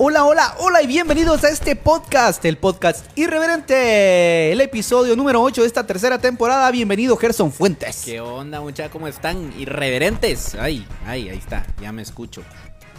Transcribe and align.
Hola, 0.00 0.24
hola, 0.26 0.54
hola 0.58 0.80
y 0.80 0.86
bienvenidos 0.86 1.42
a 1.42 1.48
este 1.48 1.74
podcast, 1.74 2.44
el 2.44 2.56
podcast 2.56 3.04
irreverente, 3.18 4.52
el 4.52 4.60
episodio 4.60 5.16
número 5.16 5.42
8 5.42 5.62
de 5.62 5.66
esta 5.66 5.86
tercera 5.86 6.18
temporada. 6.20 6.70
Bienvenido 6.70 7.16
Gerson 7.16 7.50
Fuentes. 7.50 8.02
¿Qué 8.04 8.20
onda, 8.20 8.60
muchachos? 8.60 8.92
¿Cómo 8.92 9.08
están? 9.08 9.52
Irreverentes. 9.58 10.54
Ay, 10.54 10.86
ay, 11.04 11.28
ahí 11.30 11.38
está, 11.38 11.66
ya 11.82 11.90
me 11.90 12.02
escucho. 12.02 12.42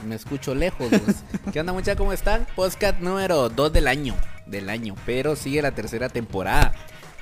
Me 0.05 0.15
escucho 0.15 0.53
lejos. 0.53 0.89
pues. 0.89 1.23
¿Qué 1.53 1.61
onda, 1.61 1.71
muchachos? 1.71 1.97
¿Cómo 1.97 2.11
están? 2.11 2.45
Podcast 2.53 2.99
número 2.99 3.47
2 3.47 3.71
del 3.71 3.87
año. 3.87 4.15
Del 4.45 4.69
año, 4.69 4.95
pero 5.05 5.37
sigue 5.37 5.61
la 5.61 5.71
tercera 5.71 6.09
temporada. 6.09 6.73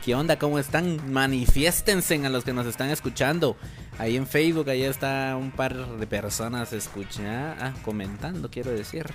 ¿Qué 0.08 0.16
onda? 0.16 0.40
¿Cómo 0.40 0.58
están? 0.58 1.12
Manifiéstense 1.12 2.16
a 2.26 2.30
los 2.30 2.46
que 2.46 2.54
nos 2.54 2.66
están 2.66 2.90
escuchando. 2.92 3.58
Ahí 4.00 4.16
en 4.16 4.26
Facebook, 4.26 4.70
ahí 4.70 4.84
está 4.84 5.36
un 5.38 5.52
par 5.52 5.76
de 5.76 6.08
personas 6.08 6.72
escuchando, 6.72 7.58
ah, 7.62 7.74
comentando, 7.84 8.50
quiero 8.50 8.72
decir. 8.72 9.06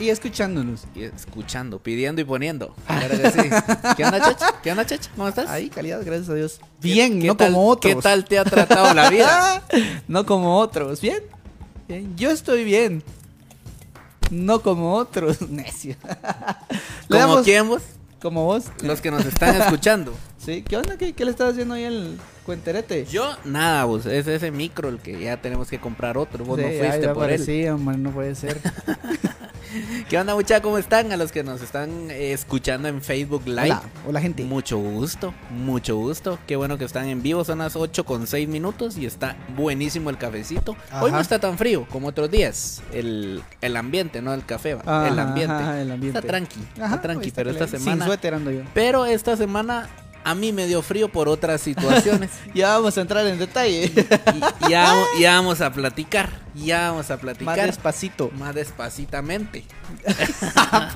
Y 0.00 0.08
escuchándonos. 0.08 0.88
Y 0.92 1.04
escuchando, 1.04 1.78
pidiendo 1.78 2.20
y 2.20 2.24
poniendo. 2.24 2.74
Claro 2.84 3.16
que 3.16 3.30
sí. 3.30 3.48
¿Qué 3.96 4.04
onda, 4.04 4.18
Chacha? 4.18 4.54
¿Qué 4.60 4.72
onda, 4.72 4.84
Chacha? 4.84 5.08
¿Cómo 5.14 5.28
estás? 5.28 5.48
Ahí, 5.48 5.68
calidad, 5.68 6.02
gracias 6.04 6.28
a 6.30 6.34
Dios. 6.34 6.60
Bien, 6.80 7.20
¿Qué 7.20 7.28
no 7.28 7.36
tal- 7.36 7.52
como 7.52 7.68
otros. 7.68 7.94
¿Qué 7.94 8.02
tal 8.02 8.24
te 8.24 8.40
ha 8.40 8.44
tratado 8.44 8.92
la 8.92 9.08
vida? 9.08 9.62
no 10.08 10.26
como 10.26 10.58
otros. 10.58 11.00
Bien, 11.00 11.22
bien. 11.86 12.16
Yo 12.16 12.32
estoy 12.32 12.64
bien. 12.64 13.04
No 14.32 14.62
como 14.62 14.94
otros, 14.94 15.42
necio. 15.48 15.94
¿Como 17.08 17.44
quién 17.44 17.68
vos? 17.68 17.82
Como 18.20 18.46
vos. 18.46 18.64
Los 18.82 19.00
que 19.00 19.12
nos 19.12 19.24
están 19.24 19.54
escuchando. 19.54 20.12
Sí, 20.42 20.62
¿qué 20.66 20.76
onda? 20.78 20.96
¿Qué, 20.96 21.12
qué 21.12 21.24
le 21.26 21.30
estás 21.32 21.52
haciendo 21.52 21.74
ahí 21.74 21.84
al 21.84 22.16
cuenterete? 22.46 23.04
Yo, 23.04 23.30
nada, 23.44 23.84
vos, 23.84 24.06
es 24.06 24.26
ese 24.26 24.50
micro 24.50 24.88
el 24.88 24.98
que 24.98 25.20
ya 25.20 25.36
tenemos 25.36 25.68
que 25.68 25.78
comprar 25.78 26.16
otro. 26.16 26.44
Vos 26.46 26.58
no 26.58 26.66
Sí, 26.66 26.78
fuiste 26.78 27.08
ay, 27.08 27.14
por 27.14 27.30
él. 27.30 27.76
man, 27.78 28.02
no 28.02 28.10
puede 28.10 28.34
ser. 28.34 28.58
¿Qué 30.08 30.18
onda, 30.18 30.34
muchachos? 30.34 30.62
¿Cómo 30.62 30.78
están? 30.78 31.12
A 31.12 31.18
los 31.18 31.30
que 31.30 31.44
nos 31.44 31.60
están 31.60 32.10
eh, 32.10 32.32
escuchando 32.32 32.88
en 32.88 33.02
Facebook 33.02 33.42
Live. 33.46 33.64
Hola, 33.66 33.82
hola 34.08 34.20
gente. 34.22 34.42
Mucho 34.42 34.78
gusto, 34.78 35.34
mucho 35.50 35.94
gusto. 35.96 36.38
Qué 36.46 36.56
bueno 36.56 36.78
que 36.78 36.86
están 36.86 37.06
en 37.06 37.22
vivo. 37.22 37.44
Son 37.44 37.58
las 37.58 37.76
8 37.76 38.04
con 38.04 38.26
6 38.26 38.48
minutos 38.48 38.96
y 38.96 39.04
está 39.04 39.36
buenísimo 39.56 40.08
el 40.08 40.16
cafecito. 40.16 40.74
Hoy 41.02 41.12
no 41.12 41.20
está 41.20 41.38
tan 41.38 41.58
frío 41.58 41.86
como 41.90 42.08
otros 42.08 42.30
días. 42.30 42.82
El, 42.92 43.42
el 43.60 43.76
ambiente, 43.76 44.22
no 44.22 44.32
el 44.32 44.44
café, 44.46 44.74
va, 44.74 44.82
Ajá, 44.86 45.08
el 45.08 45.18
ambiente. 45.18 45.52
ajá, 45.54 45.80
el 45.82 45.90
ambiente. 45.92 46.18
Está 46.18 46.26
tranqui, 46.28 46.60
está 46.74 47.00
tranqui, 47.02 47.30
pero 47.30 47.50
esta 47.50 47.68
semana. 47.68 47.96
Sin 48.04 48.04
suéter 48.06 48.34
ando 48.34 48.50
yo. 48.50 48.62
Pero 48.74 49.04
esta 49.06 49.36
semana 49.36 49.88
a 50.24 50.34
mí 50.34 50.52
me 50.52 50.66
dio 50.66 50.82
frío 50.82 51.08
por 51.10 51.28
otras 51.28 51.60
situaciones. 51.60 52.30
Ya 52.54 52.76
vamos 52.76 52.98
a 52.98 53.00
entrar 53.02 53.26
en 53.26 53.38
detalle. 53.38 53.92
y 54.66 54.70
ya, 54.70 54.94
ya 55.20 55.34
vamos 55.36 55.60
a 55.60 55.72
platicar. 55.72 56.30
Ya 56.54 56.90
vamos 56.90 57.08
a 57.10 57.14
Más 57.14 57.20
platicar. 57.20 57.66
despacito. 57.66 58.30
Más 58.36 58.54
despacitamente. 58.54 59.64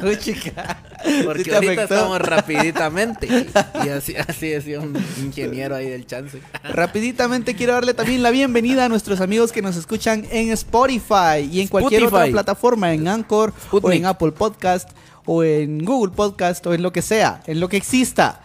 Uy, 0.03 0.19
chica. 0.20 0.78
Porque 1.25 1.44
¿Sí 1.44 1.50
ahorita 1.53 1.58
afectó? 1.58 1.94
estamos 1.94 2.19
rapiditamente. 2.20 3.28
Y 3.84 3.89
así, 3.89 4.14
así 4.16 4.48
decía 4.48 4.81
un 4.81 4.97
ingeniero 5.22 5.75
ahí 5.77 5.88
del 5.88 6.06
chance. 6.06 6.41
Rapiditamente 6.64 7.55
quiero 7.55 7.75
darle 7.75 7.94
también 7.94 8.22
la 8.22 8.31
bienvenida 8.31 8.84
a 8.86 8.88
nuestros 8.88 9.20
amigos 9.20 9.53
que 9.53 9.62
nos 9.62 9.77
escuchan 9.77 10.27
en 10.31 10.50
Spotify 10.50 11.48
y 11.50 11.61
en 11.61 11.69
cualquier 11.69 12.05
otra 12.05 12.27
plataforma, 12.27 12.92
en 12.92 13.06
Anchor 13.09 13.53
o 13.70 13.92
en 13.92 14.06
Apple 14.06 14.33
Podcast 14.33 14.91
o 15.27 15.42
en 15.42 15.84
Google 15.84 16.12
Podcast 16.14 16.66
o 16.66 16.75
en 16.75 16.83
lo 16.83 16.92
que 16.92 17.03
sea, 17.03 17.42
en 17.47 17.61
lo 17.61 17.69
que 17.69 17.77
exista. 17.77 18.41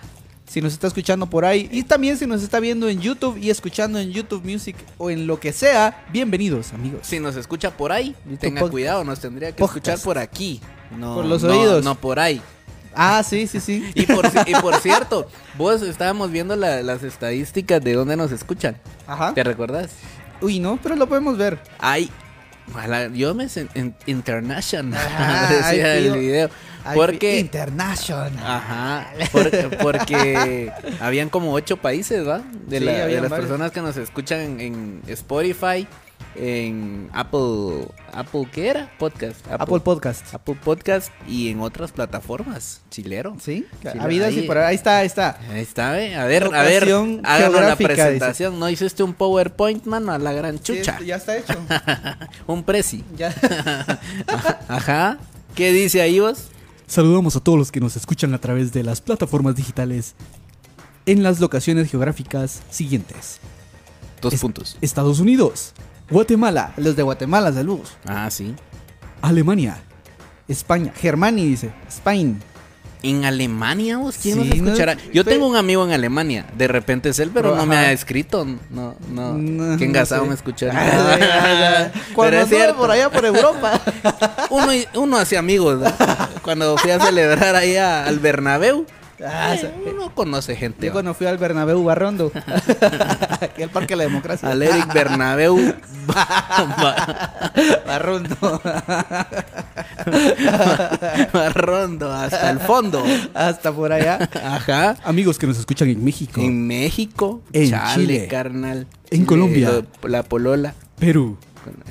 Si 0.50 0.62
nos 0.62 0.74
está 0.74 0.88
escuchando 0.88 1.28
por 1.30 1.46
ahí 1.46 1.70
y 1.72 1.84
también 1.84 2.18
si 2.18 2.26
nos 2.26 2.42
está 2.42 2.60
viendo 2.60 2.90
en 2.90 3.00
YouTube 3.00 3.38
y 3.38 3.52
escuchando 3.52 4.00
en 4.00 4.10
YouTube 4.12 4.44
Music 4.44 4.76
o 4.98 5.12
en 5.12 5.28
lo 5.28 5.40
que 5.40 5.54
sea, 5.54 6.06
bienvenidos 6.12 6.74
amigos. 6.74 7.02
Si 7.04 7.20
nos 7.20 7.36
escucha 7.36 7.70
por 7.78 7.92
ahí, 7.92 8.16
YouTube 8.26 8.40
tenga 8.40 8.68
cuidado, 8.68 9.04
nos 9.04 9.20
tendría 9.20 9.52
que 9.52 9.60
Podcast. 9.60 9.78
escuchar 9.88 10.04
por 10.04 10.18
aquí. 10.18 10.60
No, 10.98 11.14
Por 11.14 11.26
los 11.26 11.44
no- 11.44 11.52
oídos. 11.52 11.86
No 11.86 11.94
por 11.94 12.18
ahí. 12.20 12.42
Ah, 12.96 13.22
sí, 13.24 13.46
sí, 13.46 13.60
sí. 13.60 13.92
Y 13.94 14.08
por, 14.08 14.26
y 14.48 14.56
por 14.56 14.76
cierto, 14.82 15.30
vos 15.56 15.84
estábamos 15.84 16.32
viendo 16.32 16.56
la- 16.56 16.82
las 16.82 17.04
estadísticas 17.04 17.84
de 17.84 17.94
dónde 17.94 18.18
nos 18.18 18.32
escuchan. 18.32 18.76
Ajá. 19.06 19.36
¿Te 19.36 19.44
recordás? 19.44 19.92
Uy, 20.42 20.58
no, 20.60 20.80
pero 20.82 20.96
lo 20.96 21.08
podemos 21.08 21.38
ver. 21.38 21.60
Ay, 22.70 22.76
ojalá- 22.76 23.08
yo 23.08 23.34
me 23.36 23.48
en- 23.76 23.96
international 24.06 25.00
Ah, 25.18 25.48
decía 25.72 25.96
el 25.98 26.18
video. 26.18 26.50
Porque 26.96 27.40
International. 27.40 28.32
Ajá, 28.44 29.12
por- 29.32 29.78
porque 29.82 30.72
habían 31.00 31.30
como 31.30 31.54
ocho 31.54 31.78
países, 31.78 32.26
¿va? 32.28 32.42
De, 32.68 32.80
Sí, 32.80 32.86
la- 32.86 33.06
de 33.06 33.22
las 33.22 33.30
varios. 33.30 33.48
personas 33.48 33.72
que 33.72 33.82
nos 33.82 33.98
escuchan 33.98 34.40
en, 34.40 34.60
en 34.62 35.02
Spotify, 35.08 35.88
en 36.36 37.10
Apple, 37.14 37.88
Apple, 38.14 38.48
¿qué 38.52 38.68
era? 38.70 38.92
Podcast. 38.98 39.46
Apple 39.52 39.80
Podcast. 39.82 40.34
Apple 40.34 40.56
Podcast 40.64 41.12
y 41.28 41.50
en 41.50 41.60
otras 41.62 41.92
plataformas, 41.92 42.82
chilero. 42.90 43.36
Sí, 43.42 43.66
ahí- 44.00 44.34
sí, 44.34 44.42
por 44.44 44.58
ahí 44.58 44.76
está, 44.76 45.00
ahí 45.00 45.08
está. 45.08 45.40
Ahí 45.52 45.62
está, 45.62 45.92
¿ve? 45.92 46.16
A 46.16 46.26
ver, 46.26 46.44
a 46.54 46.64
ver, 46.64 46.84
háganos 47.24 47.62
la 47.62 47.76
presentación. 47.76 48.60
¿No 48.60 48.70
hiciste 48.70 49.04
un 49.04 49.14
PowerPoint, 49.14 49.86
mano? 49.86 50.12
A 50.12 50.18
la 50.18 50.32
gran 50.34 50.60
chucha. 50.60 50.98
Sí, 51.00 51.06
ya 51.06 51.16
está 51.18 51.38
hecho. 51.38 51.54
un 52.48 52.64
presi. 52.64 53.04
ya. 53.18 53.34
Ajá. 54.68 55.18
¿Qué 55.56 55.72
dice 55.72 56.02
ahí 56.02 56.20
vos? 56.20 56.46
Saludamos 56.88 57.36
a 57.36 57.40
todos 57.40 57.58
los 57.58 57.72
que 57.72 57.80
nos 57.80 57.96
escuchan 57.96 58.34
a 58.34 58.40
través 58.40 58.72
de 58.72 58.84
las 58.84 59.02
plataformas 59.02 59.56
digitales 59.56 60.16
en 61.06 61.24
las 61.24 61.40
locaciones 61.40 61.90
geográficas 61.90 62.62
siguientes. 62.70 63.40
Dos 64.22 64.34
Es- 64.34 64.42
puntos. 64.42 64.78
Estados 64.82 65.20
Unidos, 65.20 65.74
Guatemala, 66.10 66.74
los 66.78 66.96
de 66.96 67.04
Guatemala, 67.04 67.52
saludos. 67.54 67.96
Ah, 68.06 68.30
sí. 68.32 68.56
Alemania, 69.22 69.78
España, 70.48 70.92
Germania 70.96 71.44
dice, 71.44 71.72
Spain. 71.88 72.42
En 73.02 73.24
Alemania, 73.24 73.98
vos, 73.98 74.18
¿quién 74.22 74.36
Sí, 74.44 74.50
nos 74.50 74.58
escuchará? 74.58 74.96
no, 74.96 75.02
Yo 75.14 75.24
tengo 75.24 75.48
un 75.48 75.56
amigo 75.56 75.86
en 75.86 75.94
Alemania. 75.94 76.46
De 76.58 76.68
repente 76.68 77.08
es 77.08 77.20
él, 77.20 77.32
pero, 77.34 77.52
Pero, 77.52 77.62
no 77.62 77.66
me 77.66 77.78
ha 77.78 77.94
escrito. 77.94 78.44
No, 78.70 78.96
no. 79.10 79.36
No, 79.38 79.78
Qué 79.78 79.86
no 79.86 79.90
engasado 79.92 80.24
sé. 80.24 80.28
me 80.28 80.34
ay. 80.78 81.92
Cuando 82.14 82.14
pero 82.32 82.42
es 82.42 82.50
cierto. 82.50 82.76
por 82.76 82.92
allá 82.92 83.10
por 83.10 83.26
Europa. 83.26 83.80
Uno, 84.50 84.74
uno 84.96 85.16
hace 85.18 85.38
amigos. 85.38 85.80
¿no? 85.80 85.90
Cuando 86.42 86.76
fui 86.78 86.92
a 86.92 87.00
celebrar 87.00 87.56
ahí 87.56 87.78
al 87.78 88.20
Bernabéu, 88.20 88.86
Ah, 89.26 89.54
eh, 89.56 89.74
uno 89.94 90.14
conoce 90.16 90.56
gente. 90.56 90.86
Yo 90.86 90.92
¿va? 90.92 90.94
cuando 90.94 91.14
fui 91.14 91.28
al 91.28 91.38
Bernabéu 91.38 91.84
Barrondo, 91.84 92.32
aquí 93.42 93.64
al 93.64 93.70
Parque 93.70 93.94
de 93.94 93.98
la 93.98 94.04
Democracia. 94.04 94.50
Al 94.50 94.62
Eric 94.64 94.94
Bernabéu. 94.94 95.58
Barrondo. 97.86 98.36
Rondo, 101.54 102.12
hasta 102.14 102.50
el 102.50 102.60
fondo. 102.60 103.04
Hasta 103.34 103.72
por 103.74 103.92
allá. 103.92 104.30
Ajá. 104.44 104.96
Amigos 105.04 105.38
que 105.38 105.48
nos 105.48 105.58
escuchan 105.60 105.90
en 105.90 106.04
México, 106.04 106.42
En 106.42 106.68
México. 106.68 107.42
En 107.54 107.70
chale, 107.70 107.94
Chile. 107.96 108.28
carnal. 108.30 108.88
En 109.12 109.26
Colombia. 109.26 109.72
lo- 110.02 110.08
La 110.08 110.24
polola. 110.24 110.74
Perú, 111.00 111.38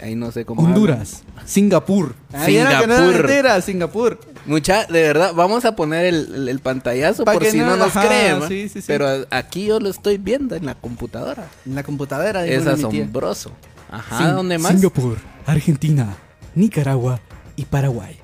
Ahí 0.03 0.15
no 0.17 0.33
sé 0.33 0.45
cómo. 0.45 0.63
Honduras, 0.63 1.23
Singapur. 1.45 2.15
Ahí 2.33 2.57
era 2.57 2.81
que 2.81 2.87
no 2.87 3.11
era 3.11 3.61
Singapur. 3.61 4.19
Mucha, 4.49 4.87
de 4.87 5.03
verdad, 5.03 5.33
vamos 5.35 5.65
a 5.65 5.77
poner 5.77 6.07
el, 6.07 6.35
el- 6.35 6.49
el 6.49 6.59
pantallazo 6.59 7.25
Pa' 7.25 7.35
por 7.35 7.43
que 7.43 7.51
si 7.53 7.59
no, 7.59 7.67
no- 7.67 7.77
nos 7.77 7.95
ajá, 7.97 8.07
creen. 8.09 8.49
sí, 8.49 8.69
sí, 8.69 8.81
sí. 8.81 8.85
Pero 8.89 9.07
aquí 9.31 9.67
yo 9.67 9.79
lo 9.79 9.89
estoy 9.89 10.19
viendo 10.19 10.57
en 10.57 10.67
la 10.67 10.75
computadora. 10.75 11.47
En 11.67 11.75
la 11.75 11.83
computadora. 11.83 12.45
Es 12.47 12.67
asombroso. 12.67 13.53
Ajá, 13.91 14.33
¿dónde 14.33 14.59
más? 14.59 14.73
Singapur, 14.73 15.17
Argentina, 15.47 16.17
Nicaragua 16.55 17.21
y 17.57 17.65
Paraguay. 17.65 18.19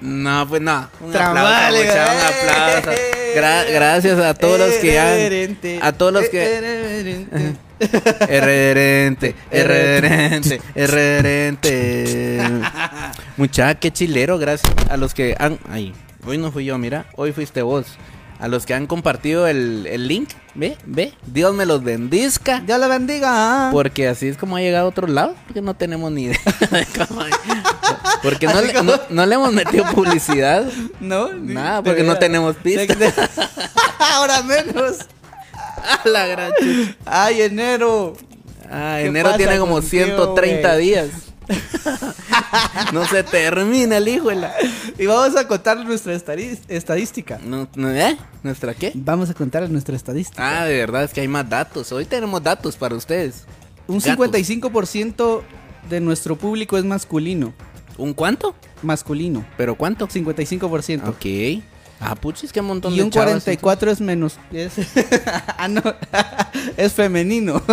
No, 0.00 0.46
pues 0.48 0.60
no. 0.62 0.88
Un 1.00 1.10
aplauso, 1.16 1.76
mucha, 1.76 2.12
un 2.12 2.20
aplauso. 2.20 2.90
Gra- 3.34 3.64
gracias 3.72 4.18
a 4.18 4.34
todos 4.34 4.58
los 4.58 4.74
que 4.74 4.98
han. 4.98 5.58
A 5.82 5.92
todos 5.92 6.12
los 6.12 6.28
que. 6.28 7.56
Irreverente, 8.28 9.34
irreverente, 9.52 10.60
irreverente. 10.74 12.38
Mucha, 13.36 13.74
qué 13.76 13.92
chilero, 13.92 14.38
gracias 14.38 14.72
a 14.90 14.96
los 14.96 15.14
que 15.14 15.36
han. 15.38 15.58
Ay, 15.70 15.92
hoy 16.26 16.38
no 16.38 16.50
fui 16.50 16.64
yo, 16.64 16.76
mira, 16.78 17.06
hoy 17.16 17.32
fuiste 17.32 17.62
vos. 17.62 17.86
A 18.40 18.46
los 18.46 18.66
que 18.66 18.74
han 18.74 18.86
compartido 18.86 19.48
el, 19.48 19.84
el 19.86 20.06
link, 20.06 20.30
ve, 20.54 20.78
ve, 20.86 21.12
Dios 21.26 21.54
me 21.54 21.66
los 21.66 21.82
bendizca. 21.82 22.60
Dios 22.60 22.78
le 22.78 22.86
bendiga. 22.86 23.70
Porque 23.72 24.06
así 24.06 24.28
es 24.28 24.36
como 24.36 24.56
ha 24.56 24.60
llegado 24.60 24.86
a 24.86 24.88
otro 24.88 25.08
lado, 25.08 25.34
porque 25.46 25.60
no 25.60 25.74
tenemos 25.74 26.12
ni 26.12 26.24
idea 26.24 26.38
de 26.70 26.86
cómo. 27.06 27.22
Porque 28.22 28.46
no, 28.46 28.60
le, 28.60 28.72
no, 28.82 28.92
no 29.10 29.26
le 29.26 29.34
hemos 29.34 29.52
metido 29.52 29.84
publicidad. 29.86 30.64
No, 31.00 31.32
Nada, 31.32 31.82
porque 31.82 32.02
no 32.02 32.16
tenemos 32.16 32.56
pista. 32.56 32.94
Ahora 33.98 34.42
menos. 34.42 34.98
A 35.82 36.08
la 36.08 36.26
gran 36.26 36.52
chucha. 36.60 36.96
Ay, 37.06 37.42
enero. 37.42 38.16
Ah, 38.70 38.96
¿Qué 39.00 39.06
enero 39.06 39.34
tiene 39.36 39.58
como 39.58 39.74
contigo, 39.74 40.04
130 40.06 40.68
güey? 40.74 40.84
días. 40.84 41.08
no 42.92 43.06
se 43.06 43.22
termina 43.24 43.96
el 43.96 44.08
hijo. 44.08 44.30
Y 44.98 45.06
vamos 45.06 45.36
a 45.36 45.46
contar 45.48 45.84
nuestra 45.84 46.14
estadística. 46.14 47.38
No, 47.44 47.68
no, 47.74 47.90
¿eh? 47.90 48.16
¿Nuestra 48.42 48.74
qué? 48.74 48.92
Vamos 48.94 49.30
a 49.30 49.34
contar 49.34 49.68
nuestra 49.70 49.96
estadística. 49.96 50.60
Ah, 50.60 50.64
de 50.64 50.76
verdad, 50.76 51.04
es 51.04 51.12
que 51.12 51.20
hay 51.20 51.28
más 51.28 51.48
datos. 51.48 51.92
Hoy 51.92 52.04
tenemos 52.04 52.42
datos 52.42 52.76
para 52.76 52.94
ustedes. 52.94 53.44
Un 53.86 53.98
gatos. 53.98 54.26
55% 54.26 55.42
de 55.88 56.00
nuestro 56.00 56.36
público 56.36 56.76
es 56.76 56.84
masculino. 56.84 57.52
¿Un 57.96 58.14
cuánto? 58.14 58.54
masculino. 58.82 59.44
¿Pero 59.56 59.74
cuánto? 59.76 60.08
55%. 60.08 61.08
Ok. 61.08 61.62
Ah, 62.00 62.14
puchis, 62.14 62.52
qué 62.52 62.62
montón 62.62 62.92
Y 62.94 62.98
de 62.98 63.02
un 63.02 63.10
chavas. 63.10 63.30
44 63.30 63.90
es 63.90 64.00
menos. 64.00 64.38
Es, 64.52 64.74
ah, 65.58 65.68
no, 65.68 65.82
es 66.76 66.92
femenino. 66.92 67.62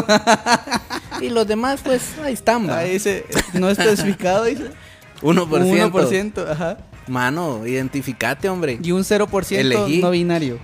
Y 1.22 1.30
los 1.30 1.48
demás, 1.48 1.80
pues, 1.82 2.18
ahí 2.22 2.34
están. 2.34 2.70
Ahí 2.70 2.92
dice, 2.92 3.26
no 3.54 3.70
especificado, 3.70 4.44
dice. 4.44 4.72
1%. 5.22 5.48
1%, 5.48 6.52
ajá. 6.52 6.78
Mano, 7.08 7.66
identificate, 7.66 8.50
hombre. 8.50 8.80
Y 8.84 8.92
un 8.92 9.04
0% 9.04 9.56
Elegí. 9.56 10.02
no 10.02 10.12
binario. 10.12 10.60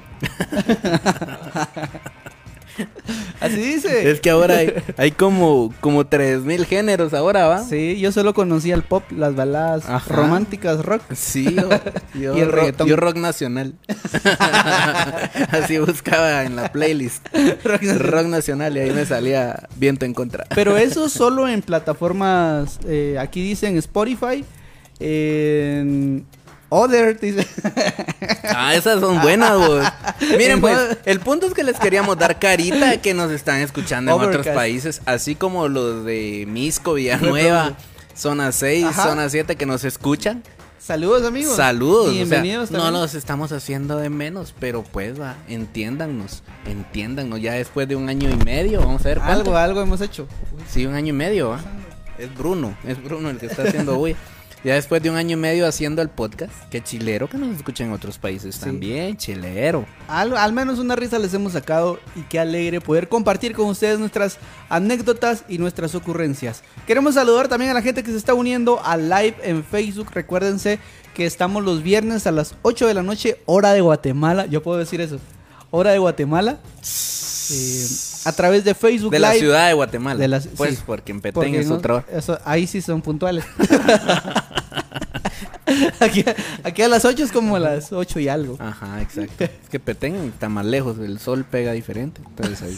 Así 3.39 3.55
dice. 3.57 4.09
Es 4.11 4.19
que 4.21 4.29
ahora 4.29 4.57
hay, 4.57 4.73
hay 4.97 5.11
como, 5.11 5.73
como 5.81 6.05
3000 6.07 6.65
géneros 6.65 7.13
ahora, 7.13 7.47
¿va? 7.47 7.63
Sí, 7.63 7.99
yo 7.99 8.11
solo 8.11 8.33
conocía 8.33 8.75
el 8.75 8.83
pop, 8.83 9.03
las 9.11 9.35
baladas 9.35 9.87
Ajá. 9.89 10.13
románticas, 10.15 10.83
rock. 10.85 11.01
Sí, 11.13 11.55
yo, 11.55 11.69
yo 12.19 12.37
Y 12.37 12.39
el 12.41 12.47
rock, 12.47 12.55
reggaetón. 12.55 12.87
yo 12.87 12.95
rock 12.95 13.15
nacional. 13.17 13.73
Así 15.51 15.77
buscaba 15.79 16.43
en 16.43 16.55
la 16.55 16.71
playlist. 16.71 17.27
rock 17.99 18.25
nacional 18.27 18.75
y 18.77 18.79
ahí 18.81 18.91
me 18.91 19.05
salía 19.05 19.67
viento 19.75 20.05
en 20.05 20.13
contra. 20.13 20.45
Pero 20.55 20.77
eso 20.77 21.09
solo 21.09 21.47
en 21.47 21.61
plataformas, 21.61 22.79
eh, 22.87 23.17
aquí 23.19 23.41
dicen 23.41 23.77
Spotify, 23.77 24.43
en 24.99 26.25
Other, 26.73 27.19
dice. 27.19 27.45
Ah, 28.53 28.75
esas 28.75 28.99
son 28.99 29.21
buenas, 29.21 29.57
vos. 29.57 29.83
Miren, 30.21 30.51
En 30.51 30.61
pues, 30.61 30.97
el 31.05 31.19
punto 31.19 31.47
es 31.47 31.53
que 31.53 31.63
les 31.63 31.79
queríamos 31.79 32.17
dar 32.17 32.37
carita 32.37 32.97
que 33.01 33.13
nos 33.13 33.31
están 33.31 33.59
escuchando 33.61 34.11
en 34.11 34.17
otros 34.17 34.35
Overcast. 34.35 34.55
países, 34.55 35.01
así 35.05 35.35
como 35.35 35.67
los 35.67 36.03
de 36.05 36.45
Misco, 36.47 36.93
Villanueva, 36.95 37.73
Zona 38.15 38.51
6, 38.51 38.85
Ajá. 38.85 39.03
Zona 39.03 39.29
7 39.29 39.55
que 39.55 39.65
nos 39.65 39.83
escuchan. 39.85 40.43
Saludos, 40.79 41.25
amigos. 41.25 41.55
Saludos. 41.55 42.07
o 42.07 42.11
sea, 42.11 42.13
Bienvenidos 42.13 42.71
no 42.71 42.91
los 42.91 43.15
estamos 43.15 43.51
haciendo 43.51 43.97
de 43.97 44.09
menos, 44.09 44.53
pero 44.59 44.83
pues 44.83 45.19
va, 45.19 45.35
entiéndannos, 45.47 46.43
entiéndannos. 46.65 47.41
Ya 47.41 47.53
después 47.53 47.87
de 47.87 47.95
un 47.95 48.09
año 48.09 48.29
y 48.29 48.35
medio, 48.43 48.79
vamos 48.81 49.01
a 49.05 49.09
ver 49.09 49.17
cuánto. 49.19 49.33
Algo, 49.33 49.57
algo 49.57 49.81
hemos 49.81 50.01
hecho. 50.01 50.27
Sí, 50.69 50.85
un 50.85 50.95
año 50.95 51.09
y 51.09 51.17
medio, 51.17 51.49
¿va? 51.49 51.59
Es 52.17 52.33
Bruno, 52.35 52.75
es 52.85 53.01
Bruno 53.01 53.29
el 53.29 53.37
que 53.37 53.45
está 53.47 53.63
haciendo 53.63 53.95
bulla. 53.97 54.17
Ya 54.63 54.75
después 54.75 55.01
de 55.01 55.09
un 55.09 55.15
año 55.15 55.33
y 55.37 55.39
medio 55.39 55.65
haciendo 55.65 56.03
el 56.03 56.09
podcast, 56.09 56.53
que 56.69 56.83
chilero 56.83 57.27
que 57.27 57.37
nos 57.37 57.55
escuchen 57.55 57.87
en 57.87 57.93
otros 57.93 58.19
países 58.19 58.55
Sí. 58.55 58.61
también, 58.61 59.17
chilero. 59.17 59.85
Al, 60.07 60.37
al 60.37 60.53
menos 60.53 60.77
una 60.77 60.95
risa 60.95 61.17
les 61.17 61.33
hemos 61.33 61.53
sacado 61.53 61.99
y 62.15 62.21
qué 62.21 62.39
alegre 62.39 62.79
poder 62.79 63.09
compartir 63.09 63.53
con 63.55 63.65
ustedes 63.67 63.97
nuestras 63.97 64.37
anécdotas 64.69 65.45
y 65.49 65.57
nuestras 65.57 65.95
ocurrencias. 65.95 66.61
Queremos 66.85 67.15
saludar 67.15 67.47
también 67.47 67.71
a 67.71 67.73
la 67.73 67.81
gente 67.81 68.03
que 68.03 68.11
se 68.11 68.17
está 68.17 68.35
uniendo 68.35 68.79
al 68.83 69.09
live 69.09 69.35
en 69.43 69.63
Facebook. 69.63 70.09
Recuérdense 70.13 70.77
que 71.15 71.25
estamos 71.25 71.63
los 71.63 71.81
viernes 71.81 72.27
a 72.27 72.31
las 72.31 72.53
8 72.61 72.85
de 72.87 72.93
la 72.93 73.01
noche, 73.03 73.37
hora 73.47 73.73
de 73.73 73.81
Guatemala. 73.81 74.45
Yo 74.45 74.61
puedo 74.61 74.77
decir 74.77 75.01
eso. 75.01 75.19
Hora 75.71 75.91
de 75.91 75.97
Guatemala. 75.97 76.59
Eh, 76.83 77.87
a 78.25 78.31
través 78.33 78.63
de 78.63 78.73
Facebook 78.75 79.11
De 79.11 79.19
la 79.19 79.33
ciudad 79.33 79.67
de 79.67 79.73
Guatemala. 79.73 80.27
De 80.27 80.49
pues 80.57 80.75
sí. 80.77 80.83
porque 80.85 81.11
en 81.11 81.21
Petén 81.21 81.33
Porque 81.33 81.59
es 81.59 81.67
no- 81.67 82.03
eso- 82.11 82.39
ahí 82.45 82.67
sí 82.67 82.81
son 82.81 83.01
puntuales. 83.01 83.45
aquí, 85.99 86.25
aquí 86.63 86.81
a 86.81 86.87
las 86.87 87.05
8 87.05 87.23
es 87.23 87.31
como 87.31 87.57
las 87.59 87.91
8 87.91 88.19
y 88.19 88.27
algo. 88.27 88.57
Ajá, 88.59 89.01
exacto. 89.01 89.43
Es 89.45 89.69
que 89.69 89.79
Petén 89.79 90.15
está 90.33 90.49
más 90.49 90.65
lejos, 90.65 90.97
el 90.99 91.19
sol 91.19 91.45
pega 91.49 91.71
diferente. 91.71 92.21
Entonces 92.25 92.61
ahí. 92.61 92.77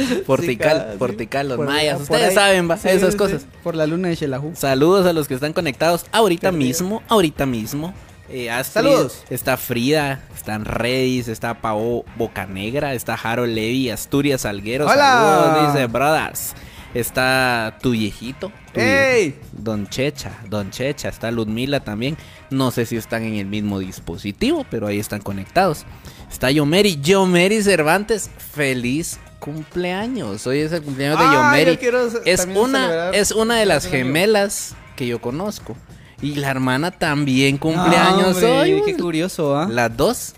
Portical, 0.26 0.88
Sí, 0.92 0.98
Portical, 0.98 1.48
los 1.48 1.56
por- 1.58 1.66
mayas. 1.66 2.00
Ustedes 2.00 2.28
ahí. 2.30 2.34
saben, 2.34 2.70
va, 2.70 2.76
Sí, 2.78 2.88
esas 2.88 3.12
sí, 3.12 3.18
cosas. 3.18 3.42
Por 3.62 3.74
la 3.74 3.86
luna 3.86 4.08
de 4.08 4.16
Xelajú. 4.16 4.52
Saludos 4.54 5.06
a 5.06 5.12
los 5.12 5.28
que 5.28 5.34
están 5.34 5.52
conectados 5.52 6.06
ahorita 6.12 6.50
Perdido. 6.50 6.66
mismo, 6.66 7.02
ahorita 7.08 7.44
mismo. 7.44 7.92
Eh, 8.30 8.50
Astrid, 8.50 8.72
Saludos. 8.84 9.22
Está 9.28 9.56
Frida, 9.56 10.20
están 10.34 10.64
Redis, 10.64 11.26
está 11.28 11.54
Pao 11.60 12.04
Bocanegra, 12.16 12.94
está 12.94 13.14
Harold 13.14 13.52
Levy, 13.54 13.90
Asturias 13.90 14.42
Salguero. 14.42 14.86
Hola. 14.86 15.50
Saludos, 15.52 15.72
dice 15.74 15.86
Brothers. 15.86 16.54
Está 16.94 17.78
tu 17.82 17.90
viejito. 17.92 18.50
tu 18.72 18.80
¡Ey! 18.80 19.28
vie- 19.30 19.34
Don 19.52 19.88
Checha, 19.88 20.32
Don 20.48 20.70
Checha, 20.70 21.08
está 21.08 21.30
Ludmila 21.30 21.80
también. 21.80 22.16
No 22.50 22.70
sé 22.72 22.84
si 22.86 22.96
están 22.96 23.22
en 23.24 23.34
el 23.34 23.46
mismo 23.46 23.78
dispositivo, 23.78 24.64
pero 24.70 24.86
ahí 24.88 24.98
están 24.98 25.20
conectados. 25.20 25.84
Está 26.30 26.50
Yomeri, 26.50 27.00
Yomeri 27.00 27.62
Cervantes, 27.62 28.30
feliz 28.54 29.18
cumpleaños. 29.38 30.46
Hoy 30.46 30.58
es 30.60 30.72
el 30.72 30.82
cumpleaños 30.82 31.18
de 31.18 31.24
Ah, 31.26 31.32
Yomeri. 31.34 31.78
yo 31.80 32.20
Es 32.24 32.46
una, 32.46 32.86
celebrar 32.86 33.14
es 33.14 33.30
una 33.32 33.56
de 33.58 33.66
las 33.66 33.86
gemelas 33.86 34.74
que 34.96 35.06
yo 35.06 35.20
conozco. 35.20 35.76
Y 36.22 36.34
la 36.34 36.50
hermana 36.50 36.90
también 36.90 37.56
cumpleaños 37.56 38.36
hombre, 38.36 38.74
hoy. 38.74 38.82
Qué 38.84 38.96
curioso, 38.96 39.56
¿ah? 39.56 39.68
Las 39.70 39.96
dos. 39.96 40.34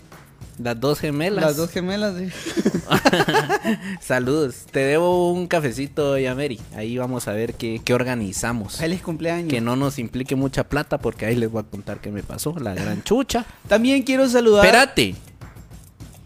Las 0.59 0.79
dos 0.79 0.99
gemelas. 0.99 1.43
Las 1.43 1.57
dos 1.57 1.71
gemelas. 1.71 2.15
sí. 2.17 2.29
Saludos. 4.01 4.65
Te 4.71 4.79
debo 4.79 5.31
un 5.31 5.47
cafecito, 5.47 6.17
Yameri. 6.17 6.59
Ahí 6.75 6.97
vamos 6.97 7.27
a 7.27 7.33
ver 7.33 7.55
qué, 7.55 7.81
qué 7.83 7.93
organizamos. 7.93 8.77
Feliz 8.77 9.01
cumpleaños. 9.01 9.49
Que 9.49 9.61
no 9.61 9.75
nos 9.75 9.99
implique 9.99 10.35
mucha 10.35 10.63
plata 10.63 10.99
porque 10.99 11.25
ahí 11.25 11.35
les 11.35 11.51
voy 11.51 11.61
a 11.61 11.63
contar 11.63 11.99
qué 11.99 12.11
me 12.11 12.23
pasó. 12.23 12.55
La 12.59 12.73
gran 12.73 13.03
chucha. 13.03 13.45
También 13.67 14.03
quiero 14.03 14.29
saludar. 14.29 14.65
Espérate. 14.65 15.15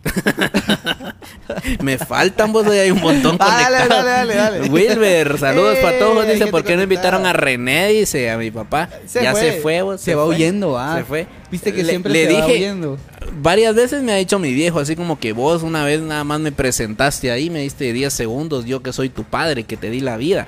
me 1.81 1.98
faltan 1.98 2.51
vos, 2.54 2.65
hoy 2.68 2.77
hay 2.77 2.92
un 2.92 3.01
montón 3.01 3.38
Dale, 3.38 3.77
conectados. 3.77 4.06
dale, 4.06 4.36
dale, 4.36 4.59
dale. 4.59 4.69
Wilber, 4.69 5.38
saludos 5.39 5.77
Eh, 5.77 5.81
para 5.81 6.00
todos. 6.00 6.25
hay 6.25 6.33
Dice, 6.33 6.48
¿por 6.48 6.63
qué 6.63 6.75
no 6.75 6.83
invitaron 6.83 7.25
a. 7.25 7.33
René? 7.33 7.89
Dice, 7.89 8.30
a 8.31 8.38
mi 8.38 8.51
papá. 8.51 8.89
Se 9.06 9.24
ya 9.24 9.31
fue. 9.31 9.42
se 9.42 9.62
fue, 9.62 9.81
vos, 9.81 10.01
Se 10.01 10.15
va 10.15 10.25
huyendo, 10.25 10.77
ah. 10.77 10.95
Se 10.98 11.04
fue. 11.04 11.27
Viste 11.51 11.74
que 11.74 11.83
Le- 11.83 11.89
siempre 11.89 12.12
le 12.13 12.27
se 12.27 12.33
va 12.33 12.45
dije, 12.45 12.57
huyendo. 12.57 12.98
Varias 13.42 13.75
veces 13.75 14.04
me 14.04 14.12
ha 14.13 14.15
dicho 14.15 14.39
mi 14.39 14.54
viejo, 14.54 14.80
así 14.80 14.95
como 14.95 15.19
que 15.19 15.33
vos 15.33 15.63
una 15.63 15.83
vez 15.83 16.01
nada 16.01 16.24
más 16.24 16.39
me 16.39 16.51
presentaste 16.51 17.30
ahí, 17.31 17.50
me 17.50 17.59
diste 17.59 17.92
10 17.94 18.12
segundos, 18.13 18.65
yo 18.65 18.81
que 18.81 18.94
soy 18.94 19.09
tu 19.09 19.24
padre, 19.24 19.63
que 19.63 19.75
te 19.77 19.89
di 19.89 20.00
la 20.00 20.18
vida, 20.18 20.48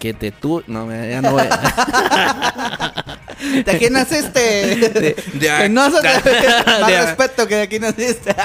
que 0.00 0.14
te 0.14 0.30
tú... 0.32 0.62
No, 0.66 0.88
ya 0.90 1.22
no 1.22 1.32
voy 1.32 1.42
a- 1.48 3.04
¿De 3.64 3.70
aquí 3.70 3.88
naciste? 3.90 4.40
de- 4.40 5.14
que 5.38 5.68
no 5.68 5.90
de- 5.90 6.00
respeto 7.06 7.46
que 7.46 7.54
de 7.56 7.62
aquí 7.62 7.78
naciste. 7.78 8.34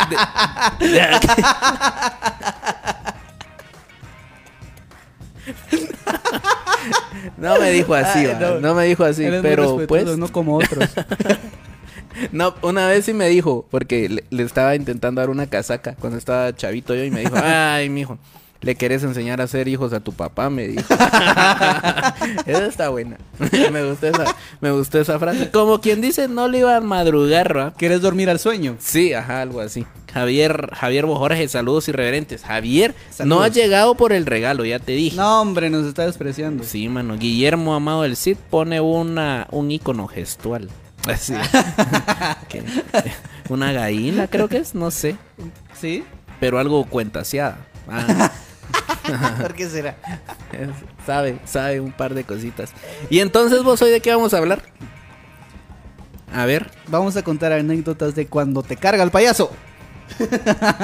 No 7.37 7.59
me 7.59 7.71
dijo 7.71 7.93
así, 7.93 8.19
Ay, 8.25 8.59
no, 8.61 8.73
me 8.75 8.85
dijo 8.85 9.03
así, 9.03 9.25
pero 9.41 9.85
pues... 9.87 10.17
No 10.17 10.27
como 10.31 10.57
otros. 10.57 10.89
No, 12.31 12.53
una 12.61 12.87
vez 12.87 13.05
sí 13.05 13.13
me 13.13 13.27
dijo, 13.29 13.65
porque 13.71 14.07
le, 14.09 14.23
le 14.29 14.43
estaba 14.43 14.75
intentando 14.75 15.19
dar 15.21 15.29
una 15.29 15.47
casaca 15.47 15.95
cuando 15.99 16.17
estaba 16.17 16.55
chavito 16.55 16.93
yo 16.95 17.03
y 17.03 17.11
me 17.11 17.21
dijo, 17.21 17.35
ay, 17.41 17.89
mijo, 17.89 18.17
le 18.63 18.75
querés 18.75 19.03
enseñar 19.03 19.41
a 19.41 19.47
ser 19.47 19.67
hijos 19.67 19.93
a 19.93 19.99
tu 19.99 20.13
papá, 20.13 20.49
me 20.49 20.67
dijo. 20.67 20.81
esa 22.45 22.65
está 22.65 22.89
buena. 22.89 23.17
me 23.71 23.83
gustó 23.85 24.07
esa, 24.07 24.35
me 24.61 24.71
gustó 24.71 24.99
esa 24.99 25.19
frase. 25.19 25.51
Como 25.51 25.79
quien 25.81 26.01
dice, 26.01 26.27
no 26.27 26.47
le 26.47 26.59
iba 26.59 26.75
a 26.75 26.81
madrugar, 26.81 27.55
¿va? 27.57 27.73
¿Quieres 27.73 28.01
dormir 28.01 28.29
al 28.29 28.39
sueño? 28.39 28.75
Sí, 28.79 29.13
ajá, 29.13 29.41
algo 29.41 29.59
así. 29.61 29.85
Javier, 30.13 30.69
Javier 30.73 31.05
Bojorge, 31.05 31.47
saludos 31.47 31.87
irreverentes. 31.87 32.43
Javier, 32.43 32.93
no 33.25 33.41
ha 33.41 33.47
llegado 33.47 33.95
por 33.95 34.13
el 34.13 34.25
regalo, 34.25 34.63
ya 34.63 34.79
te 34.79 34.91
dije. 34.93 35.17
No, 35.17 35.41
hombre, 35.41 35.69
nos 35.69 35.85
está 35.87 36.05
despreciando. 36.05 36.63
Sí, 36.63 36.87
mano. 36.87 37.17
Guillermo 37.17 37.73
Amado 37.73 38.03
del 38.03 38.15
Cid 38.15 38.37
pone 38.49 38.79
una, 38.79 39.47
un 39.51 39.71
icono 39.71 40.07
gestual. 40.07 40.69
Así. 41.07 41.33
Que- 42.47 42.63
una 43.49 43.73
gallina, 43.73 44.27
creo 44.27 44.47
que 44.47 44.57
es, 44.57 44.73
no 44.73 44.89
sé. 44.91 45.17
¿Sí? 45.79 46.03
Pero 46.39 46.59
algo 46.59 46.85
cuentaseada. 46.85 47.57
Ah, 47.89 48.31
¿Por 49.41 49.53
qué 49.53 49.67
será? 49.69 49.97
sabe, 51.05 51.39
sabe 51.45 51.79
un 51.79 51.91
par 51.91 52.13
de 52.13 52.23
cositas. 52.23 52.71
Y 53.09 53.19
entonces, 53.19 53.63
vos 53.63 53.81
hoy 53.81 53.91
de 53.91 54.01
qué 54.01 54.11
vamos 54.11 54.33
a 54.33 54.37
hablar? 54.37 54.61
A 56.33 56.45
ver, 56.45 56.71
Vamos 56.87 57.15
a 57.15 57.23
contar 57.23 57.51
anécdotas 57.53 58.15
de 58.15 58.27
cuando 58.27 58.63
te 58.63 58.75
carga 58.75 59.03
el 59.03 59.11
payaso. 59.11 59.51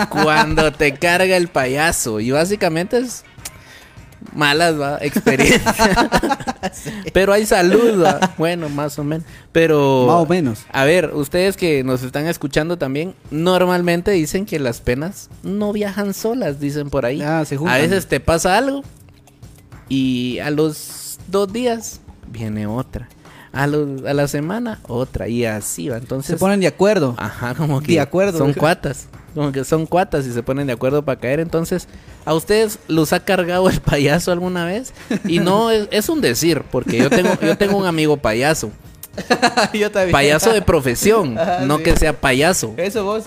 cuando 0.09 0.71
te 0.71 0.93
carga 0.93 1.35
el 1.37 1.47
payaso. 1.47 2.19
Y 2.19 2.31
básicamente 2.31 2.97
es 2.97 3.23
malas, 4.33 4.79
va, 4.79 4.97
experiencias. 5.01 5.63
Pero 7.13 7.33
hay 7.33 7.45
salud, 7.45 8.03
va. 8.03 8.33
Bueno, 8.37 8.69
más 8.69 8.97
o 8.99 9.03
menos. 9.03 9.25
Pero. 9.51 10.05
Más 10.07 10.15
o 10.17 10.25
menos. 10.25 10.59
A 10.71 10.83
ver, 10.85 11.11
ustedes 11.13 11.57
que 11.57 11.83
nos 11.83 12.03
están 12.03 12.27
escuchando 12.27 12.77
también, 12.77 13.15
normalmente 13.31 14.11
dicen 14.11 14.45
que 14.45 14.59
las 14.59 14.81
penas 14.81 15.29
no 15.43 15.73
viajan 15.73 16.13
solas, 16.13 16.59
dicen 16.59 16.89
por 16.89 17.05
ahí. 17.05 17.21
Ah, 17.21 17.43
se 17.45 17.57
juntan. 17.57 17.75
a 17.75 17.79
veces 17.79 18.07
te 18.07 18.19
pasa 18.19 18.57
algo 18.57 18.83
y 19.87 20.39
a 20.39 20.49
los 20.51 21.17
dos 21.27 21.51
días 21.51 22.01
viene 22.31 22.67
otra. 22.67 23.09
A, 23.51 23.65
los- 23.65 24.05
a 24.05 24.13
la 24.13 24.27
semana 24.27 24.79
otra 24.87 25.27
y 25.27 25.43
así 25.45 25.89
va. 25.89 25.97
Entonces, 25.97 26.33
Se 26.33 26.37
ponen 26.37 26.59
de 26.59 26.67
acuerdo. 26.67 27.15
ajá, 27.17 27.55
como 27.55 27.81
que 27.81 27.93
de 27.93 27.99
acuerdo. 27.99 28.37
son 28.37 28.53
cuatas. 28.53 29.07
Como 29.33 29.51
que 29.51 29.63
son 29.63 29.85
cuatas 29.85 30.25
y 30.25 30.33
se 30.33 30.43
ponen 30.43 30.67
de 30.67 30.73
acuerdo 30.73 31.03
para 31.03 31.19
caer. 31.19 31.39
Entonces, 31.39 31.87
¿a 32.25 32.33
ustedes 32.33 32.79
los 32.87 33.13
ha 33.13 33.23
cargado 33.23 33.69
el 33.69 33.79
payaso 33.81 34.31
alguna 34.31 34.65
vez? 34.65 34.93
Y 35.27 35.39
no 35.39 35.71
es, 35.71 35.87
es 35.91 36.09
un 36.09 36.21
decir, 36.21 36.63
porque 36.71 36.97
yo 36.97 37.09
tengo, 37.09 37.37
yo 37.41 37.57
tengo 37.57 37.77
un 37.77 37.85
amigo 37.85 38.17
payaso. 38.17 38.71
Yo 39.73 39.91
también. 39.91 40.11
Payaso 40.11 40.53
de 40.53 40.61
profesión, 40.61 41.37
Ajá, 41.39 41.61
no 41.65 41.77
sí. 41.77 41.83
que 41.83 41.97
sea 41.97 42.13
payaso. 42.13 42.73
Eso 42.77 43.03
vos. 43.03 43.25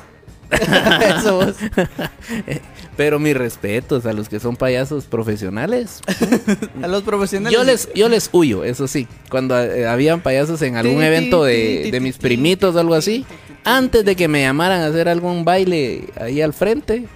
Eso 1.19 1.37
vos. 1.37 1.55
Pero 2.97 3.19
mis 3.19 3.35
respetos 3.37 4.05
a 4.05 4.13
los 4.13 4.29
que 4.29 4.39
son 4.39 4.57
payasos 4.57 5.05
profesionales. 5.05 6.01
A 6.83 6.87
los 6.89 7.03
profesionales. 7.03 7.59
Yo 7.59 7.65
les, 7.65 7.89
yo 7.95 8.09
les 8.09 8.29
huyo, 8.33 8.65
eso 8.65 8.87
sí. 8.87 9.09
Cuando 9.31 9.59
eh, 9.59 9.87
habían 9.87 10.21
payasos 10.21 10.61
en 10.61 10.77
algún 10.77 11.03
evento 11.03 11.45
de, 11.45 11.89
de 11.91 12.01
mis 12.01 12.19
primitos 12.19 12.77
o 12.77 12.79
algo 12.79 12.95
así, 12.95 13.25
antes 13.65 14.05
de 14.05 14.17
que 14.17 14.29
me 14.29 14.43
llamaran 14.43 14.83
a 14.83 14.87
hacer 14.87 15.09
algún 15.09 15.45
baile 15.45 16.11
ahí 16.21 16.41
al 16.41 16.53
frente, 16.53 17.07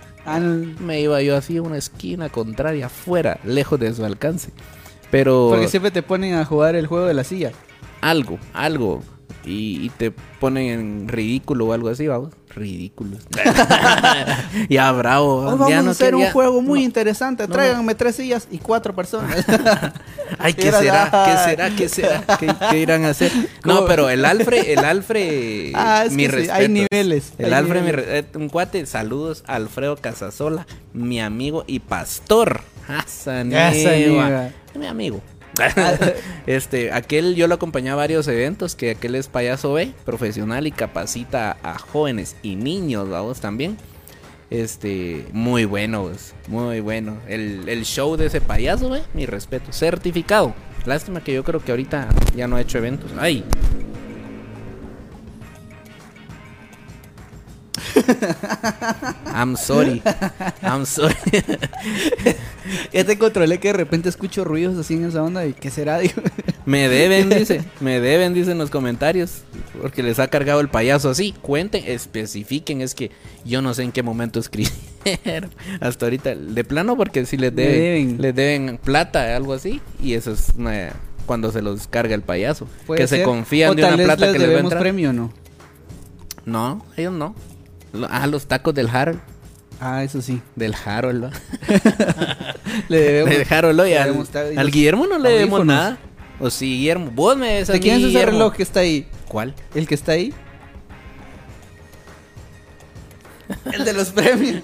me 0.80 1.00
iba 1.00 1.22
yo 1.22 1.36
así 1.36 1.56
a 1.56 1.62
una 1.62 1.78
esquina 1.78 2.28
contraria, 2.28 2.86
afuera, 2.86 3.38
lejos 3.44 3.78
de 3.80 3.92
su 3.94 4.04
alcance. 4.04 4.50
Pero 5.10 5.48
Porque 5.50 5.68
siempre 5.68 5.90
te 5.90 6.02
ponen 6.02 6.34
a 6.34 6.44
jugar 6.44 6.74
el 6.74 6.86
juego 6.86 7.06
de 7.06 7.14
la 7.14 7.24
silla. 7.24 7.52
algo, 8.00 8.38
algo. 8.52 9.02
Y, 9.44 9.84
y 9.84 9.90
te 9.90 10.10
ponen 10.40 10.66
en 10.66 11.08
ridículo 11.08 11.66
o 11.66 11.72
algo 11.72 11.88
así, 11.88 12.06
vamos. 12.08 12.30
Ridículos. 12.56 13.20
ya, 14.70 14.90
bravo. 14.92 15.40
Hoy 15.40 15.44
vamos 15.58 15.68
ya 15.68 15.80
a 15.80 15.90
hacer 15.90 16.14
un 16.14 16.26
juego 16.30 16.62
muy 16.62 16.80
no. 16.80 16.84
interesante. 16.86 17.46
no. 17.46 17.52
Tráiganme 17.52 17.94
tres 17.94 18.16
sillas 18.16 18.48
y 18.50 18.56
cuatro 18.58 18.94
personas. 18.94 19.44
Ay, 20.38 20.54
¿qué 20.54 20.72
será? 20.72 21.10
¿Qué 21.26 21.50
será? 21.50 21.70
¿Qué 21.76 21.88
será? 21.88 22.24
¿Qué, 22.40 22.52
qué 22.70 22.78
irán 22.78 23.04
a 23.04 23.10
hacer? 23.10 23.30
No, 23.64 23.84
pero 23.84 24.08
el 24.08 24.24
Alfre, 24.24 24.72
el 24.72 24.84
Alfre, 24.84 25.70
Ah, 25.74 26.04
es 26.06 26.12
mi 26.12 26.26
que 26.26 26.44
sí, 26.44 26.50
hay 26.50 26.68
niveles, 26.68 27.32
El 27.38 27.52
hay 27.52 27.52
Alfre, 27.52 27.82
mi 27.82 27.92
re- 27.92 28.26
un 28.34 28.48
cuate, 28.48 28.86
saludos, 28.86 29.44
Alfredo 29.46 29.96
Casasola, 29.96 30.66
mi 30.94 31.20
amigo 31.20 31.64
y 31.66 31.80
pastor. 31.80 32.62
Nieva. 33.44 34.48
Mi 34.74 34.86
amigo. 34.86 35.20
este, 36.46 36.92
aquel 36.92 37.34
yo 37.34 37.46
lo 37.48 37.54
acompañé 37.54 37.90
a 37.90 37.94
varios 37.94 38.28
eventos, 38.28 38.74
que 38.74 38.92
aquel 38.92 39.14
es 39.14 39.28
payaso 39.28 39.72
B, 39.72 39.92
profesional 40.04 40.66
y 40.66 40.72
capacita 40.72 41.56
a 41.62 41.78
jóvenes 41.78 42.36
y 42.42 42.56
niños, 42.56 43.08
vamos 43.08 43.40
también. 43.40 43.76
Este, 44.48 45.26
muy 45.32 45.64
bueno, 45.64 46.10
muy 46.46 46.80
bueno. 46.80 47.18
El, 47.26 47.68
el 47.68 47.84
show 47.84 48.16
de 48.16 48.26
ese 48.26 48.40
payaso, 48.40 48.90
¿ve? 48.90 49.02
mi 49.12 49.26
respeto. 49.26 49.72
Certificado. 49.72 50.54
Lástima 50.84 51.20
que 51.20 51.34
yo 51.34 51.42
creo 51.42 51.60
que 51.62 51.72
ahorita 51.72 52.08
ya 52.36 52.46
no 52.46 52.56
ha 52.56 52.60
hecho 52.60 52.78
eventos. 52.78 53.10
Ay. 53.18 53.44
I'm 59.34 59.56
sorry. 59.56 60.02
I'm 60.62 60.84
sorry. 60.86 61.14
ya 62.92 63.04
te 63.06 63.18
controlé 63.18 63.58
que 63.58 63.68
de 63.68 63.74
repente 63.74 64.08
escucho 64.08 64.44
ruidos 64.44 64.76
así 64.78 64.94
en 64.94 65.04
esa 65.04 65.22
onda. 65.22 65.46
¿Y 65.46 65.52
qué 65.52 65.70
será? 65.70 65.98
Digo. 65.98 66.14
Me 66.64 66.88
deben, 66.88 67.28
dice. 67.30 67.62
Me 67.80 68.00
deben, 68.00 68.34
dice 68.34 68.52
en 68.52 68.58
los 68.58 68.70
comentarios. 68.70 69.42
Porque 69.80 70.02
les 70.02 70.18
ha 70.18 70.28
cargado 70.28 70.60
el 70.60 70.68
payaso 70.68 71.10
así. 71.10 71.34
Cuenten, 71.42 71.84
especifiquen. 71.86 72.80
Es 72.80 72.94
que 72.94 73.10
yo 73.44 73.62
no 73.62 73.74
sé 73.74 73.82
en 73.82 73.92
qué 73.92 74.02
momento 74.02 74.40
escribieron. 74.40 75.50
Hasta 75.80 76.06
ahorita. 76.06 76.34
De 76.34 76.64
plano, 76.64 76.96
porque 76.96 77.24
si 77.26 77.36
les 77.36 77.52
Le 77.52 77.62
deben, 77.62 77.78
deben. 78.18 78.22
les 78.22 78.34
deben 78.34 78.78
plata, 78.78 79.36
algo 79.36 79.52
así. 79.52 79.80
Y 80.02 80.14
eso 80.14 80.32
es 80.32 80.48
una- 80.56 80.92
cuando 81.26 81.50
se 81.50 81.60
los 81.60 81.88
carga 81.88 82.14
el 82.14 82.22
payaso. 82.22 82.68
Que 82.96 83.06
se 83.08 83.22
confían 83.24 83.72
O 83.72 83.74
de 83.74 83.82
tal 83.82 83.94
una 83.94 83.96
vez 83.98 84.06
plata 84.06 84.26
les 84.26 84.32
que 84.32 84.38
les 84.38 84.48
va 84.54 84.56
a 84.58 84.60
entrar. 84.62 84.80
premio, 84.80 85.12
¿no? 85.12 85.32
No, 86.44 86.86
ellos 86.96 87.12
no. 87.12 87.34
Ah, 88.08 88.26
los 88.26 88.46
tacos 88.46 88.74
del 88.74 88.88
Harold. 88.88 89.20
Ah, 89.80 90.02
eso 90.02 90.22
sí. 90.22 90.40
Del 90.54 90.74
Harold. 90.74 91.24
Le 92.88 93.00
debemos. 93.00 93.30
Del 93.30 93.46
Harold, 93.50 93.80
al, 93.80 93.86
debemos 93.86 94.28
y 94.52 94.56
al 94.56 94.70
Guillermo 94.70 95.06
no 95.06 95.18
le 95.18 95.30
debemos 95.30 95.60
audífonos. 95.60 95.66
nada. 95.66 95.98
O 96.38 96.50
si 96.50 96.66
Guillermo, 96.66 97.10
vos 97.12 97.36
me 97.36 97.48
debes 97.48 97.70
a 97.70 97.72
¿De 97.74 97.80
quién 97.80 97.96
es 97.96 98.04
ese 98.04 98.26
reloj 98.26 98.54
que 98.54 98.62
está 98.62 98.80
ahí? 98.80 99.08
¿Cuál? 99.28 99.54
¿El 99.74 99.86
que 99.86 99.94
está 99.94 100.12
ahí? 100.12 100.34
El 103.72 103.84
de 103.84 103.92
los 103.92 104.10
premios. 104.10 104.62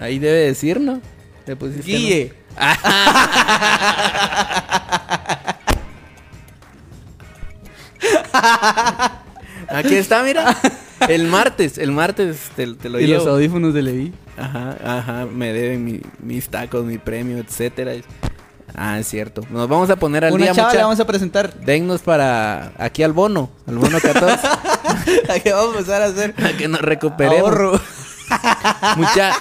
Ahí 0.00 0.18
debe 0.18 0.46
decir, 0.46 0.80
¿no? 0.80 1.00
Le 1.46 1.56
pusiste, 1.56 1.92
¿no? 1.92 1.98
Guille. 1.98 2.34
Aquí 9.68 9.94
está, 9.94 10.22
mira. 10.22 10.56
El 11.08 11.26
martes, 11.26 11.78
el 11.78 11.92
martes 11.92 12.50
te, 12.56 12.74
te 12.74 12.88
lo 12.88 13.00
Y 13.00 13.06
los 13.06 13.22
llevo. 13.24 13.34
audífonos 13.36 13.74
de 13.74 13.82
Levi. 13.82 14.12
Ajá, 14.36 14.76
ajá, 14.84 15.26
me 15.26 15.52
deben 15.52 15.84
mi- 15.84 16.00
mis 16.20 16.48
tacos, 16.48 16.84
mi 16.84 16.98
premio, 16.98 17.38
etcétera. 17.38 17.92
Ah, 18.74 18.98
es 18.98 19.06
cierto. 19.08 19.42
Nos 19.50 19.68
vamos 19.68 19.90
a 19.90 19.96
poner 19.96 20.24
al 20.24 20.32
Una 20.32 20.44
día, 20.44 20.54
chava 20.54 20.68
mucha. 20.68 20.78
la 20.78 20.84
vamos 20.84 21.00
a 21.00 21.06
presentar. 21.06 21.54
Dennos 21.60 22.00
para 22.00 22.72
aquí 22.78 23.02
al 23.02 23.12
bono, 23.12 23.50
al 23.66 23.76
bono 23.78 23.98
14, 24.00 24.46
¿A 25.28 25.38
qué 25.40 25.52
vamos 25.52 25.74
a 25.74 25.78
empezar 25.78 26.02
a 26.02 26.06
hacer? 26.06 26.34
a 26.42 26.56
que 26.56 26.68
nos 26.68 26.80
recuperemos. 26.80 27.40
Ahorro. 27.50 27.80
Mucha, 28.96 29.32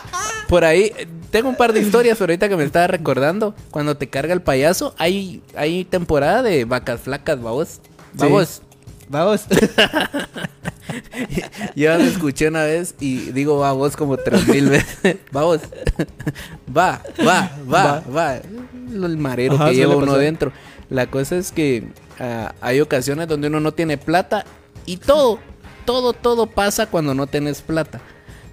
por 0.49 0.65
ahí, 0.65 0.91
tengo 1.29 1.47
un 1.47 1.55
par 1.55 1.71
de 1.71 1.79
historias 1.79 2.19
ahorita 2.19 2.49
que 2.49 2.57
me 2.57 2.65
estaba 2.65 2.87
recordando. 2.87 3.55
Cuando 3.69 3.95
te 3.95 4.09
carga 4.09 4.33
el 4.33 4.41
payaso, 4.41 4.93
hay, 4.97 5.41
hay 5.55 5.85
temporada 5.85 6.43
de 6.43 6.65
vacas 6.65 6.99
flacas, 6.99 7.41
vamos. 7.41 7.79
Vamos. 8.13 8.61
Vamos. 9.07 9.45
Yo 11.75 11.97
lo 11.97 12.03
escuché 12.03 12.47
una 12.47 12.63
vez 12.63 12.95
y 12.99 13.31
digo 13.31 13.59
vamos 13.59 13.95
como 13.95 14.17
tres 14.17 14.47
mil 14.47 14.69
veces. 14.69 15.17
Vamos. 15.31 15.59
Va, 16.77 17.01
va, 17.19 17.51
va, 17.71 18.03
va. 18.15 18.35
El 18.37 19.17
marero 19.17 19.55
Ajá, 19.55 19.69
que 19.69 19.75
lleva 19.75 19.95
uno 19.95 20.17
dentro. 20.17 20.53
La 20.89 21.07
cosa 21.07 21.35
es 21.35 21.51
que 21.51 21.83
ah, 22.19 22.53
hay 22.61 22.79
ocasiones 22.79 23.27
donde 23.27 23.47
uno 23.47 23.59
no 23.59 23.73
tiene 23.73 23.97
plata 23.97 24.45
y 24.85 24.97
todo, 24.97 25.39
todo, 25.85 26.13
todo 26.13 26.47
pasa 26.47 26.85
cuando 26.85 27.13
no 27.13 27.27
tienes 27.27 27.61
plata. 27.61 27.99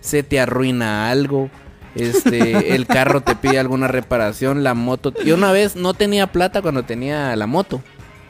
Se 0.00 0.22
te 0.22 0.40
arruina 0.40 1.10
algo. 1.10 1.48
Este, 1.94 2.74
el 2.74 2.86
carro 2.86 3.20
te 3.20 3.36
pide 3.36 3.58
alguna 3.58 3.88
reparación, 3.88 4.62
la 4.62 4.74
moto. 4.74 5.12
Yo 5.24 5.34
una 5.34 5.52
vez 5.52 5.76
no 5.76 5.94
tenía 5.94 6.28
plata 6.28 6.60
cuando 6.62 6.84
tenía 6.84 7.34
la 7.36 7.46
moto. 7.46 7.82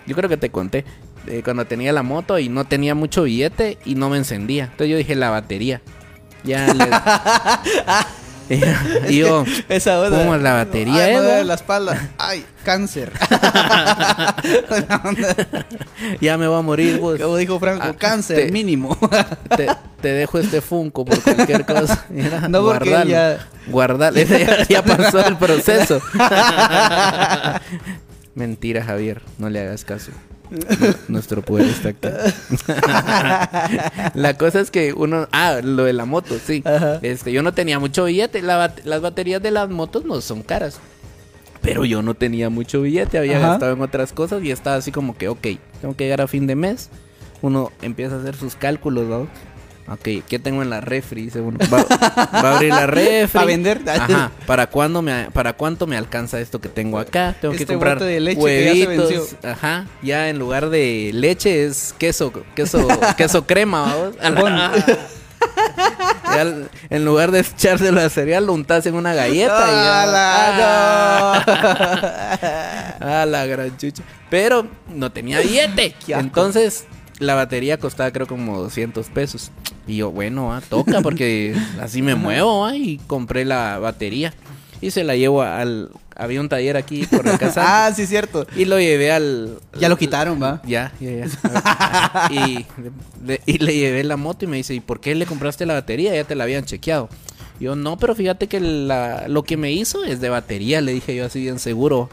Yo 0.07 0.15
creo 0.17 0.29
que 0.29 0.38
te 0.38 0.50
conté. 0.50 0.85
Eh, 1.27 1.43
cuando 1.45 1.67
tenía 1.67 1.93
la 1.93 2.03
moto 2.03 2.39
y 2.39 2.49
no 2.49 2.65
tenía 2.65 2.95
mucho 2.95 3.25
billete 3.25 3.79
y 3.85 3.95
no 3.95 4.09
me 4.11 4.17
encendía. 4.19 4.65
Entonces 4.65 4.89
yo 4.91 4.97
dije 4.97 5.15
la 5.15 5.31
batería. 5.31 5.81
Ya 6.45 6.67
le... 8.49 8.59
y 9.11 9.19
yo, 9.19 9.45
Esa 9.69 10.01
onda. 10.01 10.19
¿Cómo 10.19 10.37
la 10.39 10.55
batería, 10.55 11.05
Ay, 11.05 11.15
duele 11.17 11.37
va? 11.39 11.45
la 11.45 11.55
espalda. 11.55 12.09
Ay, 12.17 12.45
cáncer. 12.65 13.13
ya 16.21 16.39
me 16.39 16.47
voy 16.47 16.59
a 16.59 16.63
morir, 16.63 16.99
vos. 16.99 17.19
Como 17.21 17.37
dijo 17.37 17.59
Franco, 17.61 17.87
Ah, 17.89 17.95
cáncer 17.99 18.47
te- 18.47 18.53
mínimo. 18.53 18.97
Te, 19.57 19.69
te 20.01 20.09
dejo 20.13 20.39
este 20.39 20.61
Funko 20.61 21.05
por 21.05 21.21
cualquier 21.21 21.65
cosa. 21.67 22.07
No, 22.49 22.65
porque 22.65 22.91
guardalo. 22.91 23.11
ya- 23.11 23.47
Guardalo. 23.67 24.21
ya, 24.23 24.67
ya 24.67 24.83
pasó 24.83 25.25
el 25.27 25.37
proceso. 25.37 26.01
Mentira, 28.35 28.85
Javier. 28.85 29.23
No 29.39 29.51
le 29.51 29.61
hagas 29.61 29.85
caso. 29.85 30.13
Nuestro 31.09 31.43
poder 31.43 31.67
está 31.67 31.90
aquí. 31.90 32.09
la 34.14 34.37
cosa 34.37 34.61
es 34.61 34.71
que 34.71 34.93
uno. 34.93 35.28
Ah, 35.33 35.61
lo 35.62 35.85
de 35.85 35.93
la 35.93 36.05
moto, 36.05 36.37
sí. 36.45 36.62
Ajá. 36.64 36.99
Este, 37.02 37.33
yo 37.33 37.43
no 37.43 37.52
tenía 37.52 37.78
mucho 37.78 38.05
billete. 38.05 38.43
La 38.43 38.75
las 38.85 39.00
baterías 39.00 39.43
de 39.43 39.50
las 39.50 39.69
motos 39.69 40.05
no 40.05 40.21
son 40.21 40.43
caras. 40.43 40.81
Pero 41.61 41.85
yo 41.85 42.02
no 42.02 42.14
tenía 42.14 42.50
mucho 42.50 42.83
billete, 42.83 43.19
había 43.19 43.38
Ajá. 43.38 43.49
gastado 43.49 43.73
en 43.73 43.83
otras 43.83 44.12
cosas 44.12 44.43
y 44.43 44.50
estaba 44.50 44.76
así 44.76 44.93
como 44.93 45.17
que, 45.17 45.28
ok, 45.28 45.47
tengo 45.81 45.97
que 45.97 46.05
llegar 46.05 46.21
a 46.21 46.28
fin 46.28 46.47
de 46.47 46.55
mes. 46.55 46.88
Uno 47.43 47.73
empieza 47.83 48.17
a 48.17 48.21
hacer 48.21 48.37
sus 48.37 48.55
cálculos, 48.55 49.07
¿no? 49.07 49.28
Ok, 49.90 50.25
¿qué 50.28 50.38
tengo 50.38 50.62
en 50.62 50.71
la 50.71 50.80
refri? 50.80 51.23
Dice 51.23 51.40
uno. 51.40 51.59
Va, 51.73 51.85
va 52.35 52.50
a 52.50 52.57
abrir 52.57 52.71
la 52.75 52.87
refri. 52.88 53.38
¿Pa 53.38 53.45
vender? 53.45 53.80
Ajá. 53.88 54.30
¿Para, 54.47 54.66
cuándo 54.68 55.00
me, 55.02 55.30
¿Para 55.33 55.54
cuánto 55.54 55.87
me 55.87 55.97
alcanza 55.97 56.40
esto 56.40 56.61
que 56.61 56.68
tengo 56.68 56.99
acá? 56.99 57.35
Tengo 57.40 57.54
que 57.54 57.62
Este 57.62 57.73
comprar 57.73 57.99
de 58.00 58.21
leche 58.21 58.38
que 58.45 58.64
ya 58.64 58.73
se 58.73 58.87
huevitos. 58.87 59.09
venció. 59.11 59.50
Ajá. 59.50 59.87
Ya 60.02 60.28
en 60.28 60.38
lugar 60.38 60.68
de 60.68 61.11
leche 61.14 61.64
es 61.64 61.95
queso, 61.99 62.33
queso, 62.54 62.87
queso 63.16 63.47
crema, 63.47 63.83
¿vamos? 63.83 64.14
Ya 66.35 66.42
en 66.90 67.04
lugar 67.04 67.30
de 67.30 67.40
echárselo 67.40 68.00
a 68.00 68.09
cereal, 68.11 68.47
lo 68.47 68.52
untas 68.52 68.85
en 68.87 68.95
una 68.95 69.14
galleta 69.14 69.64
y 69.68 69.71
ya. 69.71 70.02
¡Hala! 70.02 71.45
Ah, 73.00 73.25
la 73.26 73.47
gran 73.47 73.76
chucha. 73.76 74.02
Pero 74.28 74.66
no 74.88 75.11
tenía 75.12 75.40
billete. 75.40 75.95
Entonces, 76.09 76.85
la 77.18 77.35
batería 77.35 77.78
costaba 77.78 78.11
creo 78.11 78.26
como 78.26 78.59
200 78.61 79.07
pesos. 79.09 79.50
Y 79.88 79.97
yo, 79.97 80.11
bueno, 80.12 80.52
ah, 80.54 80.61
toca 80.68 81.00
porque 81.00 81.57
así 81.80 82.02
me 82.02 82.14
muevo, 82.14 82.64
ah, 82.66 82.76
y 82.76 82.99
compré 83.07 83.45
la 83.45 83.78
batería. 83.78 84.33
Y 84.80 84.92
se 84.92 85.02
la 85.02 85.16
llevo 85.16 85.42
al, 85.42 85.90
había 86.14 86.40
un 86.40 86.49
taller 86.49 86.76
aquí 86.76 87.04
por 87.07 87.25
la 87.25 87.37
casa. 87.37 87.64
Ah, 87.88 87.92
sí, 87.92 88.07
cierto. 88.07 88.47
y 88.54 88.64
lo 88.66 88.78
llevé 88.78 89.11
al... 89.11 89.59
Ya 89.80 89.88
lo 89.88 89.99
quitaron, 89.99 90.40
¿va? 90.40 90.62
Ya, 90.64 90.92
ya, 91.00 91.11
ya. 91.26 92.28
y, 92.30 92.64
le- 93.25 93.40
y 93.45 93.59
le 93.59 93.75
llevé 93.75 94.04
la 94.04 94.16
moto 94.16 94.45
y 94.45 94.49
me 94.49 94.57
dice, 94.59 94.75
¿y 94.75 94.80
por 94.80 95.00
qué 95.00 95.14
le 95.16 95.26
compraste 95.26 95.66
la 95.66 95.75
batería? 95.75 96.14
Ya 96.14 96.23
te 96.25 96.37
la 96.37 96.45
habían 96.45 96.64
chequeado. 96.64 97.09
Yo, 97.59 97.75
no, 97.75 97.97
pero 97.99 98.14
fíjate 98.14 98.47
que 98.47 98.61
la- 98.61 99.26
lo 99.26 99.42
que 99.42 99.57
me 99.57 99.73
hizo 99.73 100.04
es 100.04 100.21
de 100.21 100.28
batería, 100.28 100.80
le 100.80 100.92
dije 100.92 101.16
yo 101.16 101.25
así 101.26 101.40
bien 101.40 101.59
seguro. 101.59 102.09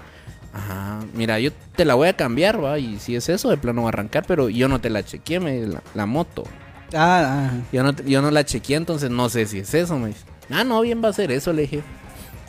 Ajá, 0.54 1.02
mira, 1.14 1.40
yo 1.40 1.52
te 1.76 1.84
la 1.86 1.94
voy 1.96 2.08
a 2.08 2.16
cambiar, 2.16 2.64
va, 2.64 2.80
y 2.80 2.98
si 3.00 3.16
es 3.16 3.28
eso, 3.30 3.50
de 3.50 3.58
plano 3.58 3.82
va 3.84 3.90
a 3.90 3.90
arrancar, 3.90 4.24
pero 4.26 4.50
yo 4.50 4.68
no 4.70 4.80
te 4.82 4.90
la 4.90 5.04
chequeé, 5.04 5.40
me, 5.40 5.60
la, 5.68 5.84
la 5.94 6.06
moto. 6.08 6.46
Ah, 6.96 7.50
ah. 7.52 7.52
Yo 7.72 7.84
no, 7.84 7.94
yo 8.06 8.22
no 8.22 8.32
la 8.32 8.46
chequeé, 8.46 8.78
entonces 8.78 9.10
no 9.10 9.30
sé 9.30 9.46
si 9.46 9.60
es 9.60 9.74
eso, 9.74 9.98
me 10.00 10.08
dice. 10.10 10.22
Ah, 10.50 10.64
no, 10.64 10.82
bien 10.82 11.04
va 11.04 11.10
a 11.10 11.14
ser 11.14 11.32
eso, 11.32 11.52
le 11.54 11.64
dije. 11.64 11.84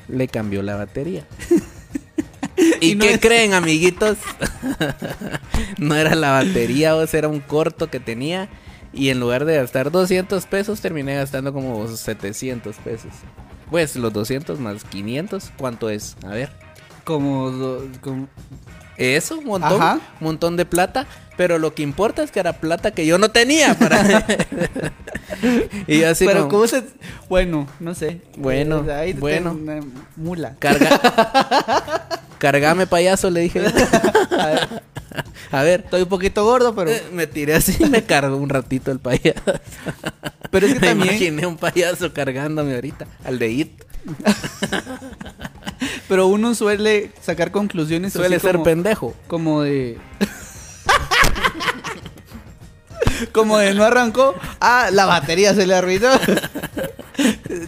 Le 0.09 0.29
cambió 0.29 0.63
la 0.63 0.77
batería. 0.77 1.27
¿Y, 2.81 2.93
Y 2.93 2.95
no 2.95 3.05
qué 3.05 3.15
es- 3.15 3.21
creen, 3.21 3.55
amiguitos? 3.55 4.19
no 5.79 5.95
era 5.95 6.15
la 6.15 6.33
batería, 6.33 6.95
o 6.97 7.07
sea, 7.07 7.19
era 7.19 7.29
un 7.29 7.41
corto 7.41 7.91
que 7.91 8.01
tenía. 8.01 8.49
Y 8.93 9.11
en 9.11 9.21
lugar 9.21 9.45
de 9.45 9.57
gastar 9.57 9.91
200 9.91 10.47
pesos, 10.47 10.81
terminé 10.81 11.17
gastando 11.17 11.53
como 11.53 11.87
700 11.87 12.77
pesos. 12.77 13.11
Pues 13.71 13.97
los 13.97 14.13
200 14.13 14.59
más 14.61 14.85
500, 14.85 15.53
¿cuánto 15.59 15.91
es? 15.91 16.17
A 16.25 16.29
ver. 16.29 16.51
Como, 17.05 17.51
do- 17.51 17.89
como- 18.01 18.29
Eso, 18.97 19.39
un 19.39 19.45
montón, 19.45 19.83
Ajá. 19.83 20.01
montón 20.21 20.57
de 20.57 20.65
plata. 20.65 21.07
Pero 21.37 21.59
lo 21.59 21.75
que 21.75 21.83
importa 21.83 22.23
es 22.23 22.31
que 22.31 22.41
era 22.41 22.55
plata 22.55 22.91
que 22.93 23.05
yo 23.07 23.19
no 23.19 23.31
tenía. 23.31 23.75
Para... 23.79 24.03
y 25.87 26.01
yo 26.01 26.09
así 26.11 26.25
Pero 26.25 26.41
como, 26.41 26.51
cómo 26.51 26.67
se... 26.67 26.83
Bueno, 27.29 27.67
no 27.81 27.95
sé. 27.95 28.21
Bueno, 28.39 28.85
Eh, 28.89 28.93
ahí 28.93 29.13
bueno. 29.13 29.57
mula. 30.17 30.55
Carga... 30.59 31.01
Cargame 32.39 32.87
payaso, 32.87 33.31
le 33.31 33.41
dije. 33.41 33.61
A 33.61 34.47
ver, 34.47 34.83
A 35.51 35.63
ver. 35.63 35.81
estoy 35.85 36.03
un 36.03 36.09
poquito 36.09 36.45
gordo, 36.45 36.75
pero... 36.75 36.91
Eh, 36.91 37.03
Me 37.13 37.27
tiré 37.27 37.55
así 37.55 37.75
y 37.81 37.87
me 37.87 38.05
cargó 38.05 38.37
un 38.37 38.49
ratito 38.51 38.91
el 38.93 38.99
payaso. 38.99 39.41
Pero 40.51 40.67
es 40.67 40.75
que 40.75 40.81
me 40.81 40.87
también... 40.89 41.15
imaginé 41.15 41.47
un 41.47 41.57
payaso 41.57 42.13
cargándome 42.13 42.75
ahorita. 42.75 43.07
Al 43.25 43.39
de 43.39 43.49
It. 43.51 43.83
Pero 46.09 46.27
uno 46.29 46.55
suele 46.55 47.11
sacar 47.21 47.51
conclusiones 47.51 48.11
así 48.13 48.19
Suele 48.19 48.39
ser 48.39 48.53
como- 48.53 48.65
pendejo. 48.65 49.15
Como 49.27 49.63
de. 49.63 49.99
Como 53.33 53.59
de 53.59 53.75
no 53.75 53.85
arrancó. 53.85 54.35
Ah, 54.61 54.89
la 54.93 55.07
batería 55.07 55.55
se 55.55 55.67
le 55.67 55.75
arruinó. 55.75 56.09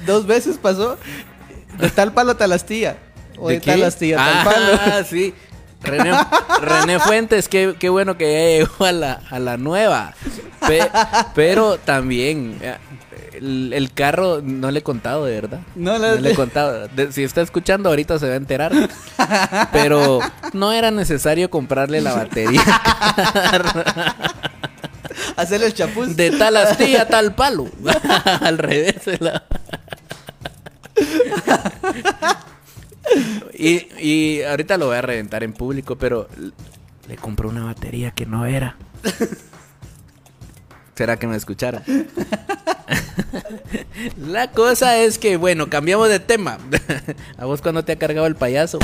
Dos 0.07 0.27
veces 0.27 0.59
pasó. 0.59 0.99
De 1.79 1.89
tal 1.91 2.13
palo 2.13 2.33
a 2.33 2.37
tal 2.37 2.53
astilla. 2.53 2.97
O 3.39 3.49
de, 3.49 3.61
tal 3.61 3.83
astilla 3.85 4.41
a 4.41 4.45
tal 4.45 4.63
Ah, 4.75 4.79
palo. 4.91 5.05
sí. 5.09 5.35
René, 5.81 6.11
René 6.61 6.99
Fuentes, 6.99 7.49
qué, 7.49 7.77
qué 7.79 7.89
bueno 7.89 8.19
que 8.19 8.33
ya 8.33 8.59
llegó 8.67 8.85
a 8.85 8.91
la, 8.93 9.21
a 9.31 9.39
la 9.39 9.57
nueva. 9.57 10.13
Pe- 10.67 10.91
pero 11.37 11.79
también, 11.79 12.59
eh, 12.61 12.77
el, 13.35 13.73
el 13.73 13.93
carro 13.93 14.41
no 14.43 14.73
le 14.73 14.81
he 14.81 14.83
contado, 14.83 15.25
de 15.25 15.41
verdad. 15.41 15.61
No, 15.77 15.97
le 15.97 16.33
he 16.33 16.35
contado. 16.35 16.89
De- 16.89 17.13
si 17.13 17.23
está 17.23 17.43
escuchando, 17.43 17.91
ahorita 17.91 18.19
se 18.19 18.27
va 18.27 18.35
a 18.35 18.39
enterar. 18.39 18.73
Pero 19.73 20.19
no 20.53 20.73
era 20.73 20.91
necesario 20.91 21.49
comprarle 21.49 22.01
la 22.01 22.13
batería. 22.13 22.61
Hacerle 25.39 25.67
el 25.67 25.75
chapuz. 25.75 26.17
De 26.17 26.31
tal 26.33 26.57
astilla 26.57 27.07
tal 27.09 27.35
palo. 27.35 27.69
Al 28.41 28.59
revés. 28.59 28.97
la- 29.21 29.45
y, 33.55 33.87
y 34.05 34.43
ahorita 34.43 34.77
lo 34.77 34.87
voy 34.87 34.97
a 34.97 35.03
reventar 35.03 35.43
en 35.43 35.53
público, 35.53 35.97
pero 35.97 36.29
le 37.09 37.17
compró 37.17 37.49
una 37.49 37.65
batería 37.65 38.11
que 38.11 38.27
no 38.27 38.47
era. 38.47 38.77
¿Será 40.95 41.17
que 41.17 41.27
me 41.29 41.37
escucharon? 41.37 41.83
La 44.17 44.51
cosa 44.51 44.97
es 44.99 45.19
que, 45.19 45.37
bueno, 45.37 45.71
cambiamos 45.71 46.09
de 46.09 46.19
tema. 46.19 46.59
¿A 47.37 47.45
vos 47.45 47.63
cuándo 47.63 47.85
te 47.85 47.93
ha 47.93 47.97
cargado 47.97 48.27
el 48.27 48.35
payaso? 48.35 48.79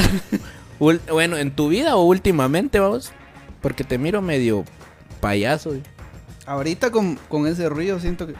Bueno, 0.79 1.37
¿en 1.37 1.51
tu 1.55 1.69
vida 1.69 1.97
o 1.97 2.05
últimamente, 2.05 2.79
vamos? 2.79 3.11
Porque 3.61 3.83
te 3.85 3.99
miro 3.99 4.23
medio 4.23 4.65
payaso. 5.21 5.75
Ahorita 6.47 6.91
con, 6.91 7.17
con 7.29 7.47
ese 7.47 7.69
ruido 7.69 7.99
siento 8.01 8.27
que. 8.27 8.35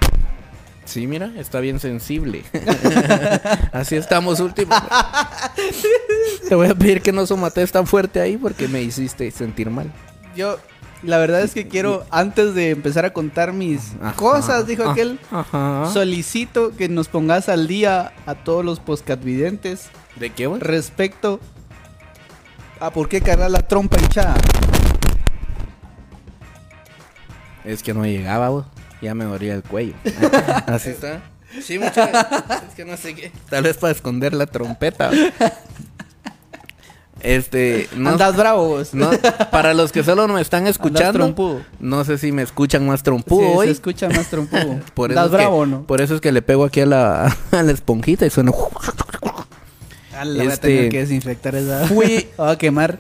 Sí, 0.85 1.07
mira, 1.07 1.33
está 1.39 1.61
bien 1.61 1.81
sensible. 1.81 2.43
Así 3.73 3.97
estamos 3.97 4.41
últimos. 4.41 4.79
Te 6.49 6.55
voy 6.55 6.69
a 6.69 6.75
pedir 6.75 7.01
que 7.01 7.13
no 7.13 7.27
somates 7.27 7.73
tan 7.73 7.87
fuerte 7.87 8.21
ahí 8.21 8.37
porque 8.37 8.69
me 8.69 8.83
hiciste 8.83 9.31
sentir 9.31 9.71
mal. 9.71 9.91
Yo. 10.37 10.59
La 11.03 11.19
verdad 11.19 11.43
es 11.43 11.53
que 11.53 11.69
quiero, 11.69 12.07
antes 12.11 12.55
de 12.55 12.71
empezar 12.71 13.05
a 13.05 13.13
contar 13.13 13.53
mis 13.53 13.93
Ajá, 14.01 14.17
cosas, 14.17 14.67
dijo 14.67 14.85
ah, 14.85 14.93
aquel, 14.93 15.21
Ajá. 15.31 15.91
solicito 15.93 16.75
que 16.75 16.89
nos 16.89 17.09
pongas 17.09 17.51
al 17.51 17.69
día 17.69 18.15
a 18.25 18.35
todos 18.35 18.65
los 18.65 18.81
podcastvidentes 18.81 19.91
¿De 20.17 20.31
qué, 20.31 20.47
güey? 20.47 20.63
respecto 20.63 21.41
a 22.81 22.91
por 22.91 23.11
qué 23.11 23.21
cargar 23.21 23.51
la 23.51 23.61
trompa 23.61 23.99
hinchada. 24.01 24.35
Es 27.65 27.83
que 27.83 27.95
no 27.95 28.05
llegaba. 28.05 28.67
Ya 29.01 29.15
me 29.15 29.25
dolía 29.25 29.55
el 29.55 29.63
cuello. 29.63 29.95
Así 30.67 30.91
está. 30.91 31.21
Sí, 31.63 31.79
muchas 31.79 32.09
Es 32.69 32.75
que 32.75 32.85
no 32.85 32.97
sé 32.97 33.15
qué. 33.15 33.31
Tal 33.49 33.63
vez 33.65 33.77
para 33.77 33.93
esconder 33.93 34.35
la 34.35 34.47
trompeta. 34.47 35.11
Este. 37.21 37.89
No, 37.97 38.11
Andas 38.11 38.37
bravo 38.37 38.69
vos. 38.69 38.93
no, 38.93 39.11
para 39.51 39.73
los 39.73 39.93
que 39.93 40.03
solo 40.05 40.29
me 40.29 40.41
están 40.43 40.67
escuchando, 40.67 41.63
no 41.81 42.05
sé 42.05 42.19
si 42.19 42.33
me 42.33 42.43
escuchan 42.43 42.87
más 42.87 43.01
Sí, 43.01 43.05
trompudo 43.05 43.41
se 43.53 43.57
hoy. 43.57 43.69
escucha 43.71 44.09
más 44.11 44.27
trompudo. 44.29 44.81
Por 44.95 45.11
eso, 45.13 45.21
¿Andas 45.21 45.33
es 45.33 45.39
que, 45.39 45.45
bravo 45.45 45.57
o 45.59 45.67
no? 45.67 45.83
por 45.85 46.01
eso 46.03 46.15
es 46.17 46.21
que 46.21 46.33
le 46.33 46.43
pego 46.43 46.65
aquí 46.65 46.81
a 46.81 46.87
la, 46.87 47.35
a 47.53 47.63
la 47.63 47.73
esponjita 47.73 48.27
y 48.27 48.31
suena. 48.31 48.53
Ah, 50.17 50.25
la 50.25 50.43
voy 50.43 50.51
a 50.51 50.55
este- 50.55 50.69
tener 50.69 50.89
que 50.91 50.99
desinfectar 50.99 51.55
esa. 51.55 51.87
Fui- 51.87 52.29
Va 52.39 52.51
a 52.53 52.59
quemar. 52.59 52.99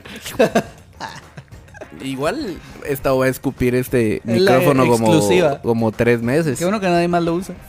Igual 2.04 2.58
esta 2.86 3.12
voy 3.12 3.28
a 3.28 3.30
escupir 3.30 3.74
este 3.74 4.20
la 4.24 4.34
micrófono 4.34 4.86
como, 4.86 5.12
exclusiva. 5.14 5.62
como 5.62 5.90
tres 5.90 6.22
meses. 6.22 6.58
Qué 6.58 6.64
bueno 6.64 6.80
que 6.80 6.88
nadie 6.88 7.08
más 7.08 7.22
lo 7.22 7.34
usa. 7.34 7.54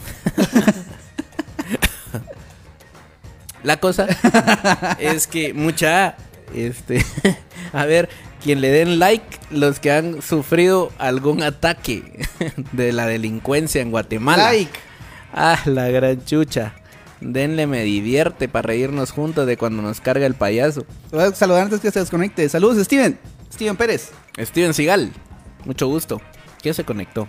La 3.66 3.78
cosa 3.80 4.08
es 5.00 5.26
que 5.26 5.56
mucha, 5.56 6.16
este, 6.54 7.04
a 7.74 7.86
ver, 7.86 8.10
quien 8.44 8.62
le 8.62 8.70
den 8.70 9.00
like, 9.00 9.26
los 9.50 9.80
que 9.80 9.92
han 9.92 10.22
sufrido 10.22 10.92
algún 11.00 11.42
ataque 11.42 12.28
de 12.74 12.94
la 12.94 13.08
delincuencia 13.08 13.82
en 13.82 13.90
Guatemala. 13.90 14.52
Like. 14.52 14.80
Ah, 15.34 15.60
la 15.66 15.90
gran 15.90 16.24
chucha. 16.24 16.76
Denle 17.22 17.66
me 17.66 17.82
divierte 17.84 18.48
para 18.48 18.68
reírnos 18.68 19.10
juntos 19.10 19.48
de 19.48 19.58
cuando 19.58 19.82
nos 19.82 20.00
carga 20.00 20.28
el 20.28 20.36
payaso. 20.36 20.86
Voy 21.12 21.24
a 21.24 21.34
saludar 21.34 21.64
antes 21.64 21.80
que 21.80 21.90
se 21.90 22.00
desconecte. 22.00 22.48
Saludos, 22.48 22.86
Steven. 22.86 23.18
Steven 23.56 23.76
Pérez. 23.78 24.12
Steven 24.38 24.74
Sigal, 24.74 25.12
mucho 25.66 25.88
gusto. 25.88 26.22
¿Quién 26.62 26.74
se 26.76 26.84
conectó? 26.84 27.28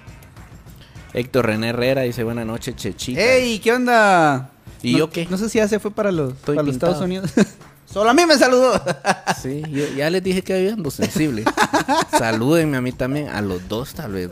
Héctor 1.15 1.47
René 1.47 1.69
Herrera 1.69 2.03
dice 2.03 2.25
buena 2.25 2.45
noche, 2.45 2.75
Chechita. 2.75 3.21
¡Ey! 3.21 3.59
¿Qué 3.61 3.73
onda? 3.73 4.51
¿Y 4.83 4.93
No- 4.93 4.99
yo 4.99 5.11
qué? 5.11 5.27
No 5.31 5.39
sé 5.39 5.49
si 5.49 5.59
ya 5.59 5.69
se 5.69 5.79
fue 5.79 5.91
para 5.93 6.11
los, 6.12 6.35
para. 6.35 6.61
Estados 6.69 7.01
Unidos. 7.01 7.31
Solo 7.87 8.11
a 8.11 8.15
mí 8.15 8.27
me 8.27 8.37
saludó. 8.37 8.83
Sí, 9.41 9.62
yo 9.71 9.87
ya 9.97 10.11
les 10.11 10.23
dije 10.25 10.43
que 10.43 10.71
ando 10.71 10.91
sensible. 10.91 11.45
Salúdenme 12.19 12.77
a 12.79 12.81
mí 12.81 12.91
también, 12.91 13.29
a 13.29 13.41
los 13.43 13.69
dos 13.69 13.95
tal 13.95 14.12
vez. 14.12 14.31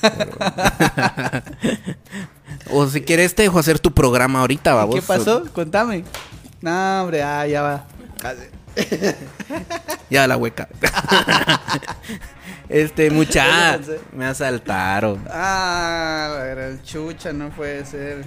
Pero- 0.00 0.30
o 2.70 2.86
si 2.86 3.02
quieres 3.02 3.34
te 3.34 3.42
dejo 3.42 3.58
hacer 3.58 3.78
tu 3.78 3.92
programa 3.92 4.40
ahorita, 4.40 4.72
babos. 4.74 4.94
¿Qué 4.94 5.02
pasó? 5.02 5.44
Contame. 5.52 6.04
No, 6.62 7.02
hombre, 7.02 7.22
ah, 7.22 7.46
ya 7.46 7.62
va. 7.62 7.86
Ya 10.10 10.26
la 10.28 10.36
hueca. 10.36 10.68
este, 12.68 13.10
mucha, 13.10 13.78
me 14.12 14.26
asaltaron. 14.26 15.24
Ah, 15.30 16.34
la 16.38 16.44
gran 16.44 16.82
chucha, 16.82 17.32
no 17.32 17.48
puede 17.50 17.84
ser. 17.84 18.24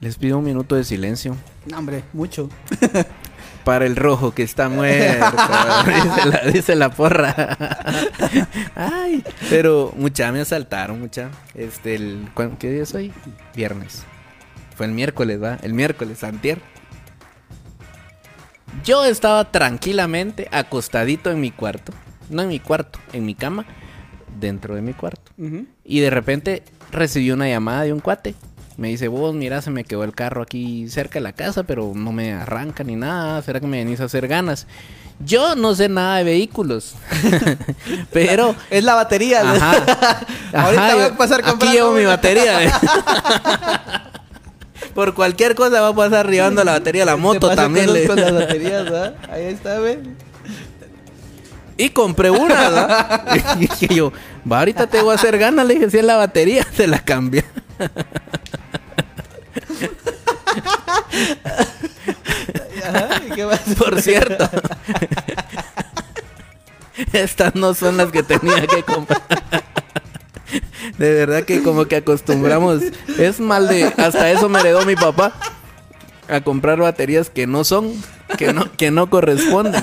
Les 0.00 0.16
pido 0.16 0.38
un 0.38 0.44
minuto 0.44 0.74
de 0.74 0.84
silencio. 0.84 1.36
No, 1.66 1.78
hombre, 1.78 2.02
mucho. 2.12 2.48
Para 3.64 3.86
el 3.86 3.94
rojo 3.94 4.34
que 4.34 4.42
está 4.42 4.68
muerto. 4.68 5.26
dice, 5.86 6.26
la, 6.28 6.40
dice 6.52 6.74
la 6.74 6.90
porra. 6.90 7.56
Ay, 8.74 9.22
pero 9.48 9.92
mucha 9.96 10.32
me 10.32 10.40
asaltaron, 10.40 10.98
mucha. 11.00 11.30
Este, 11.54 11.94
el, 11.94 12.28
¿cuán- 12.34 12.56
¿qué 12.56 12.70
día 12.70 12.82
es 12.82 12.92
hoy? 12.94 13.12
Viernes. 13.54 14.02
Fue 14.74 14.86
el 14.86 14.92
miércoles, 14.92 15.42
¿va? 15.42 15.58
El 15.62 15.74
miércoles, 15.74 16.24
antier. 16.24 16.60
Yo 18.84 19.04
estaba 19.04 19.50
tranquilamente 19.50 20.48
acostadito 20.50 21.30
en 21.30 21.40
mi 21.40 21.50
cuarto. 21.50 21.92
No 22.30 22.42
en 22.42 22.48
mi 22.48 22.58
cuarto, 22.58 22.98
en 23.12 23.24
mi 23.26 23.34
cama. 23.34 23.66
Dentro 24.40 24.74
de 24.74 24.82
mi 24.82 24.94
cuarto. 24.94 25.30
Y 25.84 26.00
de 26.00 26.10
repente 26.10 26.64
recibí 26.90 27.30
una 27.30 27.48
llamada 27.48 27.82
de 27.82 27.92
un 27.92 28.00
cuate. 28.00 28.34
Me 28.76 28.88
dice, 28.88 29.08
vos, 29.08 29.34
mira, 29.34 29.60
se 29.60 29.70
me 29.70 29.84
quedó 29.84 30.02
el 30.02 30.14
carro 30.14 30.42
aquí 30.42 30.88
cerca 30.88 31.14
de 31.14 31.20
la 31.20 31.34
casa, 31.34 31.62
pero 31.62 31.92
no 31.94 32.10
me 32.10 32.32
arranca 32.32 32.82
ni 32.82 32.96
nada. 32.96 33.42
¿Será 33.42 33.60
que 33.60 33.66
me 33.66 33.78
venís 33.78 34.00
a 34.00 34.04
hacer 34.04 34.26
ganas? 34.26 34.66
Yo 35.20 35.54
no 35.54 35.74
sé 35.74 35.88
nada 35.88 36.16
de 36.16 36.24
vehículos. 36.24 36.94
pero. 38.12 38.56
Es 38.70 38.82
la 38.82 38.94
batería. 38.94 39.42
Ajá. 39.42 40.26
Ahorita 40.52 40.94
voy 40.94 41.04
a 41.04 41.16
pasar 41.16 41.40
Aquí 41.40 41.50
comprando 41.50 41.76
llevo 41.76 41.92
mi 41.92 42.04
batería. 42.04 42.80
Por 44.94 45.14
cualquier 45.14 45.54
cosa 45.54 45.80
va 45.80 45.88
a 45.88 45.94
pasar 45.94 46.28
llevando 46.30 46.62
la 46.64 46.72
batería 46.72 47.02
a 47.04 47.06
la 47.06 47.16
moto 47.26 47.54
también. 47.54 47.92
le- 47.92 48.06
Con 48.06 48.20
las 48.20 48.32
baterías, 48.32 48.84
¿verdad? 48.84 49.14
Ahí 49.30 49.44
está, 49.46 49.78
ve. 49.78 49.98
Y 51.78 51.88
compré 51.90 52.30
una, 52.30 52.54
¿verdad? 52.68 53.36
Y 53.56 53.58
dije 53.66 53.88
yo, 53.94 54.12
va, 54.50 54.58
ahorita 54.60 54.86
te 54.86 55.00
voy 55.02 55.12
a 55.12 55.14
hacer 55.16 55.38
ganas. 55.38 55.66
Le 55.66 55.74
dije, 55.74 55.90
si 55.90 55.98
es 55.98 56.04
la 56.04 56.16
batería, 56.16 56.66
se 56.76 56.86
la 56.86 56.98
cambia. 57.02 57.44
Ajá, 62.84 63.08
¿y 63.26 63.30
qué 63.34 63.46
más? 63.46 63.60
Por 63.78 64.00
cierto. 64.00 64.48
Estas 67.12 67.54
no 67.54 67.74
son 67.74 67.96
las 67.96 68.10
que 68.10 68.22
tenía 68.22 68.66
que 68.66 68.82
comprar. 68.82 69.22
De 70.98 71.14
verdad 71.14 71.44
que 71.44 71.62
como 71.62 71.86
que 71.86 71.96
acostumbramos. 71.96 72.82
Es 73.18 73.40
mal 73.40 73.68
de. 73.68 73.84
Hasta 73.84 74.30
eso 74.30 74.48
me 74.48 74.60
heredó 74.60 74.84
mi 74.84 74.96
papá. 74.96 75.32
A 76.28 76.40
comprar 76.40 76.78
baterías 76.78 77.30
que 77.30 77.46
no 77.46 77.64
son. 77.64 77.92
Que 78.38 78.52
no, 78.52 78.70
que 78.72 78.90
no 78.90 79.10
corresponden. 79.10 79.82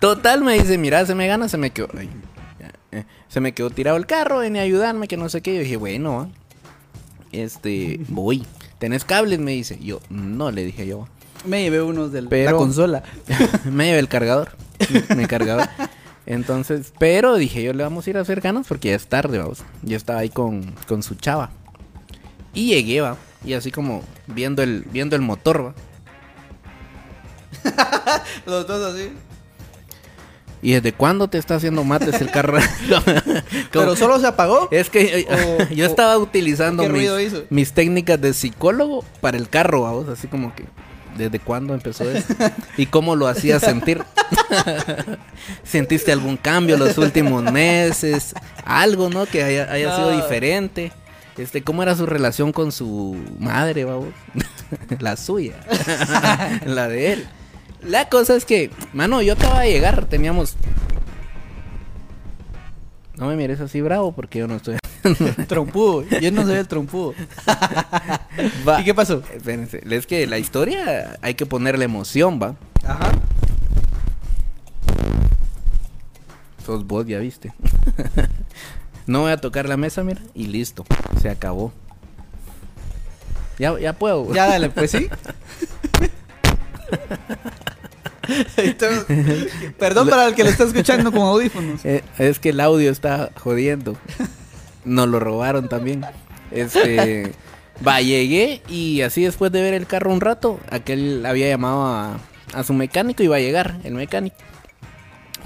Total 0.00 0.42
me 0.42 0.54
dice, 0.54 0.76
mira, 0.76 1.06
se 1.06 1.14
me 1.14 1.26
gana, 1.26 1.48
se 1.48 1.56
me 1.56 1.70
quedó. 1.70 1.88
ay, 1.98 2.10
eh, 2.92 3.04
se 3.28 3.40
me 3.40 3.52
quedó 3.52 3.70
tirado 3.70 3.96
el 3.96 4.06
carro, 4.06 4.38
ven 4.38 4.56
a 4.56 4.60
ayudarme, 4.60 5.08
que 5.08 5.16
no 5.16 5.28
sé 5.28 5.40
qué. 5.40 5.54
Yo 5.54 5.60
dije, 5.60 5.76
bueno, 5.76 6.30
este, 7.32 8.00
voy. 8.08 8.44
¿Tenés 8.78 9.04
cables? 9.04 9.38
Me 9.38 9.52
dice. 9.52 9.78
Yo, 9.80 10.00
no, 10.10 10.50
le 10.50 10.64
dije 10.64 10.86
yo. 10.86 11.08
Me 11.44 11.62
llevé 11.62 11.82
unos 11.82 12.12
de 12.12 12.22
la 12.22 12.52
consola. 12.52 13.02
me 13.64 13.86
llevé 13.86 13.98
el 13.98 14.08
cargador. 14.08 14.50
Mi 15.16 15.26
cargador. 15.26 15.68
Entonces, 16.26 16.92
pero 16.98 17.36
dije 17.36 17.62
yo 17.62 17.72
le 17.72 17.82
vamos 17.82 18.06
a 18.06 18.10
ir 18.10 18.16
a 18.16 18.20
hacer 18.22 18.40
ganas 18.40 18.66
porque 18.66 18.88
ya 18.88 18.96
es 18.96 19.06
tarde, 19.06 19.38
vamos. 19.38 19.62
Yo 19.82 19.96
estaba 19.96 20.20
ahí 20.20 20.30
con, 20.30 20.72
con 20.88 21.02
su 21.02 21.14
chava. 21.16 21.50
Y 22.54 22.68
llegué, 22.68 23.00
va. 23.00 23.16
Y 23.44 23.52
así 23.52 23.70
como 23.70 24.02
viendo 24.26 24.62
el, 24.62 24.84
viendo 24.90 25.16
el 25.16 25.22
motor, 25.22 25.66
va. 25.66 25.74
Los 28.46 28.66
dos 28.66 28.94
así. 28.94 29.10
¿Y 30.62 30.72
desde 30.72 30.92
cuándo 30.94 31.28
te 31.28 31.36
está 31.36 31.56
haciendo 31.56 31.84
mates 31.84 32.18
el 32.22 32.30
carro? 32.30 32.58
Pero 33.72 33.96
solo 33.96 34.18
se 34.18 34.26
apagó. 34.26 34.68
Es 34.70 34.88
que 34.88 35.26
O- 35.30 35.74
yo 35.74 35.84
estaba 35.84 36.16
utilizando 36.16 36.84
¿qué 36.84 36.88
mis, 36.88 37.32
mis 37.50 37.72
técnicas 37.72 38.18
de 38.20 38.32
psicólogo 38.32 39.04
para 39.20 39.36
el 39.36 39.50
carro, 39.50 39.82
vamos, 39.82 40.08
así 40.08 40.26
como 40.26 40.54
que 40.54 40.64
¿desde 41.16 41.38
cuándo 41.38 41.74
empezó 41.74 42.10
eso? 42.10 42.34
¿Y 42.76 42.86
cómo 42.86 43.16
lo 43.16 43.28
hacía 43.28 43.60
sentir? 43.60 44.02
¿Sentiste 45.64 46.12
algún 46.12 46.36
cambio 46.36 46.76
los 46.76 46.98
últimos 46.98 47.42
meses? 47.50 48.34
Algo, 48.64 49.10
¿no? 49.10 49.26
Que 49.26 49.42
haya, 49.42 49.70
haya 49.72 49.94
sido 49.96 50.10
diferente. 50.10 50.92
Este, 51.36 51.62
¿cómo 51.62 51.82
era 51.82 51.96
su 51.96 52.06
relación 52.06 52.52
con 52.52 52.70
su 52.70 53.16
madre, 53.38 53.84
vamos? 53.84 54.08
La 55.00 55.16
suya. 55.16 55.54
La 56.66 56.88
de 56.88 57.12
él. 57.12 57.26
La 57.82 58.08
cosa 58.08 58.36
es 58.36 58.44
que, 58.44 58.70
mano, 58.92 59.20
yo 59.20 59.34
acababa 59.34 59.62
de 59.62 59.72
llegar, 59.72 60.06
teníamos... 60.06 60.56
No 63.16 63.26
me 63.26 63.36
mires 63.36 63.60
así 63.60 63.80
bravo 63.80 64.12
porque 64.12 64.40
yo 64.40 64.48
no 64.48 64.56
estoy... 64.56 64.76
Trompudo. 65.48 66.04
Yo 66.20 66.30
no 66.30 66.42
soy 66.42 66.56
el 66.56 66.68
trompudo. 66.68 67.14
Va. 68.68 68.80
¿Y 68.80 68.84
qué 68.84 68.94
pasó? 68.94 69.22
Espérense, 69.34 69.82
es 69.88 70.06
que 70.06 70.26
la 70.26 70.38
historia 70.38 71.18
hay 71.22 71.34
que 71.34 71.46
ponerle 71.46 71.84
emoción, 71.84 72.40
va. 72.40 72.56
Ajá. 72.84 73.12
Sos 76.64 76.86
vos, 76.86 77.06
ya 77.06 77.18
viste. 77.18 77.52
no 79.06 79.20
voy 79.20 79.32
a 79.32 79.36
tocar 79.36 79.68
la 79.68 79.76
mesa, 79.76 80.02
mira, 80.02 80.20
y 80.34 80.46
listo, 80.46 80.84
se 81.20 81.28
acabó. 81.28 81.72
Ya, 83.58 83.78
ya 83.78 83.92
puedo. 83.92 84.32
Ya 84.34 84.46
dale, 84.46 84.70
pues 84.70 84.90
sí. 84.90 85.08
Entonces, 88.56 89.52
Perdón 89.78 90.08
para 90.08 90.26
el 90.26 90.34
que 90.34 90.44
lo 90.44 90.50
está 90.50 90.64
escuchando 90.64 91.12
con 91.12 91.22
audífonos. 91.22 91.84
Eh, 91.84 92.02
es 92.18 92.38
que 92.38 92.48
el 92.50 92.60
audio 92.60 92.90
está 92.90 93.30
jodiendo. 93.36 93.96
Nos 94.84 95.08
lo 95.08 95.20
robaron 95.20 95.68
también. 95.68 96.04
Este. 96.50 97.32
Va, 97.86 98.00
llegué 98.00 98.62
y 98.68 99.00
así 99.00 99.24
después 99.24 99.50
de 99.50 99.60
ver 99.60 99.74
el 99.74 99.86
carro 99.86 100.12
un 100.12 100.20
rato, 100.20 100.60
aquel 100.70 101.26
había 101.26 101.48
llamado 101.48 101.86
a, 101.86 102.18
a 102.52 102.62
su 102.62 102.72
mecánico 102.72 103.22
y 103.22 103.26
iba 103.26 103.36
a 103.36 103.40
llegar, 103.40 103.80
el 103.82 103.94
mecánico. 103.94 104.36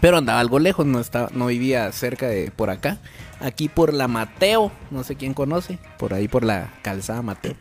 Pero 0.01 0.19
andaba 0.19 0.39
algo 0.39 0.59
lejos, 0.59 0.87
no 0.87 1.01
estaba, 1.01 1.31
no 1.33 1.47
vivía 1.47 1.91
cerca 1.93 2.29
de 2.29 2.51
por 2.51 2.71
acá. 2.71 2.99
Aquí 3.41 3.69
por 3.69 3.95
la 3.95 4.09
Mateo, 4.09 4.71
no 4.91 5.05
sé 5.05 5.17
quién 5.17 5.33
conoce, 5.33 5.79
por 5.99 6.13
ahí 6.13 6.29
por 6.29 6.45
la 6.45 6.73
calzada 6.83 7.23
Mateo. 7.23 7.55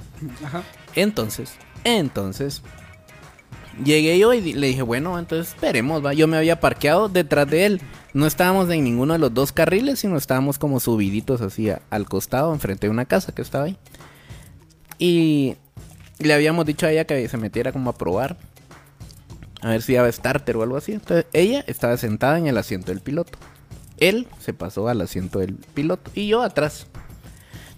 Ajá. 0.43 0.63
Entonces, 0.95 1.53
entonces, 1.83 2.61
llegué 3.83 4.17
yo 4.19 4.33
y 4.33 4.53
le 4.53 4.67
dije, 4.67 4.81
bueno, 4.81 5.17
entonces 5.17 5.53
esperemos, 5.53 6.05
va. 6.05 6.13
Yo 6.13 6.27
me 6.27 6.37
había 6.37 6.59
parqueado 6.59 7.09
detrás 7.09 7.49
de 7.49 7.65
él. 7.65 7.81
No 8.13 8.25
estábamos 8.25 8.69
en 8.69 8.83
ninguno 8.83 9.13
de 9.13 9.19
los 9.19 9.33
dos 9.33 9.51
carriles, 9.51 9.99
sino 9.99 10.17
estábamos 10.17 10.57
como 10.57 10.79
subiditos 10.79 11.41
así 11.41 11.69
al 11.89 12.05
costado, 12.05 12.53
enfrente 12.53 12.87
de 12.87 12.91
una 12.91 13.05
casa 13.05 13.33
que 13.33 13.41
estaba 13.41 13.65
ahí. 13.65 13.77
Y 14.99 15.55
le 16.19 16.33
habíamos 16.33 16.65
dicho 16.65 16.85
a 16.85 16.91
ella 16.91 17.05
que 17.05 17.27
se 17.27 17.37
metiera 17.37 17.71
como 17.71 17.89
a 17.89 17.97
probar. 17.97 18.37
A 19.61 19.69
ver 19.69 19.81
si 19.81 19.93
daba 19.93 20.11
starter 20.11 20.57
o 20.57 20.63
algo 20.63 20.77
así. 20.77 20.93
Entonces, 20.93 21.25
ella 21.33 21.63
estaba 21.67 21.97
sentada 21.97 22.37
en 22.37 22.47
el 22.47 22.57
asiento 22.57 22.91
del 22.91 23.01
piloto. 23.01 23.37
Él 23.97 24.27
se 24.39 24.53
pasó 24.53 24.87
al 24.87 25.01
asiento 25.01 25.39
del 25.39 25.55
piloto 25.55 26.11
y 26.13 26.27
yo 26.27 26.41
atrás. 26.41 26.87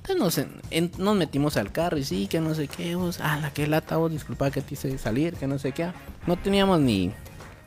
Entonces 0.07 0.17
nos, 0.17 0.37
en- 0.37 0.61
en- 0.71 0.91
nos 0.97 1.15
metimos 1.15 1.57
al 1.57 1.71
carro 1.71 1.97
y 1.97 2.03
sí, 2.03 2.27
que 2.27 2.39
no 2.41 2.55
sé 2.55 2.67
qué, 2.67 2.95
vos, 2.95 3.19
ah, 3.21 3.37
la 3.41 3.51
que 3.53 3.67
lata, 3.67 3.97
vos, 3.97 4.11
disculpa 4.11 4.49
que 4.51 4.61
te 4.61 4.73
hice 4.73 4.97
salir, 4.97 5.33
que 5.35 5.47
no 5.47 5.59
sé 5.59 5.71
qué. 5.71 5.91
No 6.27 6.37
teníamos 6.37 6.79
ni 6.79 7.11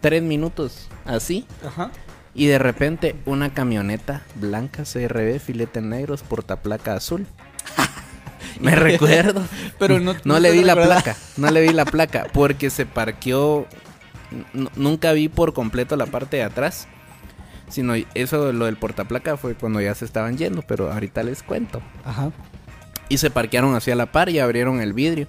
tres 0.00 0.22
minutos 0.22 0.88
así. 1.04 1.46
Ajá. 1.66 1.90
Y 2.34 2.46
de 2.46 2.58
repente 2.58 3.14
una 3.26 3.52
camioneta 3.52 4.22
blanca 4.36 4.84
CRB, 4.84 5.38
filete 5.38 5.80
negros, 5.82 6.22
portaplaca 6.22 6.94
azul. 6.94 7.26
Me 8.60 8.74
recuerdo. 8.74 9.42
Pero 9.78 10.00
no, 10.00 10.14
No 10.14 10.20
no 10.24 10.38
le 10.40 10.50
vi 10.52 10.62
la 10.64 10.74
placa, 10.74 11.16
no 11.36 11.50
le 11.50 11.60
vi 11.60 11.72
la 11.72 11.84
placa, 11.84 12.26
porque 12.32 12.70
se 12.70 12.86
parqueó. 12.86 13.66
nunca 14.76 15.12
vi 15.12 15.28
por 15.28 15.52
completo 15.52 15.96
la 15.96 16.06
parte 16.06 16.38
de 16.38 16.42
atrás. 16.44 16.88
Sino 17.72 17.94
eso, 18.14 18.52
lo 18.52 18.66
del 18.66 18.76
portaplaca 18.76 19.36
fue 19.38 19.54
cuando 19.54 19.80
ya 19.80 19.94
se 19.94 20.04
estaban 20.04 20.36
yendo, 20.36 20.60
pero 20.62 20.92
ahorita 20.92 21.22
les 21.22 21.42
cuento. 21.42 21.80
Ajá. 22.04 22.30
Y 23.08 23.16
se 23.18 23.30
parquearon 23.30 23.74
hacia 23.74 23.96
la 23.96 24.12
par 24.12 24.28
y 24.28 24.38
abrieron 24.38 24.80
el 24.80 24.92
vidrio. 24.92 25.26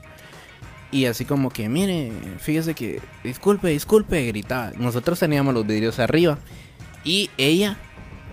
Y 0.91 1.05
así 1.05 1.23
como 1.25 1.49
que, 1.49 1.69
mire, 1.69 2.11
fíjese 2.39 2.75
que, 2.75 3.01
disculpe, 3.23 3.69
disculpe, 3.69 4.25
gritaba. 4.27 4.71
Nosotros 4.77 5.17
teníamos 5.19 5.53
los 5.53 5.65
vidrios 5.65 5.99
arriba. 5.99 6.37
Y 7.05 7.29
ella, 7.37 7.77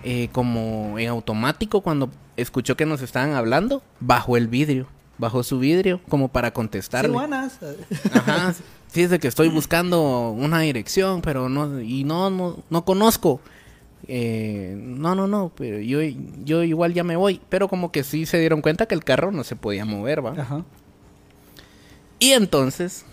eh, 0.03 0.27
como 0.31 0.99
en 0.99 1.07
automático, 1.09 1.81
cuando 1.81 2.09
escuchó 2.37 2.75
que 2.75 2.85
nos 2.85 3.01
estaban 3.01 3.33
hablando, 3.33 3.81
bajó 3.99 4.35
el 4.37 4.47
vidrio. 4.47 4.87
Bajó 5.17 5.41
su 5.43 5.57
vidrio 5.59 6.01
como 6.09 6.27
para 6.27 6.49
Sí, 6.49 6.53
contestarle. 6.53 7.09
buenas. 7.11 7.59
Ajá. 8.13 8.53
Fíjese 8.89 9.19
que 9.19 9.27
estoy 9.29 9.47
buscando 9.47 10.31
una 10.31 10.59
dirección, 10.59 11.21
pero 11.21 11.47
no, 11.47 11.79
y 11.79 12.03
no, 12.03 12.29
no, 12.29 12.57
no 12.69 12.83
conozco. 12.83 13.39
Eh, 14.07 14.73
no, 14.77 15.15
no, 15.15 15.27
no, 15.27 15.51
pero 15.55 15.79
yo, 15.79 15.99
yo 16.43 16.63
igual 16.63 16.93
ya 16.93 17.03
me 17.03 17.15
voy. 17.15 17.39
Pero 17.49 17.67
como 17.67 17.91
que 17.91 18.03
sí 18.03 18.25
se 18.25 18.39
dieron 18.39 18.61
cuenta 18.61 18.85
que 18.85 18.95
el 18.95 19.03
carro 19.03 19.31
no 19.31 19.43
se 19.43 19.55
podía 19.55 19.85
mover, 19.85 20.25
¿va? 20.25 20.31
Ajá. 20.31 20.63
Y 22.19 22.31
entonces, 22.31 23.05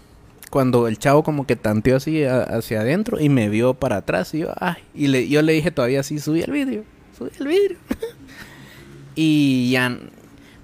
cuando 0.51 0.87
el 0.89 0.99
chavo 0.99 1.23
como 1.23 1.47
que 1.47 1.57
tanteó 1.57 1.97
así 1.97 2.25
a- 2.25 2.43
hacia 2.43 2.81
adentro 2.81 3.21
y 3.21 3.29
me 3.29 3.49
vio 3.49 3.75
para 3.75 3.97
atrás, 3.97 4.35
y 4.35 4.41
yo, 4.41 4.49
ay, 4.59 4.77
y 4.95 5.07
le, 5.09 5.29
yo 5.29 5.41
le 5.43 5.53
dije 5.55 5.71
todavía 5.71 6.01
así, 6.01 6.19
subí 6.19 6.43
el 6.43 6.53
vidrio, 6.53 6.85
subí 7.17 7.31
el 7.39 7.47
vidrio. 7.49 7.79
y 9.15 9.71
ya, 9.73 9.99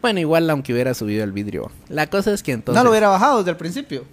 bueno, 0.03 0.21
igual 0.21 0.49
aunque 0.51 0.73
hubiera 0.73 0.93
subido 0.95 1.25
el 1.25 1.33
vidrio. 1.33 1.71
La 1.89 2.09
cosa 2.09 2.33
es 2.35 2.43
que 2.43 2.53
entonces... 2.53 2.79
No 2.79 2.85
lo 2.85 2.91
hubiera 2.91 3.09
bajado 3.09 3.39
desde 3.39 3.51
el 3.53 3.57
principio. 3.57 4.05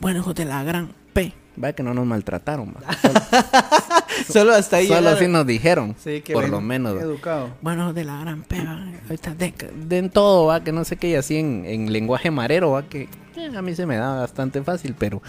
Bueno, 0.00 0.20
hijos 0.20 0.34
de 0.34 0.44
la 0.44 0.62
gran 0.64 0.92
P. 1.12 1.32
Va 1.62 1.72
que 1.72 1.82
no 1.82 1.92
nos 1.94 2.06
maltrataron, 2.06 2.74
va. 2.74 2.90
Solo 4.32 4.52
hasta 4.54 4.76
ahí. 4.78 4.88
Solo 4.88 5.10
así 5.10 5.28
nos 5.28 5.46
dijeron. 5.46 5.94
Sí, 6.02 6.20
que 6.22 6.32
por 6.32 6.48
lo 6.48 6.60
menos. 6.60 7.00
Educado. 7.00 7.50
Bueno, 7.60 7.92
de 7.92 8.04
la 8.04 8.20
gran 8.20 8.42
P, 8.42 8.56
va. 8.64 8.86
Ahorita 9.04 9.34
de, 9.34 9.52
den 9.86 10.10
todo, 10.10 10.46
va, 10.46 10.62
que 10.64 10.72
no 10.72 10.84
sé 10.84 10.96
qué, 10.96 11.10
y 11.10 11.14
así 11.16 11.36
en, 11.36 11.64
en 11.66 11.92
lenguaje 11.92 12.30
marero, 12.30 12.70
va, 12.72 12.82
que 12.88 13.08
eh, 13.36 13.50
a 13.56 13.62
mí 13.62 13.74
se 13.74 13.86
me 13.86 13.96
da 13.96 14.14
bastante 14.16 14.62
fácil, 14.62 14.94
pero 14.98 15.22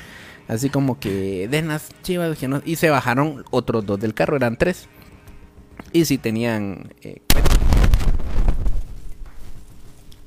así 0.47 0.69
como 0.69 0.99
que 0.99 1.47
den 1.49 1.67
las 1.67 1.89
chivas 2.03 2.37
que 2.37 2.47
no- 2.47 2.61
Y 2.65 2.75
se 2.77 2.89
bajaron 2.89 3.43
otros 3.51 3.85
dos 3.85 3.99
del 3.99 4.13
carro, 4.13 4.35
eran 4.37 4.57
tres. 4.57 4.87
Y 5.93 6.05
si 6.05 6.17
tenían... 6.17 6.93
eh, 7.01 7.21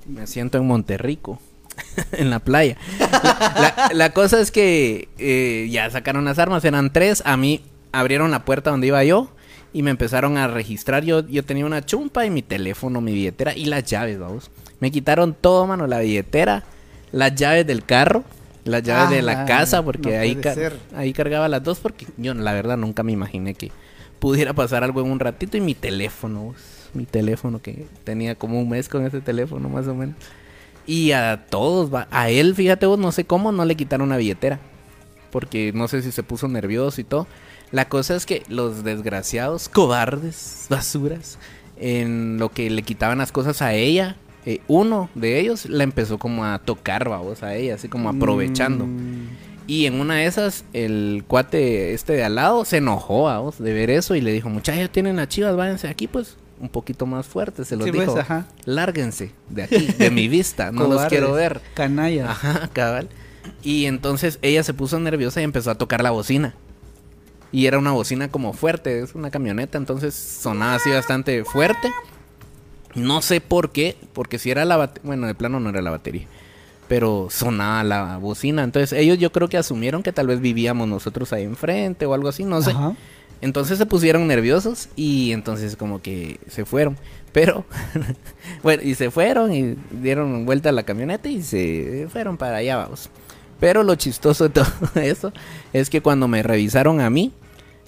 Me 0.07 0.27
siento 0.27 0.59
en 0.59 0.67
Monterrico, 0.67 1.39
en 2.13 2.31
la 2.31 2.39
playa. 2.39 2.77
La, 3.01 3.75
la- 3.77 3.91
la 3.93 4.11
cosa 4.11 4.41
es 4.41 4.51
que 4.51 5.09
eh, 5.19 5.69
ya 5.71 5.91
sacaron 5.91 6.25
las 6.25 6.39
armas, 6.39 6.65
eran 6.65 6.93
tres. 6.93 7.23
A 7.27 7.37
mí 7.37 7.63
abrieron 7.93 8.31
la 8.31 8.45
puerta 8.45 8.71
donde 8.71 8.87
iba 8.89 9.03
yo 9.05 9.31
y 9.73 9.83
me 9.83 9.91
empezaron 9.91 10.37
a 10.37 10.47
registrar. 10.49 11.05
Yo, 11.05 11.27
yo 11.27 11.45
tenía 11.45 11.67
una 11.67 11.85
chumpa 11.85 12.25
y 12.27 12.31
mi 12.31 12.43
teléfono, 12.43 13.01
mi 13.01 13.13
billetera 13.13 13.55
y 13.57 13.67
las 13.67 13.85
llaves, 13.85 14.19
vamos. 14.19 14.51
Me 14.81 14.91
quitaron 14.91 15.35
todo, 15.35 15.67
mano, 15.67 15.87
la 15.87 16.01
billetera, 16.01 16.65
las 17.13 17.35
llaves 17.35 17.67
del 17.67 17.85
carro, 17.85 18.25
las 18.65 18.83
llaves 18.83 19.11
de 19.11 19.23
la 19.23 19.43
Ah, 19.43 19.45
casa, 19.47 19.79
no 19.79 19.85
porque 19.85 20.17
ahí, 20.19 20.33
puede 20.35 20.43
ca- 20.43 20.55
ser. 20.55 20.79
ahí 20.95 21.13
cargaba 21.13 21.49
las 21.49 21.63
dos, 21.63 21.79
porque 21.81 22.07
yo 22.17 22.35
la 22.35 22.53
verdad 22.53 22.77
nunca 22.77 23.03
me 23.03 23.13
imaginé 23.13 23.55
que 23.55 23.71
pudiera 24.19 24.53
pasar 24.53 24.85
algo 24.85 25.01
en 25.01 25.11
un 25.11 25.21
ratito 25.21 25.57
y 25.57 25.61
mi 25.61 25.75
teléfono, 25.75 26.55
mi 26.95 27.05
teléfono 27.07 27.61
que 27.61 27.87
tenía 28.05 28.35
como 28.37 28.61
un 28.61 28.69
mes 28.69 28.89
con 28.89 29.05
ese 29.07 29.21
teléfono 29.21 29.69
más 29.69 29.87
o 29.87 29.95
menos. 29.95 30.17
Y 30.87 31.13
a 31.13 31.47
todos, 31.49 31.91
a 32.11 32.31
él, 32.31 32.55
fíjate 32.55 32.87
vos, 32.87 32.99
no 32.99 33.13
sé 33.13 33.25
cómo, 33.25 33.53
no 33.53 33.65
le 33.65 33.75
quitaron 33.77 34.09
la 34.11 34.17
billetera. 34.17 34.61
Porque 35.31 35.73
no 35.75 35.89
sé 35.89 36.03
si 36.03 36.13
se 36.13 36.23
puso 36.23 36.47
nervioso 36.49 37.01
y 37.01 37.05
todo. 37.05 37.27
La 37.73 37.89
cosa 37.89 38.15
es 38.15 38.27
que 38.27 38.43
los 38.49 38.85
desgraciados, 38.85 39.69
cobardes, 39.69 40.67
basuras, 40.69 41.39
en 41.77 42.39
lo 42.39 42.51
que 42.51 42.71
le 42.71 42.83
quitaban 42.83 43.19
las 43.19 43.33
cosas 43.33 43.63
a 43.63 43.73
ella, 43.75 44.17
eh, 44.47 44.61
uno 44.69 45.09
de 45.15 45.41
ellos 45.41 45.67
la 45.67 45.85
empezó 45.85 46.19
como 46.19 46.45
a 46.45 46.59
tocar, 46.59 47.09
vamos, 47.09 47.43
a 47.43 47.55
ella, 47.57 47.75
así 47.75 47.89
como 47.89 48.11
aprovechando. 48.11 48.87
Mm, 48.87 49.29
Y 49.67 49.87
en 49.87 49.99
una 49.99 50.17
de 50.17 50.27
esas, 50.27 50.67
el 50.75 51.25
cuate 51.27 51.95
este 51.95 52.13
de 52.13 52.23
al 52.25 52.35
lado 52.35 52.67
se 52.67 52.77
enojó, 52.77 53.23
vamos, 53.25 53.59
de 53.59 53.73
ver 53.73 53.89
eso 53.89 54.15
y 54.15 54.21
le 54.21 54.31
dijo, 54.31 54.51
muchachos, 54.51 54.91
tienen 54.91 55.17
las 55.17 55.29
chivas, 55.29 55.57
váyanse 55.57 55.89
aquí, 55.89 56.07
pues, 56.07 56.37
un 56.65 56.71
poquito 56.71 57.07
más 57.07 57.27
fuerte, 57.27 57.65
se 57.65 57.77
los 57.77 57.85
Sí, 57.85 57.93
pues, 57.93 58.09
dijo. 58.09 58.19
ajá. 58.19 58.47
Lárguense 58.65 59.33
de 59.51 59.63
aquí, 59.65 59.87
de 59.87 60.11
mi 60.11 60.29
vista, 60.29 60.73
no 60.73 60.89
los 60.89 61.05
quiero 61.07 61.33
ver. 61.33 61.61
Canalla. 61.75 62.31
Ajá, 62.31 62.69
cabal. 62.73 63.09
Y 63.63 63.85
entonces 63.85 64.39
ella 64.43 64.63
se 64.65 64.75
puso 64.75 64.99
nerviosa 64.99 65.41
y 65.41 65.45
empezó 65.45 65.71
a 65.71 65.75
tocar 65.77 66.03
la 66.03 66.11
bocina. 66.11 66.55
Y 67.53 67.67
era 67.67 67.79
una 67.79 67.93
bocina 67.93 68.29
como 68.29 68.53
fuerte, 68.53 69.01
es 69.03 69.15
una 69.15 69.31
camioneta, 69.31 69.79
entonces 69.79 70.15
sonaba 70.15 70.75
así 70.77 70.91
bastante 70.91 71.45
fuerte. 71.45 71.89
No 72.95 73.23
sé 73.23 73.41
por 73.41 73.71
qué, 73.71 73.97
porque 74.13 74.39
si 74.39 74.51
era 74.51 74.65
la 74.65 74.77
batería, 74.77 75.03
bueno, 75.07 75.27
de 75.27 75.35
plano 75.35 75.61
no 75.61 75.69
era 75.69 75.83
la 75.83 75.91
batería, 75.91 76.27
pero 76.89 77.29
sonaba 77.31 77.85
la 77.85 78.17
bocina. 78.19 78.63
Entonces 78.65 78.93
ellos 78.99 79.19
yo 79.19 79.31
creo 79.33 79.49
que 79.49 79.57
asumieron 79.57 80.03
que 80.03 80.13
tal 80.13 80.27
vez 80.29 80.41
vivíamos 80.41 80.89
nosotros 80.89 81.33
ahí 81.33 81.43
enfrente 81.45 82.07
o 82.07 82.15
algo 82.15 82.29
así, 82.29 82.45
no 82.45 82.63
sé. 82.63 82.71
Ajá. 82.71 82.95
Entonces 83.41 83.79
se 83.79 83.87
pusieron 83.87 84.27
nerviosos 84.27 84.89
y 84.97 85.33
entonces 85.33 85.77
como 85.77 86.01
que 86.01 86.41
se 86.49 86.65
fueron. 86.65 86.97
Pero, 87.33 87.65
bueno, 88.63 88.83
y 88.83 88.95
se 88.95 89.11
fueron 89.11 89.53
y 89.53 89.77
dieron 89.91 90.47
vuelta 90.47 90.69
a 90.69 90.73
la 90.73 90.85
camioneta 90.85 91.29
y 91.29 91.43
se 91.43 92.07
fueron 92.11 92.37
para 92.37 92.59
allá, 92.59 92.77
vamos. 92.77 93.11
Pero 93.61 93.83
lo 93.83 93.95
chistoso 93.97 94.45
de 94.45 94.51
todo 94.55 94.67
eso 95.03 95.33
es 95.73 95.91
que 95.91 96.01
cuando 96.01 96.29
me 96.29 96.43
revisaron 96.43 97.01
a 97.01 97.11
mí, 97.11 97.33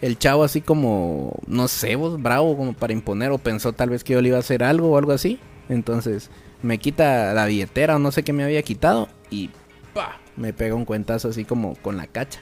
el 0.00 0.18
chavo 0.18 0.44
así 0.44 0.60
como, 0.60 1.38
no 1.46 1.68
sé, 1.68 1.96
vos, 1.96 2.20
bravo 2.20 2.56
como 2.56 2.74
para 2.74 2.92
imponer 2.92 3.30
o 3.30 3.38
pensó 3.38 3.72
tal 3.72 3.90
vez 3.90 4.04
que 4.04 4.12
yo 4.12 4.20
le 4.20 4.28
iba 4.28 4.36
a 4.36 4.40
hacer 4.40 4.62
algo 4.62 4.90
o 4.90 4.98
algo 4.98 5.12
así. 5.12 5.38
Entonces 5.68 6.30
me 6.62 6.78
quita 6.78 7.32
la 7.34 7.46
billetera 7.46 7.96
o 7.96 7.98
no 7.98 8.12
sé 8.12 8.22
qué 8.22 8.32
me 8.32 8.44
había 8.44 8.62
quitado 8.62 9.08
y 9.30 9.50
pa, 9.94 10.20
me 10.36 10.52
pega 10.52 10.74
un 10.74 10.84
cuentazo 10.84 11.28
así 11.28 11.44
como 11.44 11.74
con 11.76 11.96
la 11.96 12.06
cacha. 12.06 12.40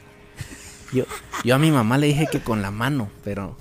Yo, 0.95 1.05
yo 1.45 1.55
a 1.55 1.59
mi 1.59 1.71
mamá 1.71 1.99
le 1.99 2.07
dije 2.07 2.27
que 2.31 2.41
con 2.41 2.63
la 2.63 2.71
mano, 2.71 3.11
pero 3.25 3.57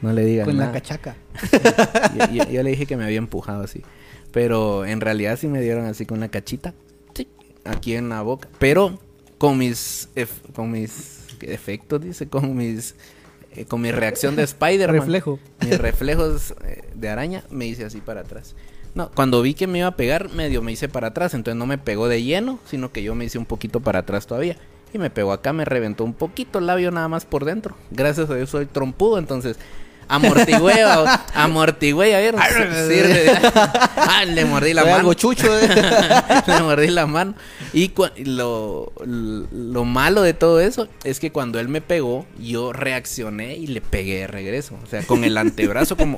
no 0.00 0.12
le 0.12 0.24
digan 0.24 0.46
Con 0.46 0.56
la 0.56 0.72
cachaca. 0.72 1.16
Yo, 2.18 2.32
yo- 2.44 2.50
yo 2.50 2.62
le 2.62 2.70
dije 2.70 2.86
que 2.86 2.96
me 2.96 3.04
había 3.04 3.18
empujado 3.18 3.62
así. 3.64 3.82
Pero 4.32 4.84
en 4.84 5.00
realidad 5.00 5.38
sí 5.38 5.48
me 5.48 5.60
dieron 5.60 5.86
así 5.86 6.06
con 6.06 6.20
la 6.20 6.28
cachita. 6.28 6.74
tic, 7.12 7.28
aquí 7.64 7.94
en 7.94 8.08
la 8.08 8.22
boca. 8.22 8.48
Pero 8.58 8.98
con 9.38 9.56
mis 9.58 10.08
con 10.54 10.70
mis 10.70 11.26
efectos, 11.40 12.00
dice, 12.00 12.28
con 12.28 12.56
mis 12.56 12.94
eh, 13.56 13.64
con 13.64 13.80
mi 13.80 13.90
reacción 13.90 14.36
de 14.36 14.42
Spider-Man. 14.44 15.00
Reflejo. 15.00 15.38
Mis 15.64 15.78
reflejos 15.78 16.54
eh, 16.64 16.82
de 16.94 17.08
araña 17.08 17.42
me 17.50 17.66
hice 17.66 17.84
así 17.84 18.00
para 18.00 18.20
atrás. 18.22 18.54
No, 18.94 19.10
cuando 19.12 19.42
vi 19.42 19.54
que 19.54 19.66
me 19.66 19.78
iba 19.78 19.88
a 19.88 19.96
pegar, 19.96 20.28
medio 20.30 20.60
me 20.62 20.72
hice 20.72 20.88
para 20.88 21.08
atrás. 21.08 21.34
Entonces 21.34 21.58
no 21.58 21.66
me 21.66 21.78
pegó 21.78 22.08
de 22.08 22.22
lleno, 22.22 22.58
sino 22.68 22.92
que 22.92 23.02
yo 23.02 23.14
me 23.14 23.24
hice 23.24 23.38
un 23.38 23.46
poquito 23.46 23.80
para 23.80 24.00
atrás 24.00 24.26
todavía. 24.26 24.56
Y 24.92 24.98
me 24.98 25.10
pegó 25.10 25.32
acá, 25.32 25.52
me 25.52 25.64
reventó 25.64 26.04
un 26.04 26.14
poquito 26.14 26.58
el 26.58 26.66
labio 26.66 26.90
nada 26.90 27.08
más 27.08 27.24
por 27.24 27.44
dentro. 27.44 27.76
Gracias 27.90 28.30
a 28.30 28.34
Dios 28.34 28.48
soy 28.50 28.66
trompudo, 28.66 29.18
entonces 29.18 29.58
amortigüé, 31.34 32.10
ya 32.10 32.20
vieron. 32.20 32.40
Sirve. 32.88 33.30
Ah, 33.96 34.24
le 34.26 34.44
mordí 34.46 34.72
la 34.72 34.82
Soy 34.82 34.90
mano. 34.90 35.00
algo 35.00 35.14
chucho. 35.14 35.46
eh. 35.58 35.68
le 36.46 36.60
mordí 36.62 36.86
la 36.88 37.06
mano. 37.06 37.34
Y 37.74 37.92
lo, 38.24 38.92
lo 39.04 39.84
malo 39.84 40.22
de 40.22 40.32
todo 40.34 40.60
eso 40.60 40.88
es 41.04 41.20
que 41.20 41.30
cuando 41.30 41.60
él 41.60 41.68
me 41.68 41.80
pegó, 41.82 42.24
yo 42.38 42.72
reaccioné 42.72 43.56
y 43.56 43.66
le 43.66 43.80
pegué 43.82 44.20
de 44.20 44.26
regreso. 44.26 44.78
O 44.82 44.86
sea, 44.86 45.02
con 45.02 45.24
el 45.24 45.36
antebrazo 45.36 45.96
como... 45.96 46.16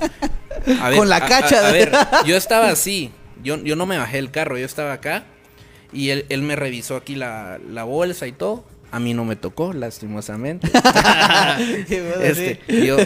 A 0.81 0.91
Con 0.95 1.09
la 1.09 1.21
cacha 1.27 1.59
A, 1.59 1.63
de- 1.63 1.73
ver, 1.73 1.93
yo 2.27 2.37
estaba 2.37 2.69
así. 2.69 3.11
Yo, 3.43 3.57
yo 3.57 3.75
no 3.77 3.87
me 3.87 3.99
bajé 3.99 4.19
del 4.19 4.31
carro, 4.31 4.59
yo 4.59 4.67
estaba 4.67 4.93
acá. 4.93 5.25
Y 5.93 6.11
él, 6.11 6.27
él 6.29 6.43
me 6.43 6.57
revisó 6.57 6.97
aquí 6.97 7.15
la, 7.15 7.59
la 7.71 7.85
bolsa 7.85 8.27
y 8.27 8.33
todo. 8.33 8.65
A 8.93 8.99
mí 8.99 9.15
no 9.15 9.25
me 9.25 9.37
tocó, 9.37 9.73
lastimosamente. 9.73 10.67
este, 12.23 12.61
yo, 12.87 12.97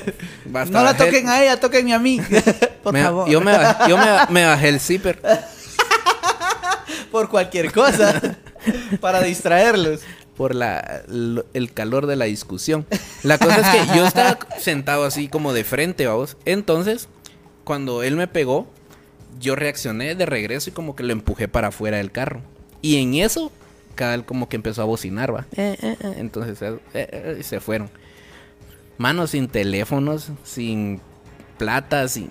no 0.71 0.83
la 0.83 0.97
toquen 0.97 1.29
a 1.29 1.43
ella, 1.43 1.61
toquenme 1.61 1.93
a 1.93 1.99
mí. 1.99 2.21
Por 2.83 2.95
me- 2.95 3.03
favor. 3.03 3.29
Yo, 3.29 3.41
me, 3.43 3.53
yo 3.89 3.99
me, 3.99 4.07
me 4.31 4.47
bajé 4.47 4.69
el 4.71 4.81
zipper. 4.81 5.21
Por 7.11 7.29
cualquier 7.29 7.71
cosa. 7.73 8.21
para 9.01 9.23
distraerlos. 9.23 10.01
por 10.37 10.55
la, 10.55 11.03
el 11.53 11.73
calor 11.73 12.07
de 12.07 12.17
la 12.17 12.25
discusión. 12.25 12.87
La 13.23 13.39
cosa 13.39 13.61
es 13.61 13.89
que 13.91 13.97
yo 13.97 14.07
estaba 14.07 14.39
sentado 14.59 15.05
así 15.05 15.29
como 15.29 15.53
de 15.53 15.65
frente, 15.65 16.07
vamos. 16.07 16.37
Entonces, 16.45 17.09
cuando 17.63 18.03
él 18.03 18.17
me 18.17 18.27
pegó, 18.27 18.67
yo 19.39 19.55
reaccioné 19.55 20.15
de 20.15 20.27
regreso 20.27 20.71
y 20.71 20.73
como 20.73 20.97
que 20.97 21.03
lo 21.05 21.13
empujé 21.13 21.47
para 21.47 21.69
afuera 21.69 21.99
del 21.99 22.11
carro. 22.11 22.41
Y 22.85 22.99
en 22.99 23.15
eso, 23.15 23.51
cada 23.95 24.15
él 24.15 24.27
como 24.27 24.47
que 24.47 24.57
empezó 24.57 24.83
a 24.83 24.85
bocinar, 24.85 25.35
va. 25.35 25.47
Eh, 25.57 25.75
eh, 25.81 25.97
eh. 25.99 26.15
Entonces, 26.19 26.59
se 27.41 27.61
fueron. 27.61 27.89
Manos 28.99 29.31
sin 29.31 29.49
teléfonos, 29.49 30.29
sin 30.43 31.01
plata, 31.57 32.07
sin... 32.09 32.29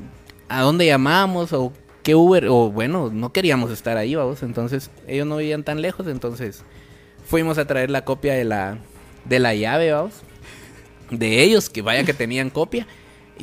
¿A 0.49 0.61
dónde 0.61 0.85
llamamos? 0.85 1.53
O 1.53 1.73
qué 2.03 2.13
Uber, 2.13 2.49
o 2.49 2.69
bueno, 2.69 3.09
no 3.11 3.33
queríamos 3.33 3.71
estar 3.71 3.97
ahí, 3.97 4.13
vamos. 4.13 4.43
Entonces, 4.43 4.91
ellos 5.07 5.25
no 5.25 5.37
vivían 5.37 5.63
tan 5.63 5.81
lejos, 5.81 6.05
entonces 6.05 6.61
fuimos 7.25 7.57
a 7.57 7.65
traer 7.65 7.89
la 7.89 8.05
copia 8.05 8.35
de 8.35 8.43
la, 8.43 8.77
de 9.25 9.39
la 9.39 9.55
llave, 9.55 9.91
vamos. 9.91 10.13
De 11.09 11.41
ellos, 11.41 11.67
que 11.67 11.81
vaya 11.81 12.03
que 12.03 12.13
tenían 12.13 12.51
copia. 12.51 12.85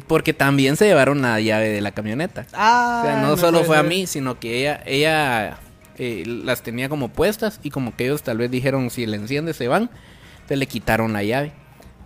Porque 0.07 0.33
también 0.33 0.77
se 0.77 0.87
llevaron 0.87 1.23
la 1.23 1.41
llave 1.41 1.71
de 1.71 1.81
la 1.81 1.91
camioneta. 1.91 2.47
Ah, 2.53 3.01
O 3.03 3.05
sea, 3.05 3.21
no 3.21 3.35
me 3.35 3.37
solo 3.37 3.65
fue 3.65 3.77
a 3.77 3.83
mí, 3.83 4.07
sino 4.07 4.39
que 4.39 4.61
ella, 4.61 4.81
ella 4.87 5.59
eh, 6.03 6.25
las 6.27 6.63
tenía 6.63 6.89
como 6.89 7.11
puestas 7.11 7.61
y 7.63 7.69
como 7.69 7.95
que 7.95 8.07
ellos 8.07 8.23
tal 8.23 8.39
vez 8.39 8.51
dijeron, 8.51 8.89
si 8.89 9.05
le 9.05 9.19
enciende 9.19 9.53
se 9.53 9.69
van, 9.69 9.91
entonces 10.37 10.59
le 10.59 10.67
quitaron 10.67 11.13
la 11.13 11.23
llave. 11.23 11.53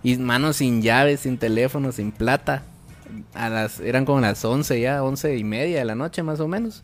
Y 0.03 0.17
manos 0.17 0.57
sin 0.57 0.81
llave, 0.81 1.15
sin 1.15 1.37
teléfono, 1.37 1.93
sin 1.93 2.11
plata. 2.11 2.63
A 3.33 3.47
las, 3.49 3.79
eran 3.79 4.03
como 4.03 4.19
las 4.19 4.43
11 4.43 4.81
ya, 4.81 5.01
11 5.01 5.37
y 5.37 5.45
media 5.45 5.79
de 5.79 5.85
la 5.85 5.95
noche 5.95 6.23
más 6.23 6.41
o 6.41 6.47
menos. 6.49 6.83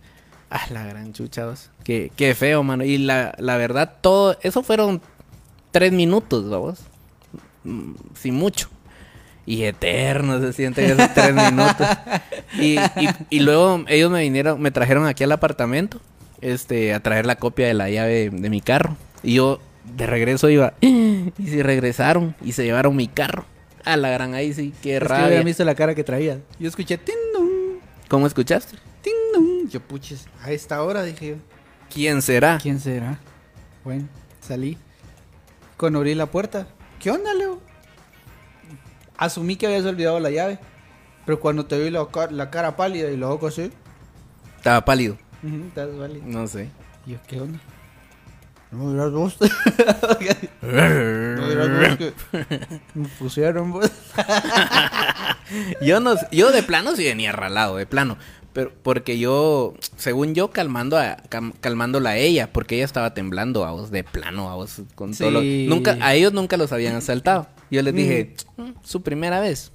Ah, 0.49 0.61
la 0.71 0.85
gran 0.85 1.11
chucha, 1.11 1.47
vos. 1.47 1.69
Qué, 1.83 2.13
qué 2.15 2.33
feo, 2.33 2.63
mano. 2.63 2.85
Y 2.85 2.97
la, 2.97 3.35
la 3.37 3.57
verdad, 3.57 3.97
todo, 3.99 4.37
eso 4.41 4.63
fueron 4.63 5.01
tres 5.71 5.91
minutos, 5.91 6.49
vamos. 6.49 6.79
Mm, 7.65 7.91
Sin 8.15 8.35
mucho. 8.35 8.69
Y 9.45 9.63
eterno 9.63 10.39
se 10.39 10.53
sienten 10.53 10.91
esos 10.91 11.13
tres 11.13 11.35
minutos. 11.35 11.87
Y, 12.59 12.77
y, 12.77 13.09
y 13.29 13.39
luego 13.39 13.85
ellos 13.87 14.11
me 14.11 14.21
vinieron, 14.21 14.61
me 14.61 14.71
trajeron 14.71 15.05
aquí 15.07 15.23
al 15.23 15.31
apartamento, 15.31 16.01
este, 16.41 16.93
a 16.93 16.99
traer 17.01 17.25
la 17.25 17.35
copia 17.37 17.67
de 17.67 17.73
la 17.73 17.89
llave 17.89 18.29
de, 18.29 18.29
de 18.29 18.49
mi 18.49 18.61
carro. 18.61 18.95
Y 19.23 19.35
yo 19.35 19.59
de 19.95 20.05
regreso 20.05 20.49
iba, 20.49 20.73
y 20.81 21.31
si 21.37 21.61
regresaron 21.61 22.35
y 22.41 22.51
se 22.53 22.63
llevaron 22.63 22.95
mi 22.95 23.07
carro. 23.07 23.45
A 23.83 23.97
la 23.97 24.09
gran 24.09 24.35
ahí 24.35 24.53
sí, 24.53 24.73
qué 24.83 24.97
Es 24.97 25.01
que 25.01 25.07
rabia. 25.07 25.25
había 25.25 25.43
visto 25.43 25.63
la 25.65 25.73
cara 25.75 25.95
que 25.95 26.03
traía. 26.03 26.39
Yo 26.59 26.67
escuché 26.67 26.97
ting 26.99 27.15
dong, 27.33 27.79
¿Cómo 28.07 28.27
escuchaste? 28.27 28.77
ting 29.01 29.13
dong. 29.33 29.69
Yo 29.69 29.79
puches, 29.81 30.27
a 30.43 30.51
esta 30.51 30.83
hora 30.83 31.01
dije 31.03 31.29
yo. 31.29 31.35
¿Quién 31.91 32.21
será? 32.21 32.59
¿Quién 32.61 32.79
será? 32.79 33.19
Bueno, 33.83 34.07
salí. 34.39 34.77
Cuando 35.77 35.97
abrí 35.99 36.13
la 36.13 36.27
puerta, 36.27 36.67
¿qué 36.99 37.09
onda, 37.09 37.33
Leo? 37.33 37.59
Asumí 39.17 39.55
que 39.55 39.65
habías 39.67 39.85
olvidado 39.85 40.19
la 40.19 40.29
llave. 40.29 40.59
Pero 41.25 41.39
cuando 41.39 41.65
te 41.65 41.79
vi 41.81 41.89
la 41.89 42.49
cara 42.51 42.75
pálida 42.75 43.09
y 43.11 43.17
los 43.17 43.31
ojos 43.31 43.53
así, 43.57 43.71
Estaba 44.57 44.85
pálido. 44.85 45.17
Ujú, 45.43 45.63
estás 45.67 45.97
válido. 45.97 46.23
No 46.25 46.47
sé. 46.47 46.69
Y 47.05 47.11
yo, 47.11 47.17
¿qué 47.27 47.41
onda? 47.41 47.59
No 48.71 48.91
dirás 48.93 49.11
vos. 49.11 49.37
no 50.61 51.49
dirás 51.49 51.69
vos 51.69 51.97
que 51.97 52.13
me 52.93 53.07
pusieron 53.19 53.71
vos. 53.73 53.91
Yo 55.81 55.99
no, 55.99 56.15
yo 56.31 56.51
de 56.53 56.63
plano 56.63 56.95
sí 56.95 57.03
venía 57.03 57.33
ralado, 57.33 57.75
de 57.75 57.85
plano. 57.85 58.17
Pero 58.53 58.71
porque 58.83 59.17
yo, 59.19 59.73
según 59.97 60.33
yo, 60.33 60.51
calmando 60.51 60.97
a, 60.97 61.17
cam- 61.29 61.53
calmándola 61.59 62.11
a 62.11 62.17
ella, 62.17 62.51
porque 62.53 62.75
ella 62.75 62.85
estaba 62.85 63.13
temblando 63.13 63.65
a 63.65 63.71
vos, 63.71 63.91
de 63.91 64.03
plano 64.05 64.49
a 64.49 64.55
vos, 64.55 64.81
con 64.95 65.13
todo 65.13 65.31
lo- 65.31 65.41
nunca, 65.41 65.97
a 66.01 66.13
ellos 66.15 66.31
nunca 66.33 66.55
los 66.57 66.71
habían 66.71 66.95
asaltado. 66.95 67.47
Yo 67.69 67.81
les 67.81 67.93
dije, 67.93 68.35
Mm. 68.57 68.61
"Mm, 68.63 68.73
su 68.83 69.01
primera 69.01 69.39
vez, 69.41 69.71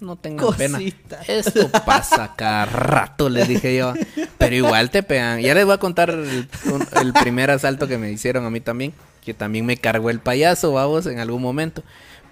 no 0.00 0.16
tengan 0.16 0.54
pena. 0.56 0.78
Esto 1.26 1.68
pasa 1.84 2.34
cada 2.36 2.66
rato, 2.66 3.28
les 3.28 3.48
dije 3.48 3.76
yo. 3.76 3.94
Pero 4.38 4.54
igual 4.54 4.90
te 4.90 5.02
pegan. 5.02 5.40
Ya 5.40 5.54
les 5.54 5.64
voy 5.64 5.74
a 5.74 5.78
contar 5.78 6.10
el, 6.10 7.12
primer 7.20 7.50
asalto 7.50 7.88
que 7.88 7.98
me 7.98 8.10
hicieron 8.10 8.44
a 8.44 8.50
mí 8.50 8.60
también, 8.60 8.92
que 9.24 9.34
también 9.34 9.66
me 9.66 9.76
cargó 9.76 10.10
el 10.10 10.20
payaso, 10.20 10.72
vamos, 10.72 11.06
en 11.06 11.18
algún 11.18 11.42
momento. 11.42 11.82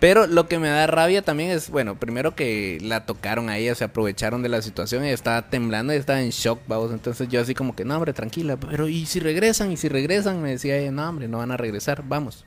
Pero 0.01 0.27
lo 0.27 0.49
que 0.49 0.59
me 0.59 0.69
da 0.69 0.87
rabia 0.87 1.23
también 1.23 1.51
es, 1.51 1.71
bueno, 1.71 1.99
primero 1.99 2.35
que 2.35 2.79
la 2.83 3.07
tocaron 3.07 3.49
a 3.49 3.57
ella, 3.57 3.75
se 3.75 3.85
aprovecharon 3.85 4.43
de 4.43 4.49
la 4.49 4.61
situación, 4.61 5.03
ella 5.03 5.15
estaba 5.15 5.49
temblando 5.49 5.95
y 5.95 5.97
estaba 5.97 6.21
en 6.21 6.31
shock, 6.31 6.61
vamos. 6.67 6.93
Entonces 6.93 7.29
yo 7.29 7.41
así 7.41 7.55
como 7.55 7.75
que, 7.75 7.85
no, 7.85 7.97
hombre, 7.97 8.13
tranquila, 8.13 8.57
pero 8.57 8.89
¿y 8.89 9.07
si 9.07 9.21
regresan? 9.21 9.73
¿Y 9.73 9.77
si 9.77 9.89
regresan? 9.89 10.43
Me 10.43 10.51
decía 10.51 10.77
ella, 10.77 10.91
no, 10.91 11.09
hombre, 11.09 11.29
no 11.29 11.39
van 11.39 11.53
a 11.53 11.57
regresar, 11.57 12.03
vamos, 12.07 12.45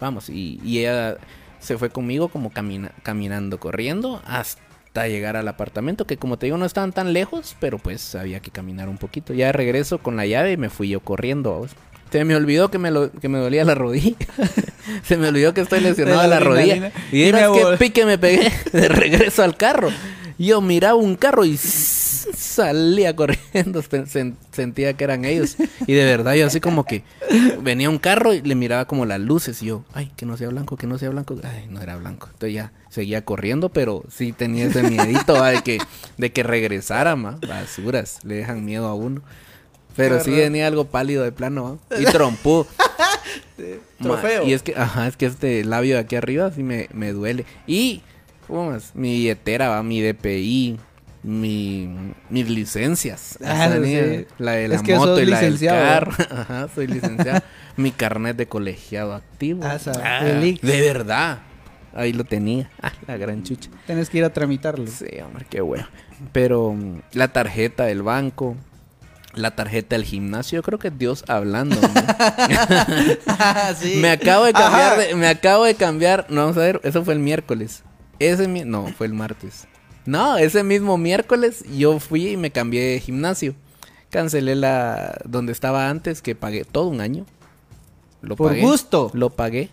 vamos. 0.00 0.28
Y, 0.30 0.60
y 0.64 0.80
ella 0.80 1.18
se 1.60 1.78
fue 1.78 1.90
conmigo 1.90 2.28
como 2.28 2.50
camina, 2.50 2.92
caminando, 3.02 3.60
corriendo 3.60 4.20
hasta 4.26 5.06
llegar 5.06 5.36
al 5.36 5.46
apartamento, 5.46 6.06
que 6.06 6.16
como 6.16 6.38
te 6.38 6.46
digo, 6.46 6.58
no 6.58 6.64
estaban 6.64 6.92
tan 6.92 7.12
lejos, 7.12 7.56
pero 7.60 7.78
pues 7.78 8.14
había 8.14 8.40
que 8.40 8.50
caminar 8.50 8.88
un 8.88 8.98
poquito. 8.98 9.32
Ya 9.32 9.46
de 9.46 9.52
regreso 9.52 9.98
con 9.98 10.16
la 10.16 10.26
llave 10.26 10.52
y 10.52 10.56
me 10.56 10.70
fui 10.70 10.88
yo 10.88 11.00
corriendo. 11.00 11.66
Se 12.10 12.24
me 12.24 12.34
olvidó 12.34 12.70
que 12.70 12.78
me, 12.78 12.90
lo, 12.90 13.12
que 13.12 13.28
me 13.28 13.38
dolía 13.38 13.64
la 13.64 13.74
rodilla. 13.74 14.16
Se 15.04 15.16
me 15.16 15.28
olvidó 15.28 15.54
que 15.54 15.60
estoy 15.60 15.80
lesionado 15.80 16.22
De 16.22 16.28
la 16.28 16.40
la 16.40 16.44
rodilla. 16.44 16.92
Y 17.12 17.18
Y 17.18 17.22
eras 17.24 17.50
que 17.52 17.76
pique 17.78 18.04
me 18.04 18.18
pegué 18.18 18.52
de 18.72 18.88
regreso 18.88 19.44
al 19.44 19.56
carro. 19.56 19.90
Yo 20.38 20.60
miraba 20.60 20.94
un 20.94 21.16
carro 21.16 21.44
y 21.44 21.56
salía 22.36 23.14
corriendo. 23.16 23.82
Sen- 23.90 24.06
sen- 24.06 24.36
Sentía 24.52 24.94
que 24.94 25.04
eran 25.04 25.24
ellos. 25.24 25.56
Y 25.86 25.92
de 25.94 26.04
verdad, 26.04 26.34
yo 26.34 26.46
así 26.46 26.60
como 26.60 26.84
que 26.84 27.02
venía 27.62 27.88
un 27.90 27.98
carro 27.98 28.32
y 28.34 28.42
le 28.42 28.54
miraba 28.54 28.86
como 28.86 29.06
las 29.06 29.20
luces. 29.20 29.62
Y 29.62 29.66
yo, 29.66 29.84
ay, 29.92 30.10
que 30.16 30.26
no 30.26 30.36
sea 30.36 30.48
blanco, 30.48 30.76
que 30.76 30.86
no 30.86 30.98
sea 30.98 31.10
blanco. 31.10 31.36
Ay, 31.42 31.66
no 31.68 31.80
era 31.80 31.96
blanco. 31.96 32.26
Entonces 32.32 32.54
ya 32.54 32.72
seguía 32.88 33.24
corriendo, 33.24 33.68
pero 33.68 34.04
sí 34.10 34.32
tenía 34.32 34.66
ese 34.66 34.82
miedito 34.82 35.34
¿va? 35.34 35.50
de 35.50 35.62
que, 35.62 35.78
de 36.16 36.32
que 36.32 36.42
regresara, 36.42 37.16
ma. 37.16 37.38
Basuras, 37.46 38.18
le 38.24 38.36
dejan 38.36 38.64
miedo 38.64 38.86
a 38.86 38.94
uno. 38.94 39.22
Pero 39.96 40.18
Qué 40.18 40.24
sí 40.24 40.30
venía 40.30 40.66
algo 40.66 40.84
pálido 40.86 41.24
de 41.24 41.32
plano, 41.32 41.78
¿va? 41.90 41.98
Y 42.00 42.04
trompó. 42.04 42.66
Trofeo. 44.02 44.46
Y 44.46 44.52
es 44.54 44.62
que, 44.62 44.74
ajá, 44.74 45.06
es 45.06 45.16
que 45.16 45.26
este 45.26 45.64
labio 45.64 45.94
de 45.96 46.00
aquí 46.00 46.16
arriba 46.16 46.50
sí 46.52 46.62
me, 46.62 46.88
me 46.92 47.12
duele. 47.12 47.44
Y, 47.66 48.02
¿cómo 48.46 48.70
más? 48.70 48.92
Mi 48.94 49.12
billetera, 49.14 49.68
va, 49.68 49.82
mi 49.82 50.00
DPI, 50.00 50.78
mi, 51.22 51.88
mis 52.30 52.48
licencias. 52.48 53.38
Ah, 53.44 53.70
sí. 53.82 54.26
La 54.38 54.52
de 54.52 54.68
la 54.68 54.74
Es 54.76 54.82
que 54.82 54.96
moto 54.96 55.20
y 55.20 55.26
la 55.26 55.40
del 55.40 55.58
carro. 55.60 56.12
Ajá, 56.30 56.68
soy 56.74 56.86
licenciado. 56.86 57.42
mi 57.76 57.90
carnet 57.92 58.36
de 58.36 58.46
colegiado 58.46 59.14
activo. 59.14 59.62
Ah, 59.64 59.78
Ah, 60.02 60.24
de 60.24 60.58
verdad. 60.62 61.40
Ahí 61.94 62.12
lo 62.12 62.24
tenía. 62.24 62.70
Ah, 62.82 62.92
la 63.06 63.16
gran 63.16 63.42
chucha. 63.42 63.68
Tienes 63.86 64.08
que 64.10 64.18
ir 64.18 64.24
a 64.24 64.32
tramitarlo. 64.32 64.86
Sí, 64.86 65.06
hombre, 65.24 65.44
qué 65.50 65.60
bueno. 65.60 65.86
Pero 66.32 66.72
mm, 66.72 67.00
la 67.12 67.28
tarjeta 67.28 67.84
del 67.84 68.02
banco, 68.02 68.56
la 69.34 69.54
tarjeta 69.56 69.96
del 69.96 70.04
gimnasio, 70.04 70.58
yo 70.58 70.62
creo 70.62 70.78
que 70.78 70.88
es 70.88 70.98
Dios 70.98 71.24
hablando. 71.28 71.76
Sí. 73.78 73.96
Me 73.96 74.10
acabo 74.10 74.44
de 74.44 74.52
cambiar, 74.52 74.98
de- 74.98 75.14
me 75.14 75.28
acabo 75.28 75.64
de 75.64 75.74
cambiar, 75.74 76.26
no, 76.28 76.42
vamos 76.42 76.56
a 76.56 76.60
ver, 76.60 76.80
eso 76.84 77.04
fue 77.04 77.14
el 77.14 77.20
miércoles. 77.20 77.82
Ese 78.18 78.48
mi- 78.48 78.64
no, 78.64 78.86
fue 78.88 79.06
el 79.06 79.14
martes. 79.14 79.66
No, 80.06 80.36
ese 80.36 80.62
mismo 80.62 80.98
miércoles 80.98 81.64
yo 81.76 81.98
fui 82.00 82.30
y 82.30 82.36
me 82.36 82.50
cambié 82.50 82.82
de 82.82 83.00
gimnasio. 83.00 83.54
Cancelé 84.10 84.56
la 84.56 85.18
donde 85.24 85.52
estaba 85.52 85.88
antes, 85.88 86.22
que 86.22 86.34
pagué 86.34 86.64
todo 86.64 86.88
un 86.88 87.00
año. 87.00 87.26
Lo 88.22 88.36
Por 88.36 88.48
pagué, 88.48 88.62
gusto. 88.62 89.10
Lo 89.14 89.30
pagué. 89.30 89.70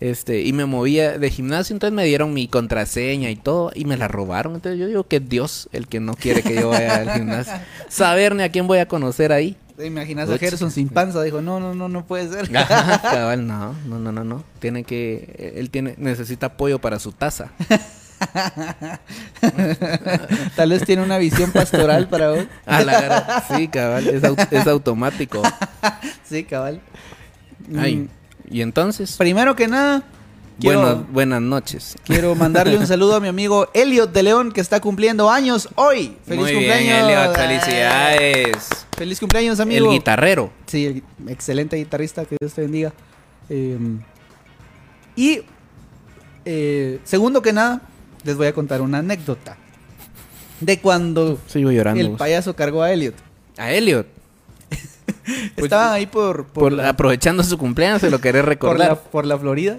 Este, 0.00 0.42
y 0.42 0.52
me 0.52 0.64
movía 0.64 1.18
de 1.18 1.28
gimnasio, 1.28 1.74
entonces 1.74 1.94
me 1.94 2.04
dieron 2.04 2.32
mi 2.32 2.46
contraseña 2.46 3.30
y 3.30 3.36
todo, 3.36 3.72
y 3.74 3.84
me 3.84 3.96
la 3.96 4.06
robaron. 4.06 4.54
Entonces 4.54 4.78
yo 4.78 4.86
digo 4.86 5.04
que 5.04 5.16
es 5.16 5.28
Dios 5.28 5.68
el 5.72 5.88
que 5.88 5.98
no 5.98 6.14
quiere 6.14 6.42
que 6.42 6.54
yo 6.54 6.68
vaya 6.68 6.96
al 6.96 7.10
gimnasio. 7.10 7.54
Saber 7.88 8.34
ni 8.34 8.44
a 8.44 8.52
quién 8.52 8.66
voy 8.66 8.78
a 8.78 8.86
conocer 8.86 9.32
ahí. 9.32 9.56
¿Te 9.76 9.86
imaginas 9.86 10.28
a. 10.28 10.38
Gerson 10.38 10.70
sin 10.70 10.88
panza? 10.88 11.22
Dijo, 11.22 11.40
no, 11.40 11.58
no, 11.58 11.74
no, 11.74 11.88
no 11.88 12.04
puede 12.04 12.28
ser. 12.28 12.50
Cabal, 13.02 13.46
no, 13.46 13.74
no, 13.86 13.98
no, 13.98 14.12
no, 14.12 14.24
no. 14.24 14.44
Tiene 14.60 14.84
que, 14.84 15.54
él 15.56 15.70
tiene, 15.70 15.94
necesita 15.98 16.46
apoyo 16.46 16.78
para 16.78 16.98
su 16.98 17.12
taza. 17.12 17.52
Tal 20.56 20.70
vez 20.70 20.84
tiene 20.84 21.02
una 21.02 21.18
visión 21.18 21.50
pastoral 21.52 22.08
para 22.08 22.30
vos. 22.30 22.46
A 22.66 22.82
la 22.82 23.00
gara- 23.00 23.44
sí, 23.56 23.68
cabal, 23.68 24.06
es, 24.08 24.22
au- 24.22 24.48
es 24.50 24.66
automático. 24.66 25.42
Sí, 26.28 26.44
cabal. 26.44 26.80
Ay, 27.78 27.96
Mm, 27.96 28.08
y 28.50 28.60
entonces, 28.62 29.16
Primero 29.16 29.56
que 29.56 29.66
nada, 29.66 30.02
quiero, 30.60 30.80
buenas, 30.82 31.12
buenas 31.12 31.40
noches. 31.42 31.96
quiero 32.04 32.34
mandarle 32.34 32.76
un 32.76 32.86
saludo 32.86 33.16
a 33.16 33.20
mi 33.20 33.28
amigo 33.28 33.68
Elliot 33.72 34.12
de 34.12 34.22
León 34.22 34.52
que 34.52 34.60
está 34.60 34.80
cumpliendo 34.80 35.30
años 35.30 35.68
hoy. 35.74 36.16
Feliz 36.26 36.42
Muy 36.42 36.52
cumpleaños. 36.52 36.84
bien, 36.84 37.04
Elliot, 37.18 37.34
felicidades. 37.36 38.68
Feliz 38.96 39.20
cumpleaños, 39.20 39.58
amigo. 39.60 39.86
El 39.86 39.92
guitarrero. 39.92 40.50
Sí, 40.66 40.84
el 40.86 41.02
excelente 41.30 41.76
guitarrista, 41.76 42.24
que 42.26 42.36
Dios 42.38 42.52
te 42.52 42.60
bendiga. 42.62 42.92
Eh, 43.48 43.78
y 45.16 45.40
eh, 46.44 47.00
segundo 47.04 47.40
que 47.40 47.52
nada, 47.54 47.80
les 48.24 48.36
voy 48.36 48.46
a 48.46 48.52
contar 48.52 48.80
una 48.80 48.98
anécdota 48.98 49.56
de 50.60 50.80
cuando 50.80 51.38
Sigo 51.46 51.70
llorando. 51.70 52.00
el 52.00 52.10
payaso 52.12 52.54
cargó 52.56 52.82
a 52.82 52.92
Elliot. 52.92 53.14
A 53.56 53.72
Elliot. 53.72 54.06
Pues, 55.54 55.64
Estaban 55.64 55.92
ahí 55.92 56.06
por, 56.06 56.46
por, 56.46 56.52
Por, 56.64 56.72
la, 56.72 56.88
aprovechando 56.88 57.42
su 57.42 57.58
cumpleaños, 57.58 58.00
se 58.00 58.10
lo 58.10 58.18
querés 58.20 58.42
por, 58.44 58.48
recordar. 58.48 58.88
la, 58.88 58.94
por 58.96 59.26
la 59.26 59.38
Florida. 59.38 59.78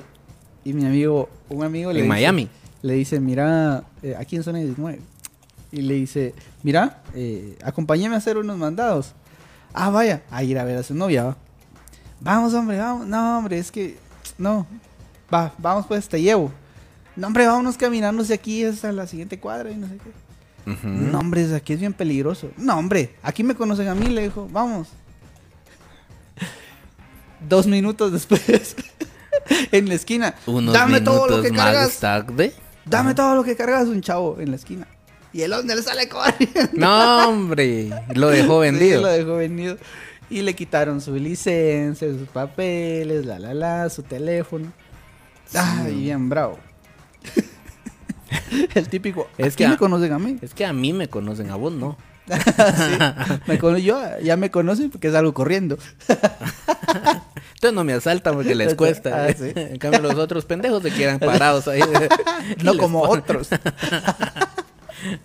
Y 0.64 0.74
mi 0.74 0.86
amigo, 0.86 1.28
un 1.50 1.64
amigo 1.64 1.92
le 1.92 2.04
dice- 2.04 2.48
le 2.82 2.94
dice, 2.94 3.20
mira, 3.20 3.84
eh, 4.04 4.16
aquí 4.18 4.36
en 4.36 4.44
zona 4.44 4.60
19. 4.60 5.00
Y 5.72 5.82
le 5.82 5.94
dice, 5.96 6.34
mira, 6.64 7.02
eh, 7.16 7.58
acompáñame 7.64 8.14
a 8.16 8.20
hacer 8.20 8.38
unos 8.38 8.58
mandados. 8.58 9.14
Ah, 9.74 9.90
vaya, 9.90 10.22
a 10.32 10.44
ir 10.44 10.58
a 10.60 10.64
ver 10.66 10.78
a 10.78 10.84
su 10.84 10.94
novia, 10.94 11.24
va. 11.24 11.38
Vamos, 12.22 12.54
hombre, 12.54 12.78
vamos. 12.78 13.08
No, 13.08 13.40
hombre, 13.40 13.58
es 13.58 13.72
que, 13.72 13.98
no. 14.38 14.68
Va, 15.34 15.54
vamos 15.58 15.86
pues, 15.88 16.08
te 16.08 16.22
llevo. 16.22 16.52
No, 17.20 17.28
hombre, 17.28 17.46
vámonos 17.46 17.76
caminando 17.78 18.24
de 18.24 18.34
aquí 18.34 18.64
hasta 18.64 18.92
la 18.94 19.06
siguiente 19.06 19.40
cuadra 19.40 19.70
y 19.72 19.76
no 19.76 19.88
sé 19.88 19.98
qué. 19.98 20.72
Ujú. 20.72 20.88
No, 20.88 21.20
hombre, 21.20 21.54
aquí 21.54 21.74
es 21.74 21.80
bien 21.80 21.94
peligroso. 21.94 22.50
No, 22.58 22.78
hombre, 22.78 23.16
aquí 23.22 23.44
me 23.44 23.56
conocen 23.56 23.88
a 23.90 23.96
mí, 23.96 24.08
le 24.08 24.24
dijo, 24.24 24.48
vamos. 24.52 24.88
Dos 27.48 27.68
minutos 27.68 28.12
después, 28.12 28.76
en 29.72 29.88
la 29.88 29.96
esquina. 29.96 30.36
Unos 30.46 30.74
Dame 30.74 31.02
todo 31.02 31.28
lo 31.28 31.42
que 31.42 31.52
cargas. 31.52 31.98
tarde. 32.00 32.54
Dame 32.86 33.14
todo 33.14 33.36
lo 33.36 33.44
que 33.44 33.56
cargas, 33.56 33.88
un 33.88 34.02
chavo 34.02 34.38
en 34.40 34.52
la 34.52 34.56
esquina. 34.58 34.88
Y 35.32 35.42
el 35.44 35.54
hombre 35.54 35.76
le 35.76 35.84
sale 35.84 36.10
corriendo. 36.10 36.70
No, 36.74 37.30
hombre. 37.30 37.90
Lo 38.16 38.30
dejó 38.30 38.62
Sí, 38.64 38.72
vendido. 38.72 39.02
lo 39.02 39.08
dejó 39.10 39.36
vendido. 39.36 39.78
Y 40.30 40.42
le 40.42 40.56
quitaron 40.56 41.00
su 41.02 41.16
licencia, 41.16 42.08
sus 42.10 42.28
papeles, 42.30 43.26
la 43.26 43.40
la 43.40 43.54
la, 43.54 43.90
su 43.90 44.04
teléfono. 44.04 44.72
Ay, 45.54 45.96
bien 45.96 46.30
bravo. 46.30 46.60
el 48.76 48.90
típico. 48.90 49.28
Es 49.38 49.56
que 49.56 49.64
que 49.64 49.66
a- 49.68 49.70
me 49.72 49.78
conocen 49.78 50.12
a 50.14 50.20
mí. 50.20 50.38
Es 50.42 50.54
que 50.54 50.66
a 50.66 50.74
mí 50.74 50.94
me 50.94 51.08
conocen, 51.10 51.50
a 51.52 51.56
vos 51.56 51.74
no. 51.74 51.98
Sí, 52.30 52.98
me 53.48 53.58
cono- 53.58 53.80
yo 53.80 54.00
ya 54.22 54.38
me 54.38 54.52
conocen 54.52 54.92
porque 54.92 55.12
salgo 55.12 55.34
corriendo. 55.34 55.78
Entonces 57.56 57.74
no 57.74 57.84
me 57.84 57.94
asaltan 57.94 58.36
porque 58.36 58.56
les 58.56 58.76
cuesta. 58.76 59.26
Ah, 59.26 59.34
sí. 59.38 59.52
En 59.56 59.78
cambio 59.80 60.02
los 60.02 60.16
otros 60.16 60.46
pendejos 60.46 60.82
se 60.84 60.92
quedan 60.92 61.20
parados 61.20 61.68
ahí. 61.68 61.82
No 62.64 62.78
como 62.78 63.04
ponen- 63.04 63.20
otros. 63.24 63.50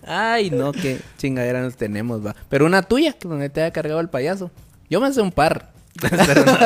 Ay, 0.07 0.51
no, 0.51 0.73
qué 0.73 1.01
chingadera 1.19 1.61
nos 1.63 1.77
tenemos, 1.77 2.25
va. 2.25 2.35
Pero 2.49 2.65
una 2.67 2.83
tuya, 2.83 3.15
donde 3.21 3.51
te 3.51 3.61
haya 3.63 3.73
cargado 3.73 4.01
el 4.01 4.09
payaso. 4.09 4.51
Yo 4.89 5.01
me 5.01 5.13
sé 5.13 5.21
un 5.21 5.33
par. 5.33 5.73
pero, 6.01 6.45
no, 6.45 6.59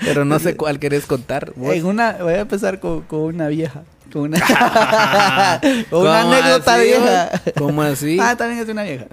pero 0.00 0.24
no 0.24 0.38
sé 0.38 0.56
cuál 0.56 0.78
querés 0.78 1.06
contar. 1.06 1.52
En 1.60 1.84
una, 1.86 2.12
voy 2.20 2.34
a 2.34 2.40
empezar 2.40 2.78
con, 2.80 3.02
con 3.02 3.20
una 3.20 3.48
vieja. 3.48 3.84
Una, 4.20 4.40
con 5.62 5.84
¿Cómo 5.90 6.02
una 6.02 6.20
anécdota 6.22 6.74
así, 6.74 6.84
vieja. 6.84 7.30
¿Cómo 7.58 7.82
así? 7.82 8.18
Ah, 8.20 8.36
también 8.36 8.60
es 8.60 8.66
de 8.66 8.72
una 8.72 8.82
vieja. 8.84 9.06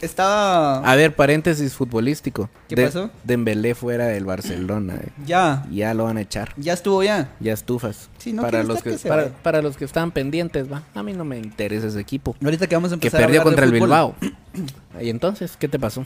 Estaba. 0.00 0.78
A 0.78 0.96
ver, 0.96 1.14
paréntesis 1.14 1.74
futbolístico. 1.74 2.50
¿Qué 2.68 2.74
De- 2.74 2.86
pasó? 2.86 3.10
Dembélé 3.22 3.76
fuera 3.76 4.06
del 4.06 4.24
Barcelona. 4.24 4.94
eh. 4.96 5.08
Ya. 5.26 5.64
Ya 5.70 5.94
lo 5.94 6.04
van 6.04 6.16
a 6.16 6.22
echar. 6.22 6.52
Ya 6.56 6.72
estuvo 6.72 7.04
ya. 7.04 7.30
Ya 7.38 7.52
estufas. 7.52 8.10
Sí, 8.18 8.32
no 8.32 8.42
para 8.42 8.64
los 8.64 8.82
que, 8.82 8.90
que 8.90 8.98
se 8.98 9.08
para, 9.42 9.62
los 9.62 9.76
que 9.76 9.84
están 9.84 10.10
pendientes, 10.10 10.70
va. 10.72 10.82
A 10.96 11.02
mí 11.04 11.12
no 11.12 11.24
me 11.24 11.38
interesa 11.38 11.86
ese 11.86 12.00
equipo. 12.00 12.34
Ahorita 12.42 12.66
que 12.66 12.74
vamos 12.74 12.90
a 12.92 12.96
Que 12.98 13.06
empezar 13.06 13.20
a 13.22 13.26
perdió 13.26 13.42
contra 13.44 13.64
el 13.64 13.70
Bilbao. 13.72 14.16
y 15.00 15.08
entonces, 15.08 15.56
¿qué 15.56 15.68
te 15.68 15.78
pasó? 15.78 16.04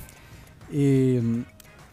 eh, 0.73 1.23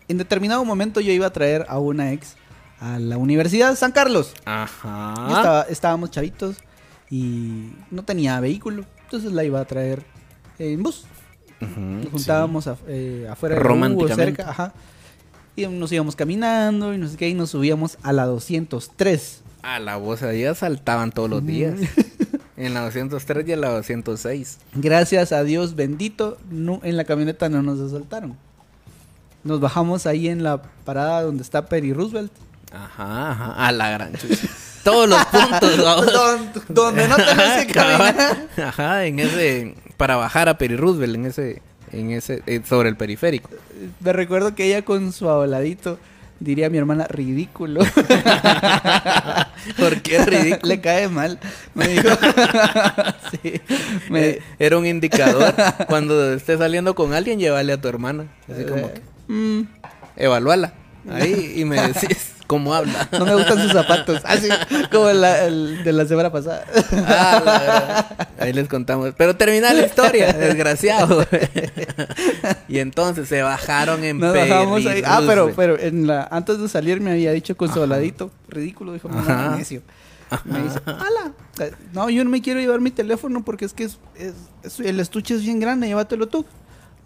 en 0.09 0.17
determinado 0.17 0.65
momento 0.65 0.99
yo 0.99 1.13
iba 1.13 1.27
a 1.27 1.31
traer 1.31 1.65
a 1.69 1.79
una 1.79 2.11
ex 2.11 2.35
a 2.83 2.99
la 2.99 3.17
Universidad 3.17 3.69
de 3.69 3.75
San 3.77 3.91
Carlos. 3.93 4.33
Ajá. 4.45 5.13
Estaba- 5.27 5.61
estábamos 5.63 6.11
chavitos 6.11 6.57
y 7.09 7.71
no 7.91 8.03
tenía 8.03 8.39
vehículo. 8.39 8.85
Entonces 9.03 9.31
la 9.31 9.43
iba 9.43 9.59
a 9.61 9.65
traer 9.65 10.03
en 10.59 10.83
bus. 10.83 11.05
Ujú, 11.61 11.79
Nos 11.79 12.09
juntábamos 12.11 12.69
eh, 12.87 13.27
afuera 13.31 13.55
de 13.55 14.15
cerca, 14.15 14.49
ajá. 14.49 14.73
Y 15.55 15.65
nos 15.67 15.91
íbamos 15.91 16.15
caminando 16.15 16.93
y 16.93 16.97
no 16.97 17.07
sé 17.07 17.15
qué, 17.15 17.29
y 17.29 17.33
nos 17.35 17.51
subíamos 17.51 17.97
a 18.03 18.11
la 18.11 18.25
203. 18.25 19.43
A 19.61 19.79
la 19.79 19.95
voz 19.97 20.23
allá 20.23 20.53
saltaban 20.55 21.11
todos 21.11 21.29
los 21.29 21.45
días. 21.45 21.75
en 22.57 22.73
la 22.73 22.81
203 22.81 23.47
y 23.47 23.51
en 23.53 23.61
la 23.61 23.69
206. 23.69 24.57
Gracias 24.73 25.31
a 25.31 25.43
Dios 25.43 25.75
bendito, 25.75 26.37
no, 26.49 26.81
en 26.83 26.97
la 26.97 27.05
camioneta 27.05 27.47
no 27.49 27.61
nos 27.61 27.79
asaltaron. 27.79 28.35
Nos 29.43 29.59
bajamos 29.59 30.05
ahí 30.05 30.27
en 30.27 30.43
la 30.43 30.61
parada 30.85 31.21
donde 31.21 31.43
está 31.43 31.65
Perry 31.67 31.93
Roosevelt. 31.93 32.31
Ajá, 32.73 33.31
ajá. 33.31 33.53
A 33.67 33.71
la 33.71 33.89
gran 33.91 34.13
chucha. 34.15 34.47
Todos 34.83 35.07
los 35.07 35.23
puntos. 35.27 35.77
Don- 35.77 36.49
donde 36.69 37.07
no 37.07 37.15
tenés 37.15 37.65
que 37.67 37.73
caminar. 37.73 38.47
Ajá, 38.65 39.05
en 39.05 39.19
ese. 39.19 39.75
Para 39.97 40.15
bajar 40.17 40.49
a 40.49 40.57
Peri 40.57 40.75
Roosevelt, 40.75 41.15
en 41.15 41.25
ese. 41.27 41.61
En 41.91 42.09
ese 42.11 42.41
eh, 42.47 42.61
sobre 42.67 42.89
el 42.89 42.97
periférico. 42.97 43.49
Me 43.99 44.11
recuerdo 44.13 44.55
que 44.55 44.65
ella 44.65 44.81
con 44.83 45.13
su 45.13 45.29
aboladito, 45.29 45.99
diría 46.39 46.69
mi 46.71 46.79
hermana, 46.79 47.05
ridículo. 47.07 47.81
¿Por 49.77 50.01
qué 50.01 50.25
ridículo? 50.25 50.67
Le 50.67 50.81
cae 50.81 51.07
mal. 51.07 51.39
Me 51.75 51.87
dijo. 51.89 52.09
sí. 53.43 53.61
Me, 54.09 54.29
Eh, 54.29 54.41
Era 54.59 54.77
un 54.77 54.85
indicador. 54.85 55.53
Cuando 55.87 56.33
estés 56.33 56.57
saliendo 56.59 56.95
con 56.95 57.13
alguien, 57.13 57.39
llévale 57.39 57.73
a 57.73 57.79
tu 57.79 57.87
hermana. 57.87 58.25
Así 58.51 58.65
como 58.65 58.91
que. 58.91 59.01
mm, 59.27 59.67
Evalúala. 60.17 60.73
Ahí 61.09 61.53
y 61.57 61.65
me 61.65 61.79
decís 61.81 62.31
cómo 62.47 62.73
habla. 62.73 63.07
no 63.11 63.25
me 63.25 63.35
gustan 63.35 63.59
sus 63.61 63.71
zapatos. 63.71 64.21
Así 64.25 64.47
como 64.91 65.09
la- 65.11 65.45
el 65.45 65.83
de 65.83 65.91
la 65.93 66.05
semana 66.05 66.31
pasada. 66.31 66.65
Ah, 67.05 67.41
la 67.43 67.59
verdad. 67.59 68.27
Ahí 68.39 68.53
les 68.53 68.67
contamos. 68.67 69.13
Pero 69.17 69.35
termina 69.35 69.73
la 69.73 69.85
historia, 69.85 70.31
desgraciado. 70.33 71.25
y 72.67 72.79
entonces 72.79 73.27
se 73.27 73.41
bajaron 73.41 74.03
en 74.03 74.19
Nos 74.19 74.33
bajamos 74.35 74.85
ahí. 74.85 75.01
Ah, 75.05 75.21
pero, 75.25 75.51
pero 75.55 75.79
en 75.79 76.07
la, 76.07 76.27
antes 76.31 76.59
de 76.59 76.67
salir 76.69 77.01
me 77.01 77.11
había 77.11 77.31
dicho 77.31 77.55
con 77.57 77.73
su 77.73 77.79
voladito, 77.79 78.31
ridículo, 78.47 78.93
dijo, 78.93 79.09
Ajá. 79.09 79.55
necio. 79.57 79.81
Me 80.45 80.63
dice, 80.63 80.79
ala, 80.85 81.31
no, 81.93 82.09
yo 82.09 82.23
no 82.23 82.29
me 82.31 82.41
quiero 82.41 82.59
llevar 82.59 82.79
mi 82.81 82.89
teléfono 82.89 83.43
porque 83.43 83.65
es 83.65 83.73
que 83.73 83.83
es, 83.83 83.97
es- 84.15 84.33
es- 84.63 84.79
el 84.79 84.99
estuche 84.99 85.35
es 85.35 85.43
bien 85.43 85.59
grande, 85.59 85.85
llévatelo 85.87 86.27
tú. 86.27 86.43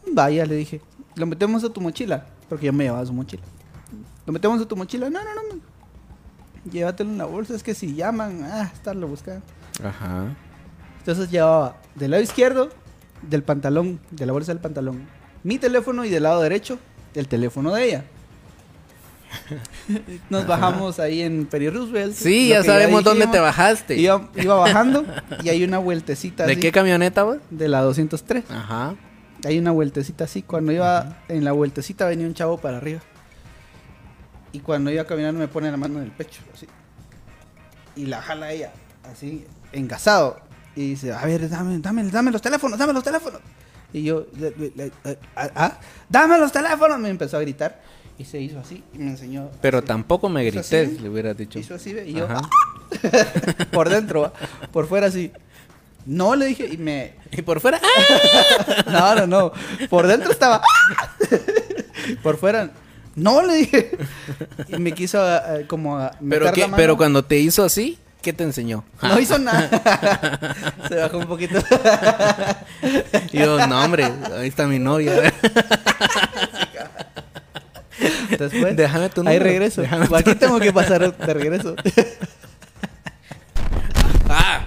Vaya, 0.09 0.45
le 0.45 0.55
dije, 0.55 0.79
lo 1.15 1.25
metemos 1.25 1.63
a 1.65 1.69
tu 1.69 1.81
mochila, 1.81 2.25
porque 2.47 2.67
ya 2.67 2.71
me 2.71 2.85
llevaba 2.85 3.05
su 3.05 3.11
mochila. 3.11 3.43
Lo 4.27 4.33
metemos 4.33 4.61
a 4.61 4.67
tu 4.67 4.75
mochila, 4.75 5.09
no, 5.09 5.19
no, 5.23 5.55
no. 5.55 5.61
Llévatelo 6.69 7.09
en 7.09 7.17
la 7.17 7.25
bolsa, 7.25 7.55
es 7.55 7.63
que 7.63 7.73
si 7.73 7.95
llaman, 7.95 8.43
ah, 8.43 8.69
estarlo 8.73 9.07
buscando. 9.07 9.41
Ajá. 9.81 10.35
Entonces 10.99 11.31
llevaba 11.31 11.77
del 11.95 12.11
lado 12.11 12.21
izquierdo 12.21 12.69
del 13.21 13.41
pantalón, 13.41 14.01
de 14.11 14.25
la 14.25 14.33
bolsa 14.33 14.51
del 14.51 14.59
pantalón, 14.61 15.07
mi 15.43 15.57
teléfono 15.57 16.03
y 16.03 16.09
del 16.09 16.23
lado 16.23 16.41
derecho 16.41 16.77
el 17.15 17.29
teléfono 17.29 17.73
de 17.73 17.85
ella. 17.85 18.03
Nos 20.29 20.45
bajamos 20.45 20.99
ahí 20.99 21.21
en 21.21 21.45
Peri 21.45 21.69
Roosevelt. 21.69 22.13
Sí, 22.13 22.49
ya 22.49 22.63
sabemos 22.63 23.05
dónde 23.05 23.25
dijimos. 23.27 23.31
te 23.33 23.39
bajaste. 23.39 23.95
Iba, 23.97 24.29
iba 24.35 24.55
bajando 24.59 25.05
y 25.41 25.47
hay 25.47 25.63
una 25.63 25.77
vueltecita 25.77 26.45
¿De 26.45 26.51
así 26.51 26.61
qué 26.61 26.73
camioneta, 26.73 27.23
vos? 27.23 27.37
de 27.49 27.69
la 27.69 27.79
203. 27.81 28.43
Ajá. 28.51 28.95
Hay 29.45 29.57
una 29.57 29.71
vueltecita 29.71 30.25
así. 30.25 30.41
Cuando 30.41 30.73
iba 30.73 31.17
en 31.29 31.45
la 31.45 31.53
vueltecita 31.53 32.05
venía 32.07 32.27
un 32.27 32.33
chavo 32.33 32.57
para 32.57 32.75
arriba. 32.75 32.99
Y 34.51 34.59
cuando 34.59 34.91
iba 34.91 35.03
caminando 35.05 35.39
me 35.39 35.47
pone 35.47 35.69
la 35.69 35.77
mano 35.77 35.99
en 35.99 36.05
el 36.05 36.11
pecho, 36.11 36.41
así. 36.53 36.67
Y 37.95 38.05
la 38.05 38.21
jala 38.21 38.51
ella, 38.51 38.71
así, 39.11 39.45
engasado. 39.71 40.39
Y 40.75 40.89
dice, 40.91 41.11
a 41.11 41.25
ver, 41.25 41.49
dame, 41.49 41.79
dame, 41.79 42.03
dame 42.03 42.31
los 42.31 42.41
teléfonos, 42.41 42.77
dame 42.77 42.93
los 42.93 43.03
teléfonos. 43.03 43.41
Y 43.93 44.03
yo, 44.03 44.27
eh, 44.39 44.91
ah, 45.35 45.49
ah, 45.55 45.79
dame 46.09 46.37
los 46.37 46.51
teléfonos. 46.51 46.99
Me 46.99 47.09
empezó 47.09 47.37
a 47.37 47.41
gritar. 47.41 47.81
Y 48.19 48.25
se 48.25 48.39
hizo 48.39 48.59
así 48.59 48.83
y 48.93 48.97
me 48.97 49.11
enseñó. 49.11 49.49
Pero 49.61 49.79
así. 49.79 49.87
tampoco 49.87 50.27
me 50.27 50.43
grites, 50.43 50.73
así, 50.73 50.97
le 50.97 51.09
hubieras 51.09 51.37
dicho. 51.37 51.59
Hizo 51.59 51.75
así, 51.75 51.95
y 52.05 52.13
yo, 52.13 52.27
ah, 52.29 52.41
por 53.71 53.89
dentro, 53.89 54.33
por 54.71 54.87
fuera 54.87 55.07
así. 55.07 55.31
No, 56.07 56.35
le 56.35 56.45
dije, 56.45 56.67
y 56.71 56.77
me, 56.77 57.15
Y 57.31 57.41
por 57.41 57.59
fuera. 57.59 57.79
no, 58.91 59.15
no, 59.15 59.27
no. 59.27 59.51
Por 59.89 60.07
dentro 60.07 60.31
estaba. 60.31 60.61
Por 62.23 62.37
fuera. 62.37 62.71
No, 63.17 63.41
le 63.41 63.53
dije. 63.55 63.97
Y 64.69 64.77
me 64.77 64.91
quiso 64.93 65.17
eh, 65.27 65.65
como 65.67 65.97
a 65.97 66.11
¿Pero, 66.11 66.21
meter 66.45 66.53
qué? 66.53 66.61
la 66.61 66.67
mano. 66.67 66.77
Pero 66.77 66.97
cuando 66.97 67.25
te 67.25 67.37
hizo 67.39 67.63
así, 67.65 67.97
¿qué 68.21 68.31
te 68.31 68.43
enseñó? 68.43 68.83
No 69.01 69.19
hizo 69.19 69.39
nada. 69.39 70.55
Se 70.87 70.95
bajó 70.95 71.17
un 71.17 71.25
poquito. 71.25 71.59
Y 73.31 73.37
yo, 73.39 73.65
no, 73.67 73.83
hombre, 73.83 74.05
ahí 74.37 74.47
está 74.47 74.67
mi 74.67 74.77
novia. 74.77 75.33
Después. 78.37 78.75
Déjame 78.75 79.09
tu 79.09 79.27
Ahí 79.27 79.39
regreso. 79.39 79.81
Déjame 79.81 80.07
tu- 80.07 80.15
Aquí 80.15 80.35
tengo 80.35 80.59
que 80.59 80.71
pasar 80.71 81.11
de 81.17 81.33
regreso. 81.33 81.75
Ah. 84.29 84.61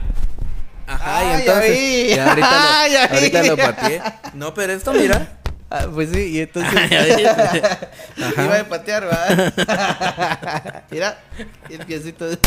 Ajá, 0.88 1.22
y 1.22 1.26
Ah, 1.26 1.30
ya 1.30 1.38
entonces. 1.38 1.70
vi. 1.70 2.08
ya 2.16 2.28
ahorita 2.30 2.48
Ah, 2.50 2.84
lo, 2.88 2.92
ya 2.92 3.06
vi. 3.06 3.14
ahorita 3.16 3.42
lo 3.44 3.56
pateé. 3.56 4.02
No, 4.34 4.54
pero 4.54 4.72
esto, 4.72 4.92
mira. 4.92 5.39
Ah, 5.70 5.86
pues 5.92 6.10
sí, 6.10 6.20
y 6.32 6.40
entonces. 6.40 6.72
Iba 8.36 8.58
a 8.60 8.64
patear, 8.68 9.08
va. 9.08 10.82
Mira, 10.90 11.16
el 11.68 11.86
piecito. 11.86 12.28
de- 12.28 12.38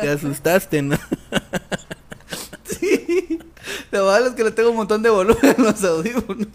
Te 0.00 0.08
asustaste, 0.10 0.82
¿no? 0.82 0.98
Lo 3.90 4.06
malo 4.06 4.26
es 4.28 4.34
que 4.34 4.44
le 4.44 4.50
tengo 4.50 4.70
un 4.70 4.76
montón 4.76 5.02
de 5.02 5.10
volumen 5.10 5.54
en 5.56 5.64
los 5.64 5.82
audífonos. 5.84 6.46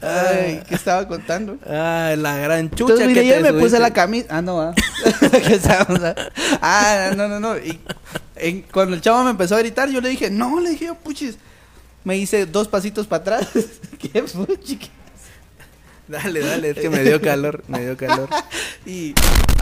Ay, 0.00 0.62
¿qué 0.68 0.74
estaba 0.74 1.06
contando? 1.06 1.58
Ah, 1.66 2.14
la 2.16 2.36
gran 2.36 2.70
chucha 2.70 2.82
Entonces, 2.94 3.06
mire, 3.08 3.20
que 3.22 3.26
yo 3.28 3.34
te 3.42 3.52
me 3.52 3.60
puse 3.60 3.78
la 3.78 3.92
camisa. 3.92 4.26
Ah, 4.30 4.42
no, 4.42 4.60
ah. 4.60 4.74
¿Qué 5.46 5.54
estábamos 5.54 6.02
a- 6.02 6.14
ah, 6.62 7.12
no, 7.16 7.28
no, 7.28 7.38
no. 7.40 7.58
Y 7.58 7.78
en- 8.36 8.62
cuando 8.62 8.94
el 8.96 9.02
chavo 9.02 9.24
me 9.24 9.30
empezó 9.30 9.56
a 9.56 9.58
gritar, 9.58 9.88
yo 9.90 10.00
le 10.00 10.08
dije, 10.08 10.30
no, 10.30 10.60
le 10.60 10.70
dije 10.70 10.86
yo, 10.86 10.94
puchis. 10.94 11.36
Me 12.04 12.16
hice 12.16 12.46
dos 12.46 12.68
pasitos 12.68 13.06
para 13.06 13.20
atrás. 13.36 13.48
¿Qué 13.98 14.22
puchi? 14.22 14.78
Dale, 16.06 16.40
dale, 16.40 16.70
es 16.70 16.78
que 16.78 16.88
me 16.88 17.02
dio 17.04 17.20
calor, 17.20 17.62
me 17.68 17.80
dio 17.84 17.96
calor. 17.96 18.28
Y 18.86 19.14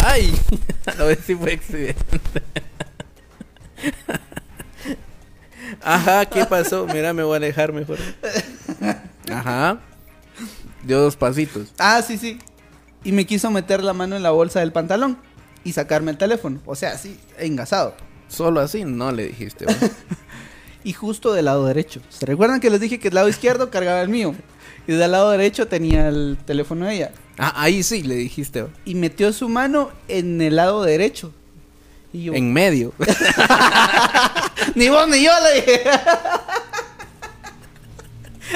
¡Ay! 0.04 0.32
A 0.86 1.02
ver 1.02 1.18
si 1.20 1.34
fue 1.34 1.54
accidente. 1.54 2.20
Ajá, 5.82 6.26
¿qué 6.26 6.44
pasó? 6.44 6.86
Mira, 6.86 7.12
me 7.12 7.22
voy 7.22 7.34
a 7.34 7.36
alejar 7.36 7.72
mejor. 7.72 7.98
Ajá. 9.30 9.80
Dio 10.82 11.00
dos 11.00 11.16
pasitos. 11.16 11.72
Ah, 11.78 12.02
sí, 12.02 12.18
sí. 12.18 12.38
Y 13.04 13.12
me 13.12 13.24
quiso 13.26 13.50
meter 13.50 13.82
la 13.82 13.92
mano 13.92 14.16
en 14.16 14.22
la 14.22 14.30
bolsa 14.30 14.60
del 14.60 14.72
pantalón 14.72 15.18
y 15.64 15.72
sacarme 15.72 16.10
el 16.10 16.18
teléfono. 16.18 16.60
O 16.66 16.74
sea, 16.74 16.92
así, 16.92 17.18
engasado. 17.38 17.94
Solo 18.28 18.60
así 18.60 18.84
no 18.84 19.12
le 19.12 19.28
dijiste. 19.28 19.66
Y 20.86 20.92
justo 20.92 21.32
del 21.32 21.46
lado 21.46 21.66
derecho. 21.66 22.00
¿Se 22.10 22.24
recuerdan 22.26 22.60
que 22.60 22.70
les 22.70 22.78
dije 22.78 23.00
que 23.00 23.08
el 23.08 23.14
lado 23.16 23.28
izquierdo 23.28 23.70
cargaba 23.70 24.00
el 24.02 24.08
mío? 24.08 24.36
Y 24.86 24.92
del 24.92 25.10
lado 25.10 25.32
derecho 25.32 25.66
tenía 25.66 26.06
el 26.06 26.38
teléfono 26.46 26.86
de 26.86 26.94
ella. 26.94 27.12
Ah, 27.38 27.54
ahí 27.56 27.82
sí 27.82 28.04
le 28.04 28.14
dijiste. 28.14 28.66
Y 28.84 28.94
metió 28.94 29.32
su 29.32 29.48
mano 29.48 29.90
en 30.06 30.40
el 30.40 30.54
lado 30.54 30.84
derecho. 30.84 31.32
Y 32.16 32.24
yo, 32.24 32.32
En 32.32 32.50
medio. 32.50 32.94
ni 34.74 34.88
vos 34.88 35.06
ni 35.06 35.22
yo 35.22 35.32
le 35.42 35.60
dije. 35.60 35.82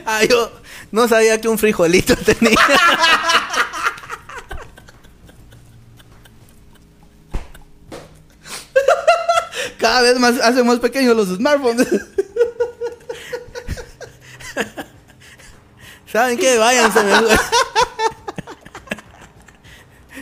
Ah, 0.07 0.23
yo 0.25 0.53
no 0.93 1.09
sabía 1.09 1.41
que 1.41 1.49
un 1.49 1.59
frijolito 1.59 2.15
tenía. 2.17 2.55
Cada 9.79 10.01
vez 10.03 10.17
más 10.21 10.39
hacen 10.41 10.65
más 10.65 10.79
pequeños 10.79 11.17
los 11.17 11.27
smartphones. 11.37 11.89
¿Saben 16.11 16.39
qué? 16.39 16.57
Váyanse. 16.57 17.01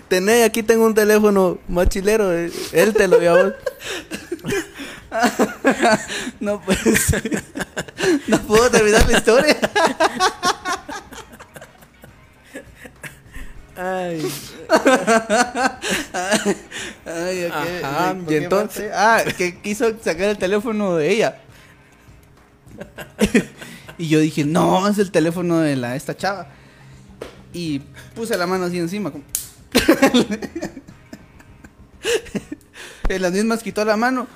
Tené, 0.08 0.44
aquí 0.44 0.62
tengo 0.62 0.86
un 0.86 0.94
teléfono 0.94 1.58
más 1.68 1.88
chilero. 1.88 2.32
eh, 2.32 2.50
Él 2.72 2.94
te 2.94 3.08
lo 3.08 3.18
dio 3.18 3.32
a 3.34 3.42
vos. 3.44 3.52
no 6.40 6.60
pues. 6.62 6.78
no 8.26 8.38
puedo 8.42 8.70
terminar 8.70 9.06
la 9.08 9.18
historia. 9.18 9.56
Ay. 13.76 14.28
Ay, 17.06 17.44
ok, 17.46 17.54
Ajá, 17.84 18.14
¿por 18.24 18.32
y 18.32 18.36
entonces-? 18.36 18.90
Ah, 18.92 19.22
que 19.36 19.60
quiso 19.60 19.90
sacar 20.02 20.30
el 20.30 20.38
teléfono 20.38 20.96
de 20.96 21.10
ella. 21.12 21.38
y 23.98 24.08
yo 24.08 24.18
dije, 24.20 24.44
no, 24.44 24.88
es 24.88 24.98
el 24.98 25.10
teléfono 25.12 25.58
de 25.60 25.76
la 25.76 25.94
esta 25.96 26.16
chava. 26.16 26.48
Y 27.52 27.80
puse 28.14 28.36
la 28.36 28.46
mano 28.46 28.64
así 28.64 28.78
encima. 28.78 29.10
como- 29.12 29.24
en 33.08 33.22
las 33.22 33.32
mismas 33.32 33.62
quitó 33.62 33.84
la 33.84 33.96
mano. 33.96 34.26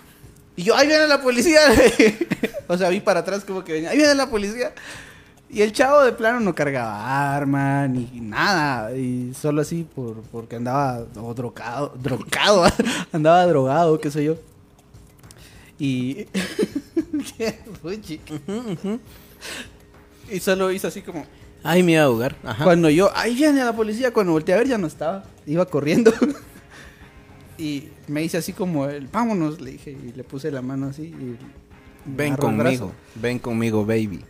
Y 0.57 0.64
yo, 0.64 0.76
ahí 0.76 0.87
viene 0.87 1.07
la 1.07 1.22
policía. 1.22 1.61
o 2.68 2.76
sea, 2.76 2.89
vi 2.89 3.01
para 3.01 3.20
atrás 3.20 3.45
como 3.45 3.64
que 3.64 3.72
venía, 3.72 3.91
ahí 3.91 3.97
viene 3.97 4.14
la 4.14 4.28
policía. 4.28 4.72
Y 5.49 5.61
el 5.61 5.72
chavo 5.72 6.03
de 6.03 6.12
plano 6.12 6.41
no 6.41 6.55
cargaba 6.55 7.37
arma 7.37 7.87
ni 7.87 8.09
nada. 8.20 8.97
Y 8.97 9.35
solo 9.35 9.61
así 9.61 9.87
por, 9.95 10.22
porque 10.22 10.57
andaba 10.57 11.05
o 11.16 11.35
drogado, 11.35 11.95
drogado, 12.01 12.64
andaba 13.12 13.47
drogado, 13.47 14.01
qué 14.01 14.11
sé 14.11 14.24
yo. 14.24 14.37
Y. 15.78 16.26
Qué 17.37 17.59
y 20.30 20.41
solo 20.41 20.72
hizo 20.72 20.89
así 20.89 21.03
como. 21.03 21.26
Ay, 21.64 21.82
me 21.82 21.92
iba 21.92 22.02
a 22.02 22.04
ahogar. 22.04 22.36
Ajá. 22.44 22.64
Cuando 22.64 22.90
yo, 22.90 23.10
ahí 23.14 23.34
viene 23.34 23.64
la 23.64 23.74
policía, 23.74 24.12
cuando 24.12 24.32
volteé 24.32 24.54
a 24.54 24.58
ver 24.58 24.68
ya 24.68 24.78
no 24.78 24.86
estaba. 24.86 25.24
Iba 25.46 25.66
corriendo. 25.66 26.12
y 27.58 27.88
me 28.08 28.22
hice 28.22 28.38
así 28.38 28.52
como 28.52 28.86
el, 28.86 29.06
vámonos, 29.06 29.60
le 29.60 29.72
dije. 29.72 29.90
Y 29.92 30.12
le 30.12 30.24
puse 30.24 30.50
la 30.50 30.62
mano 30.62 30.86
así. 30.88 31.04
Y 31.04 31.36
Ven 32.04 32.36
conmigo. 32.36 32.92
Ven 33.14 33.38
conmigo, 33.38 33.84
baby. 33.84 34.24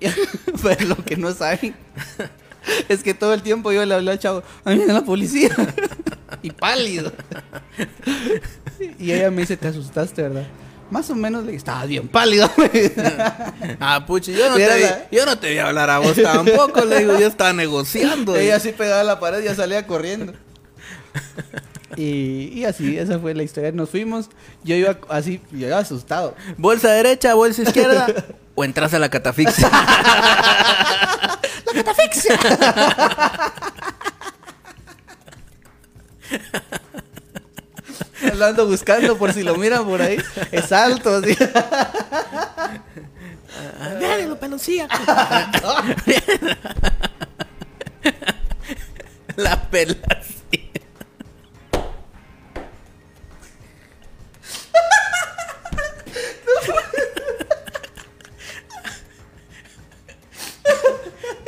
Pero 0.62 0.86
lo 0.86 0.96
que 0.96 1.16
no 1.16 1.32
saben 1.32 1.74
es 2.88 3.02
que 3.02 3.14
todo 3.14 3.34
el 3.34 3.42
tiempo 3.42 3.72
yo 3.72 3.84
le 3.84 3.94
hablé 3.94 4.12
al 4.12 4.18
chavo, 4.18 4.42
ahí 4.64 4.76
viene 4.76 4.92
la 4.92 5.04
policía. 5.04 5.50
y 6.42 6.50
pálido. 6.50 7.12
y 8.98 9.12
ella 9.12 9.30
me 9.30 9.42
dice, 9.42 9.56
te 9.56 9.68
asustaste, 9.68 10.22
¿verdad? 10.22 10.46
Más 10.90 11.10
o 11.10 11.14
menos 11.14 11.42
le 11.42 11.52
dije, 11.52 11.58
estabas 11.58 11.88
bien 11.88 12.08
pálido. 12.08 12.50
Ah, 13.80 14.04
puchi, 14.06 14.32
yo 14.32 14.50
no, 14.50 14.56
te 14.56 14.76
vi, 14.76 15.16
yo 15.16 15.26
no 15.26 15.38
te 15.38 15.50
vi 15.50 15.58
hablar 15.58 15.90
a 15.90 15.98
vos 15.98 16.16
tampoco. 16.20 16.84
Le 16.84 17.00
digo, 17.00 17.18
yo 17.18 17.26
estaba 17.26 17.52
negociando. 17.52 18.36
ella 18.36 18.56
así 18.56 18.72
pegada 18.72 19.00
a 19.00 19.04
la 19.04 19.20
pared 19.20 19.42
ya 19.42 19.54
salía 19.54 19.86
corriendo. 19.86 20.32
Y, 21.96 22.52
y 22.54 22.64
así, 22.64 22.98
esa 22.98 23.18
fue 23.18 23.34
la 23.34 23.42
historia. 23.42 23.72
Nos 23.72 23.90
fuimos, 23.90 24.28
yo 24.62 24.76
iba 24.76 24.98
así, 25.08 25.40
yo 25.50 25.66
iba 25.66 25.78
asustado. 25.78 26.34
Bolsa 26.58 26.90
derecha, 26.90 27.34
bolsa 27.34 27.62
izquierda. 27.62 28.06
o 28.54 28.64
entras 28.64 28.92
a 28.94 28.98
la 28.98 29.08
catafixia. 29.08 29.70
Lo 38.36 38.44
ando 38.44 38.66
buscando 38.66 39.16
por 39.16 39.32
si 39.32 39.42
lo 39.42 39.56
miran 39.56 39.86
por 39.86 40.02
ahí. 40.02 40.18
Es 40.52 40.70
alto, 40.70 41.16
así. 41.16 41.34
Véanlo, 43.98 44.38
pelucía. 44.38 44.86
la 49.36 49.62
pelacía. 49.70 50.36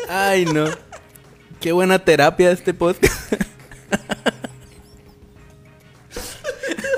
Ay, 0.09 0.47
no. 0.47 0.65
Qué 1.61 1.73
buena 1.73 1.99
terapia 1.99 2.51
este 2.51 2.73
podcast. 2.73 3.35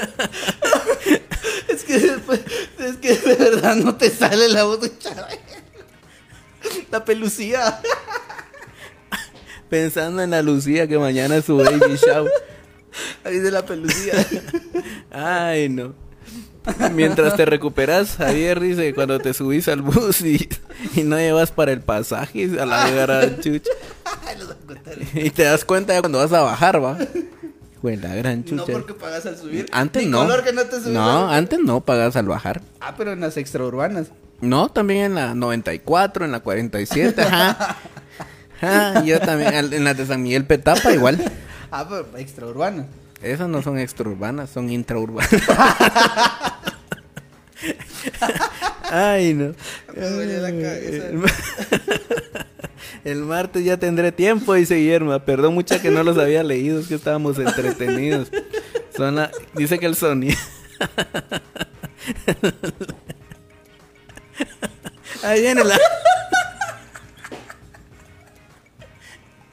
Es 1.68 1.84
que 1.84 1.98
después, 1.98 2.40
es 2.78 2.96
que 2.96 3.14
de 3.14 3.34
verdad 3.36 3.76
no 3.76 3.96
te 3.96 4.10
sale 4.10 4.48
la 4.48 4.64
voz 4.64 4.80
de 4.80 4.98
Chabelo. 4.98 5.40
La 6.90 7.04
pelucía. 7.04 7.80
Pensando 9.68 10.22
en 10.22 10.30
la 10.30 10.42
Lucía 10.42 10.88
que 10.88 10.98
mañana 10.98 11.36
es 11.36 11.44
su 11.44 11.56
baby 11.56 11.96
shower. 11.96 12.30
Ahí 13.24 13.38
de 13.38 13.50
la 13.50 13.64
pelucía. 13.64 14.14
Ay, 15.10 15.68
no. 15.68 15.94
Mientras 16.92 17.36
te 17.36 17.44
recuperas, 17.44 18.16
Javier 18.16 18.60
dice, 18.60 18.94
cuando 18.94 19.18
te 19.18 19.32
subís 19.32 19.68
al 19.68 19.80
bus 19.80 20.20
y, 20.20 20.48
y 20.94 21.02
no 21.04 21.16
llevas 21.16 21.52
para 21.52 21.72
el 21.72 21.80
pasaje 21.80 22.60
a 22.60 22.66
la 22.66 23.40
chucha. 23.40 23.70
Y 25.14 25.30
te 25.30 25.44
das 25.44 25.64
cuenta 25.64 25.94
ya 25.94 26.00
cuando 26.00 26.18
vas 26.18 26.32
a 26.32 26.42
bajar, 26.42 26.82
va. 26.82 26.98
Güey, 27.82 27.96
la 27.96 28.14
gran 28.14 28.40
No 28.40 28.44
chucha. 28.64 28.72
porque 28.72 28.94
pagas 28.94 29.24
al 29.26 29.36
subir. 29.38 29.66
Antes 29.72 30.02
Ni 30.04 30.10
no. 30.10 30.18
color 30.18 30.44
que 30.44 30.52
no 30.52 30.62
te 30.64 30.78
No, 30.90 31.30
antes 31.30 31.58
no 31.64 31.80
pagas 31.80 32.16
al 32.16 32.26
bajar. 32.26 32.60
Ah, 32.80 32.94
pero 32.96 33.12
en 33.12 33.20
las 33.20 33.36
extraurbanas. 33.36 34.08
No, 34.40 34.70
también 34.70 35.04
en 35.04 35.14
la 35.14 35.34
94, 35.34 36.24
en 36.24 36.32
la 36.32 36.40
47, 36.40 37.22
ajá. 37.22 37.76
Ajá, 38.60 39.04
yo 39.04 39.20
también, 39.20 39.54
en 39.72 39.84
la 39.84 39.94
de 39.94 40.06
San 40.06 40.22
Miguel 40.22 40.44
Petapa 40.46 40.92
igual. 40.92 41.22
Ah, 41.72 41.86
pero 41.88 42.04
extraurbanas. 42.18 42.86
Esas 43.22 43.48
no 43.48 43.62
son 43.62 43.78
extraurbanas, 43.78 44.50
son 44.50 44.70
intraurbanas. 44.70 45.30
Ay, 48.90 49.34
no. 49.34 49.54
Me 49.94 50.08
duele 50.10 50.38
la 50.40 50.50
cabeza. 50.50 51.04
El, 53.04 53.18
martes 53.22 53.64
ya 53.64 53.76
tendré 53.78 54.12
tiempo, 54.12 54.54
dice 54.54 54.76
Guillermo. 54.76 55.18
Perdón 55.20 55.54
mucha 55.54 55.80
que 55.82 55.90
no 55.90 56.02
los 56.02 56.18
había 56.18 56.42
leído, 56.42 56.80
es 56.80 56.86
que 56.88 56.94
estábamos 56.94 57.38
entretenidos. 57.38 58.28
Son 58.96 59.14
la- 59.16 59.30
dice 59.54 59.78
que 59.78 59.86
el 59.86 59.96
sonido. 59.96 60.36
Ahí 65.22 65.40
viene 65.42 65.64
la. 65.64 65.78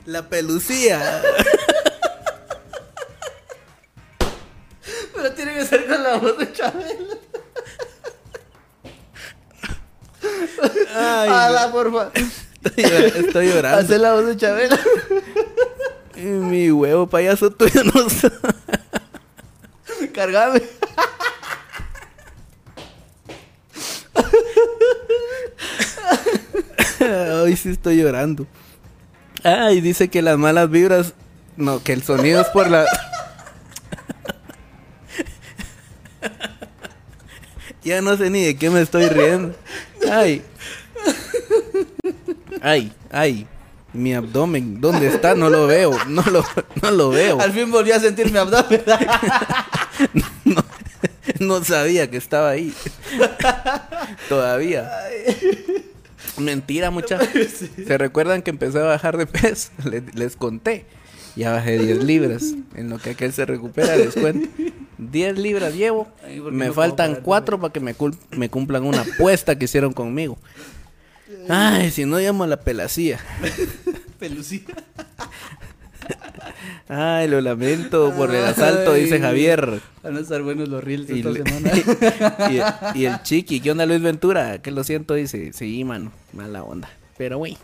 La 0.06 0.30
pelucía. 0.30 1.22
Pero 5.14 5.34
tiene 5.34 5.54
que 5.56 5.66
ser 5.66 5.86
con 5.88 6.02
la 6.02 6.18
voz 6.18 6.38
de 6.38 6.54
Chabelo. 6.54 7.18
Ay, 10.96 11.30
Ala, 11.30 11.72
porfa. 11.72 12.12
Estoy, 12.68 12.84
llor- 12.84 13.16
estoy 13.16 13.48
llorando. 13.50 13.80
Hacer 13.80 14.00
la 14.00 14.14
voz 14.14 14.26
de 14.28 14.38
Chabelo. 14.38 14.78
Y 16.16 16.22
Mi 16.22 16.72
huevo 16.72 17.08
payaso 17.08 17.50
tuyo 17.52 17.84
no. 17.84 17.94
Cargame. 20.14 20.62
Hoy 27.44 27.56
sí 27.56 27.70
estoy 27.70 27.98
llorando. 27.98 28.48
Ay, 29.44 29.82
dice 29.82 30.10
que 30.10 30.22
las 30.22 30.38
malas 30.38 30.70
vibras. 30.70 31.14
No, 31.56 31.82
que 31.84 31.94
el 31.94 32.04
sonido 32.04 32.42
es 32.42 32.48
por 32.48 32.70
la. 32.70 32.86
ya 37.84 38.02
no 38.02 38.16
sé 38.18 38.30
ni 38.30 38.44
de 38.44 38.56
qué 38.58 38.70
me 38.70 38.82
estoy 38.82 39.08
riendo. 39.08 39.56
Ay. 40.12 40.42
Ay, 42.62 42.92
ay. 43.12 43.48
Mi 43.94 44.14
abdomen, 44.14 44.80
¿dónde 44.82 45.08
está? 45.08 45.34
No 45.34 45.50
lo 45.50 45.66
veo. 45.66 45.92
No 46.08 46.22
lo, 46.24 46.44
no 46.82 46.92
lo 46.92 47.10
veo. 47.10 47.40
Al 47.40 47.52
fin 47.54 47.72
volví 47.72 47.92
a 47.92 48.00
sentir 48.00 48.32
mi 48.32 48.38
abdomen. 48.38 48.82
No, 50.46 50.64
no 51.40 51.64
sabía 51.64 52.10
que 52.10 52.18
estaba 52.18 52.50
ahí. 52.52 52.74
Todavía. 54.30 54.90
Mentira, 56.38 56.92
muchachos. 56.92 57.30
¿Se 57.86 57.98
recuerdan 57.98 58.42
que 58.44 58.52
empecé 58.52 58.80
a 58.80 58.84
bajar 58.84 59.18
de 59.18 59.26
peso? 59.26 59.70
Le- 59.90 60.04
Les, 60.14 60.36
conté. 60.36 60.86
Ya 61.36 61.52
bajé 61.52 61.78
10 61.80 62.04
libras. 62.04 62.44
En 62.76 62.90
lo 62.90 62.98
que 63.00 63.12
aquel 63.12 63.34
se 63.34 63.46
recupera, 63.46 63.96
les 63.96 64.14
cuento. 64.16 64.48
10 64.98 65.38
libras 65.38 65.74
llevo. 65.76 66.08
Ay, 66.26 66.40
¿por 66.40 66.52
qué 66.52 66.58
Me 66.58 66.68
no 66.68 66.74
faltan 66.74 67.08
parar 67.08 67.18
de 67.18 67.24
4 67.24 67.60
para 67.60 67.74
que 67.74 67.80
me, 67.80 67.96
me 68.32 68.50
cumplan 68.50 68.84
una 68.86 69.02
apuesta 69.02 69.58
que 69.58 69.66
hicieron 69.66 69.94
conmigo. 69.94 70.38
Ay, 71.50 71.92
si 71.92 72.06
no 72.06 72.20
llamo 72.20 72.44
a 72.44 72.48
la 72.48 72.60
pelacía. 72.60 73.20
Pelucía. 74.20 74.62
Ay, 76.90 77.28
lo 77.28 77.42
lamento 77.42 78.14
por 78.16 78.34
el 78.34 78.44
asalto, 78.46 78.94
dice. 78.94 79.20
Javier. 79.20 79.82
Van 80.04 80.16
a 80.18 80.20
estar 80.22 80.42
buenos 80.42 80.70
los 80.70 80.84
reels 80.84 81.10
Y, 81.10 81.20
esta 81.20 81.30
le- 81.32 81.44
semana. 81.44 81.72
y- 82.96 83.00
y 83.02 83.06
el 83.06 83.22
chiqui, 83.24 83.60
¿qué 83.60 83.72
onda 83.72 83.86
Luis 83.86 84.02
Ventura? 84.02 84.60
Que 84.62 84.72
lo 84.72 84.84
siento, 84.84 85.14
dice, 85.14 85.52
sí, 85.54 85.84
mano, 85.84 86.12
mala 86.34 86.64
onda. 86.64 86.90
Pero 87.18 87.38
güey, 87.40 87.58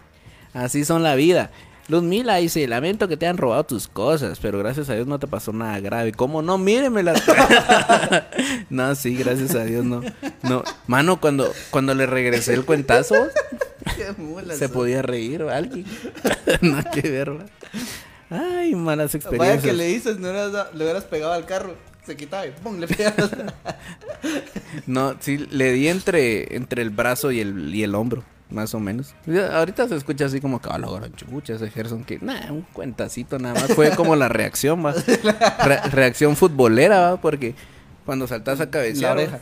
así 0.53 0.83
son 0.83 1.03
la 1.03 1.15
vida. 1.15 1.51
Luz 1.93 2.01
Mila 2.01 2.37
dice, 2.37 2.67
lamento 2.67 3.07
que 3.07 3.17
te 3.17 3.27
han 3.27 3.37
robado 3.37 3.65
tus 3.65 3.87
cosas, 3.87 4.39
pero 4.41 4.57
gracias 4.57 4.89
a 4.89 4.95
Dios 4.95 5.05
no 5.05 5.19
te 5.19 5.27
pasó 5.27 5.53
nada 5.53 5.79
grave. 5.79 6.11
¿Cómo 6.11 6.41
no? 6.41 6.57
Míremela. 6.57 7.13
no, 8.71 8.95
sí, 8.95 9.15
gracias 9.15 9.53
a 9.53 9.63
Dios 9.63 9.85
no. 9.85 10.01
No, 10.41 10.63
mano, 10.87 11.21
cuando, 11.21 11.53
cuando 11.69 11.93
le 11.93 12.07
regresé 12.07 12.55
el 12.55 12.65
cuentazo, 12.65 13.13
se 14.57 14.69
podía 14.69 15.03
reír 15.03 15.43
alguien. 15.43 15.85
Nada 16.61 16.89
que 16.89 17.11
ver, 17.11 17.33
¿va? 17.33 17.45
Ay, 18.31 18.73
malas 18.73 19.13
Vaya 19.13 19.17
experiencias. 19.17 19.63
que 19.63 19.73
le 19.73 19.85
dices, 19.85 20.17
no 20.17 20.33
le 20.33 20.83
hubieras 20.83 21.03
pegado 21.03 21.33
al 21.33 21.45
carro. 21.45 21.75
Se 22.07 22.15
quitaba 22.15 22.47
y 22.47 22.51
¡pum! 22.53 22.79
Le 22.79 22.87
pegabas. 22.87 23.29
No, 24.87 25.15
sí, 25.19 25.37
le 25.51 25.73
di 25.73 25.89
entre, 25.89 26.55
entre 26.55 26.81
el 26.81 26.89
brazo 26.89 27.31
y 27.31 27.39
el, 27.39 27.75
y 27.75 27.83
el 27.83 27.93
hombro. 27.93 28.23
Más 28.49 28.73
o 28.75 28.79
menos. 28.79 29.15
Ahorita 29.53 29.87
se 29.87 29.95
escucha 29.95 30.25
así 30.25 30.39
como 30.39 30.61
que, 30.61 30.69
"Ah, 30.71 30.77
la 30.77 30.89
gran 30.91 31.11
chucha, 31.15 31.53
ese 31.53 31.69
Gerson 31.71 32.03
que, 32.03 32.19
nah, 32.19 32.51
un 32.51 32.61
cuentacito 32.73 33.39
nada 33.39 33.55
más. 33.61 33.73
Fue 33.73 33.89
como 33.95 34.15
la 34.15 34.29
reacción, 34.29 34.85
va. 34.85 34.93
Re- 35.65 35.81
reacción 35.89 36.35
futbolera, 36.35 36.99
va, 37.11 37.17
porque 37.21 37.55
cuando 38.05 38.27
saltas 38.27 38.59
a 38.59 38.65
La 38.65 38.71
cabecear, 38.71 39.17
oreja. 39.17 39.39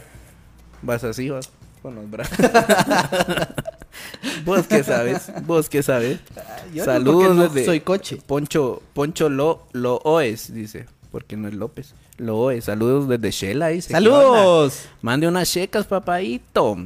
vas 0.81 1.03
así, 1.03 1.27
va, 1.29 1.39
con 1.81 1.95
los 1.95 2.09
brazos. 2.09 2.37
Vos 4.45 4.65
qué 4.67 4.83
sabes, 4.83 5.31
vos 5.45 5.69
qué 5.69 5.83
sabes. 5.83 6.19
Yo 6.73 6.85
no, 6.85 6.91
Saludos 6.91 7.23
porque 7.23 7.33
no 7.35 7.43
desde 7.49 7.65
soy 7.65 7.79
coche. 7.81 8.17
Poncho, 8.25 8.81
Poncho 8.93 9.29
Lo, 9.29 9.63
Lo 9.73 9.97
Oes, 10.03 10.53
dice, 10.53 10.85
porque 11.11 11.35
no 11.37 11.47
es 11.47 11.53
López. 11.53 11.93
Lo 12.17 12.37
Oes, 12.37 12.65
saludos 12.65 13.07
desde 13.09 13.31
Shela, 13.31 13.67
dice. 13.69 13.91
¡Saludos! 13.91 14.85
Mande 15.01 15.27
unas 15.27 15.51
checas, 15.51 15.85
papadito. 15.87 16.77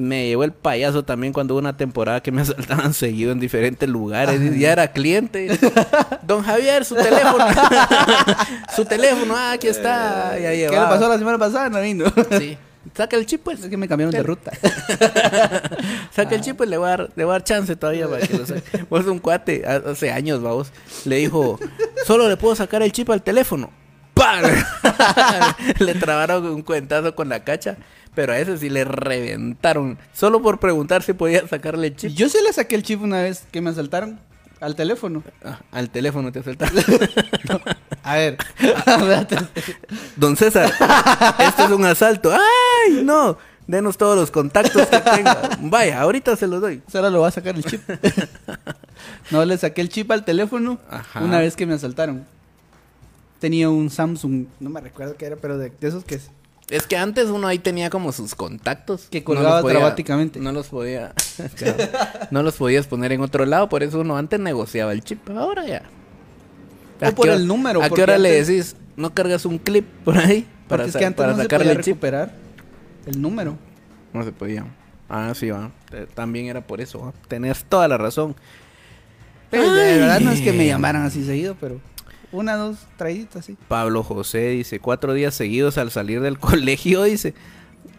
Me 0.00 0.26
llevó 0.28 0.44
el 0.44 0.52
payaso 0.52 1.04
también 1.04 1.32
cuando 1.32 1.54
hubo 1.54 1.58
una 1.60 1.76
temporada 1.76 2.20
que 2.22 2.32
me 2.32 2.40
asaltaban 2.42 2.94
seguido 2.94 3.32
en 3.32 3.40
diferentes 3.40 3.88
lugares. 3.88 4.40
y 4.40 4.58
ya 4.58 4.72
era 4.72 4.88
cliente. 4.92 5.58
Don 6.22 6.42
Javier, 6.42 6.84
su 6.84 6.94
teléfono. 6.94 7.44
su 8.76 8.84
teléfono, 8.84 9.34
ah, 9.36 9.52
aquí 9.52 9.68
está. 9.68 10.38
Ya 10.38 10.50
¿Qué 10.50 10.68
le 10.70 10.76
pasó 10.76 11.08
la 11.08 11.18
semana 11.18 11.38
pasada? 11.38 11.68
No 11.68 11.80
vino. 11.80 12.06
Sí. 12.38 12.56
Saca 12.96 13.14
el 13.16 13.26
chip, 13.26 13.42
pues. 13.44 13.60
Es 13.60 13.66
que 13.66 13.76
me 13.76 13.86
cambiaron 13.86 14.10
de 14.12 14.22
ruta. 14.22 14.52
Saca 16.14 16.34
el 16.34 16.40
chip, 16.40 16.56
pues 16.56 16.68
le 16.68 16.78
voy 16.78 16.86
a 16.86 16.90
dar, 16.90 17.10
le 17.14 17.24
voy 17.24 17.32
a 17.32 17.34
dar 17.34 17.44
chance 17.44 17.76
todavía 17.76 18.08
para 18.08 18.26
que 18.26 18.36
lo 18.38 18.46
saque. 18.46 18.84
Vos 18.88 19.04
un 19.06 19.18
cuate, 19.18 19.64
ha- 19.66 19.90
hace 19.90 20.10
años, 20.10 20.42
vamos, 20.42 20.72
le 21.04 21.16
dijo, 21.16 21.58
solo 22.06 22.28
le 22.28 22.36
puedo 22.36 22.54
sacar 22.56 22.82
el 22.82 22.90
chip 22.92 23.10
al 23.10 23.22
teléfono. 23.22 23.70
¡Pam! 24.14 24.42
le 25.78 25.94
trabaron 25.94 26.44
un 26.46 26.62
cuentazo 26.62 27.14
con 27.14 27.28
la 27.28 27.44
cacha, 27.44 27.76
pero 28.14 28.32
a 28.32 28.38
ese 28.38 28.58
sí 28.58 28.68
le 28.68 28.84
reventaron. 28.84 29.98
Solo 30.12 30.42
por 30.42 30.58
preguntar 30.58 31.02
si 31.02 31.12
podía 31.12 31.46
sacarle 31.46 31.88
el 31.88 31.96
chip. 31.96 32.12
Yo 32.12 32.28
sí 32.28 32.38
le 32.44 32.52
saqué 32.52 32.74
el 32.74 32.82
chip 32.82 33.02
una 33.02 33.22
vez 33.22 33.44
que 33.50 33.60
me 33.60 33.70
asaltaron 33.70 34.18
al 34.60 34.76
teléfono. 34.76 35.22
Ah, 35.44 35.60
al 35.72 35.90
teléfono 35.90 36.32
te 36.32 36.40
asaltaron. 36.40 36.76
A 38.02 38.14
ver. 38.14 38.38
Don 40.16 40.36
César, 40.36 40.72
esto 41.38 41.64
es 41.64 41.70
un 41.70 41.84
asalto. 41.84 42.32
¡Ay, 42.32 43.02
no! 43.04 43.38
Denos 43.66 43.96
todos 43.96 44.16
los 44.16 44.30
contactos 44.32 44.86
que 44.88 44.98
tenga. 44.98 45.58
Vaya, 45.60 46.00
ahorita 46.00 46.34
se 46.34 46.48
los 46.48 46.60
doy. 46.60 46.82
Solo 46.90 47.08
lo 47.08 47.20
va 47.20 47.28
a 47.28 47.30
sacar 47.30 47.54
el 47.54 47.64
chip. 47.64 47.80
no, 49.30 49.44
le 49.44 49.56
saqué 49.58 49.80
el 49.80 49.88
chip 49.88 50.10
al 50.10 50.24
teléfono 50.24 50.80
Ajá. 50.90 51.20
una 51.20 51.38
vez 51.38 51.54
que 51.54 51.66
me 51.66 51.74
asaltaron. 51.74 52.26
Tenía 53.38 53.70
un 53.70 53.88
Samsung, 53.88 54.46
no 54.58 54.70
me 54.70 54.80
recuerdo 54.80 55.14
qué 55.16 55.26
era, 55.26 55.36
pero 55.36 55.56
de, 55.56 55.70
de 55.70 55.88
esos 55.88 56.04
que 56.04 56.20
es. 56.70 56.86
Que 56.86 56.96
antes 56.96 57.26
uno 57.28 57.46
ahí 57.46 57.58
tenía 57.58 57.90
como 57.90 58.12
sus 58.12 58.34
contactos. 58.34 59.08
Que 59.10 59.22
colgaba 59.24 59.56
los 59.56 59.62
podía- 59.62 59.78
dramáticamente. 59.78 60.40
No 60.40 60.52
los 60.52 60.68
podía. 60.68 61.12
claro, 61.56 61.76
no 62.30 62.42
los 62.42 62.56
podías 62.56 62.86
poner 62.86 63.12
en 63.12 63.20
otro 63.20 63.44
lado, 63.46 63.68
por 63.68 63.82
eso 63.82 64.00
uno 64.00 64.16
antes 64.16 64.38
negociaba 64.40 64.92
el 64.92 65.02
chip. 65.02 65.28
Ahora 65.30 65.66
ya. 65.66 65.82
O 67.02 67.06
¿A 67.06 67.10
por 67.12 67.26
hora- 67.28 67.36
el 67.36 67.46
número, 67.46 67.82
¿A 67.82 67.88
qué 67.90 68.02
hora 68.02 68.18
le 68.18 68.42
decís? 68.42 68.76
¿No 68.96 69.14
cargas 69.14 69.44
un 69.46 69.58
clip 69.58 69.86
por 70.04 70.18
ahí? 70.18 70.46
Porque 70.68 70.86
es 70.86 70.96
que 70.96 71.04
antes 71.04 71.16
para 71.16 71.30
no 71.32 71.36
se 71.38 71.42
sacarle 71.44 71.64
podía 71.66 71.78
el 71.78 71.84
chip. 71.84 71.94
recuperar 71.94 72.34
el 73.06 73.20
número. 73.22 73.56
No 74.12 74.22
se 74.24 74.32
podía. 74.32 74.66
Ah, 75.08 75.32
sí, 75.34 75.50
va. 75.50 75.70
También 76.14 76.46
era 76.46 76.60
por 76.60 76.80
eso. 76.80 77.00
¿va? 77.00 77.12
Tenés 77.26 77.64
toda 77.64 77.88
la 77.88 77.96
razón. 77.98 78.36
Pero 79.50 79.72
de 79.72 79.98
verdad 79.98 80.20
no 80.20 80.30
es 80.30 80.40
que 80.40 80.52
me 80.52 80.66
llamaran 80.66 81.02
así 81.04 81.24
seguido, 81.24 81.56
pero 81.60 81.80
una, 82.32 82.56
dos 82.56 82.78
traiditas, 82.96 83.44
sí. 83.44 83.56
Pablo 83.68 84.02
José 84.02 84.48
dice, 84.50 84.80
cuatro 84.80 85.14
días 85.14 85.34
seguidos 85.34 85.78
al 85.78 85.90
salir 85.90 86.20
del 86.20 86.38
colegio, 86.40 87.02
dice, 87.02 87.34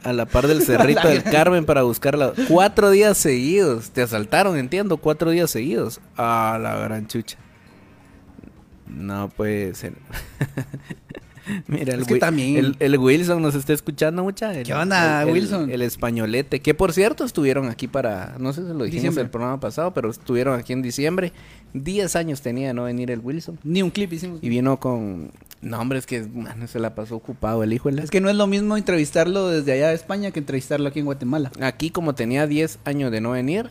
a 0.03 0.13
la 0.13 0.25
par 0.25 0.47
del 0.47 0.61
cerrito 0.65 1.07
del 1.07 1.23
Carmen 1.23 1.65
para 1.65 1.84
buscarla. 1.84 2.34
Cuatro 2.47 2.89
días 2.91 3.17
seguidos, 3.17 3.91
te 3.91 4.01
asaltaron, 4.01 4.57
entiendo, 4.57 4.97
cuatro 4.97 5.32
días 5.32 5.51
seguidos. 5.51 5.99
Ah, 6.17 6.57
la 6.61 6.75
gran 6.75 7.07
chucha. 7.07 7.38
No 8.88 9.29
puede 9.29 9.73
ser. 9.73 9.93
Mira, 11.67 11.93
el, 11.93 12.01
Es 12.01 12.07
que 12.07 12.13
Wi- 12.15 12.19
también- 12.19 12.55
el, 12.57 12.75
el 12.79 12.97
Wilson 12.97 13.41
nos 13.41 13.55
está 13.55 13.73
escuchando 13.73 14.23
mucha. 14.23 14.53
El- 14.53 14.65
¿Qué 14.65 14.73
onda, 14.73 15.25
Wilson? 15.25 15.71
El, 15.71 15.81
españolete, 15.81 16.59
que 16.61 16.73
por 16.73 16.93
cierto 16.93 17.23
estuvieron 17.25 17.69
aquí 17.69 17.87
para, 17.87 18.35
no 18.39 18.53
sé 18.53 18.61
si 18.61 18.67
lo 18.67 18.73
dijimos 18.83 18.91
Diciembre. 18.91 19.23
el 19.23 19.29
programa 19.29 19.59
pasado, 19.59 19.93
pero 19.93 20.09
estuvieron 20.09 20.59
aquí 20.59 20.73
en 20.73 20.81
diciembre. 20.81 21.33
Diez 21.73 22.15
años 22.15 22.41
tenía 22.41 22.67
de 22.67 22.73
no 22.73 22.83
venir 22.83 23.11
el 23.11 23.19
Wilson. 23.21 23.57
Ni 23.63 23.81
un 23.81 23.89
clip 23.91 24.11
hicimos. 24.13 24.39
Y 24.41 24.49
vino 24.49 24.77
con. 24.77 25.31
No, 25.61 25.79
hombre, 25.79 25.99
es 25.99 26.05
que 26.05 26.25
se 26.67 26.79
la 26.79 26.95
pasó 26.95 27.15
ocupado 27.15 27.63
el 27.63 27.71
hijo. 27.71 27.87
Es 27.89 28.09
que 28.11 28.19
no 28.19 28.29
es 28.29 28.35
lo 28.35 28.47
mismo 28.47 28.75
entrevistarlo 28.77 29.47
desde 29.47 29.71
allá 29.73 29.89
de 29.89 29.95
España 29.95 30.31
que 30.31 30.39
entrevistarlo 30.39 30.89
aquí 30.89 30.99
en 30.99 31.05
Guatemala. 31.05 31.51
Aquí, 31.61 31.91
como 31.91 32.15
tenía 32.15 32.47
10 32.47 32.79
años 32.83 33.11
de 33.11 33.21
no 33.21 33.31
venir, 33.31 33.69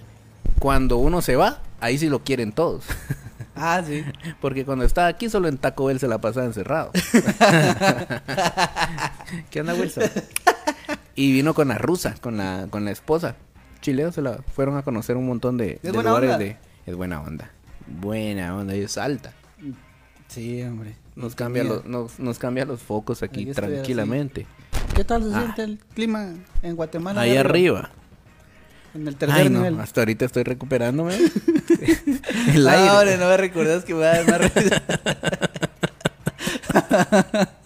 cuando 0.61 0.97
uno 0.99 1.21
se 1.21 1.37
va, 1.37 1.61
ahí 1.81 1.99
sí 1.99 2.09
lo 2.09 2.21
quieren 2.25 2.53
todos. 2.53 2.85
Ah, 3.63 3.83
sí. 3.87 4.05
Porque 4.41 4.65
cuando 4.65 4.85
estaba 4.85 5.09
aquí, 5.09 5.29
solo 5.29 5.49
en 5.49 5.59
Taco 5.59 5.85
Bell 5.87 5.99
se 6.01 6.09
la 6.09 6.19
pasaba 6.19 6.47
encerrado. 6.47 6.91
¿Qué 9.51 9.61
onda, 9.61 9.75
Wilson? 9.75 10.05
Y 11.15 11.33
vino 11.33 11.55
con 11.55 11.69
la 11.69 11.79
rusa, 11.79 12.15
con 12.21 12.37
la, 12.37 12.67
con 12.71 12.85
la 12.85 12.91
esposa. 12.91 13.37
Chileos 13.81 14.15
se 14.15 14.23
la 14.23 14.39
fueron 14.55 14.77
a 14.77 14.83
conocer 14.83 15.17
un 15.17 15.27
montón 15.27 15.57
de, 15.57 15.75
Es 15.75 15.83
de 15.83 15.93
buena 15.93 16.11
lugares 16.11 16.31
onda. 16.33 16.45
de. 16.45 16.57
Es 16.87 16.97
buena 16.97 17.21
onda. 17.21 17.51
Buena 17.87 18.57
onda, 18.57 18.77
y 18.77 18.81
es 18.81 18.99
alta. 18.99 19.33
Sí, 20.29 20.63
hombre. 20.63 20.95
Nos 21.17 21.35
cambia, 21.35 21.65
los, 21.65 21.85
nos, 21.85 22.19
nos 22.21 22.39
cambia 22.39 22.65
los 22.65 22.81
focos 22.81 23.23
aquí 23.23 23.47
tranquilamente. 23.47 24.47
¿Qué 24.95 25.05
tal 25.05 25.23
se 25.25 25.35
Ah. 25.35 25.41
siente 25.41 25.63
el 25.65 25.79
clima 25.95 26.29
en 26.63 26.77
Guatemala? 26.77 27.21
Ahí 27.21 27.37
arriba. 27.37 27.91
En 28.95 29.07
el 29.07 29.15
tercer 29.17 29.39
Ay, 29.39 29.49
no, 29.51 29.61
nivel. 29.61 29.81
hasta 29.81 30.01
ahorita 30.01 30.25
estoy 30.25 30.43
recuperándome. 30.43 31.15
el 32.55 32.67
Ah, 32.69 32.73
aire. 32.73 32.91
hombre, 32.91 33.19
no 33.19 33.29
me 33.29 33.37
recordás 33.37 33.85
que 33.85 33.95
me 33.95 34.01
va 34.01 34.11
a 34.13 34.23
dar 34.23 34.41
más 34.41 34.55
risa. 34.55 34.83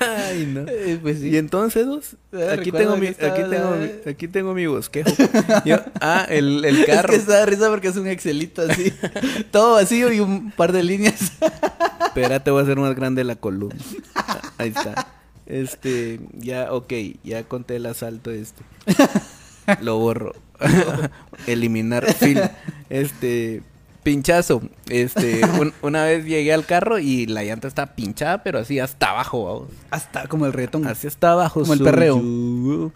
Ay, 0.00 0.46
no. 0.46 0.62
Eh, 0.68 0.98
Pues 1.00 1.20
sí. 1.20 1.28
Y 1.28 1.36
entonces, 1.36 1.86
dos, 1.86 2.16
aquí 2.50 2.72
tengo 2.72 2.96
mi, 2.96 3.06
estaba 3.06 3.32
aquí 3.34 3.42
tengo 3.48 3.70
mi, 3.76 4.10
aquí 4.10 4.28
tengo 4.28 4.54
mi 4.54 4.66
bosquejo. 4.66 5.10
Yo- 5.64 5.80
ah, 6.00 6.26
el, 6.28 6.64
el 6.64 6.76
Es 6.80 6.86
carro. 6.86 7.10
que 7.10 7.16
está 7.16 7.40
de 7.40 7.46
risa 7.46 7.68
porque 7.68 7.88
es 7.88 7.96
un 7.96 8.06
Excelito 8.08 8.62
así. 8.62 8.92
todo 9.50 9.74
vacío 9.74 10.12
y 10.12 10.20
un 10.20 10.50
par 10.52 10.72
de 10.72 10.82
líneas. 10.82 11.32
Espérate, 12.06 12.50
voy 12.50 12.60
a 12.60 12.62
hacer 12.64 12.78
más 12.78 12.94
grande 12.96 13.22
la 13.24 13.36
columna. 13.36 13.76
Ah, 14.14 14.40
Ahí 14.58 14.70
está. 14.70 15.06
Este, 15.46 16.20
ya, 16.38 16.72
ok, 16.72 16.92
ya 17.22 17.42
conté 17.44 17.76
el 17.76 17.86
asalto 17.86 18.30
este. 18.30 18.62
Lo 19.80 19.98
borro. 19.98 20.32
Eliminar 21.46 22.12
film. 22.14 22.40
Este, 22.90 23.62
pinchazo. 24.02 24.62
Este, 24.88 25.40
un- 25.60 25.72
una 25.82 26.04
vez 26.04 26.24
llegué 26.24 26.52
al 26.52 26.64
carro 26.66 26.98
y 26.98 27.26
la 27.26 27.42
llanta 27.44 27.68
está 27.68 27.94
pinchada, 27.94 28.42
pero 28.42 28.58
así 28.60 28.78
hasta 28.78 29.10
abajo, 29.10 29.44
vamos. 29.44 29.68
Hasta 29.90 30.26
como 30.28 30.46
el 30.46 30.52
reggaetón. 30.52 30.86
Así 30.86 31.06
está 31.06 31.32
abajo. 31.32 31.60
Como 31.60 31.74
el 31.74 31.80
perreo. 31.82 32.16
su- 32.18 32.92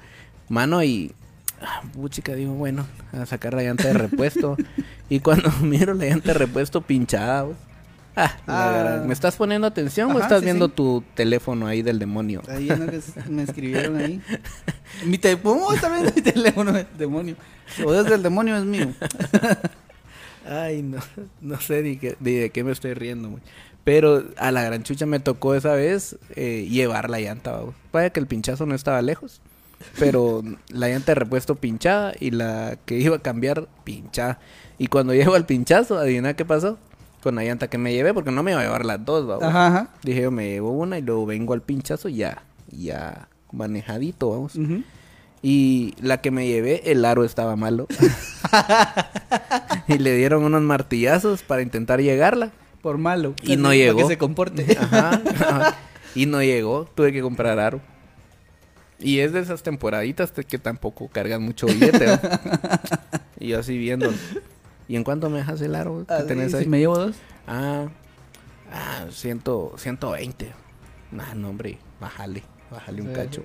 Mano, 0.48 0.82
y. 0.82 1.12
ah, 1.60 1.82
digo, 2.36 2.52
bueno, 2.54 2.86
a 3.12 3.26
sacar 3.26 3.54
la 3.54 3.62
llanta 3.62 3.88
de 3.88 3.94
repuesto. 3.94 4.56
y 5.08 5.20
cuando 5.20 5.50
miro 5.62 5.94
la 5.94 6.04
llanta 6.06 6.28
de 6.32 6.34
repuesto 6.38 6.80
pinchada, 6.82 7.42
vos, 7.44 7.56
Ah, 8.16 8.34
Ah. 8.46 9.02
¿me 9.06 9.12
estás 9.12 9.36
poniendo 9.36 9.66
atención 9.66 10.10
o 10.10 10.18
estás 10.18 10.38
sí, 10.40 10.46
viendo 10.46 10.66
sí. 10.68 10.72
tu 10.74 11.04
teléfono 11.14 11.66
ahí 11.66 11.82
del 11.82 11.98
demonio? 11.98 12.42
Ahí 12.48 12.70
en 12.70 12.86
lo 12.86 12.90
que 12.90 13.00
me 13.28 13.42
escribieron 13.42 13.96
ahí. 13.98 14.20
Mi 15.04 15.18
teléfono, 15.18 15.70
está 15.72 15.88
viendo 15.90 16.10
mi 16.16 16.22
teléfono 16.22 16.72
del 16.72 16.86
demonio. 16.96 17.36
O 17.84 17.92
desde 17.92 18.14
el 18.14 18.22
demonio 18.22 18.56
es 18.56 18.64
mío. 18.64 18.88
Ay, 20.48 20.82
no, 20.82 20.98
no 21.40 21.60
sé 21.60 21.82
ni, 21.82 21.96
qué- 21.96 22.16
ni 22.20 22.32
de 22.32 22.50
qué 22.50 22.62
me 22.64 22.72
estoy 22.72 22.94
riendo, 22.94 23.30
güey. 23.30 23.42
Pero 23.84 24.24
a 24.36 24.50
la 24.52 24.62
gran 24.62 24.82
chucha 24.82 25.06
me 25.06 25.20
tocó 25.20 25.54
esa 25.54 25.72
vez 25.74 26.16
eh, 26.34 26.66
llevar 26.70 27.10
la 27.10 27.20
llanta, 27.20 27.52
vamos. 27.52 27.74
Vaya 27.92 28.10
que 28.10 28.20
el 28.20 28.26
pinchazo 28.26 28.64
no 28.66 28.74
estaba 28.74 29.02
lejos. 29.02 29.40
Pero 29.98 30.42
la 30.68 30.88
llanta 30.88 31.12
de 31.12 31.16
repuesto 31.16 31.54
pinchada 31.56 32.14
y 32.18 32.30
la 32.30 32.78
que 32.86 32.98
iba 32.98 33.16
a 33.16 33.20
cambiar 33.20 33.68
pinchada. 33.84 34.38
Y 34.78 34.86
cuando 34.86 35.14
llego 35.14 35.34
al 35.34 35.46
pinchazo, 35.46 35.98
adivina 35.98 36.34
qué 36.34 36.44
pasó. 36.44 36.78
Con 37.22 37.34
la 37.34 37.42
llanta 37.42 37.68
que 37.68 37.78
me 37.78 37.92
llevé, 37.92 38.14
porque 38.14 38.30
no 38.30 38.42
me 38.42 38.52
iba 38.52 38.60
a 38.60 38.64
llevar 38.64 38.84
las 38.84 39.04
dos, 39.04 39.26
vamos. 39.26 39.44
Ajá, 39.44 39.66
ajá. 39.66 39.88
Dije 40.02 40.22
yo 40.22 40.30
me 40.30 40.48
llevo 40.48 40.70
una 40.70 40.98
y 40.98 41.02
luego 41.02 41.26
vengo 41.26 41.54
al 41.54 41.62
pinchazo 41.62 42.08
ya, 42.08 42.42
ya 42.70 43.28
manejadito, 43.52 44.30
vamos. 44.30 44.52
Y 45.42 45.94
la 46.00 46.20
que 46.20 46.30
me 46.30 46.46
llevé, 46.46 46.90
el 46.90 47.04
aro 47.04 47.24
estaba 47.24 47.56
malo. 47.56 47.86
y 49.88 49.98
le 49.98 50.16
dieron 50.16 50.44
unos 50.44 50.62
martillazos 50.62 51.42
para 51.42 51.62
intentar 51.62 52.00
llegarla. 52.00 52.50
Por 52.82 52.98
malo. 52.98 53.34
Y 53.42 53.56
no 53.56 53.64
Para 53.64 53.74
llegó. 53.74 53.98
que 53.98 54.06
se 54.06 54.18
comporte. 54.18 54.76
Ajá, 54.80 55.20
ajá. 55.26 55.76
Y 56.14 56.26
no 56.26 56.42
llegó. 56.42 56.88
Tuve 56.94 57.12
que 57.12 57.20
comprar 57.20 57.58
aro. 57.58 57.80
Y 58.98 59.18
es 59.18 59.32
de 59.32 59.40
esas 59.40 59.62
temporaditas 59.62 60.30
que 60.32 60.58
tampoco 60.58 61.08
cargan 61.08 61.42
mucho 61.42 61.66
billete. 61.66 62.06
¿no? 62.06 62.18
y 63.40 63.48
yo 63.48 63.58
así 63.60 63.76
viendo. 63.76 64.12
¿Y 64.88 64.96
en 64.96 65.04
cuánto 65.04 65.30
me 65.30 65.38
dejas 65.38 65.60
el 65.60 65.74
aro 65.74 66.04
que 66.06 66.14
Ah, 66.14 66.26
tenés 66.26 66.52
sí, 66.52 66.58
ahí? 66.58 66.64
si 66.64 66.68
me 66.70 66.78
llevo 66.78 66.96
dos. 66.98 67.16
Ah, 67.46 67.86
ah, 68.72 69.06
ciento, 69.10 69.74
120. 69.76 70.52
Nah, 71.12 71.34
no, 71.34 71.48
hombre, 71.50 71.78
bájale, 72.00 72.42
bájale 72.70 73.02
un 73.02 73.08
Sí. 73.08 73.14
cacho. 73.14 73.44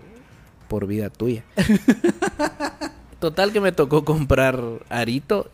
Por 0.67 0.87
vida 0.87 1.09
tuya. 1.09 1.43
Total 3.19 3.51
que 3.51 3.61
me 3.61 3.71
tocó 3.71 4.03
comprar 4.03 4.59
arito 4.89 5.51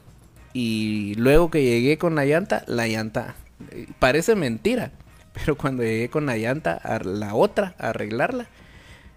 y 0.54 1.16
luego 1.16 1.50
que 1.52 1.64
llegué 1.64 1.98
con 1.98 2.16
la 2.16 2.26
llanta, 2.26 2.64
la 2.68 2.88
llanta 2.88 3.36
eh, 3.72 3.88
parece 4.00 4.36
mentira, 4.36 4.92
pero 5.34 5.58
cuando 5.58 5.84
llegué 5.84 6.10
con 6.10 6.26
la 6.26 6.38
llanta 6.38 6.74
a 6.74 7.00
la 7.04 7.34
otra 7.36 7.76
a 7.78 7.90
arreglarla 7.90 8.48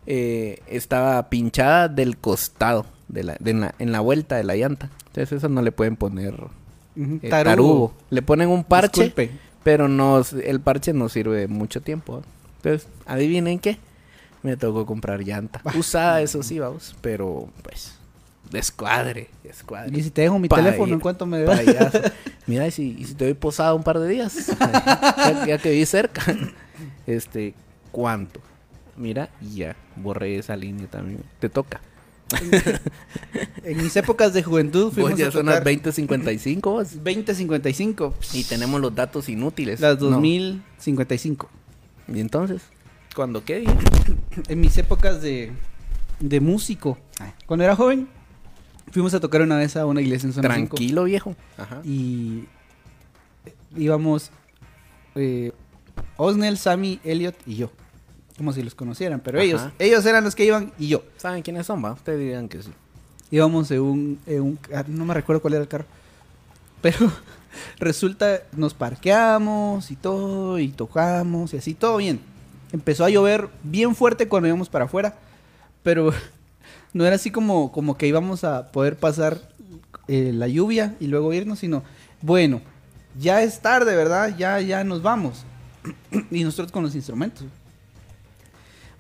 eh, 0.07 0.61
estaba 0.67 1.29
pinchada 1.31 1.89
del 1.89 2.17
costado 2.17 2.87
de 3.09 3.23
la, 3.25 3.37
de 3.39 3.55
la 3.55 3.75
en 3.79 3.93
la 3.93 4.01
vuelta 4.01 4.37
de 4.37 4.45
la 4.45 4.57
llanta. 4.57 4.89
Entonces 5.09 5.33
eso 5.39 5.49
no 5.49 5.63
le 5.63 5.71
pueden 5.73 5.97
poner 5.97 6.35
Eh, 6.97 7.29
tarugo. 7.29 7.45
tarugo. 7.45 7.95
Le 8.11 8.23
ponen 8.23 8.49
un 8.49 8.65
parche, 8.65 9.05
Disculpe. 9.05 9.31
pero 9.63 9.89
no 9.89 10.23
el 10.43 10.61
parche 10.61 10.93
no 10.93 11.09
sirve 11.09 11.49
mucho 11.49 11.81
tiempo. 11.81 12.23
Entonces, 12.57 12.89
adivinen 13.07 13.59
qué, 13.59 13.79
me 14.43 14.57
tocó 14.57 14.87
comprar 14.87 15.21
llanta. 15.21 15.63
Usada, 15.79 16.21
eso 16.21 16.43
sí, 16.43 16.59
vamos, 16.59 16.95
pero 17.01 17.49
pues 17.63 17.95
descuadre, 18.51 19.31
descuadre. 19.43 19.97
Y 19.97 20.03
si 20.03 20.11
te 20.11 20.23
dejo 20.23 20.39
mi 20.39 20.49
teléfono, 20.49 20.93
¿en 20.93 21.01
cuánto 21.01 21.25
me 21.27 21.39
debes? 21.39 22.13
Mira, 22.47 22.67
y 22.67 22.71
si, 22.71 22.97
y 22.99 23.05
si 23.05 23.15
te 23.15 23.25
doy 23.25 23.35
posada 23.35 23.75
un 23.75 23.83
par 23.83 23.99
de 23.99 24.09
días, 24.09 24.47
ya, 24.59 25.47
ya 25.47 25.59
que 25.59 25.71
vi 25.71 25.87
cerca, 25.87 26.23
este, 27.07 27.55
¿cuánto? 27.93 28.41
Mira, 28.97 29.31
y 29.41 29.57
ya, 29.57 29.77
borré 29.97 30.37
esa 30.37 30.57
línea 30.57 30.87
también. 30.89 31.23
Te 31.39 31.49
toca. 31.49 31.81
En 33.65 33.77
mis 33.83 33.95
épocas 33.97 34.33
de 34.33 34.43
juventud 34.43 34.85
Vos 34.87 34.95
fuimos 34.95 35.19
ya 35.19 35.29
a 35.29 35.31
son 35.31 35.47
las 35.47 35.59
tocar 35.59 35.73
20.55 35.73 36.61
vos. 36.63 36.95
2055. 37.05 38.15
Y 38.33 38.45
tenemos 38.45 38.81
los 38.81 38.95
datos 38.95 39.29
inútiles. 39.29 39.81
Las 39.81 40.01
No. 40.01 40.11
2055. 40.11 41.49
¿Y 42.09 42.21
entonces? 42.21 42.63
¿Cuándo 43.15 43.45
qué? 43.45 43.65
En 44.49 44.61
mis 44.61 44.77
épocas 44.79 45.21
de, 45.21 45.53
de 46.21 46.41
músico. 46.41 46.99
Cuando 47.47 47.65
era 47.65 47.77
joven, 47.77 48.09
fuimos 48.93 49.15
a 49.15 49.21
tocar 49.21 49.43
una 49.43 49.57
vez 49.59 49.77
a 49.77 49.87
una 49.87 50.01
iglesia 50.01 50.27
en 50.27 50.33
zona 50.33 50.55
cinco. 50.55 50.77
Tranquilo, 50.77 51.05
viejo. 51.05 51.37
Ajá. 51.59 51.81
Y 51.85 52.45
íbamos 53.77 54.31
eh, 55.15 55.53
Osnel, 56.17 56.59
Sammy, 56.59 57.01
Elliot 57.05 57.37
y 57.47 57.57
yo. 57.57 57.71
Como 58.41 58.55
si 58.55 58.63
los 58.63 58.75
conocieran, 58.75 59.21
pero 59.21 59.37
Ajá. 59.37 59.45
ellos, 59.45 59.63
ellos 59.79 60.07
eran 60.07 60.25
los 60.25 60.35
que 60.35 60.47
iban 60.47 60.73
y 60.79 60.89
yo. 60.89 61.03
¿Saben 61.19 61.43
quiénes 61.43 61.67
son, 61.67 61.85
va? 61.85 61.93
Ustedes 61.93 62.21
dirán 62.21 62.49
que 62.49 62.63
sí. 62.63 62.71
Íbamos 63.31 63.71
en 63.71 63.81
un, 63.83 64.19
en 64.25 64.41
un 64.41 64.59
no 64.87 65.05
me 65.05 65.13
recuerdo 65.13 65.43
cuál 65.43 65.53
era 65.53 65.63
el 65.63 65.69
carro. 65.69 65.85
Pero 66.81 67.13
resulta, 67.79 68.41
nos 68.57 68.73
parqueamos 68.73 69.91
y 69.91 69.97
todo, 69.97 70.59
y 70.59 70.69
tocamos 70.69 71.53
y 71.53 71.59
así, 71.59 71.75
todo 71.75 71.99
bien. 71.99 72.19
Empezó 72.73 73.05
a 73.05 73.11
llover 73.11 73.51
bien 73.63 73.95
fuerte 73.95 74.27
cuando 74.27 74.49
íbamos 74.49 74.71
para 74.71 74.87
afuera, 74.87 75.19
pero 75.83 76.11
no 76.95 77.05
era 77.05 77.17
así 77.17 77.31
como, 77.31 77.73
como 77.73 77.99
que 77.99 78.07
íbamos 78.07 78.43
a 78.43 78.73
poder 78.73 78.97
pasar 78.97 79.39
eh, 80.09 80.33
la 80.33 80.49
lluvia 80.49 80.95
y 80.99 81.09
luego 81.09 81.35
irnos, 81.35 81.59
sino, 81.59 81.83
bueno, 82.23 82.63
ya 83.19 83.43
es 83.43 83.61
tarde, 83.61 83.95
¿verdad? 83.95 84.35
Ya, 84.39 84.59
ya 84.63 84.83
nos 84.83 85.03
vamos. 85.03 85.45
y 86.31 86.43
nosotros 86.43 86.73
con 86.73 86.83
los 86.83 86.95
instrumentos. 86.95 87.45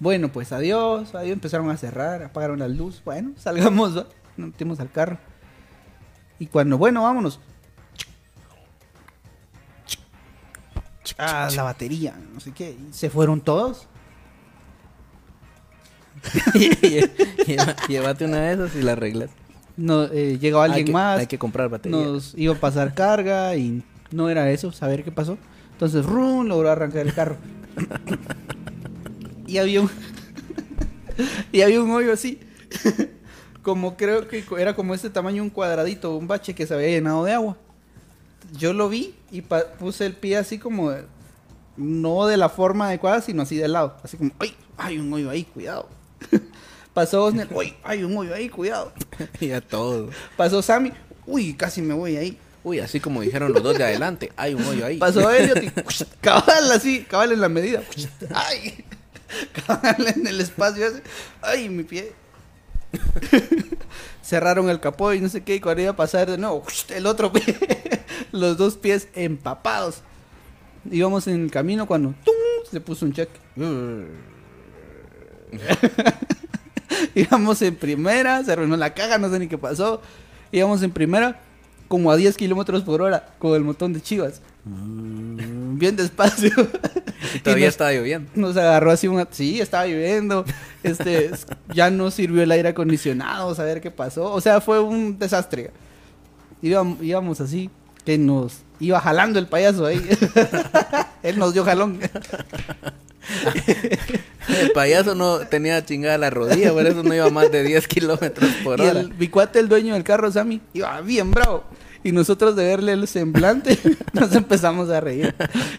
Bueno, 0.01 0.33
pues 0.33 0.51
adiós, 0.51 1.15
adiós, 1.15 1.35
empezaron 1.35 1.71
a 1.71 1.77
cerrar, 1.77 2.23
apagaron 2.23 2.59
la 2.59 2.69
luz, 2.69 3.03
bueno, 3.05 3.33
salgamos, 3.37 3.97
¿va? 3.97 4.07
nos 4.37 4.49
metimos 4.49 4.81
al 4.81 4.91
carro. 4.91 5.19
Y 6.39 6.47
cuando, 6.47 6.79
bueno, 6.79 7.03
vámonos. 7.03 7.39
Ah, 11.19 11.51
la 11.55 11.65
batería, 11.65 12.19
no 12.33 12.41
sé 12.41 12.53
qué. 12.53 12.79
se 12.93 13.11
fueron 13.11 13.43
todos. 13.43 13.89
Llévate 17.89 18.25
una 18.25 18.41
de 18.41 18.53
esas 18.55 18.75
y 18.75 18.83
la 18.83 18.93
arreglas. 18.93 19.29
No, 19.77 20.05
eh, 20.05 20.39
llegó 20.39 20.63
alguien 20.63 20.79
hay 20.79 20.85
que, 20.85 20.93
más. 20.93 21.19
Hay 21.21 21.27
que 21.27 21.39
comprar 21.39 21.69
batería. 21.69 21.99
nos 21.99 22.35
iba 22.37 22.55
a 22.55 22.59
pasar 22.59 22.95
carga 22.95 23.55
y 23.57 23.83
no 24.11 24.31
era 24.31 24.51
eso, 24.51 24.73
saber 24.73 25.05
qué 25.05 25.13
pasó. 25.13 25.37
Entonces, 25.73 26.07
rum, 26.07 26.47
logró 26.47 26.71
arrancar 26.71 27.07
el 27.07 27.13
carro. 27.13 27.37
y 29.51 29.59
había 29.59 29.81
un 29.81 29.91
y 31.53 31.61
había 31.63 31.83
un 31.83 31.91
hoyo 31.91 32.13
así. 32.13 32.39
como 33.63 33.97
creo 33.97 34.27
que 34.29 34.45
era 34.59 34.75
como 34.75 34.95
este 34.95 35.11
tamaño 35.11 35.43
un 35.43 35.51
cuadradito, 35.51 36.17
un 36.17 36.27
bache 36.27 36.55
que 36.55 36.67
se 36.67 36.75
había 36.75 36.89
llenado 36.89 37.25
de 37.25 37.33
agua. 37.33 37.57
Yo 38.57 38.73
lo 38.73 38.89
vi 38.89 39.15
y 39.31 39.43
puse 39.43 40.07
el 40.07 40.15
pie 40.15 40.39
así 40.39 40.59
como 40.59 40.91
de- 40.91 41.05
no 41.77 42.27
de 42.27 42.37
la 42.37 42.49
forma 42.49 42.89
adecuada, 42.89 43.21
sino 43.21 43.43
así 43.43 43.57
de 43.57 43.69
lado, 43.69 43.97
así 44.03 44.17
como, 44.17 44.31
"Ay, 44.39 44.55
hay 44.77 44.99
un 44.99 45.13
hoyo 45.13 45.31
ahí, 45.31 45.45
cuidado." 45.45 45.89
Pasó 46.95 47.25
Osnel, 47.25 47.49
"Uy, 47.53 47.75
hay 47.85 48.03
un 48.03 48.17
hoyo 48.17 48.35
ahí, 48.35 48.49
cuidado." 48.49 48.93
y 49.41 49.51
a 49.53 49.61
todo. 49.61 50.11
Pasó 50.37 50.63
Sammy, 50.63 50.93
"Uy, 51.27 51.55
casi 51.55 51.83
me 51.83 51.95
voy 51.95 52.17
ahí." 52.17 52.39
Uy, 52.63 52.79
así 52.81 53.01
como 53.01 53.23
dijeron 53.23 53.53
los 53.53 53.63
dos 53.63 53.79
de 53.79 53.85
adelante. 53.85 54.33
Hay 54.37 54.53
un 54.55 54.63
hoyo 54.65 54.85
ahí. 54.85 54.99
Pasó 54.99 55.31
Elliot 55.31 55.63
y 55.63 55.71
cabal 56.21 56.71
así, 56.73 57.05
cabal 57.05 57.33
en 57.33 57.41
la 57.41 57.49
medida. 57.49 57.83
Ay, 58.35 58.85
en 60.17 60.27
el 60.27 60.41
espacio. 60.41 60.87
Ay, 61.43 61.69
mi 61.69 61.85
pie. 61.85 62.13
Cerraron 64.23 64.69
el 64.69 64.81
capó 64.81 65.13
y 65.13 65.21
no 65.21 65.29
sé 65.29 65.43
qué, 65.43 65.57
y 65.57 65.61
cuando 65.61 65.83
iba 65.83 65.93
a 65.93 65.97
pasar 65.97 66.31
de 66.31 66.39
nuevo, 66.39 66.65
el 66.89 67.07
otro 67.07 67.33
pie, 67.33 67.57
los 68.33 68.57
dos 68.57 68.77
pies 68.77 69.09
empapados. 69.15 70.03
Íbamos 70.91 71.27
en 71.27 71.45
el 71.45 71.51
camino 71.51 71.87
cuando 71.87 72.15
¡tum! 72.25 72.35
se 72.71 72.81
puso 72.81 73.05
un 73.05 73.13
cheque. 73.13 73.39
Íbamos 77.15 77.61
en 77.63 77.77
primera, 77.77 78.43
se 78.45 78.53
arruinó 78.53 78.77
la 78.77 78.95
caja, 78.95 79.19
no 79.19 79.31
sé 79.31 79.39
ni 79.39 79.49
qué 79.49 79.59
pasó. 79.59 80.01
Íbamos 80.53 80.83
en 80.83 80.91
primera, 80.91 81.41
como 81.91 82.13
a 82.13 82.17
10 82.17 82.37
kilómetros 82.37 82.85
por 82.85 83.03
hora, 83.03 83.35
con 83.41 83.53
el 83.57 83.63
montón 83.65 83.93
de 83.93 84.01
chivas. 84.01 84.41
Bien 84.65 85.97
despacio. 85.97 86.53
Y 87.35 87.41
todavía 87.41 87.67
nos- 87.67 87.75
estaba 87.75 87.93
lloviendo. 87.93 88.31
Nos 88.35 88.57
agarró 88.57 88.91
así 88.93 89.07
un... 89.07 89.27
Sí, 89.31 89.61
estaba 89.61 89.87
lloviendo. 89.87 90.45
Este, 90.83 91.31
ya 91.75 91.91
no 91.91 92.11
sirvió 92.11 92.43
el 92.43 92.51
aire 92.51 92.71
acondicionado, 92.71 93.55
saber 93.55 93.81
qué 93.83 93.91
pasó. 93.91 94.33
O 94.33 94.41
sea, 94.41 94.61
fue 94.63 94.81
un 94.81 95.19
desastre. 95.19 95.71
Íbamos, 96.63 97.03
íbamos 97.03 97.41
así, 97.41 97.71
que 98.07 98.17
nos 98.19 98.59
iba 98.81 99.01
jalando 99.01 99.39
el 99.39 99.49
payaso 99.49 99.85
ahí. 99.85 100.01
Él 101.23 101.39
nos 101.39 101.53
dio 101.53 101.65
jalón. 101.65 102.01
El 104.49 104.73
payaso 104.73 105.15
no 105.15 105.41
tenía 105.41 105.85
chingada 105.85 106.19
la 106.19 106.31
rodilla, 106.31 106.73
por 106.73 106.87
eso 106.87 107.03
no 107.03 107.15
iba 107.15 107.29
más 107.31 107.51
de 107.53 107.63
10 107.63 107.87
kilómetros 107.87 108.51
por 108.65 108.81
y 108.81 108.83
hora. 108.83 109.01
el, 109.01 109.15
mi 109.15 109.29
cuate, 109.29 109.59
el 109.61 109.69
dueño 109.69 109.95
del 109.95 110.05
carro, 110.05 110.31
Sammy, 110.31 110.61
iba 110.73 111.01
bien 111.01 111.31
bravo. 111.31 111.65
Y 112.03 112.13
nosotros 112.13 112.57
de 112.57 112.65
verle 112.65 112.93
el 112.93 113.07
semblante, 113.07 113.79
nos 114.13 114.35
empezamos 114.35 114.89
a 114.89 115.01
reír. 115.01 115.35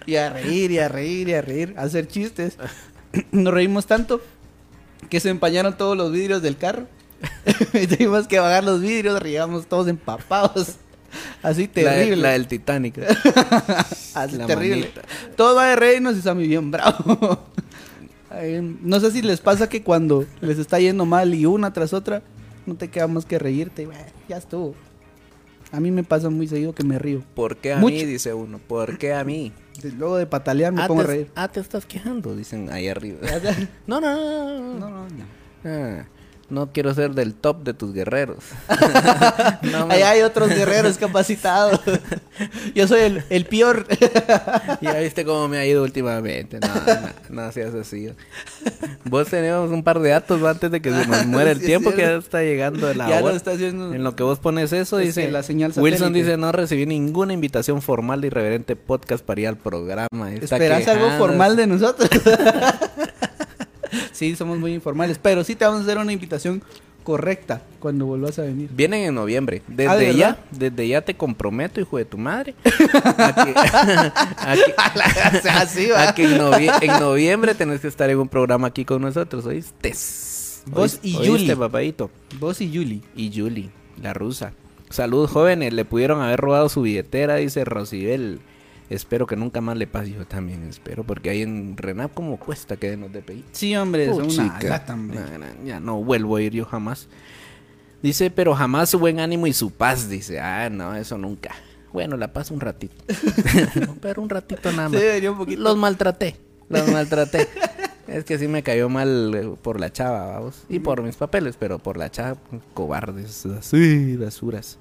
Y 0.05 0.15
a 0.15 0.29
reír, 0.29 0.71
y 0.71 0.79
a 0.79 0.87
reír, 0.87 1.29
y 1.29 1.33
a 1.33 1.41
reír, 1.41 1.73
a 1.77 1.83
hacer 1.83 2.07
chistes. 2.07 2.57
Nos 3.31 3.53
reímos 3.53 3.87
tanto 3.87 4.21
que 5.09 5.19
se 5.19 5.29
empañaron 5.29 5.75
todos 5.75 5.97
los 5.97 6.11
vidrios 6.11 6.41
del 6.41 6.57
carro. 6.57 6.85
y 7.73 7.87
tuvimos 7.87 8.27
que 8.27 8.39
bajar 8.39 8.63
los 8.63 8.81
vidrios, 8.81 9.19
reíamos 9.19 9.65
todos 9.65 9.87
empapados. 9.87 10.75
Así 11.43 11.67
terrible. 11.67 12.15
la 12.17 12.29
del 12.31 12.47
Titanic. 12.47 12.97
Así 14.13 14.37
la 14.37 14.45
terrible. 14.47 14.75
manita. 14.81 15.01
Todo 15.35 15.55
va 15.55 15.67
de 15.69 15.75
reírnos 15.75 16.15
y 16.17 16.21
Sammy 16.21 16.47
bien 16.47 16.71
bravo. 16.71 17.39
No 18.81 18.99
sé 19.01 19.11
si 19.11 19.21
les 19.21 19.41
pasa 19.41 19.67
que 19.67 19.83
cuando 19.83 20.25
les 20.39 20.57
está 20.57 20.79
yendo 20.79 21.05
mal 21.05 21.33
y 21.33 21.45
una 21.45 21.73
tras 21.73 21.91
otra, 21.91 22.21
no 22.65 22.75
te 22.75 22.87
queda 22.87 23.07
más 23.07 23.25
que 23.25 23.37
reírte. 23.37 23.81
y, 23.81 23.85
"Bueno, 23.87 24.01
ya 24.29 24.37
estuvo. 24.37 24.73
A 25.73 25.81
mí 25.81 25.91
me 25.91 26.03
pasa 26.05 26.29
muy 26.29 26.47
seguido 26.47 26.73
que 26.73 26.83
me 26.85 26.97
río. 26.97 27.23
¿Por 27.35 27.57
qué 27.57 27.73
a 27.73 27.77
Mucho. 27.77 27.93
mí? 27.93 28.05
Dice 28.05 28.33
uno. 28.33 28.57
¿Por 28.59 28.97
qué 28.97 29.13
a 29.13 29.25
mí? 29.25 29.51
Luego 29.97 30.15
de 30.15 30.27
patalear 30.27 30.71
me 30.71 30.81
ah, 30.81 30.87
pongo 30.87 31.01
a 31.01 31.05
reír. 31.05 31.29
ah, 31.35 31.49
te 31.49 31.59
estás 31.59 31.85
quejando, 31.85 32.33
dicen 32.33 32.69
ahí 32.71 32.87
arriba. 32.87 33.19
Ya, 33.21 33.37
ya. 33.39 33.69
No, 33.85 33.99
no, 33.99 34.15
no, 34.15 34.23
no, 34.23 34.79
No, 34.79 34.79
no. 34.79 34.89
no, 34.89 35.07
no. 35.09 35.25
Ah, 35.65 36.05
no 36.51 36.71
quiero 36.71 36.93
ser 36.93 37.11
del 37.11 37.33
top 37.33 37.63
de 37.63 37.73
tus 37.73 37.93
guerreros. 37.93 38.37
No 39.63 39.85
me- 39.87 39.93
Ahí 39.95 40.01
hay 40.01 40.21
otros 40.21 40.49
guerreros 40.49 40.97
capacitados. 40.97 41.79
Yo 42.75 42.87
soy 42.87 43.01
el, 43.01 43.23
el 43.29 43.45
peor. 43.45 43.85
Ya 44.81 44.93
viste 44.99 45.23
cómo 45.25 45.47
me 45.47 45.57
ha 45.57 45.65
ido 45.65 45.83
últimamente. 45.83 46.59
No, 46.59 46.67
no, 46.67 47.43
no 47.45 47.51
seas 47.51 47.73
así. 47.75 48.09
Vos 49.05 49.27
tenemos 49.29 49.69
un 49.71 49.83
par 49.83 49.99
de 49.99 50.09
datos 50.09 50.41
antes 50.43 50.71
de 50.71 50.81
que 50.81 50.91
se 50.91 51.07
nos 51.07 51.25
muera 51.27 51.51
el 51.51 51.57
Sí, 51.57 51.63
es 51.63 51.67
tiempo 51.67 51.91
que 51.91 52.01
ya 52.01 52.13
está 52.15 52.41
llegando 52.41 52.91
la 52.93 53.07
ya 53.09 53.19
lo 53.21 53.27
hora. 53.27 53.35
está 53.35 53.51
haciendo. 53.51 53.93
En 53.93 54.03
lo 54.03 54.15
que 54.15 54.23
vos 54.23 54.39
pones 54.39 54.73
eso, 54.73 54.99
Es 54.99 55.07
dice 55.15 55.29
la 55.31 55.43
señal 55.43 55.71
Wilson 55.75 56.13
dice 56.13 56.37
no 56.37 56.51
recibí 56.51 56.85
ninguna 56.85 57.33
invitación 57.33 57.81
formal 57.81 58.21
de 58.21 58.27
irreverente 58.27 58.75
podcast 58.75 59.23
para 59.23 59.41
ir 59.41 59.47
al 59.47 59.57
programa. 59.57 60.31
Está 60.33 60.55
¿Esperás 60.55 60.87
algo 60.87 61.05
quejándose. 61.05 61.17
formal 61.17 61.55
de 61.55 61.67
nosotros? 61.67 62.09
sí, 64.13 64.35
somos 64.35 64.57
muy 64.59 64.73
informales. 64.73 65.17
Pero 65.21 65.43
sí 65.43 65.55
te 65.55 65.65
vamos 65.65 65.81
a 65.81 65.83
hacer 65.83 65.97
una 65.97 66.11
invitación 66.13 66.61
correcta 67.03 67.63
cuando 67.79 68.05
vuelvas 68.05 68.37
a 68.37 68.43
venir. 68.43 68.69
Vienen 68.71 69.01
en 69.05 69.15
noviembre. 69.15 69.63
Desde 69.67 69.87
Ah, 69.91 69.95
¿de 69.95 70.15
ya, 70.15 70.37
desde 70.51 70.87
ya 70.87 71.01
te 71.01 71.15
comprometo, 71.15 71.81
hijo 71.81 71.97
de 71.97 72.05
tu 72.05 72.17
madre. 72.19 72.53
a 72.63 73.33
que, 73.45 73.51
a 74.37 74.55
que- 75.65 75.93
a 75.95 76.13
que 76.13 76.23
en, 76.25 76.37
novie- 76.39 76.73
en 76.81 76.99
noviembre 76.99 77.55
tenés 77.55 77.81
que 77.81 77.87
estar 77.87 78.09
en 78.09 78.19
un 78.19 78.29
programa 78.29 78.67
aquí 78.67 78.85
con 78.85 79.01
nosotros, 79.01 79.45
¿oíste? 79.45 79.93
Vos 80.67 80.99
y 81.01 81.15
¿Oíste, 81.15 81.27
Yuli. 81.27 81.55
papadito? 81.55 82.11
Vos 82.39 82.61
y 82.61 82.69
Yuli. 82.69 83.01
Y 83.15 83.31
Julie, 83.35 83.69
la 84.01 84.13
rusa. 84.13 84.53
Salud, 84.91 85.27
jóvenes. 85.27 85.73
Le 85.73 85.85
pudieron 85.85 86.21
haber 86.21 86.39
robado 86.39 86.69
su 86.69 86.83
billetera, 86.83 87.35
dice 87.37 87.65
Rosibel. 87.65 88.41
Espero 88.91 89.25
que 89.25 89.37
nunca 89.37 89.61
más 89.61 89.77
le 89.77 89.87
pase. 89.87 90.11
Yo 90.11 90.25
también 90.27 90.63
espero, 90.65 91.05
porque 91.05 91.29
ahí 91.29 91.43
en 91.43 91.77
Renap, 91.77 92.13
como 92.13 92.37
cuesta 92.37 92.75
que 92.75 92.97
nos 92.97 93.09
DPI? 93.13 93.45
Sí, 93.53 93.73
hombre, 93.73 94.09
es 94.09 94.11
una 94.17 94.59
lata, 94.61 94.93
hombre. 94.95 95.17
Ya 95.63 95.79
no 95.79 96.03
vuelvo 96.03 96.35
a 96.35 96.41
ir 96.41 96.51
yo 96.51 96.65
jamás. 96.65 97.07
Dice, 98.03 98.29
pero 98.31 98.53
jamás 98.53 98.89
su 98.89 98.99
buen 98.99 99.21
ánimo 99.21 99.47
y 99.47 99.53
su 99.53 99.71
paz. 99.71 100.09
Dice, 100.09 100.41
ah, 100.41 100.69
no, 100.69 100.93
eso 100.93 101.17
nunca. 101.17 101.51
Bueno, 101.93 102.17
la 102.17 102.33
paz 102.33 102.51
un 102.51 102.59
ratito. 102.59 102.95
pero 104.01 104.21
un 104.21 104.29
ratito 104.29 104.69
nada 104.73 104.89
Sí, 104.89 104.95
más. 104.95 105.01
debería 105.01 105.31
un 105.31 105.37
poquito. 105.37 105.61
Los 105.61 105.77
maltraté. 105.77 106.35
Los 106.67 106.85
maltraté. 106.89 107.47
es 108.07 108.25
que 108.25 108.37
sí 108.37 108.49
me 108.49 108.61
cayó 108.61 108.89
mal 108.89 109.33
eh, 109.33 109.53
por 109.61 109.79
la 109.79 109.93
chava, 109.93 110.33
vamos. 110.33 110.63
Y 110.67 110.79
por 110.79 111.01
mis 111.01 111.15
papeles, 111.15 111.55
pero 111.57 111.79
por 111.79 111.95
la 111.95 112.11
chava, 112.11 112.37
cobardes. 112.73 113.45
Así, 113.45 114.17
basuras. 114.17 114.77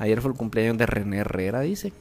Ayer 0.00 0.20
fue 0.20 0.32
el 0.32 0.36
cumpleaños 0.36 0.78
de 0.78 0.86
René 0.86 1.18
Herrera, 1.18 1.60
dice. 1.60 1.92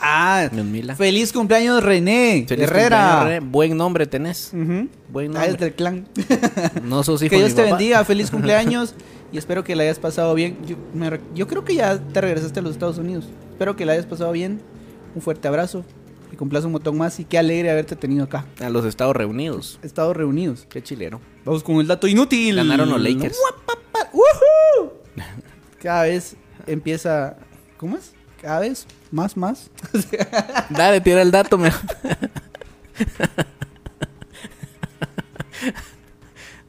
Ah, 0.00 0.48
mila. 0.52 0.94
feliz 0.96 1.32
cumpleaños 1.32 1.82
René 1.82 2.44
Feliz 2.48 2.64
Herrera. 2.64 2.98
cumpleaños, 3.18 3.24
René. 3.24 3.40
Buen 3.50 3.76
nombre 3.76 4.06
tenés. 4.06 4.52
Ujú. 4.54 4.88
Buen 5.08 5.36
Ah, 5.36 5.44
es 5.44 5.50
nombre. 5.50 5.66
del 5.66 5.74
clan. 5.74 6.08
No 6.84 7.02
sos 7.02 7.22
hijo 7.22 7.30
que 7.30 7.36
Dios 7.38 7.54
te 7.54 7.62
papá. 7.62 7.76
bendiga, 7.76 8.04
feliz 8.04 8.30
cumpleaños 8.32 8.94
y 9.32 9.38
espero 9.38 9.64
que 9.64 9.74
la 9.76 9.82
hayas 9.82 9.98
pasado 9.98 10.34
bien. 10.34 10.56
Yo, 10.66 10.76
me 10.94 11.10
re- 11.10 11.20
yo 11.34 11.46
creo 11.48 11.64
que 11.64 11.74
ya 11.74 11.98
te 11.98 12.20
regresaste 12.20 12.60
a 12.60 12.62
los 12.62 12.72
Estados 12.72 12.98
Unidos. 12.98 13.28
Espero 13.50 13.76
que 13.76 13.84
la 13.84 13.92
hayas 13.92 14.06
pasado 14.06 14.32
bien. 14.32 14.60
Un 15.14 15.22
fuerte 15.22 15.48
abrazo. 15.48 15.84
Que 16.30 16.36
cumplas 16.36 16.64
un 16.64 16.72
montón 16.72 16.96
más 16.98 17.18
y 17.20 17.24
qué 17.24 17.38
alegre 17.38 17.70
haberte 17.70 17.96
tenido 17.96 18.24
acá. 18.24 18.44
A 18.60 18.68
los 18.68 18.84
Estados 18.84 19.16
Reunidos. 19.16 19.78
Estados 19.82 20.14
reunidos. 20.14 20.66
Qué 20.68 20.82
chilero. 20.82 21.20
Vamos 21.44 21.62
con 21.62 21.76
el 21.76 21.86
dato 21.86 22.06
inútil. 22.06 22.54
Ganaron 22.56 22.90
los 22.90 23.00
Lakers. 23.00 23.38
¡Woohoo! 24.12 24.92
Cada 25.82 26.02
vez 26.04 26.36
empieza. 26.66 27.36
¿Cómo 27.78 27.96
es? 27.96 28.12
Cada 28.40 28.60
vez 28.60 28.86
más, 29.10 29.36
más. 29.36 29.70
Dale, 30.70 31.00
tira 31.00 31.22
el 31.22 31.30
dato 31.30 31.58
mejor. 31.58 31.80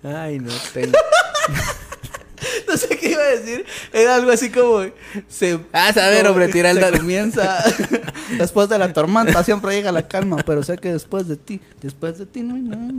Ay, 0.04 0.40
no 0.40 0.52
tengo. 0.74 0.98
No 2.70 2.78
sé 2.78 2.88
qué 2.98 3.10
iba 3.12 3.22
a 3.22 3.26
decir. 3.36 3.66
Era 3.92 4.16
algo 4.16 4.32
así 4.32 4.50
como. 4.52 4.84
Se, 5.28 5.60
Ah, 5.74 5.92
saber, 5.92 6.26
hombre, 6.28 6.48
tira 6.50 6.70
el 6.72 6.80
dato. 6.80 6.98
comienza. 7.00 7.58
después 8.38 8.70
de 8.70 8.78
la 8.78 8.94
tormenta 8.94 9.44
siempre 9.44 9.74
llega 9.76 9.92
la 9.92 10.08
calma. 10.08 10.38
Pero 10.46 10.62
sé 10.64 10.78
que 10.78 10.94
después 10.94 11.28
de 11.28 11.36
ti. 11.36 11.60
Después 11.82 12.18
de 12.20 12.26
ti 12.28 12.42
no 12.42 12.56
hay 12.56 12.62
nada. 12.62 12.94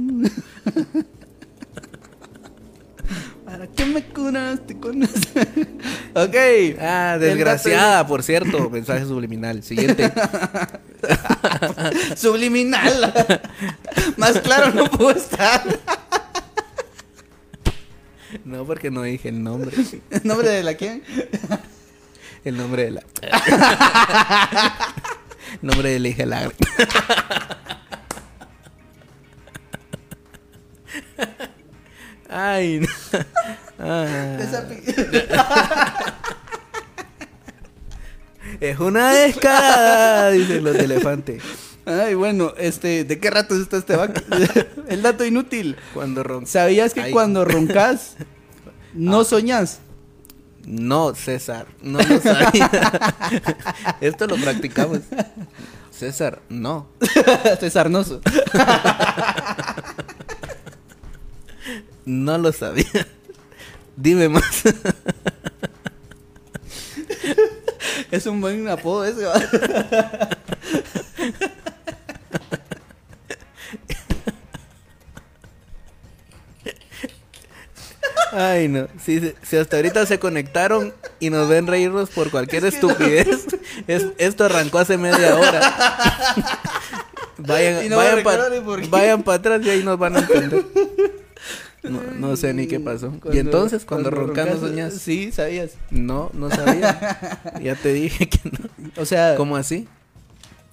¿Para 3.50 3.66
qué 3.66 3.84
me 3.84 4.04
curaste 4.04 4.78
con 4.78 5.02
eso? 5.02 5.12
ok. 6.14 6.36
Ah, 6.80 7.16
desgraciada, 7.18 8.06
por 8.06 8.22
cierto. 8.22 8.70
Mensaje 8.70 9.04
subliminal. 9.06 9.64
Siguiente. 9.64 10.12
Subliminal. 12.16 13.12
Más 14.16 14.38
claro 14.38 14.72
no 14.72 14.88
puedo 14.88 15.10
estar. 15.10 15.64
No, 18.44 18.64
porque 18.64 18.92
no 18.92 19.02
dije 19.02 19.30
el 19.30 19.42
nombre. 19.42 19.76
¿El 20.10 20.20
nombre 20.22 20.48
de 20.48 20.62
la 20.62 20.74
quién? 20.74 21.02
El 22.44 22.56
nombre 22.56 22.84
de 22.84 22.90
la. 22.92 23.02
nombre 25.60 25.90
de 25.90 25.98
la 25.98 26.08
hija 26.08 26.22
de 26.22 26.26
la. 26.26 26.52
Ay, 32.30 32.80
no. 32.80 32.88
Ah. 33.82 34.36
Es 38.60 38.78
una 38.78 39.12
descarada, 39.12 40.30
dicen 40.32 40.62
los 40.62 40.74
de 40.74 40.84
elefante. 40.84 41.40
Ay, 41.86 42.14
bueno, 42.14 42.52
este, 42.58 43.04
¿de 43.04 43.18
qué 43.18 43.30
rato 43.30 43.54
está 43.56 43.78
este 43.78 43.96
vaca? 43.96 44.22
El 44.88 45.00
dato 45.00 45.24
inútil. 45.24 45.76
Cuando 45.94 46.22
ron... 46.22 46.46
¿Sabías 46.46 46.92
que 46.92 47.00
Ay. 47.00 47.12
cuando 47.12 47.46
roncas 47.46 48.16
no 48.92 49.24
soñas? 49.24 49.78
No, 50.66 51.14
César, 51.14 51.68
no 51.80 52.00
lo 52.02 52.20
sabía. 52.20 52.70
Esto 54.02 54.26
lo 54.26 54.36
practicamos. 54.36 54.98
César, 55.90 56.42
no. 56.50 56.86
Este 57.44 57.70
sarnoso. 57.70 58.20
No 62.10 62.36
lo 62.38 62.52
sabía. 62.52 63.06
Dime 63.96 64.28
más. 64.28 64.62
Es 68.10 68.26
un 68.26 68.40
buen 68.40 68.66
apodo 68.68 69.04
ese. 69.04 69.24
Ay, 78.32 78.68
no. 78.68 78.86
Si, 79.04 79.34
si 79.42 79.56
hasta 79.56 79.76
ahorita 79.76 80.06
se 80.06 80.18
conectaron 80.20 80.94
y 81.18 81.30
nos 81.30 81.48
ven 81.48 81.66
reírnos 81.66 82.10
por 82.10 82.30
cualquier 82.30 82.64
estupidez, 82.64 83.46
es- 83.88 84.06
esto 84.18 84.44
arrancó 84.44 84.78
hace 84.78 84.96
media 84.98 85.36
hora. 85.36 85.60
Vayan, 87.42 87.88
no 87.88 87.96
vayan 87.96 88.22
para 88.22 88.50
vayan 88.90 89.22
pa 89.22 89.32
atrás 89.34 89.62
y 89.64 89.70
ahí 89.70 89.82
nos 89.82 89.98
van 89.98 90.14
a 90.14 90.18
entender. 90.20 90.62
No, 91.82 92.00
no 92.18 92.36
sé 92.36 92.54
ni 92.54 92.66
qué 92.66 92.80
pasó. 92.80 93.12
y 93.16 93.20
Cuando- 93.20 93.40
entonces, 93.40 93.84
cuando, 93.84 94.10
roncando 94.10 94.52
roncas, 94.54 94.68
soñas, 94.70 94.94
Sí, 94.94 95.32
sabías. 95.32 95.72
no, 95.90 96.30
no 96.34 96.50
sabía. 96.50 97.40
ya 97.62 97.74
te 97.74 97.92
dije 97.92 98.28
que 98.28 98.40
no. 98.50 98.90
O 99.00 99.04
sea, 99.04 99.36
¿Cómo 99.36 99.56
así? 99.56 99.86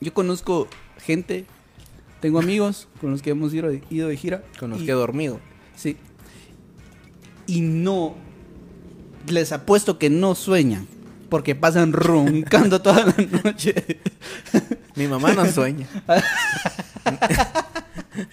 yo 0.01 0.13
conozco 0.13 0.67
gente, 1.03 1.45
tengo 2.19 2.39
amigos 2.39 2.87
con 3.01 3.11
los 3.11 3.21
que 3.21 3.29
hemos 3.31 3.53
ido, 3.53 3.71
ido 3.89 4.07
de 4.09 4.17
gira. 4.17 4.43
Con 4.59 4.71
los 4.71 4.81
y- 4.81 4.85
que 4.85 4.91
he 4.91 4.95
dormido. 4.95 5.39
Sí. 5.75 5.97
Y 7.47 7.61
no. 7.61 8.15
Les 9.27 9.51
apuesto 9.51 9.97
que 9.99 10.09
no 10.09 10.35
sueñan. 10.35 10.87
Porque 11.29 11.55
pasan 11.55 11.91
roncando 11.93 12.81
toda 12.81 13.05
la 13.05 13.15
noche. 13.43 13.99
Mi 14.95 15.07
mamá 15.07 15.33
no 15.33 15.45
sueña. 15.45 15.87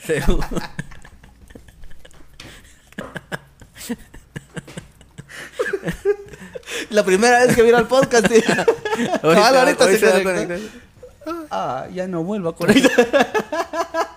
Seguro. 0.06 0.46
La 6.90 7.04
primera 7.04 7.44
vez 7.44 7.54
que 7.54 7.62
vino 7.62 7.76
al 7.76 7.86
podcast. 7.88 8.26
sí. 8.30 8.42
Cabal, 9.22 9.56
ahorita 9.56 9.84
hoy 9.84 9.96
se 9.96 10.06
va 10.06 10.16
a 10.16 10.22
conectó. 10.22 10.46
conectar. 10.54 10.84
Ah, 11.50 11.86
ya 11.92 12.06
no 12.06 12.22
vuelvo 12.22 12.50
a 12.50 12.56
conectar. 12.56 13.06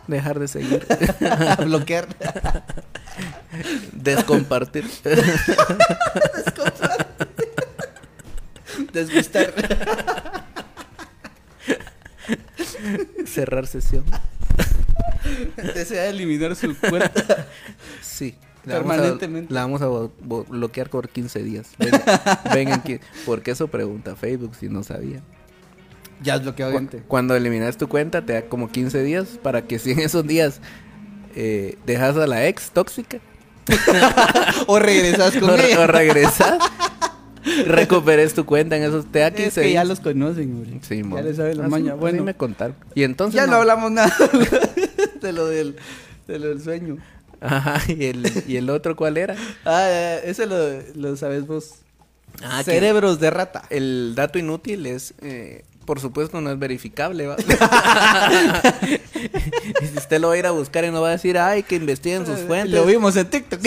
Dejar 0.08 0.39
de 0.39 0.47
seguir. 0.47 0.86
bloquear. 1.66 2.08
Descompartir. 3.93 4.86
Desgustar. 8.93 9.53
Cerrar 13.26 13.68
sesión. 13.68 14.05
Desea 15.76 16.08
eliminar 16.08 16.55
su 16.55 16.76
cuenta. 16.78 17.47
Sí. 18.01 18.36
La 18.68 18.76
vamos 18.76 18.91
a- 18.91 18.95
Permanentemente. 18.97 19.53
La 19.53 19.61
vamos 19.61 19.82
a, 19.82 19.88
bloquear 20.49 20.89
por 20.89 21.09
15 21.09 21.43
días. 21.43 21.70
Vengan, 21.80 22.01
vengan 22.53 22.84
porque 23.26 23.51
eso 23.51 23.68
pregunta 23.68 24.15
Facebook 24.15 24.55
si 24.55 24.70
no 24.70 24.84
sabía. 24.84 25.22
Ya 26.22 26.36
es 26.36 26.41
bloqueado 26.43 26.72
Cu- 26.74 26.78
gente. 26.80 27.03
Cuando 27.07 27.36
eliminas 27.36 27.78
tu 27.78 27.88
cuenta 27.88 28.26
te 28.26 28.34
da 28.34 28.41
como 28.43 28.70
15 28.72 29.03
días 29.03 29.39
para 29.41 29.61
que 29.63 29.78
si 29.80 29.91
en 29.91 29.99
esos 29.99 30.26
días 30.26 30.61
eh, 31.36 31.78
dejas 31.86 32.18
a 32.18 32.26
la 32.26 32.47
ex 32.47 32.72
tóxica 32.72 33.20
O 34.68 34.80
regresas 34.80 35.36
con 35.38 35.49
o, 35.51 35.55
ella. 35.55 35.82
o 35.82 35.88
regresas, 35.88 36.57
recuperes 37.65 38.34
tu 38.34 38.45
cuenta 38.45 38.78
en 38.78 38.84
esos 38.84 39.05
te 39.11 39.20
da 39.20 39.32
15 39.32 39.47
Es 39.47 39.53
que 39.55 39.61
días. 39.61 39.74
ya 39.74 39.84
los 39.84 39.99
conocen, 39.99 40.55
güey. 40.57 40.80
Sí, 40.82 41.01
ya 41.07 41.22
les 41.22 41.38
saben 41.38 41.57
la 41.57 41.63
Así- 41.65 41.72
maña. 41.72 41.91
así 41.91 41.99
Bueno, 41.99 42.24
me 42.24 42.34
contaron. 42.34 42.76
Y 42.95 43.03
entonces 43.03 43.36
ya 43.36 43.45
no 43.47 43.57
hablamos 43.57 43.91
nada 43.91 44.11
de 45.22 45.32
lo 45.34 45.47
del, 45.47 45.76
de 46.28 46.39
lo 46.39 46.47
del 46.49 46.61
sueño. 46.61 46.97
Ajá, 47.41 47.81
¿y 47.88 48.05
el, 48.05 48.43
¿y 48.47 48.57
el 48.57 48.69
otro 48.69 48.95
cuál 48.95 49.17
era? 49.17 49.35
Ah, 49.65 49.88
eh, 49.89 50.21
ese 50.25 50.45
lo, 50.45 50.57
lo 50.95 51.15
sabes 51.15 51.45
vos. 51.45 51.75
Ah, 52.43 52.63
Cerebros 52.63 53.19
de 53.19 53.29
rata. 53.29 53.63
El 53.69 54.13
dato 54.15 54.39
inútil 54.39 54.85
es, 54.85 55.13
eh, 55.21 55.63
por 55.85 55.99
supuesto, 55.99 56.39
no 56.41 56.51
es 56.51 56.59
verificable, 56.59 57.27
¿va? 57.27 57.35
y 57.39 57.43
si 59.88 59.93
usted 59.97 60.19
lo 60.19 60.29
va 60.29 60.33
a 60.33 60.38
ir 60.38 60.45
a 60.45 60.51
buscar 60.51 60.85
y 60.85 60.91
no 60.91 61.01
va 61.01 61.09
a 61.09 61.11
decir, 61.11 61.38
ay, 61.38 61.63
que 61.63 61.75
investiguen 61.75 62.25
sus 62.25 62.39
fuentes. 62.39 62.73
Lo 62.73 62.85
vimos 62.85 63.15
en 63.15 63.29
TikTok. 63.29 63.61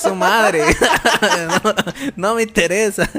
Su 0.00 0.14
madre. 0.14 0.62
no, 1.64 1.74
no 2.16 2.34
me 2.36 2.44
interesa. 2.44 3.10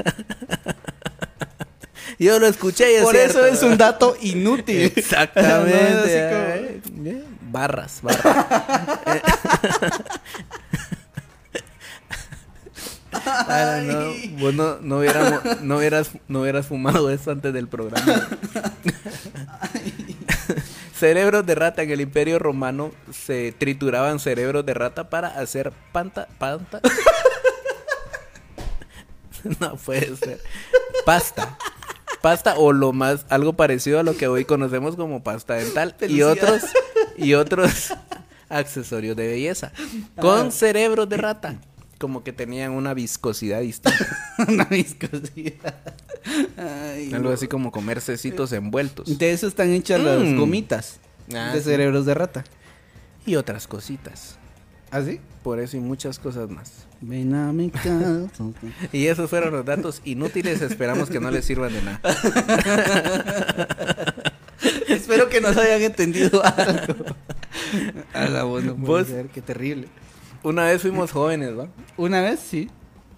Yo 2.18 2.38
lo 2.40 2.48
escuché 2.48 2.92
y 2.92 2.96
es 2.96 3.02
Por 3.02 3.14
eso 3.14 3.46
es 3.46 3.62
un 3.62 3.78
dato 3.78 4.16
inútil. 4.20 4.92
Exactamente. 4.96 6.80
No, 6.96 7.10
eh, 7.10 7.24
Barras, 7.50 8.00
barras. 8.02 8.24
No, 13.82 14.12
vos 14.38 14.54
no, 14.54 14.78
no, 14.80 14.98
hubiéramos- 15.00 15.60
no 15.60 15.76
hubieras, 15.78 16.10
no 16.28 16.42
hubieras 16.42 16.66
fumado 16.66 17.10
eso 17.10 17.30
antes 17.30 17.52
del 17.52 17.68
programa. 17.68 18.28
cerebros 20.94 21.44
de 21.46 21.54
rata. 21.54 21.82
En 21.82 21.90
el 21.90 22.00
Imperio 22.00 22.38
Romano 22.38 22.92
se 23.12 23.52
trituraban 23.52 24.18
cerebros 24.18 24.64
de 24.66 24.74
rata 24.74 25.08
para 25.10 25.28
hacer 25.28 25.72
panta... 25.92 26.26
panta 26.38 26.80
no 29.60 29.76
puede 29.76 30.16
ser. 30.16 30.40
Pasta. 31.04 31.56
Pasta 32.20 32.54
o 32.56 32.72
lo 32.72 32.92
más, 32.92 33.26
algo 33.28 33.52
parecido 33.54 34.00
a 34.00 34.02
lo 34.02 34.16
que 34.16 34.26
hoy 34.26 34.44
conocemos 34.44 34.96
como 34.96 35.22
pasta 35.22 35.54
dental. 35.54 35.94
Y 36.08 36.22
otros, 36.22 36.62
y 37.18 37.34
otros 37.34 37.92
accesorios 38.48 39.16
de 39.16 39.26
belleza. 39.28 39.72
Con 40.20 40.52
cerebros 40.52 41.08
de 41.08 41.16
rata. 41.16 41.56
Como 41.98 42.22
que 42.22 42.32
tenían 42.32 42.70
una 42.72 42.94
viscosidad 42.94 43.60
distinta. 43.60 44.06
Una 44.48 44.64
viscosidad. 44.66 45.74
Ay, 46.56 47.12
Algo 47.12 47.30
así 47.30 47.48
como 47.48 47.72
comer 47.72 48.00
cecitos 48.00 48.52
envueltos. 48.52 49.18
De 49.18 49.32
eso 49.32 49.48
están 49.48 49.72
hechas 49.72 50.00
las 50.00 50.20
Mm. 50.20 50.36
gomitas 50.38 51.00
Ah, 51.34 51.50
de 51.52 51.58
sí. 51.60 51.64
cerebros 51.70 52.06
de 52.06 52.14
rata. 52.14 52.44
Y 53.26 53.34
otras 53.34 53.66
cositas. 53.66 54.38
¿Ah, 54.92 55.02
sí? 55.02 55.20
Por 55.42 55.58
eso 55.60 55.76
y 55.76 55.80
muchas 55.80 56.18
cosas 56.20 56.48
más. 56.48 56.86
Ven 57.00 57.34
a 57.34 57.52
mi 57.52 57.68
casa. 57.70 58.22
Y 58.92 59.06
esos 59.06 59.28
fueron 59.28 59.52
los 59.52 59.64
datos 59.64 60.00
inútiles. 60.04 60.62
Esperamos 60.62 61.10
que 61.10 61.18
no 61.20 61.30
les 61.32 61.44
sirvan 61.44 61.72
de 61.72 61.82
nada. 61.82 62.00
Espero 64.94 65.28
que 65.28 65.40
nos 65.40 65.56
hayan 65.56 65.82
entendido 65.82 66.42
algo. 66.56 67.04
A 68.14 68.26
la 68.26 68.44
voz 68.44 68.64
no 68.64 68.74
puede 68.76 69.02
Vos- 69.04 69.08
ser, 69.08 69.26
qué 69.26 69.40
terrible. 69.42 69.88
Una 70.42 70.64
vez 70.64 70.80
fuimos 70.82 71.10
jóvenes, 71.12 71.58
¿va? 71.58 71.68
Una 71.96 72.20
vez, 72.22 72.40
sí. 72.40 72.70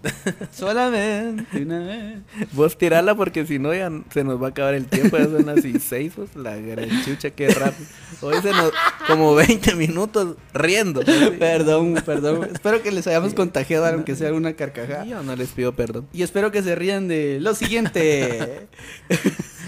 Solamente 0.51 1.61
una 1.61 1.77
vez. 1.79 2.17
Vos 2.53 2.75
tirala 2.75 3.13
porque 3.13 3.45
si 3.45 3.59
no 3.59 3.71
ya 3.71 3.91
se 4.11 4.23
nos 4.23 4.41
va 4.41 4.47
a 4.47 4.49
acabar 4.49 4.73
el 4.73 4.87
tiempo. 4.87 5.15
Ya 5.15 5.25
son 5.25 5.45
las 5.45 5.63
y 5.63 5.79
seis, 5.79 6.13
pues 6.15 6.35
la 6.35 6.55
gran 6.55 6.89
chucha, 7.05 7.29
qué 7.29 7.49
rápido. 7.49 7.87
Hoy 8.21 8.35
se 8.41 8.49
nos... 8.51 8.71
Como 9.05 9.35
20 9.35 9.75
minutos 9.75 10.37
riendo. 10.55 11.01
Perdón, 11.37 12.01
perdón. 12.03 12.49
Espero 12.51 12.81
que 12.81 12.91
les 12.91 13.05
hayamos 13.05 13.35
contagiado 13.35 13.85
aunque 13.85 14.15
sea 14.15 14.33
una 14.33 14.53
carcajada. 14.53 15.05
Yo 15.05 15.21
no 15.21 15.35
les 15.35 15.49
pido 15.49 15.73
perdón. 15.75 16.07
Y 16.13 16.23
espero 16.23 16.51
que 16.51 16.63
se 16.63 16.73
rían 16.75 17.07
de 17.07 17.39
lo 17.39 17.53
siguiente. 17.53 18.67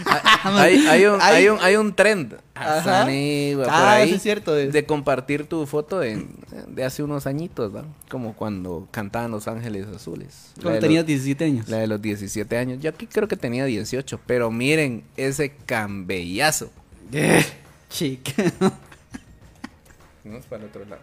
Hay, 0.43 0.85
hay 0.87 1.05
un, 1.05 1.21
Hay- 1.21 1.47
un, 1.47 1.59
hay 1.61 1.75
un 1.75 1.93
trend. 1.95 2.33
Por 2.33 2.41
Ah, 2.55 3.93
ahí, 3.93 4.11
es 4.13 4.21
cierto, 4.21 4.57
es. 4.57 4.71
De 4.73 4.85
compartir 4.85 5.45
tu 5.47 5.65
foto 5.65 5.99
de, 5.99 6.25
de 6.67 6.83
hace 6.83 7.01
unos 7.03 7.25
añitos, 7.27 7.75
¿va? 7.75 7.85
Como 8.09 8.33
cuando 8.35 8.87
cantaban 8.91 9.31
Los 9.31 9.47
Ángeles 9.47 9.87
Azules. 9.87 10.51
Cuando 10.61 10.79
tenías 10.79 11.01
los- 11.03 11.07
17 11.07 11.45
años. 11.45 11.69
La 11.69 11.77
de 11.77 11.87
los 11.87 12.01
17 12.01 12.57
años. 12.57 12.79
Yo 12.81 12.89
aquí 12.89 13.07
creo 13.07 13.27
que 13.27 13.37
tenía 13.37 13.65
18. 13.65 14.19
Pero 14.25 14.51
miren 14.51 15.03
ese 15.17 15.53
cambellazo. 15.65 16.69
Chica. 17.89 18.33
Vamos 20.23 20.45
para 20.45 20.63
el 20.63 20.69
otro 20.69 20.85
lado. 20.85 21.01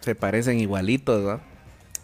Se 0.00 0.14
parecen 0.14 0.58
igualitos, 0.60 1.26
¿va? 1.26 1.40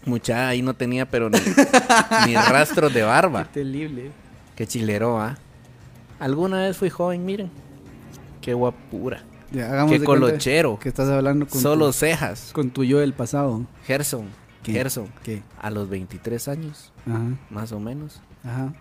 Mucha 0.09 0.49
ahí 0.49 0.63
no 0.63 0.75
tenía, 0.75 1.07
pero 1.09 1.29
ni, 1.31 1.39
ni 2.27 2.35
rastros 2.35 2.93
de 2.95 3.03
barba. 3.03 3.45
Terrible. 3.53 4.11
Qué 4.57 4.67
chilero, 4.67 5.21
¿ah? 5.21 5.37
Alguna 6.19 6.63
vez 6.63 6.77
fui 6.77 6.91
joven, 6.91 7.25
miren. 7.25 7.51
Qué 8.41 8.55
guapura. 8.55 9.23
Ya, 9.53 9.71
hagamos 9.71 9.93
Qué 9.93 10.05
colochero. 10.05 10.79
Que 10.79 10.89
estás 10.89 11.09
hablando 11.09 11.47
con 11.47 11.61
Solo 11.61 11.87
tu, 11.87 11.93
cejas. 11.93 12.51
con 12.53 12.71
tu 12.71 12.85
yo 12.85 12.99
del 12.99 13.13
pasado. 13.13 13.63
Gerson. 13.87 14.27
¿Qué? 14.63 14.73
Gerson. 14.73 15.09
¿Qué? 15.23 15.43
A 15.61 15.71
los 15.71 15.89
23 15.89 16.49
años, 16.49 16.93
Ajá, 17.07 17.21
más 17.51 17.73
o 17.73 17.79
menos. 17.81 18.21
ajá. 18.45 18.73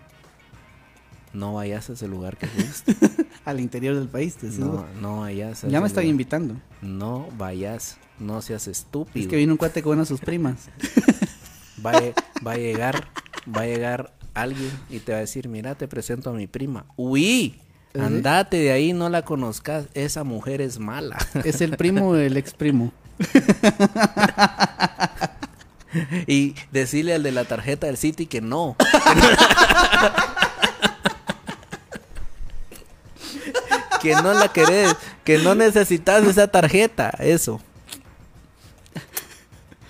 No 1.32 1.54
vayas 1.54 1.90
a 1.90 1.92
ese 1.92 2.08
lugar 2.08 2.36
que 2.36 2.46
fuiste. 2.46 2.94
Al 3.44 3.60
interior 3.60 3.94
del 3.96 4.08
país, 4.08 4.36
te 4.36 4.46
No, 4.48 4.86
no 5.00 5.20
vayas 5.20 5.64
a 5.64 5.68
Ya 5.68 5.80
me 5.80 5.86
están 5.86 6.02
lugar. 6.04 6.10
invitando. 6.12 6.54
No 6.82 7.28
vayas. 7.36 7.98
No 8.18 8.42
seas 8.42 8.66
estúpido. 8.66 9.22
Es 9.22 9.28
que 9.28 9.36
vino 9.36 9.52
un 9.52 9.58
cuate 9.58 9.82
con 9.82 9.92
una 9.92 10.02
de 10.02 10.06
sus 10.06 10.20
primas. 10.20 10.68
va, 11.84 11.92
a, 11.92 12.02
va 12.46 12.52
a 12.52 12.56
llegar, 12.56 13.08
va 13.54 13.62
a 13.62 13.66
llegar 13.66 14.12
alguien 14.34 14.70
y 14.90 14.98
te 15.00 15.12
va 15.12 15.18
a 15.18 15.20
decir, 15.22 15.48
mira, 15.48 15.74
te 15.74 15.88
presento 15.88 16.30
a 16.30 16.32
mi 16.32 16.46
prima. 16.46 16.84
Uy, 16.96 17.56
¿Ah, 17.58 17.90
sí? 17.94 18.00
andate 18.00 18.56
de 18.58 18.72
ahí, 18.72 18.92
no 18.92 19.08
la 19.08 19.24
conozcas, 19.24 19.86
esa 19.94 20.24
mujer 20.24 20.60
es 20.60 20.78
mala. 20.78 21.18
Es 21.44 21.60
el 21.60 21.76
primo 21.76 22.12
del 22.14 22.36
ex 22.36 22.54
primo. 22.54 22.92
y 26.26 26.54
decirle 26.70 27.14
al 27.14 27.22
de 27.22 27.32
la 27.32 27.44
tarjeta 27.44 27.86
del 27.86 27.96
City 27.96 28.26
que 28.26 28.40
no. 28.40 28.76
Que 34.00 34.14
no 34.14 34.32
la 34.34 34.48
querés, 34.52 34.94
que 35.24 35.38
no 35.38 35.54
necesitas 35.54 36.24
esa 36.24 36.48
tarjeta, 36.48 37.10
eso. 37.18 37.60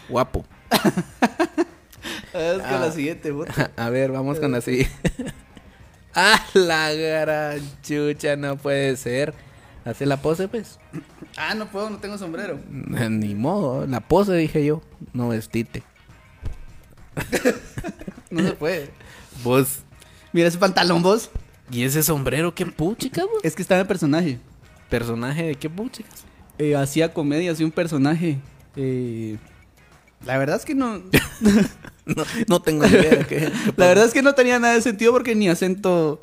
Guapo. 0.09 0.45
Es 0.71 2.59
que 2.59 2.63
Ah. 2.63 2.79
la 2.81 2.93
siguiente, 2.93 3.33
puta. 3.33 3.71
A 3.77 3.91
ver, 3.91 4.13
vamos 4.13 4.39
con 4.41 4.53
la 4.53 4.61
siguiente. 4.61 4.95
¡Ah, 6.15 6.43
la 6.55 6.93
gran 6.93 7.61
chucha! 7.83 8.37
No 8.37 8.57
puede 8.57 8.97
ser. 8.97 9.35
Hace 9.85 10.05
la 10.07 10.17
pose, 10.21 10.49
pues. 10.49 10.79
Ah, 11.37 11.55
no 11.55 11.69
puedo, 11.71 11.89
no 11.91 11.99
tengo 11.99 12.19
sombrero. 12.19 12.59
Ni 12.71 13.35
modo. 13.35 13.87
La 13.87 14.01
pose, 14.01 14.35
dije 14.35 14.65
yo. 14.65 14.83
No 15.13 15.29
vestite. 15.29 15.83
No 18.31 18.43
se 18.43 18.53
puede. 18.53 18.91
Vos. 19.43 19.81
Mira 20.33 20.49
ese 20.49 20.59
pantalón, 20.59 21.03
vos. 21.03 21.31
¿Y 21.71 21.83
ese 21.83 22.03
sombrero 22.03 22.55
qué 22.55 22.67
puchica, 22.67 23.23
vos? 23.25 23.41
Es 23.43 23.55
que 23.55 23.63
estaba 23.63 23.81
en 23.81 23.87
personaje. 23.87 24.39
¿Personaje 24.89 25.45
de 25.45 25.55
qué 25.55 25.69
puchicas? 25.69 26.25
Eh, 26.59 26.75
hacía 26.75 27.13
comedia, 27.13 27.53
hacía 27.53 27.67
un 27.67 27.73
personaje. 27.73 28.39
Eh, 28.77 29.37
la 30.25 30.39
verdad 30.39 30.57
es 30.57 30.65
que 30.65 30.75
no. 30.75 31.03
No, 32.07 32.25
no 32.49 32.63
tengo 32.63 32.87
idea 32.87 33.17
de 33.17 33.27
qué. 33.27 33.37
qué 33.37 33.53
La 33.77 33.87
verdad 33.87 34.07
es 34.07 34.15
que 34.15 34.23
no 34.23 34.35
tenía 34.35 34.59
nada 34.59 34.73
de 34.75 34.81
sentido 34.81 35.13
porque 35.13 35.35
ni 35.35 35.49
acento. 35.51 36.21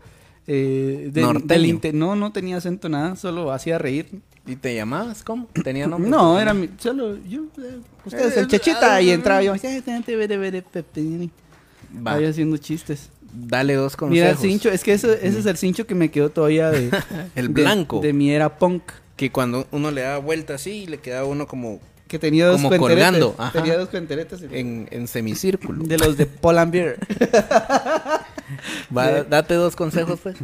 Eh, 0.48 1.10
del 1.12 1.66
inte- 1.66 1.94
no, 1.94 2.16
no 2.16 2.32
tenía 2.32 2.58
acento 2.58 2.90
nada, 2.90 3.16
solo 3.16 3.52
hacía 3.52 3.78
reír. 3.78 4.08
¿Y 4.48 4.56
te 4.56 4.74
llamabas? 4.76 5.24
¿Cómo? 5.24 5.48
¿Tenía 5.64 5.86
nombre? 5.88 6.10
No, 6.10 6.40
era 6.40 6.54
mi, 6.56 6.70
solo 6.80 7.18
yo. 7.24 7.44
eh, 7.60 7.80
ustedes, 8.04 8.38
el 8.38 8.48
chachita, 8.48 9.00
y 9.02 9.10
entraba 9.12 9.42
yo. 9.44 9.54
Va, 11.96 12.14
Ahí 12.14 12.26
haciendo 12.26 12.58
chistes. 12.58 13.10
Dale 13.36 13.74
dos 13.76 13.96
consejos. 13.96 14.12
Mira 14.14 14.30
el 14.32 14.38
cincho, 14.38 14.70
es 14.70 14.84
que 14.84 14.94
eso, 14.94 15.12
ese 15.14 15.40
es 15.40 15.46
el 15.46 15.58
cincho 15.58 15.86
que 15.86 15.96
me 15.96 16.10
quedó 16.12 16.30
todavía 16.30 16.72
de. 16.72 16.90
El 17.36 17.54
de- 17.54 17.62
blanco. 17.64 18.00
De, 18.02 18.14
mi 18.14 18.32
era 18.32 18.58
punk. 18.58 18.84
Que 19.16 19.32
cuando 19.32 19.68
uno 19.72 19.92
le 19.92 20.02
daba 20.02 20.18
vuelta 20.20 20.56
así, 20.56 20.88
le 20.88 20.98
quedaba 21.00 21.26
uno 21.28 21.48
como 21.48 21.80
Que 22.08 22.20
tenía 22.20 22.48
dos 22.48 22.62
Como 22.62 22.76
colgando, 22.78 23.34
ajá. 23.38 23.52
Tenía 23.54 23.78
dos 23.78 23.90
cuenteretes. 23.90 24.42
y- 24.42 24.58
en, 24.58 24.88
en 24.92 25.08
semicírculo. 25.08 25.84
De 25.84 25.98
los 25.98 26.18
de 26.18 26.26
Paul 26.26 26.58
and 26.60 26.72
Beer. 26.72 26.98
Va, 28.96 29.08
de- 29.08 29.24
date 29.24 29.54
dos 29.56 29.76
consejos, 29.76 30.20
pues. 30.22 30.36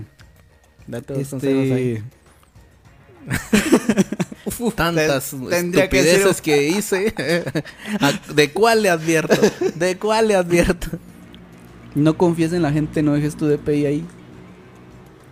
Date 0.88 1.14
dos 1.14 1.28
consejos 1.28 1.72
ahí. 1.72 2.04
Este. 4.46 4.72
Tantas 4.76 5.32
que 5.32 5.58
estupideces 5.58 6.36
ser- 6.38 6.42
que 6.44 6.68
hice. 6.68 7.14
¿A- 8.00 8.34
¿De 8.34 8.52
cuál 8.52 8.82
le 8.84 8.90
advierto? 8.90 9.36
¿De 9.76 9.98
cuál 9.98 10.28
le 10.28 10.36
advierto? 10.36 10.88
No 11.96 12.18
confíes 12.18 12.54
en 12.54 12.62
la 12.62 12.72
gente, 12.72 13.02
no 13.04 13.14
dejes 13.14 13.36
tu 13.36 13.48
DPI 13.48 13.86
ahí. 13.86 14.06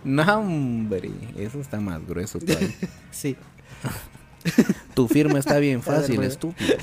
No, 0.04 0.22
hombre. 0.38 1.10
Eso 1.36 1.60
está 1.60 1.80
más 1.80 2.06
grueso 2.06 2.38
todavía. 2.38 2.68
Sí. 3.10 3.36
Tu 4.94 5.06
firma 5.06 5.38
está 5.38 5.58
bien 5.58 5.82
fácil, 5.82 6.16
Bueno. 6.16 6.30
estúpido. 6.30 6.74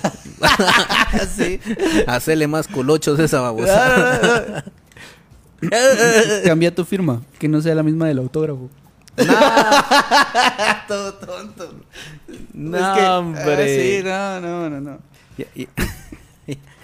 sí. 1.35 1.59
Hacele 2.05 2.47
más 2.47 2.67
colochos 2.67 3.19
a 3.19 3.23
esa 3.23 3.41
babosa. 3.41 4.63
Cambia 6.45 6.73
tu 6.73 6.85
firma, 6.85 7.23
que 7.39 7.47
no 7.47 7.59
sea 7.61 7.73
la 7.73 7.81
misma 7.81 8.07
del 8.07 8.19
autógrafo. 8.19 8.69
Todo 10.87 11.13
tonto. 11.15 11.73
No, 12.53 12.77
Es 12.77 12.83
que- 12.83 13.01
ah, 13.05 13.17
hombre. 13.19 13.97
sí, 13.97 14.03
no, 14.03 14.39
no, 14.41 14.69
no, 14.69 14.79
no. 14.81 14.99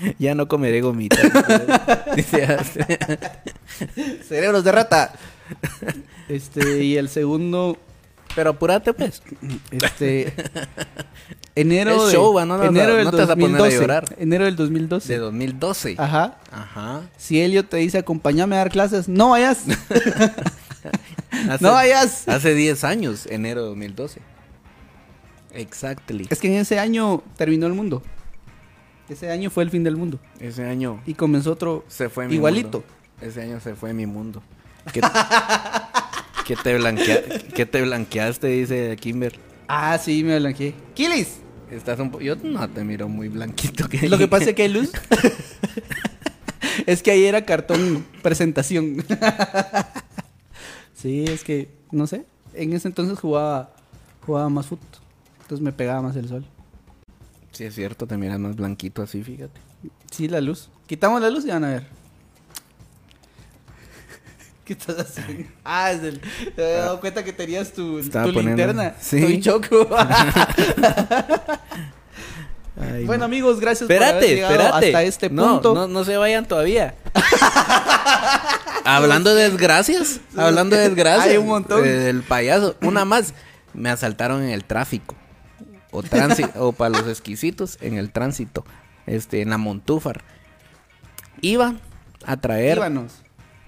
ya 0.19 0.35
no 0.35 0.47
comeré 0.47 0.81
gomitas. 0.81 1.19
Dice. 2.15 2.47
Cerebros 4.27 4.63
de 4.63 4.71
rata. 4.71 5.13
Este, 6.27 6.83
y 6.83 6.97
el 6.97 7.09
segundo, 7.09 7.77
Pero 8.35 8.51
apúrate, 8.51 8.93
pues. 8.93 9.21
este. 9.71 10.33
Enero, 11.55 11.95
Es 11.97 12.07
de- 12.07 12.13
show, 12.13 12.33
va, 12.33 12.45
no, 12.45 12.57
no, 12.57 12.63
enero 12.63 12.89
no, 12.91 12.95
del 12.95 13.05
no 13.05 13.11
te 13.11 13.17
vas 13.17 13.29
a 13.29 13.35
poner 13.35 13.55
a 13.55 13.59
2012. 13.59 13.77
llorar. 13.79 14.15
Enero 14.17 14.45
del 14.45 14.55
2012. 14.55 15.13
De 15.13 15.19
2012. 15.19 15.95
Ajá. 15.99 16.39
Ajá. 16.51 17.01
Si 17.17 17.39
Elliot 17.41 17.69
te 17.69 17.77
dice 17.77 17.99
acompáñame 17.99 18.55
a 18.55 18.59
dar 18.59 18.71
clases, 18.71 19.07
no 19.07 19.29
vayas. 19.31 19.59
Hace, 21.49 21.63
no 21.63 21.71
vayas. 21.73 22.27
Hace 22.27 22.55
10 22.55 22.83
años, 22.83 23.27
enero 23.29 23.61
de 23.61 23.67
2012. 23.69 24.21
Exactly. 25.53 26.25
Es 26.31 26.39
que 26.39 26.47
en 26.47 26.55
ese 26.55 26.79
año 26.79 27.21
terminó 27.37 27.67
el 27.67 27.73
mundo. 27.73 28.01
Ese 29.09 29.29
año 29.29 29.49
fue 29.49 29.63
el 29.63 29.69
fin 29.69 29.83
del 29.83 29.95
mundo. 29.97 30.19
Ese 30.39 30.63
año 30.65 31.01
Y 31.05 31.13
comenzó 31.13 31.51
otro 31.51 31.83
se 31.87 32.09
fue 32.09 32.27
mi 32.27 32.35
igualito. 32.35 32.79
mundo. 32.79 32.83
Ese 33.21 33.41
año 33.41 33.59
se 33.59 33.75
fue 33.75 33.93
mi 33.93 34.05
mundo. 34.05 34.41
¿Qué, 34.91 35.01
qué 36.47 36.55
te, 36.55 36.77
blanquea- 36.77 37.43
qué 37.53 37.65
te 37.65 37.81
blanqueaste? 37.81 38.47
Dice 38.47 38.95
Kimber. 38.99 39.37
Ah, 39.67 39.97
sí, 39.97 40.23
me 40.23 40.39
blanqueé. 40.39 40.73
¡Kilis! 40.93 41.37
Estás 41.71 41.99
un 41.99 42.11
po- 42.11 42.19
Yo 42.21 42.35
no 42.35 42.69
te 42.69 42.83
miro 42.83 43.07
muy 43.09 43.29
blanquito. 43.29 43.87
Lo 44.07 44.17
que 44.17 44.27
pasa 44.27 44.49
es 44.49 44.55
que 44.55 44.63
hay 44.63 44.69
luz. 44.69 44.91
es 46.85 47.01
que 47.01 47.11
ahí 47.11 47.23
era 47.25 47.43
cartón 47.45 48.05
presentación. 48.21 49.03
sí, 50.93 51.25
es 51.25 51.43
que, 51.43 51.69
no 51.91 52.07
sé. 52.07 52.25
En 52.53 52.73
ese 52.73 52.87
entonces 52.87 53.17
jugaba, 53.19 53.73
jugaba 54.25 54.49
más 54.49 54.67
fútbol. 54.67 54.85
Entonces 55.41 55.63
me 55.63 55.71
pegaba 55.71 56.01
más 56.01 56.15
el 56.15 56.27
sol. 56.29 56.45
Sí, 57.53 57.63
es 57.65 57.75
cierto, 57.75 58.05
te 58.07 58.17
miras 58.17 58.39
más 58.39 58.55
blanquito 58.55 59.01
así, 59.03 59.23
fíjate. 59.23 59.59
Sí, 60.11 60.27
la 60.27 60.41
luz. 60.41 60.69
Quitamos 60.87 61.21
la 61.21 61.29
luz 61.29 61.45
y 61.45 61.49
van 61.49 61.63
a 61.63 61.69
ver. 61.69 61.87
¿Qué 64.65 64.73
estás 64.73 64.97
haciendo? 64.99 65.49
Ah, 65.63 65.91
es 65.91 66.01
el. 66.03 66.21
Me 66.57 66.63
he 66.63 66.71
dado 66.73 66.99
cuenta 66.99 67.23
que 67.23 67.31
tenías 67.33 67.71
tu, 67.73 68.01
tu 68.01 68.09
poniendo- 68.11 68.41
linterna. 68.41 68.95
Sí. 68.99 69.17
Estoy 69.17 69.39
choco. 69.41 69.87
Ay, 72.79 73.05
bueno, 73.05 73.19
no. 73.19 73.25
amigos, 73.25 73.59
gracias 73.59 73.87
por 73.87 73.95
haber 73.97 74.07
Espérate, 74.23 74.27
llegado 74.35 74.53
espérate. 74.55 74.85
hasta 74.87 75.03
este 75.03 75.29
No, 75.29 75.47
punto. 75.53 75.75
No, 75.75 75.87
no 75.87 76.03
se 76.03 76.17
vayan 76.17 76.47
todavía. 76.47 76.95
Hablando 78.83 79.35
de 79.35 79.43
desgracias. 79.49 80.19
Hablando 80.37 80.75
de 80.75 80.89
desgracias. 80.89 81.27
Hay 81.27 81.37
un 81.37 81.47
montón. 81.47 81.85
eh, 81.85 82.09
El 82.09 82.23
payaso. 82.23 82.75
Una 82.81 83.05
más. 83.05 83.33
Me 83.75 83.89
asaltaron 83.89 84.41
en 84.43 84.49
el 84.49 84.63
tráfico. 84.65 85.15
O 85.93 86.03
tránsito. 86.03 86.67
o 86.67 86.73
para 86.73 86.89
los 86.89 87.07
exquisitos, 87.07 87.77
en 87.81 87.97
el 87.97 88.11
tránsito. 88.11 88.65
Este, 89.05 89.41
en 89.41 89.51
la 89.51 89.57
Montúfar. 89.57 90.21
Iba 91.41 91.75
a 92.25 92.37
traer 92.37 92.77
Íbanos. 92.77 93.13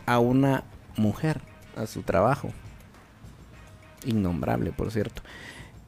a 0.05 0.19
una 0.19 0.63
mujer 0.97 1.41
a 1.77 1.85
su 1.85 2.01
trabajo. 2.01 2.51
Innombrable, 4.05 4.71
por 4.71 4.91
cierto. 4.91 5.21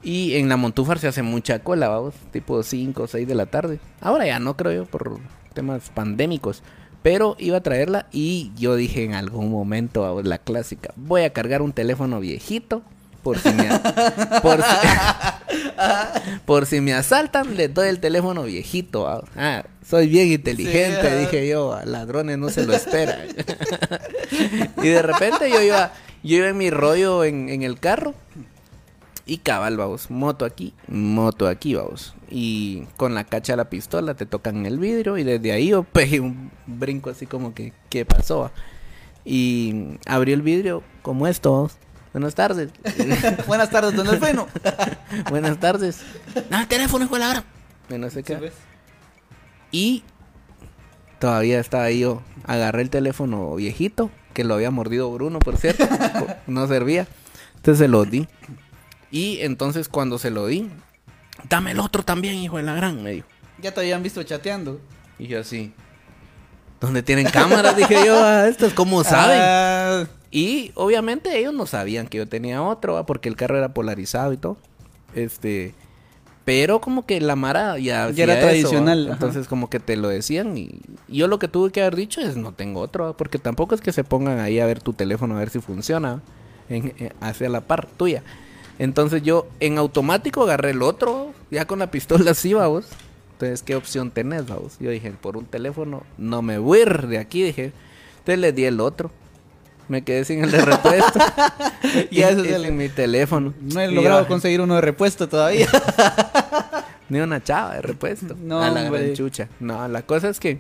Y 0.04 0.36
en 0.36 0.48
la 0.48 0.58
Montúfar 0.58 1.00
se 1.00 1.08
hace 1.08 1.24
mucha 1.24 1.60
cola, 1.60 1.88
vamos, 1.90 2.14
tipo 2.32 2.62
5 2.62 3.04
o 3.04 3.08
6 3.08 3.28
de 3.28 3.36
la 3.36 3.48
tarde. 3.48 3.80
Ahora 4.00 4.26
ya 4.26 4.40
no 4.40 4.56
creo 4.56 4.72
yo 4.72 4.86
por 4.86 5.20
temas 5.54 5.90
pandémicos. 5.90 6.62
Pero 7.04 7.36
iba 7.40 7.58
a 7.58 7.64
traerla 7.64 8.08
y 8.12 8.52
yo 8.56 8.76
dije 8.76 9.04
en 9.04 9.14
algún 9.14 9.50
momento, 9.50 10.02
vamos, 10.02 10.26
la 10.26 10.40
clásica, 10.40 10.94
voy 10.96 11.24
a 11.24 11.32
cargar 11.32 11.62
un 11.62 11.72
teléfono 11.72 12.20
viejito 12.20 12.84
por 13.28 13.40
si 13.40 13.50
me, 13.50 13.68
por 14.42 14.62
si, 14.64 16.40
por 16.46 16.66
si 16.66 16.80
me 16.80 16.94
asaltan, 16.94 17.58
le 17.58 17.68
doy 17.68 17.90
el 17.90 18.00
teléfono 18.00 18.44
viejito. 18.44 19.04
vamos. 19.04 19.26
Ah, 19.36 19.66
soy 19.86 20.08
bien 20.08 20.32
inteligente, 20.32 21.02
Sí, 21.02 21.16
dije 21.26 21.50
yo, 21.50 21.74
a 21.74 21.84
ladrones 21.84 22.38
no 22.38 22.48
se 22.48 22.66
lo 22.66 22.74
esperan. 22.74 23.20
y 24.82 24.88
de 24.88 25.02
repente 25.02 25.50
yo 25.50 25.62
iba, 25.62 25.92
yo 26.24 26.38
iba 26.38 26.48
en 26.48 26.58
mi 26.58 26.70
rollo 26.70 27.26
en, 27.26 27.50
en 27.50 27.64
el 27.64 27.82
carro. 27.82 28.16
Y 29.26 29.40
cabal, 29.40 29.76
vamos, 29.76 30.10
moto 30.10 30.46
aquí, 30.46 30.74
moto 30.88 31.50
aquí, 31.50 31.76
vamos. 31.76 32.16
Y 32.30 32.84
con 32.96 33.14
la 33.14 33.26
cacha 33.26 33.54
de 33.54 33.58
la 33.58 33.70
pistola 33.70 34.14
te 34.14 34.26
tocan 34.26 34.66
el 34.66 34.80
vidrio 34.80 35.18
y 35.18 35.26
desde 35.26 35.52
ahí 35.52 35.68
yo 35.68 35.84
pegué 35.84 36.22
un 36.22 36.50
brinco 36.66 37.10
así 37.10 37.26
como 37.26 37.54
que, 37.54 37.74
¿qué 37.90 38.06
pasó? 38.06 38.52
Y 39.26 39.98
abrió 40.06 40.34
el 40.34 40.44
vidrio 40.44 40.82
como 41.02 41.28
esto, 41.28 41.52
vamos. 41.52 41.78
Buenas 42.14 42.36
tardes. 42.36 42.70
Buenas 43.48 43.70
tardes, 43.70 43.96
don 43.96 44.08
Alfredo. 44.08 44.48
Buenas 45.30 45.60
tardes. 45.60 46.02
No, 46.50 46.60
el 46.60 46.68
teléfono, 46.68 47.06
hijo 47.06 47.16
de 47.16 47.20
la 47.20 47.30
gran. 47.30 47.44
Y 47.90 47.98
no 47.98 48.10
sé 48.10 48.24
qué. 48.24 48.34
¿Sabes? 48.34 48.54
Y 49.72 50.04
todavía 51.20 51.60
estaba 51.60 51.86
ahí 51.86 52.00
yo. 52.00 52.22
Agarré 52.46 52.82
el 52.82 52.90
teléfono 52.90 53.56
viejito, 53.56 54.10
que 54.34 54.44
lo 54.44 54.56
había 54.56 54.72
mordido 54.72 55.12
Bruno, 55.12 55.40
por 55.40 55.58
cierto. 55.58 55.88
no 56.48 56.68
servía. 56.68 57.08
Entonces 57.58 57.80
se 57.80 57.88
lo 57.88 58.06
di. 58.06 58.28
Y 59.12 59.40
entonces 59.42 59.90
cuando 59.90 60.18
se 60.18 60.32
lo 60.32 60.48
di, 60.48 60.70
dame 61.50 61.72
el 61.72 61.80
otro 61.80 62.04
también, 62.04 62.36
hijo 62.36 62.58
de 62.58 62.64
la 62.64 62.74
gran, 62.74 63.04
me 63.04 63.12
dijo. 63.12 63.28
Ya 63.62 63.74
te 63.74 63.82
habían 63.82 64.04
visto 64.04 64.24
chateando. 64.24 64.80
Y 65.20 65.28
yo 65.28 65.40
así. 65.40 65.74
¿Dónde 66.80 67.02
tienen 67.02 67.28
cámaras? 67.28 67.76
Dije 67.76 68.06
yo, 68.06 68.24
ah, 68.24 68.48
estos 68.48 68.74
cómo 68.74 69.04
saben. 69.04 69.40
Ah, 69.42 70.06
Y 70.32 70.72
obviamente 70.76 71.38
ellos 71.38 71.54
no 71.54 71.66
sabían 71.66 72.08
que 72.08 72.18
yo 72.18 72.28
tenía 72.28 72.62
otro, 72.62 72.94
¿va? 72.94 73.06
porque 73.06 73.30
el 73.30 73.36
carro 73.36 73.58
era 73.58 73.74
polarizado 73.74 74.34
y 74.34 74.38
todo. 74.38 74.58
Este, 75.16 75.74
pero 76.44 76.82
como 76.82 77.06
que 77.06 77.20
la 77.22 77.36
Mara 77.36 77.78
ya, 77.78 78.10
Ya 78.12 78.24
era 78.26 78.40
tradicional, 78.40 79.06
ajá. 79.06 79.14
Entonces 79.14 79.48
como 79.48 79.70
que 79.70 79.80
te 79.80 79.96
lo 79.96 80.10
decían 80.10 80.58
y 80.58 80.80
yo 81.08 81.28
lo 81.28 81.40
que 81.40 81.48
tuve 81.48 81.72
que 81.72 81.82
haber 81.82 81.96
dicho 81.96 82.22
es 82.22 82.38
no 82.38 82.54
tengo 82.54 82.82
otro, 82.82 83.06
¿va? 83.06 83.18
porque 83.18 83.40
tampoco 83.40 83.76
es 83.76 83.82
que 83.82 83.92
se 83.92 84.04
pongan 84.04 84.40
ahí 84.40 84.60
a 84.60 84.66
ver 84.66 84.82
tu 84.82 84.94
teléfono 84.94 85.36
a 85.36 85.40
ver 85.40 85.50
si 85.50 85.60
funciona 85.60 86.22
eh, 86.70 87.12
hacia 87.22 87.50
la 87.50 87.62
par 87.62 87.88
tuya. 87.88 88.24
Entonces 88.80 89.24
yo 89.24 89.48
en 89.60 89.78
automático 89.78 90.44
agarré 90.44 90.72
el 90.72 90.82
otro, 90.84 91.34
ya 91.50 91.66
con 91.66 91.80
la 91.80 91.90
pistola 91.90 92.32
así, 92.32 92.54
vamos. 92.54 92.86
Entonces, 93.34 93.62
¿qué 93.62 93.76
opción 93.76 94.10
tenés, 94.10 94.48
vamos? 94.48 94.78
Yo 94.80 94.90
dije, 94.90 95.12
por 95.12 95.38
un 95.38 95.46
teléfono 95.46 96.02
no 96.18 96.42
me 96.42 96.58
voy 96.58 96.80
a 96.80 96.82
ir 96.82 97.08
de 97.08 97.20
aquí, 97.20 97.44
dije. 97.44 97.72
Entonces 98.20 98.40
le 98.40 98.52
di 98.52 98.66
el 98.66 98.80
otro. 98.80 99.12
Me 99.90 100.04
quedé 100.04 100.26
sin 100.26 100.44
el 100.44 100.52
de 100.52 100.64
repuesto. 100.66 101.20
y 102.12 102.22
eso 102.22 102.44
es 102.44 102.52
el- 102.54 102.64
sin 102.66 102.78
mi 102.78 102.90
teléfono. 102.90 103.54
no 103.62 103.80
he 103.80 103.90
Y 103.92 103.96
logrado 103.96 104.22
yo, 104.22 104.28
conseguir 104.28 104.60
uno 104.62 104.76
de 104.76 104.82
repuesto 104.82 105.28
todavía. 105.30 105.68
Ni 107.10 107.20
una 107.20 107.42
chava 107.42 107.76
de 107.76 107.82
repuesto. 107.82 108.36
No, 108.42 108.62
a 108.62 108.70
la 108.70 108.84
hombre. 108.84 109.02
gran 109.04 109.14
chucha. 109.16 109.48
No, 109.60 109.88
la 109.88 110.02
cosa 110.02 110.28
es 110.30 110.40
que 110.40 110.60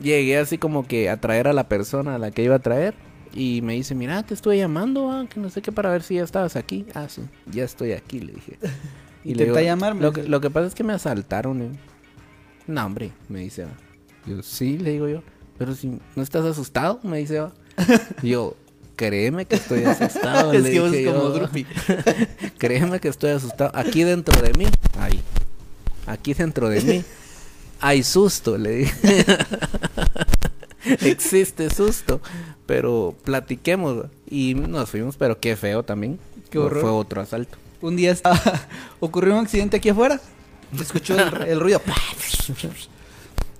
llegué 0.00 0.38
así 0.38 0.58
como 0.58 0.86
que 0.86 1.08
a 1.08 1.18
traer 1.20 1.46
a 1.46 1.52
la 1.52 1.68
persona 1.68 2.16
a 2.16 2.18
la 2.18 2.30
que 2.32 2.42
iba 2.42 2.56
a 2.56 2.60
traer. 2.60 2.94
Y 3.34 3.62
me 3.62 3.74
dice, 3.74 3.94
mira, 3.94 4.22
te 4.24 4.34
estoy 4.34 4.58
llamando, 4.58 5.10
ah, 5.10 5.24
que 5.32 5.40
no 5.40 5.48
sé 5.48 5.62
qué, 5.62 5.72
para 5.72 5.90
ver 5.90 6.02
si 6.02 6.16
ya 6.16 6.24
estabas 6.24 6.54
aquí. 6.56 6.84
Ah, 6.94 7.06
sí, 7.08 7.22
ya 7.46 7.64
estoy 7.64 7.92
aquí, 7.92 8.20
le 8.20 8.32
dije. 8.34 8.58
Intenta 9.24 9.62
llamarme. 9.62 10.02
Lo 10.02 10.12
que, 10.12 10.24
lo 10.24 10.40
que 10.40 10.50
pasa 10.50 10.66
es 10.66 10.74
que 10.74 10.82
me 10.84 10.92
asaltaron. 10.92 11.62
eh. 11.62 11.70
No, 12.66 12.84
hombre, 12.84 13.12
me 13.28 13.40
dice. 13.40 13.66
Yo, 14.26 14.42
sí, 14.42 14.78
le 14.78 14.90
digo 14.90 15.08
yo. 15.08 15.22
Pero 15.58 15.74
si 15.74 15.98
no 16.16 16.22
estás 16.22 16.44
asustado, 16.44 16.98
me 17.04 17.18
dice. 17.18 17.40
Yo, 18.22 18.54
créeme 18.96 19.44
que 19.46 19.56
estoy 19.56 19.84
asustado. 19.84 20.52
es 20.54 20.62
le 20.62 20.70
que 20.72 20.80
vos 20.80 20.92
como. 21.14 21.28
Drupi. 21.30 21.66
Créeme 22.58 23.00
que 23.00 23.08
estoy 23.08 23.30
asustado. 23.30 23.70
Aquí 23.74 24.04
dentro 24.04 24.40
de 24.40 24.52
mí, 24.54 24.66
ahí. 24.98 25.20
Aquí 26.06 26.34
dentro 26.34 26.68
de 26.68 26.80
mí 26.80 27.04
hay 27.80 28.02
susto, 28.02 28.56
le 28.58 28.70
dije. 28.70 29.24
Existe 31.00 31.70
susto. 31.70 32.20
Pero 32.66 33.14
platiquemos. 33.24 34.06
Y 34.28 34.54
nos 34.54 34.90
fuimos, 34.90 35.16
pero 35.16 35.38
qué 35.38 35.56
feo 35.56 35.82
también. 35.82 36.18
Qué 36.50 36.58
horror. 36.58 36.80
Fue 36.80 36.90
otro 36.90 37.20
asalto. 37.20 37.58
Un 37.80 37.96
día 37.96 38.12
estaba- 38.12 38.40
ocurrió 39.00 39.34
un 39.34 39.40
accidente 39.40 39.76
aquí 39.78 39.88
afuera. 39.88 40.20
Se 40.76 40.82
escuchó 40.82 41.14
el, 41.18 41.48
el 41.48 41.60
ruido. 41.60 41.80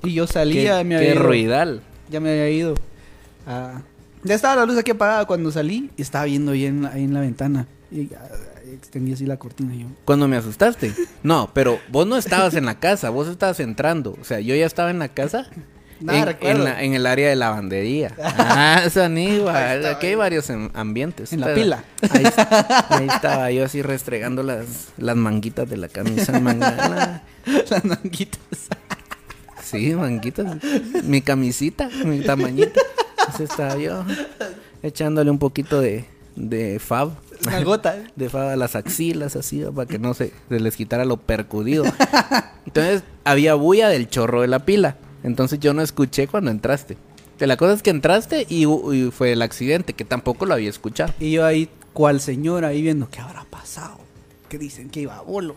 Y 0.05 0.15
yo 0.15 0.27
salía, 0.27 0.79
qué 0.79 0.85
me 0.85 0.91
qué 0.91 0.97
había 0.97 1.15
ido. 1.15 1.23
ruidal. 1.23 1.83
Ya 2.11 2.21
me 2.21 2.31
había 2.31 2.51
ido. 2.51 2.75
a- 3.47 3.83
Ya 4.25 4.35
estaba 4.35 4.57
la 4.57 4.67
luz 4.67 4.79
aquí 4.79 4.91
apagada 4.93 5.25
cuando 5.27 5.51
salí 5.51 5.91
y 5.97 6.03
estaba 6.03 6.25
viendo 6.27 6.53
ahí 6.53 6.67
en 6.67 6.83
la, 6.83 6.91
ahí 6.91 7.05
en 7.05 7.15
la 7.15 7.21
ventana. 7.21 7.67
Y 7.91 8.09
ah, 8.15 8.29
extendí 8.73 9.13
así 9.13 9.27
la 9.27 9.37
cortina 9.37 9.75
yo. 9.75 9.87
Cuando 10.05 10.29
me 10.29 10.37
asustaste. 10.37 10.95
No, 11.23 11.51
pero 11.53 11.79
vos 11.89 12.07
no 12.07 12.17
estabas 12.17 12.55
en 12.55 12.65
la 12.67 12.79
casa, 12.79 13.11
vos 13.11 13.29
estabas 13.29 13.59
entrando. 13.61 14.17
O 14.21 14.25
sea, 14.25 14.41
yo 14.41 14.55
ya 14.55 14.67
estaba 14.67 14.91
en 14.91 14.99
la 15.01 15.09
casa. 15.09 15.47
Nada, 16.01 16.37
en, 16.41 16.49
en 16.57 16.65
la- 16.65 16.83
en 16.83 16.95
el 16.95 17.07
área 17.07 17.29
de 17.29 17.37
lavandería. 17.37 18.13
Ah, 18.25 18.83
son 18.93 19.19
igual. 19.19 19.87
Aquí 19.87 20.09
hay 20.09 20.15
varios 20.17 20.51
ambientes. 20.75 21.33
En 21.33 21.41
la 21.41 21.47
Pero 21.47 21.61
pila. 21.61 21.85
Ahí, 22.11 22.25
ahí 22.89 23.07
estaba 23.09 23.51
yo 23.53 23.65
así 23.65 23.83
restregando 23.83 24.43
las, 24.43 24.67
las 24.99 25.17
manguitas 25.17 25.69
de 25.69 25.77
la 25.77 25.89
camisa. 25.89 26.39
manga- 26.41 27.23
Las 27.71 27.85
manguitas. 27.85 28.41
Sí, 29.63 29.95
manguitas. 29.95 30.57
Mi 31.05 31.23
camisita, 31.23 31.89
mi 32.05 32.21
tamañita. 32.21 32.81
Así 33.29 33.45
estaba 33.45 33.77
yo 33.77 34.05
echándole 34.83 35.31
un 35.31 35.39
poquito 35.39 35.81
de, 35.81 36.05
de 36.37 36.79
fab. 36.79 37.11
Una 37.47 37.63
gota. 37.63 37.97
De 38.17 38.29
fab 38.29 38.49
a 38.49 38.57
las 38.57 38.77
axilas, 38.77 39.37
así, 39.37 39.65
para 39.75 39.89
que 39.89 39.99
no 39.99 40.15
se, 40.15 40.33
se 40.49 40.61
les 40.61 40.77
quitara 40.77 41.05
lo 41.05 41.17
percudido. 41.17 41.85
Entonces, 42.67 43.03
había 43.25 43.55
bulla 43.55 43.89
del 43.89 44.09
chorro 44.09 44.43
de 44.43 44.49
la 44.49 44.65
pila. 44.65 44.97
Entonces, 45.25 45.59
yo 45.61 45.75
no 45.75 45.83
escuché 45.83 46.29
cuando 46.29 46.51
entraste. 46.51 46.97
La 47.39 47.57
cosa 47.57 47.73
es 47.73 47.83
que 47.83 47.91
entraste 47.91 48.47
y, 48.49 48.67
y 48.67 49.11
fue 49.11 49.33
el 49.33 49.43
accidente, 49.43 49.95
que 49.95 50.05
tampoco 50.05 50.47
lo 50.47 50.55
había 50.55 50.71
escuchado. 50.71 51.13
Y 51.19 51.33
yo 51.33 51.45
ahí, 51.45 51.69
cual 51.93 52.21
señora, 52.21 52.69
ahí 52.69 52.83
viendo 52.83 53.09
qué 53.11 53.21
habrá 53.21 53.45
pasado. 53.45 53.99
Que 54.49 54.59
dicen 54.59 54.91
que 54.91 55.01
iba 55.01 55.17
a 55.17 55.23
bolo. 55.23 55.57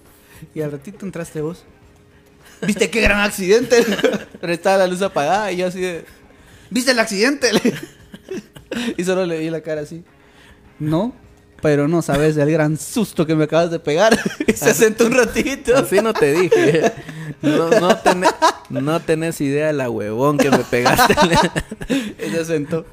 Y 0.56 0.62
al 0.62 0.72
ratito 0.72 1.06
entraste 1.06 1.42
vos. 1.42 1.64
¿Viste 2.66 2.90
qué 2.90 3.02
gran 3.02 3.20
accidente? 3.20 3.86
Pero 4.42 4.54
estaba 4.54 4.78
la 4.78 4.88
luz 4.88 5.02
apagada 5.02 5.52
y 5.52 5.58
yo 5.58 5.68
así 5.68 5.82
de. 5.82 6.06
¿Viste 6.76 6.92
el 6.92 7.00
accidente? 7.00 7.52
y 8.98 9.04
solo 9.06 9.26
le 9.26 9.40
vi 9.40 9.50
la 9.50 9.62
cara 9.62 9.80
así. 9.80 10.04
No, 10.78 11.16
pero 11.62 11.88
no 11.88 12.02
sabes 12.02 12.36
el 12.36 12.52
gran 12.52 12.78
susto 12.78 13.26
que 13.26 13.34
me 13.34 13.46
acabas 13.46 13.72
de 13.72 13.80
pegar. 13.80 14.20
y 14.46 14.52
se 14.52 14.74
sentó 14.74 15.06
un 15.06 15.14
ratito. 15.14 15.74
Así 15.78 16.02
no 16.02 16.14
te 16.14 16.34
dije. 16.34 16.92
No, 17.42 17.70
no, 17.70 17.96
tenés, 18.00 18.36
no 18.70 19.00
tenés 19.00 19.40
idea 19.40 19.68
de 19.68 19.74
la 19.74 19.90
huevón 19.90 20.38
que 20.38 20.52
me 20.52 20.58
pegaste. 20.58 21.16
Ese 22.18 22.42
acento. 22.42 22.86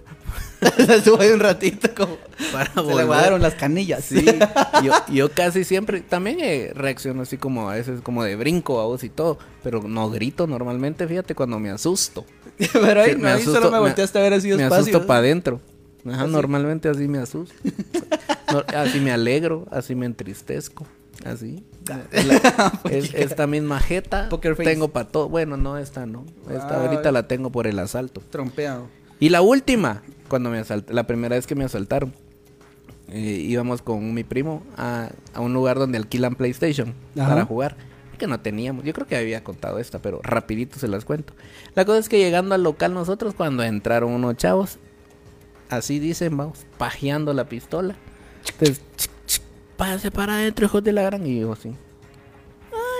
Estuvo 0.78 1.20
ahí 1.20 1.30
un 1.30 1.40
ratito 1.40 1.92
como... 1.92 2.18
Para 2.52 2.72
Se 2.72 2.94
le 2.94 3.02
guardaron 3.02 3.42
las 3.42 3.54
canillas. 3.54 4.04
Sí, 4.04 4.24
yo, 4.84 4.92
yo 5.08 5.32
casi 5.32 5.64
siempre 5.64 6.02
también 6.02 6.38
eh, 6.40 6.70
reacciono 6.72 7.22
así 7.22 7.36
como 7.36 7.68
a 7.68 7.74
veces 7.74 8.00
como 8.00 8.22
de 8.22 8.36
brinco 8.36 8.80
a 8.80 8.84
vos 8.84 9.02
y 9.02 9.08
todo, 9.08 9.38
pero 9.64 9.82
no 9.82 10.08
grito 10.08 10.46
normalmente, 10.46 11.08
fíjate, 11.08 11.34
cuando 11.34 11.58
me 11.58 11.70
asusto. 11.70 12.24
Pero 12.72 13.00
ahí, 13.02 13.12
Sí, 13.12 13.16
no, 13.20 13.28
ahí 13.28 13.42
solo 13.42 13.70
me 13.70 13.78
volteaste 13.78 14.18
a 14.18 14.22
ver 14.22 14.34
así 14.34 14.48
Me 14.48 14.56
despacio. 14.56 14.82
asusto 14.82 15.06
para 15.06 15.20
adentro. 15.20 15.60
Ajá, 16.06 16.22
Así. 16.24 16.32
normalmente 16.32 16.88
así 16.88 17.06
me 17.08 17.18
asusto. 17.18 17.54
No, 18.52 18.62
así 18.76 18.98
me 19.00 19.12
alegro, 19.12 19.66
así 19.70 19.94
me 19.94 20.04
entristezco, 20.06 20.84
así. 21.24 21.62
La- 21.86 22.02
es- 22.90 23.14
esta 23.14 23.46
misma 23.46 23.78
jeta 23.80 24.28
Poker 24.28 24.56
face. 24.56 24.68
tengo 24.68 24.88
para 24.88 25.06
todo. 25.08 25.28
Bueno, 25.28 25.56
no, 25.56 25.78
esta 25.78 26.04
no. 26.06 26.24
Esta 26.50 26.80
Ah, 26.80 26.84
ahorita 26.86 27.12
la 27.12 27.28
tengo 27.28 27.50
por 27.50 27.66
el 27.68 27.78
asalto. 27.78 28.20
Trompeado. 28.30 28.88
Y 29.20 29.28
la 29.28 29.42
última, 29.42 30.02
cuando 30.28 30.50
me 30.50 30.58
asaltaron, 30.58 30.96
la 30.96 31.06
primera 31.06 31.36
vez 31.36 31.46
que 31.46 31.54
me 31.54 31.62
asaltaron, 31.64 32.12
eh, 33.08 33.20
íbamos 33.20 33.80
con 33.82 34.12
mi 34.14 34.24
primo 34.24 34.64
a, 34.76 35.10
a 35.34 35.40
un 35.40 35.54
lugar 35.54 35.78
donde 35.78 35.98
alquilan 35.98 36.34
PlayStation 36.34 36.94
Ajá. 37.16 37.28
para 37.28 37.44
jugar. 37.44 37.76
Que 38.18 38.26
no 38.26 38.40
teníamos, 38.40 38.84
yo 38.84 38.92
creo 38.92 39.06
que 39.06 39.16
había 39.16 39.42
contado 39.42 39.78
esta, 39.78 40.00
pero 40.00 40.20
rapidito 40.22 40.78
se 40.78 40.88
las 40.88 41.04
cuento. 41.04 41.32
La 41.74 41.84
cosa 41.84 41.98
es 41.98 42.08
que 42.08 42.18
llegando 42.18 42.54
al 42.54 42.62
local 42.62 42.94
nosotros, 42.94 43.34
cuando 43.34 43.62
entraron 43.62 44.12
unos 44.12 44.36
chavos, 44.36 44.78
así 45.68 45.98
dicen, 45.98 46.36
vamos, 46.36 46.66
pajeando 46.78 47.32
la 47.32 47.48
pistola. 47.48 47.96
Entonces, 48.52 48.82
pase 49.76 50.10
para 50.10 50.34
adentro, 50.34 50.66
hijos 50.66 50.84
de 50.84 50.92
la 50.92 51.02
gran. 51.02 51.26
Y 51.26 51.40
yo 51.40 51.52
así, 51.52 51.72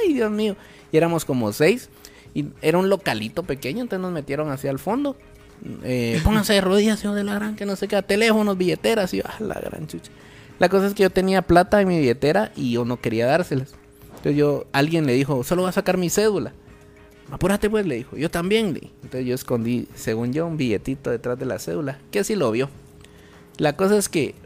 ay, 0.03 0.15
Dios 0.15 0.31
mío. 0.31 0.57
Y 0.91 0.97
éramos 0.97 1.25
como 1.25 1.53
seis. 1.53 1.89
Y 2.35 2.47
era 2.63 2.79
un 2.79 2.89
localito 2.89 3.43
pequeño, 3.43 3.83
entonces 3.83 4.01
nos 4.01 4.13
metieron 4.13 4.51
hacia 4.51 4.71
el 4.71 4.79
fondo. 4.79 5.17
Eh, 5.85 6.21
pónganse 6.25 6.55
de 6.55 6.61
rodillas, 6.61 7.03
hijo 7.05 7.15
de 7.15 7.25
la 7.25 7.35
gran, 7.35 7.57
que 7.57 7.67
no 7.67 7.77
sé 7.77 7.89
qué, 7.89 8.01
teléfonos, 8.03 8.57
billeteras. 8.57 9.13
Y 9.15 9.19
yo, 9.19 9.25
ah, 9.27 9.37
la 9.41 9.55
gran 9.55 9.87
chucha. 9.87 10.11
La 10.59 10.69
cosa 10.69 10.87
es 10.87 10.95
que 10.95 11.03
yo 11.03 11.11
tenía 11.11 11.43
plata 11.43 11.81
en 11.81 11.89
mi 11.89 11.99
billetera 11.99 12.53
y 12.57 12.73
yo 12.73 12.85
no 12.85 13.01
quería 13.01 13.27
dárselas. 13.27 13.75
Entonces 14.23 14.39
yo, 14.39 14.67
alguien 14.71 15.05
le 15.05 15.15
dijo, 15.15 15.43
solo 15.43 15.63
voy 15.63 15.71
a 15.71 15.73
sacar 15.73 15.99
mi 15.99 16.09
cédula. 16.09 16.53
Apúrate 17.33 17.69
pues, 17.69 17.85
le 17.87 17.97
dijo. 17.97 18.17
Yo 18.17 18.31
también, 18.31 18.73
le. 18.73 18.83
Entonces 19.03 19.27
yo 19.27 19.35
escondí, 19.35 19.89
según 19.97 20.33
yo, 20.33 20.47
un 20.47 20.57
billetito 20.57 21.11
detrás 21.11 21.37
de 21.41 21.45
la 21.45 21.59
cédula, 21.59 21.99
que 22.13 22.21
así 22.21 22.37
lo 22.37 22.53
vio. 22.53 22.71
La 23.59 23.77
cosa 23.77 23.99
es 23.99 24.09
que, 24.09 24.37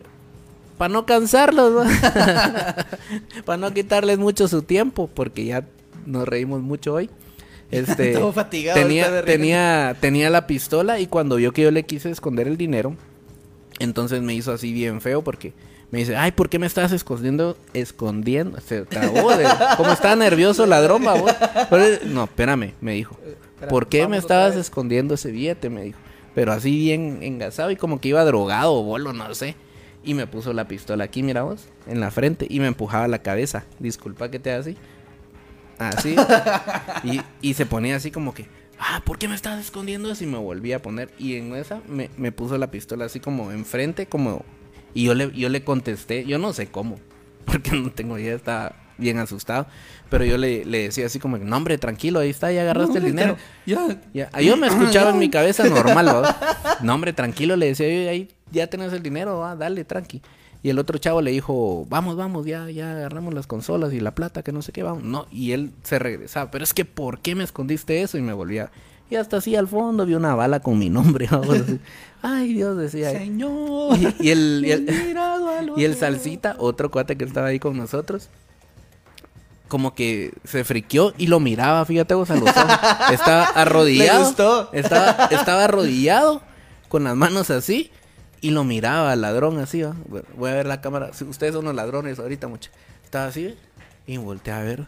para 0.78 0.90
no 0.90 1.04
cansarlos, 1.04 1.86
para 3.44 3.58
no 3.58 3.74
quitarles 3.74 4.18
mucho 4.18 4.48
su 4.48 4.62
tiempo, 4.62 5.10
porque 5.12 5.44
ya 5.44 5.66
nos 6.06 6.26
reímos 6.26 6.62
mucho 6.62 6.94
hoy. 6.94 7.10
Este, 7.70 8.12
Todo 8.14 8.32
fatigado. 8.32 8.80
tenía, 8.80 9.22
tenía, 9.26 9.94
tenía 10.00 10.30
la 10.30 10.46
pistola 10.46 11.00
y 11.00 11.06
cuando 11.06 11.36
vio 11.36 11.52
que 11.52 11.60
yo 11.60 11.70
le 11.70 11.84
quise 11.84 12.10
esconder 12.10 12.48
el 12.48 12.56
dinero, 12.56 12.96
entonces 13.78 14.22
me 14.22 14.32
hizo 14.32 14.54
así 14.54 14.72
bien 14.72 15.02
feo 15.02 15.22
porque 15.22 15.52
me 15.90 16.00
dice, 16.00 16.16
ay, 16.16 16.32
¿por 16.32 16.48
qué 16.48 16.58
me 16.58 16.66
estás 16.66 16.92
escondiendo? 16.92 17.56
Escondiendo. 17.72 18.60
Se 18.60 18.82
trabó 18.82 19.36
de... 19.36 19.46
Como 19.76 19.92
estaba 19.92 20.16
nervioso 20.16 20.66
ladrón, 20.66 21.04
babos. 21.04 21.32
No, 22.06 22.24
espérame, 22.24 22.74
me 22.80 22.92
dijo. 22.92 23.16
Espera, 23.24 23.70
¿Por 23.70 23.88
qué 23.88 24.08
me 24.08 24.16
estabas 24.16 24.56
escondiendo 24.56 25.14
ese 25.14 25.30
billete? 25.30 25.70
Me 25.70 25.82
dijo. 25.82 25.98
Pero 26.34 26.52
así 26.52 26.76
bien 26.76 27.20
engasado 27.22 27.70
y 27.70 27.76
como 27.76 28.00
que 28.00 28.08
iba 28.08 28.24
drogado 28.24 28.74
o 28.74 28.82
bolo, 28.82 29.12
no 29.12 29.32
sé. 29.34 29.54
Y 30.04 30.14
me 30.14 30.26
puso 30.26 30.52
la 30.52 30.68
pistola 30.68 31.04
aquí, 31.04 31.22
mira 31.22 31.42
vos, 31.42 31.66
en 31.86 32.00
la 32.00 32.10
frente 32.10 32.46
y 32.48 32.60
me 32.60 32.66
empujaba 32.66 33.08
la 33.08 33.20
cabeza. 33.20 33.64
Disculpa 33.78 34.30
que 34.30 34.38
te 34.38 34.50
haga 34.50 34.60
así. 34.60 34.76
Así. 35.78 36.16
y, 37.04 37.22
y 37.40 37.54
se 37.54 37.64
ponía 37.64 37.96
así 37.96 38.10
como 38.10 38.34
que, 38.34 38.46
ah, 38.78 39.02
¿por 39.04 39.18
qué 39.18 39.28
me 39.28 39.34
estás 39.34 39.64
escondiendo 39.64 40.10
eso? 40.10 40.24
Y 40.24 40.26
me 40.26 40.38
volví 40.38 40.72
a 40.72 40.82
poner. 40.82 41.10
Y 41.18 41.36
en 41.36 41.54
esa 41.54 41.80
me, 41.88 42.10
me 42.16 42.32
puso 42.32 42.58
la 42.58 42.70
pistola 42.70 43.04
así 43.04 43.20
como 43.20 43.52
enfrente, 43.52 44.06
como... 44.06 44.44
Y 44.96 45.04
yo 45.04 45.14
le, 45.14 45.30
yo 45.32 45.50
le 45.50 45.62
contesté, 45.62 46.24
yo 46.24 46.38
no 46.38 46.54
sé 46.54 46.68
cómo, 46.68 46.98
porque 47.44 47.72
no 47.72 47.90
tengo 47.90 48.18
idea, 48.18 48.34
estaba 48.34 48.74
bien 48.96 49.18
asustado. 49.18 49.66
Pero 50.08 50.24
yo 50.24 50.38
le, 50.38 50.64
le 50.64 50.84
decía 50.84 51.04
así 51.04 51.18
como, 51.18 51.36
no 51.36 51.54
hombre, 51.54 51.76
tranquilo, 51.76 52.20
ahí 52.20 52.30
está, 52.30 52.50
ya 52.50 52.62
agarraste 52.62 52.96
el 52.96 53.04
dinero. 53.04 53.36
Ya. 53.66 54.00
Ya, 54.14 54.30
yo 54.40 54.56
me 54.56 54.68
escuchaba 54.68 55.10
en 55.10 55.18
mi 55.18 55.28
cabeza 55.30 55.68
normal, 55.68 56.06
¿va? 56.06 56.34
No, 56.80 56.94
hombre, 56.94 57.12
tranquilo, 57.12 57.56
le 57.56 57.66
decía 57.66 57.86
yo, 57.88 58.08
ahí 58.08 58.30
ya 58.50 58.68
tenés 58.68 58.90
el 58.94 59.02
dinero, 59.02 59.38
va, 59.40 59.54
dale, 59.54 59.84
tranqui. 59.84 60.22
Y 60.62 60.70
el 60.70 60.78
otro 60.78 60.96
chavo 60.96 61.20
le 61.20 61.30
dijo, 61.30 61.84
vamos, 61.90 62.16
vamos, 62.16 62.46
ya, 62.46 62.70
ya 62.70 62.92
agarramos 62.92 63.34
las 63.34 63.46
consolas 63.46 63.92
y 63.92 64.00
la 64.00 64.14
plata, 64.14 64.42
que 64.42 64.50
no 64.50 64.62
sé 64.62 64.72
qué, 64.72 64.82
vamos. 64.82 65.02
No, 65.02 65.26
y 65.30 65.52
él 65.52 65.72
se 65.82 65.98
regresaba, 65.98 66.50
pero 66.50 66.64
es 66.64 66.72
que, 66.72 66.86
¿por 66.86 67.18
qué 67.18 67.34
me 67.34 67.44
escondiste 67.44 68.00
eso? 68.00 68.16
Y 68.16 68.22
me 68.22 68.32
volvía. 68.32 68.70
Y 69.08 69.16
hasta 69.16 69.36
así 69.36 69.54
al 69.54 69.68
fondo 69.68 70.04
vi 70.04 70.14
una 70.14 70.34
bala 70.34 70.60
con 70.60 70.78
mi 70.78 70.90
nombre. 70.90 71.28
Ay, 72.22 72.54
Dios, 72.54 72.76
decía. 72.76 73.10
Señor. 73.10 73.96
Y, 73.98 74.14
y 74.26 74.30
el, 74.30 74.64
y 74.66 74.72
el- 74.72 75.72
y 75.76 75.94
salsita, 75.94 76.56
otro 76.58 76.90
cuate 76.90 77.16
que 77.16 77.24
estaba 77.24 77.48
ahí 77.48 77.60
con 77.60 77.76
nosotros, 77.76 78.28
como 79.68 79.94
que 79.94 80.32
se 80.44 80.64
friqueó 80.64 81.12
y 81.18 81.26
lo 81.28 81.40
miraba, 81.40 81.84
fíjate 81.84 82.14
vos, 82.14 82.30
a 82.30 82.36
los 82.36 82.48
ojos. 82.48 82.78
Estaba 83.12 83.44
arrodillado. 83.44 84.20
Le 84.20 84.26
gustó. 84.26 84.70
Estaba, 84.72 85.26
estaba 85.30 85.64
arrodillado, 85.64 86.42
con 86.88 87.04
las 87.04 87.14
manos 87.16 87.50
así, 87.50 87.90
y 88.40 88.50
lo 88.50 88.64
miraba 88.64 89.12
al 89.12 89.20
ladrón 89.20 89.58
así, 89.58 89.82
¿va? 89.82 89.94
Voy 90.36 90.50
a 90.50 90.54
ver 90.54 90.66
la 90.66 90.80
cámara. 90.80 91.10
Ustedes 91.28 91.52
son 91.52 91.64
los 91.64 91.74
ladrones 91.74 92.18
ahorita, 92.18 92.48
mucha. 92.48 92.70
Estaba 93.04 93.26
así, 93.26 93.56
y 94.06 94.16
volteé 94.16 94.52
a 94.52 94.60
ver. 94.62 94.86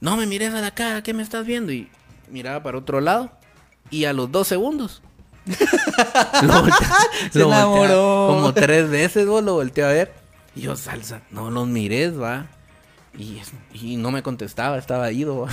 No 0.00 0.16
me 0.16 0.26
mires 0.26 0.52
a 0.54 0.60
la 0.60 0.72
cara, 0.72 1.02
¿qué 1.02 1.14
me 1.14 1.22
estás 1.22 1.46
viendo? 1.46 1.72
Y 1.72 1.88
miraba 2.30 2.62
para 2.62 2.78
otro 2.78 3.00
lado, 3.00 3.30
y 3.90 4.04
a 4.04 4.12
los 4.12 4.30
dos 4.32 4.46
segundos. 4.48 5.02
lo 5.46 5.54
volteé- 6.64 7.30
Se 7.32 7.38
lo 7.38 7.46
volteé 7.46 7.52
a- 7.54 7.58
enamoró. 7.58 8.26
Como 8.30 8.54
tres 8.54 8.90
veces, 8.90 9.26
vos 9.26 9.42
lo 9.44 9.54
volteé 9.54 9.84
a 9.84 9.88
ver. 9.88 10.12
Y 10.54 10.62
yo, 10.62 10.76
salsa, 10.76 11.22
no 11.30 11.50
los 11.50 11.66
mires, 11.68 12.20
va. 12.20 12.46
Y, 13.18 13.96
no 13.96 14.10
me 14.10 14.22
contestaba, 14.22 14.76
estaba 14.78 15.10
ido, 15.12 15.40
va. 15.42 15.48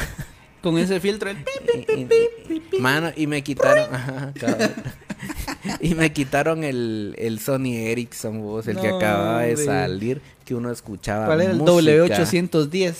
Con 0.62 0.78
ese 0.78 1.00
filtro. 1.00 1.30
el 1.30 1.38
Mano, 2.80 3.12
y 3.16 3.28
me 3.28 3.44
quitaron. 3.44 3.94
ajá, 3.94 4.34
y 5.82 5.96
me 5.96 6.12
quitaron 6.12 6.64
el, 6.64 7.16
el 7.18 7.40
Sony 7.40 7.74
Ericsson, 7.76 8.42
vos, 8.42 8.68
el 8.68 8.78
que 8.80 8.88
acababa 8.88 9.42
de 9.42 9.58
salir, 9.58 10.22
que 10.46 10.56
uno 10.56 10.72
escuchaba. 10.72 11.26
¿Cuál 11.28 11.42
era 11.42 11.52
el 11.52 11.58
música. 11.58 12.18
W810? 12.18 12.96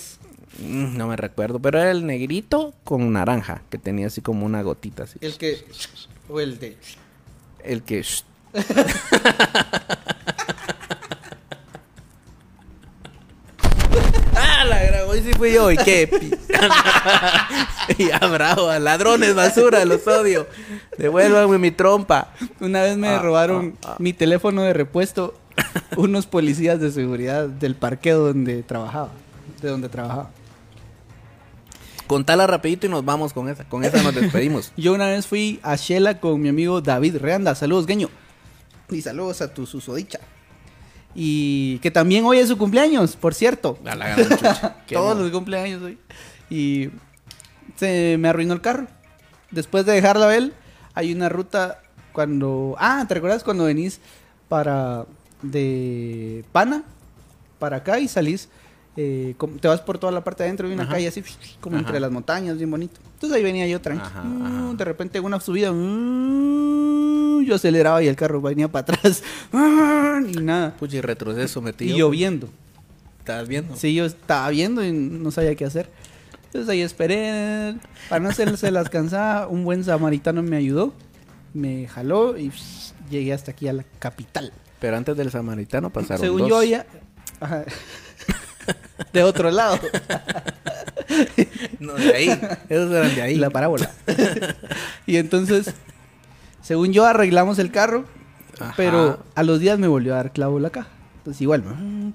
Mm, 0.60 0.96
No 0.96 1.08
me 1.08 1.16
recuerdo, 1.16 1.58
pero 1.60 1.80
era 1.80 1.90
el 1.90 2.06
negrito 2.06 2.74
con 2.84 3.12
naranja, 3.12 3.62
que 3.70 3.78
tenía 3.78 4.06
así 4.08 4.20
como 4.20 4.46
una 4.46 4.62
gotita 4.62 5.04
así. 5.04 5.18
El 5.20 5.36
que. 5.36 5.64
O 6.28 6.40
el 6.40 6.58
de. 6.58 6.76
El 7.62 7.82
que. 7.82 8.04
ah, 14.36 14.64
la 14.64 14.82
gran, 14.84 15.08
hoy 15.08 15.20
sí 15.22 15.32
fui 15.32 15.52
yo, 15.52 15.70
y 15.70 15.76
qué. 15.76 16.08
ya, 17.98 18.18
bravo, 18.18 18.72
ladrones, 18.78 19.34
basura, 19.34 19.84
los 19.84 20.06
odio. 20.06 20.46
Devuélvanme 20.98 21.58
mi 21.58 21.70
trompa. 21.70 22.28
Una 22.60 22.82
vez 22.82 22.96
me 22.96 23.08
Ah, 23.08 23.18
robaron 23.20 23.76
ah, 23.84 23.90
ah. 23.92 23.96
mi 23.98 24.12
teléfono 24.12 24.62
de 24.62 24.72
repuesto 24.72 25.34
unos 25.96 26.26
policías 26.26 26.80
de 26.80 26.90
seguridad 26.90 27.48
del 27.48 27.74
parqueo 27.74 28.18
donde 28.26 28.62
trabajaba. 28.62 29.10
De 29.62 29.68
donde 29.68 29.88
trabajaba. 29.88 30.30
Contala 32.06 32.46
rapidito 32.46 32.86
y 32.86 32.90
nos 32.90 33.04
vamos 33.04 33.32
con 33.32 33.48
esa. 33.48 33.64
Con 33.64 33.84
esa 33.84 34.02
nos 34.02 34.14
despedimos. 34.14 34.72
Yo 34.76 34.92
una 34.92 35.06
vez 35.06 35.26
fui 35.26 35.58
a 35.62 35.76
Shela 35.76 36.20
con 36.20 36.40
mi 36.40 36.48
amigo 36.48 36.80
David 36.80 37.16
Reanda. 37.16 37.54
Saludos, 37.54 37.86
Geño. 37.86 38.10
Y 38.90 39.00
saludos 39.00 39.40
a 39.40 39.54
tu 39.54 39.66
susodicha. 39.66 40.20
Y 41.14 41.78
que 41.78 41.90
también 41.90 42.24
hoy 42.24 42.38
es 42.38 42.48
su 42.48 42.58
cumpleaños, 42.58 43.16
por 43.16 43.34
cierto. 43.34 43.78
A 43.86 43.94
la 43.94 44.16
gran 44.16 44.76
Todos 44.92 45.16
los 45.18 45.30
cumpleaños 45.30 45.82
hoy. 45.82 45.98
Y 46.50 46.90
se 47.76 48.16
me 48.18 48.28
arruinó 48.28 48.52
el 48.52 48.60
carro. 48.60 48.86
Después 49.50 49.86
de 49.86 49.92
dejarlo 49.92 50.24
a 50.24 50.36
él, 50.36 50.52
hay 50.92 51.12
una 51.12 51.28
ruta 51.28 51.80
cuando... 52.12 52.76
Ah, 52.78 53.04
¿te 53.08 53.14
recuerdas 53.14 53.44
cuando 53.44 53.64
venís 53.64 54.00
para... 54.48 55.06
de 55.40 56.44
Pana? 56.52 56.84
Para 57.58 57.78
acá 57.78 57.98
y 57.98 58.08
salís... 58.08 58.48
eh, 58.96 59.34
te 59.60 59.68
vas 59.68 59.80
por 59.80 59.98
toda 59.98 60.12
la 60.12 60.22
parte 60.22 60.42
de 60.42 60.48
adentro 60.48 60.68
de 60.68 60.74
una 60.74 60.84
Ajá. 60.84 60.92
calle 60.92 61.08
así, 61.08 61.22
como 61.60 61.76
Ajá. 61.76 61.86
entre 61.86 62.00
las 62.00 62.10
montañas, 62.10 62.56
bien 62.56 62.70
bonito. 62.70 63.00
Entonces 63.14 63.36
ahí 63.36 63.42
venía 63.42 63.66
yo 63.66 63.80
tranquilo. 63.80 64.06
Ajá. 64.06 64.74
De 64.76 64.84
repente 64.84 65.18
en 65.18 65.24
una 65.24 65.40
subida, 65.40 65.72
mm, 65.72 67.42
yo 67.44 67.54
aceleraba 67.56 68.02
y 68.02 68.08
el 68.08 68.16
carro 68.16 68.40
venía 68.40 68.68
para 68.68 68.82
atrás. 68.94 69.22
y 69.52 70.36
nada. 70.40 70.74
Pucha, 70.76 70.96
y 70.96 71.00
retroceso 71.00 71.60
metido. 71.60 71.94
Y 71.94 71.98
lloviendo. 71.98 72.48
¿Estabas 73.18 73.48
viendo? 73.48 73.74
Sí, 73.76 73.94
yo 73.94 74.04
estaba 74.04 74.48
viendo 74.50 74.84
y 74.84 74.92
no 74.92 75.30
sabía 75.30 75.54
qué 75.54 75.64
hacer. 75.64 75.88
Entonces 76.46 76.68
ahí 76.68 76.82
esperé. 76.82 77.74
Para 78.08 78.20
no 78.20 78.28
hacerse 78.28 78.70
las 78.70 78.88
cansadas, 78.90 79.48
un 79.50 79.64
buen 79.64 79.82
samaritano 79.82 80.42
me 80.42 80.56
ayudó. 80.56 80.92
Me 81.52 81.88
jaló 81.88 82.36
y 82.36 82.50
pss, 82.50 82.94
llegué 83.10 83.32
hasta 83.32 83.52
aquí 83.52 83.66
a 83.66 83.72
la 83.72 83.84
capital. 83.98 84.52
Pero 84.80 84.96
antes 84.96 85.16
del 85.16 85.30
samaritano 85.30 85.90
pasaron 85.90 86.20
Según 86.20 86.40
dos. 86.40 86.48
yo 86.50 86.62
ya... 86.62 86.86
Ajá. 87.40 87.64
De 89.12 89.22
otro 89.22 89.50
lado. 89.50 89.78
No, 91.78 91.94
de 91.94 92.14
ahí. 92.14 92.28
Esos 92.68 92.92
eran 92.92 93.14
de 93.14 93.22
ahí. 93.22 93.36
La 93.36 93.50
parábola. 93.50 93.90
y 95.06 95.16
entonces, 95.16 95.72
según 96.62 96.92
yo, 96.92 97.04
arreglamos 97.04 97.58
el 97.58 97.70
carro, 97.70 98.04
Ajá. 98.58 98.74
pero 98.76 99.22
a 99.34 99.42
los 99.42 99.60
días 99.60 99.78
me 99.78 99.88
volvió 99.88 100.14
a 100.14 100.16
dar 100.16 100.32
clavo 100.32 100.58
la 100.58 100.70
caja. 100.70 100.88
Entonces, 101.18 101.40
igual. 101.42 101.64
¿no? 101.64 102.12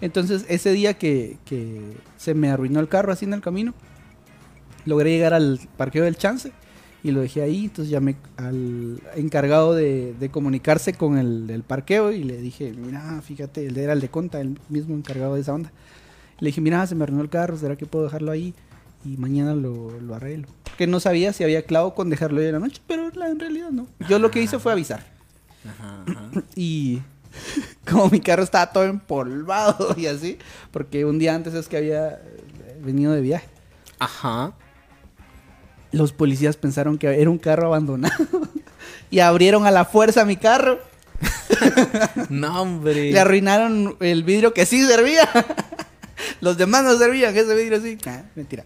Entonces, 0.00 0.44
ese 0.48 0.72
día 0.72 0.94
que, 0.94 1.38
que 1.44 1.96
se 2.16 2.34
me 2.34 2.50
arruinó 2.50 2.80
el 2.80 2.88
carro 2.88 3.12
así 3.12 3.24
en 3.24 3.32
el 3.32 3.40
camino, 3.40 3.74
logré 4.84 5.10
llegar 5.10 5.34
al 5.34 5.60
parqueo 5.76 6.04
del 6.04 6.16
Chance 6.16 6.52
y 7.02 7.10
lo 7.12 7.20
dejé 7.20 7.42
ahí. 7.42 7.64
Entonces, 7.66 7.90
llamé 7.90 8.16
al 8.36 9.00
encargado 9.16 9.74
de, 9.74 10.14
de 10.18 10.28
comunicarse 10.30 10.94
con 10.94 11.18
el 11.18 11.46
del 11.46 11.62
parqueo 11.62 12.12
y 12.12 12.24
le 12.24 12.36
dije, 12.38 12.72
mira, 12.72 13.20
fíjate, 13.22 13.66
él 13.66 13.76
era 13.78 13.92
el 13.92 14.00
de 14.00 14.08
Conta, 14.08 14.40
el 14.40 14.58
mismo 14.68 14.94
encargado 14.94 15.34
de 15.34 15.40
esa 15.42 15.54
onda. 15.54 15.70
Le 16.40 16.46
dije, 16.48 16.60
mira, 16.60 16.86
se 16.86 16.94
me 16.94 17.04
arruinó 17.04 17.22
el 17.22 17.28
carro, 17.30 17.56
¿será 17.56 17.76
que 17.76 17.86
puedo 17.86 18.04
dejarlo 18.04 18.30
ahí? 18.30 18.54
Y 19.04 19.16
mañana 19.16 19.54
lo, 19.54 19.98
lo 20.00 20.14
arreglo. 20.14 20.48
Porque 20.64 20.86
no 20.86 21.00
sabía 21.00 21.32
si 21.32 21.42
había 21.44 21.62
clavo 21.62 21.94
con 21.94 22.10
dejarlo 22.10 22.40
ahí 22.40 22.46
en 22.46 22.52
la 22.52 22.58
noche, 22.60 22.80
pero 22.86 23.10
la- 23.10 23.28
en 23.28 23.38
realidad 23.40 23.70
no. 23.70 23.86
Yo 24.08 24.18
lo 24.18 24.30
que 24.30 24.42
hice 24.42 24.58
fue 24.58 24.72
avisar. 24.72 25.04
Ajá, 25.68 26.04
ajá. 26.06 26.42
Y 26.54 27.00
como 27.90 28.08
mi 28.08 28.20
carro 28.20 28.42
estaba 28.42 28.72
todo 28.72 28.84
empolvado 28.84 29.94
y 29.96 30.06
así, 30.06 30.38
porque 30.70 31.04
un 31.04 31.18
día 31.18 31.34
antes 31.34 31.54
es 31.54 31.68
que 31.68 31.76
había 31.76 32.20
venido 32.84 33.12
de 33.12 33.20
viaje. 33.20 33.48
Ajá. 33.98 34.52
Los 35.92 36.12
policías 36.12 36.56
pensaron 36.56 36.98
que 36.98 37.20
era 37.20 37.30
un 37.30 37.38
carro 37.38 37.66
abandonado 37.66 38.26
y 39.10 39.20
abrieron 39.20 39.66
a 39.66 39.70
la 39.70 39.84
fuerza 39.84 40.24
mi 40.24 40.36
carro. 40.36 40.78
No, 42.28 42.62
hombre. 42.62 43.10
Le 43.10 43.18
arruinaron 43.18 43.96
el 44.00 44.22
vidrio 44.22 44.52
que 44.52 44.66
sí 44.66 44.84
servía. 44.84 45.28
Los 46.40 46.56
demás 46.56 46.84
no 46.84 46.96
servían, 46.96 47.36
ese 47.36 47.54
vidrio 47.54 47.80
sí. 47.80 47.98
Ah, 48.06 48.22
mentira. 48.34 48.64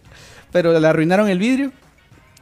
Pero 0.50 0.78
le 0.78 0.86
arruinaron 0.86 1.28
el 1.28 1.38
vidrio, 1.38 1.72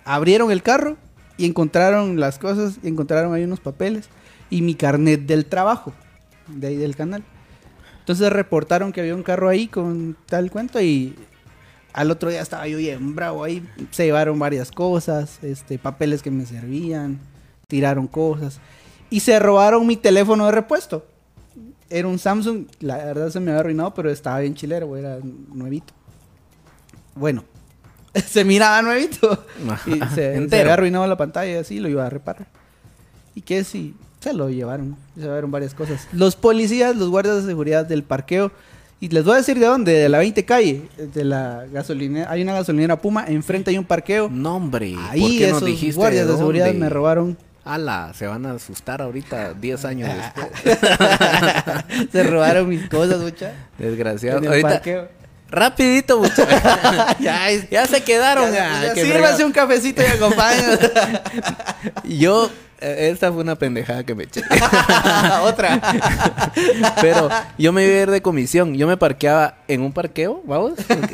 abrieron 0.05 0.51
el 0.51 0.63
carro 0.63 0.97
y 1.37 1.47
encontraron 1.47 2.19
las 2.19 2.39
cosas, 2.39 2.79
y 2.83 2.89
encontraron 2.89 3.33
ahí 3.35 3.45
unos 3.45 3.61
papeles 3.61 4.09
y 4.51 4.63
mi 4.63 4.75
carnet 4.75 5.27
del 5.27 5.47
trabajo, 5.47 5.93
de 6.49 6.69
ahí 6.69 6.77
del 6.77 6.97
canal. 6.97 7.23
Entonces 8.01 8.33
reportaron 8.33 8.93
que 8.93 9.01
había 9.01 9.15
un 9.15 9.23
carro 9.23 9.49
ahí 9.49 9.69
con 9.69 10.17
tal 10.27 10.51
cuento 10.51 10.81
y 10.81 11.15
al 11.93 12.11
otro 12.11 12.31
día 12.31 12.41
estaba 12.41 12.67
yo 12.69 12.79
bien 12.79 13.15
bravo 13.15 13.45
ahí. 13.45 13.67
Se 13.91 14.05
llevaron 14.05 14.39
varias 14.39 14.71
cosas, 14.71 15.39
este, 15.43 15.79
papeles 15.79 16.23
que 16.23 16.31
me 16.31 16.47
servían, 16.47 17.19
tiraron 17.69 18.07
cosas 18.07 18.61
y 19.11 19.21
se 19.21 19.39
robaron 19.39 19.87
mi 19.87 19.97
teléfono 19.97 20.47
de 20.47 20.53
repuesto. 20.53 21.05
Era 21.91 22.07
un 22.07 22.21
Samsung, 22.21 22.67
la 22.79 22.97
verdad 22.99 23.31
se 23.31 23.41
me 23.41 23.51
había 23.51 23.61
arruinado, 23.61 23.93
pero 23.93 24.11
estaba 24.11 24.39
bien 24.39 24.55
chilero, 24.55 24.87
güey, 24.87 25.03
era 25.05 25.19
nuevito. 25.53 25.93
Bueno, 27.17 27.45
se 28.15 28.45
miraba 28.45 28.81
nuevito. 28.81 29.45
Y 29.87 29.99
se, 30.15 30.49
se 30.49 30.61
había 30.61 30.75
arruinado 30.75 31.07
la 31.09 31.17
pantalla 31.17 31.51
y 31.51 31.57
así, 31.57 31.81
lo 31.81 31.89
iba 31.89 32.07
a 32.07 32.11
reparar. 32.11 32.47
¿Y 33.35 33.43
qué 33.43 33.65
si 33.65 33.97
Se 34.21 34.33
lo 34.33 34.49
llevaron, 34.49 34.97
se 35.17 35.23
llevaron 35.23 35.51
varias 35.51 35.75
cosas. 35.75 36.07
Los 36.13 36.37
policías, 36.37 36.95
los 36.95 37.11
guardias 37.11 37.43
de 37.43 37.49
seguridad 37.49 37.85
del 37.85 38.05
parqueo, 38.05 38.53
y 39.01 39.09
les 39.09 39.25
voy 39.25 39.35
a 39.35 39.37
decir 39.39 39.59
de 39.59 39.67
dónde, 39.67 39.93
de 39.93 40.09
la 40.09 40.19
20 40.19 40.45
calle, 40.45 40.83
de 40.99 41.25
la 41.25 41.65
gasolinera, 41.73 42.31
hay 42.31 42.43
una 42.43 42.53
gasolinera 42.55 43.01
Puma, 43.01 43.25
enfrente 43.27 43.71
hay 43.71 43.79
un 43.79 43.85
parqueo. 43.85 44.29
No, 44.31 44.57
hombre. 44.57 44.93
¿por 44.95 45.05
Ahí 45.11 45.39
qué 45.39 45.49
no 45.51 45.57
esos 45.57 45.67
dijiste 45.67 45.97
guardias 45.99 46.27
de, 46.27 46.33
de 46.33 46.39
seguridad 46.39 46.73
me 46.75 46.89
robaron. 46.89 47.37
Ala, 47.65 48.13
se 48.15 48.27
van 48.27 48.47
a 48.47 48.53
asustar 48.53 49.03
ahorita 49.03 49.55
10 49.55 49.85
años 49.85 50.11
Ah. 50.13 50.33
después. 50.35 50.79
se 52.13 52.23
robaron 52.25 52.69
mis 52.69 52.89
cosas, 52.89 53.21
mucha. 53.21 53.53
Desgraciado. 53.79 54.39
En 54.39 54.45
el 54.45 54.51
Ahorita, 54.51 54.69
parqueo. 54.69 55.09
Rapidito, 55.51 56.19
muchachos. 56.19 56.47
ya, 57.71 57.87
se 57.87 58.03
quedaron. 58.03 58.53
ya- 58.53 58.95
ya 58.95 58.95
sírvase 58.95 59.45
un 59.45 59.53
cafecito 59.53 60.03
y 60.03 60.07
acompaña. 60.07 60.79
Yo, 62.05 62.51
eh, 62.81 63.11
esta 63.13 63.33
fue 63.33 63.43
una 63.43 63.57
pendejada 63.57 64.05
que 64.05 64.15
me 64.15 64.25
eché. 64.25 64.43
Otra. 65.43 65.81
Pero 67.01 67.29
yo 67.59 67.73
me 67.73 67.85
iba 67.85 67.95
a 67.95 68.03
ir 68.03 68.11
de 68.11 68.23
comisión. 68.23 68.75
Yo 68.75 68.87
me 68.87 68.97
parqueaba 68.97 69.59
en 69.69 69.83
un 69.83 69.93
parqueo, 69.93 70.43
vamos. 70.45 70.73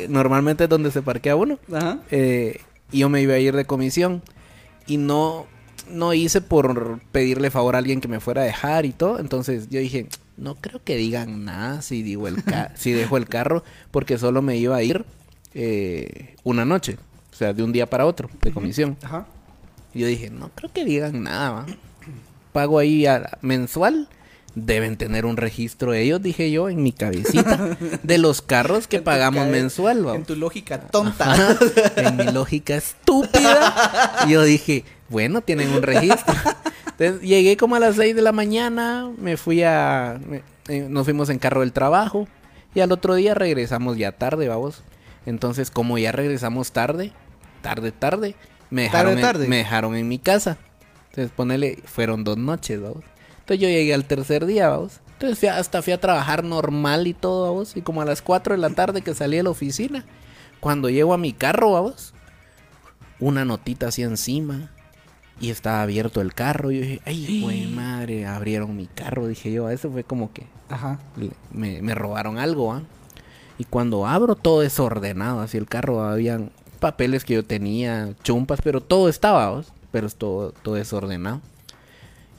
normalmente 0.09 0.63
es 0.65 0.69
donde 0.69 0.91
se 0.91 1.01
parquea 1.01 1.35
uno. 1.35 1.59
Ajá. 1.73 1.99
Eh, 2.11 2.61
y 2.91 2.99
yo 2.99 3.09
me 3.09 3.21
iba 3.21 3.33
a 3.33 3.39
ir 3.39 3.55
de 3.55 3.65
comisión. 3.65 4.21
Y 4.85 4.97
no, 4.97 5.45
no 5.89 6.13
hice 6.13 6.39
por 6.41 6.99
pedirle 7.11 7.51
favor 7.51 7.75
a 7.75 7.79
alguien 7.79 7.99
que 7.99 8.07
me 8.07 8.19
fuera 8.21 8.41
a 8.43 8.45
dejar 8.45 8.85
y 8.85 8.91
todo. 8.93 9.19
Entonces 9.19 9.67
yo 9.69 9.79
dije, 9.79 10.07
no 10.37 10.55
creo 10.55 10.81
que 10.83 10.95
digan 10.95 11.43
nada 11.45 11.81
si, 11.81 12.03
digo 12.03 12.27
el 12.27 12.43
ca- 12.43 12.71
si 12.75 12.91
dejo 12.93 13.17
el 13.17 13.27
carro. 13.27 13.63
Porque 13.91 14.17
solo 14.17 14.41
me 14.41 14.57
iba 14.57 14.75
a 14.75 14.83
ir 14.83 15.05
eh, 15.53 16.35
una 16.43 16.63
noche. 16.65 16.97
O 17.31 17.35
sea, 17.35 17.53
de 17.53 17.63
un 17.63 17.71
día 17.71 17.87
para 17.89 18.05
otro, 18.05 18.29
de 18.41 18.51
comisión. 18.51 18.97
Ajá. 19.03 19.25
Y 19.93 19.99
yo 19.99 20.07
dije, 20.07 20.29
no 20.29 20.49
creo 20.55 20.71
que 20.71 20.85
digan 20.85 21.23
nada, 21.23 21.51
¿va? 21.51 21.65
Pago 22.51 22.79
ahí 22.79 23.05
a- 23.05 23.37
mensual. 23.41 24.07
Deben 24.55 24.97
tener 24.97 25.27
un 25.27 25.37
registro 25.37 25.93
ellos, 25.93 26.19
dije 26.19 26.49
yo, 26.49 26.67
en 26.67 26.81
mi 26.81 26.91
cabecita, 26.91 27.77
de 28.01 28.17
los 28.17 28.41
carros 28.41 28.87
que 28.87 28.99
pagamos 29.03 29.45
mensual, 29.49 30.07
¿va? 30.07 30.15
En 30.15 30.23
tu 30.25 30.35
lógica 30.35 30.79
tonta. 30.81 31.31
Ajá. 31.31 31.57
En 31.97 32.17
mi 32.17 32.23
lógica 32.31 32.75
estúpida. 32.75 34.25
Yo 34.27 34.41
dije, 34.43 34.83
bueno, 35.09 35.41
tienen 35.41 35.69
un 35.69 35.83
registro. 35.83 36.33
Entonces 36.99 37.21
llegué 37.21 37.57
como 37.57 37.75
a 37.75 37.79
las 37.79 37.95
6 37.95 38.15
de 38.15 38.21
la 38.21 38.31
mañana, 38.31 39.11
me 39.17 39.37
fui 39.37 39.63
a... 39.63 40.19
me- 40.27 40.41
eh, 40.67 40.87
nos 40.89 41.05
fuimos 41.05 41.29
en 41.29 41.39
carro 41.39 41.61
del 41.61 41.71
trabajo 41.71 42.27
y 42.75 42.79
al 42.81 42.91
otro 42.91 43.15
día 43.15 43.33
regresamos 43.33 43.97
ya 43.97 44.11
tarde, 44.11 44.47
vamos. 44.49 44.83
Entonces, 45.25 45.71
como 45.71 45.97
ya 45.97 46.11
regresamos 46.11 46.71
tarde, 46.71 47.11
tarde, 47.61 47.91
tarde, 47.91 48.35
me 48.69 48.83
dejaron, 48.83 49.15
Tarde, 49.21 49.43
en- 49.45 49.49
me 49.49 49.57
dejaron 49.57 49.95
en 49.95 50.07
mi 50.07 50.19
casa. 50.19 50.57
Entonces, 51.09 51.31
ponele, 51.35 51.79
fueron 51.85 52.23
dos 52.23 52.37
noches, 52.37 52.81
vamos. 52.81 53.03
Entonces 53.39 53.59
yo 53.61 53.69
llegué 53.69 53.93
al 53.93 54.05
tercer 54.05 54.45
día, 54.45 54.69
vamos. 54.69 54.99
Entonces 55.13 55.39
fui 55.39 55.47
a- 55.47 55.57
hasta 55.57 55.81
fui 55.81 55.93
a 55.93 56.01
trabajar 56.01 56.43
normal 56.43 57.07
y 57.07 57.13
todo, 57.13 57.43
vamos. 57.51 57.77
Y 57.77 57.81
como 57.81 58.01
a 58.01 58.05
las 58.05 58.21
4 58.21 58.55
de 58.55 58.59
la 58.61 58.69
tarde 58.71 59.01
que 59.01 59.13
salí 59.15 59.37
de 59.37 59.43
la 59.43 59.49
oficina, 59.51 60.03
cuando 60.59 60.89
llego 60.89 61.13
a 61.13 61.17
mi 61.17 61.31
carro, 61.33 61.71
vamos, 61.73 62.13
una 63.19 63.45
notita 63.45 63.87
así 63.87 64.03
encima. 64.03 64.71
Y 65.39 65.49
estaba 65.51 65.81
abierto 65.83 66.21
el 66.21 66.33
carro. 66.33 66.71
Y 66.71 66.75
yo 66.77 66.81
dije, 66.81 67.01
ay, 67.05 67.41
güey, 67.41 67.67
madre, 67.75 68.25
abrieron 68.25 68.75
mi 68.75 68.87
carro. 68.87 69.27
Dije 69.27 69.51
yo, 69.51 69.69
eso 69.69 69.91
fue 69.91 70.03
como 70.03 70.31
que 70.33 70.43
Ajá. 70.69 70.99
me, 71.51 71.81
me 71.81 71.95
robaron 71.95 72.37
algo, 72.37 72.73
¿ah? 72.73 72.81
Y 73.59 73.63
cuando 73.65 74.05
abro, 74.07 74.35
todo 74.35 74.61
desordenado. 74.61 75.39
Así 75.41 75.57
el 75.57 75.67
carro, 75.67 76.01
habían 76.03 76.51
papeles 76.79 77.23
que 77.25 77.33
yo 77.33 77.43
tenía, 77.43 78.09
chumpas, 78.23 78.59
pero 78.63 78.81
todo 78.81 79.09
estaba, 79.09 79.49
¿vos? 79.49 79.73
Pero 79.91 80.05
es 80.07 80.15
todo, 80.15 80.51
todo 80.51 80.75
desordenado. 80.75 81.41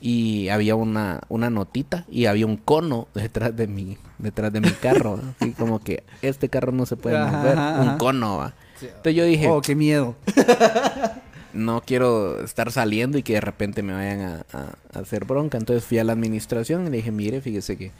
Y 0.00 0.48
había 0.48 0.76
una, 0.76 1.20
una 1.28 1.50
notita 1.50 2.04
y 2.08 2.26
había 2.26 2.46
un 2.46 2.56
cono 2.56 3.08
detrás 3.14 3.56
de 3.56 3.66
mi, 3.66 3.96
detrás 4.18 4.52
de 4.52 4.60
mi 4.60 4.70
carro. 4.70 5.18
Así 5.40 5.50
como 5.52 5.80
que 5.80 6.04
este 6.22 6.48
carro 6.48 6.70
no 6.70 6.86
se 6.86 6.96
puede 6.96 7.18
mover. 7.18 7.58
ajá, 7.58 7.80
Un 7.80 7.98
cono, 7.98 8.36
¿va? 8.38 8.54
Entonces 8.80 9.14
yo 9.16 9.24
dije, 9.24 9.48
Oh, 9.48 9.60
qué 9.60 9.74
miedo. 9.74 10.14
no 11.58 11.82
quiero 11.84 12.42
estar 12.42 12.72
saliendo 12.72 13.18
y 13.18 13.22
que 13.22 13.34
de 13.34 13.40
repente 13.40 13.82
me 13.82 13.92
vayan 13.92 14.44
a, 14.52 14.74
hacer 14.98 15.24
bronca. 15.24 15.58
Entonces 15.58 15.84
fui 15.84 15.98
a 15.98 16.04
la 16.04 16.12
administración 16.12 16.86
y 16.86 16.90
le 16.90 16.96
dije, 16.98 17.10
mire, 17.10 17.40
fíjese 17.40 17.76
que 17.76 17.92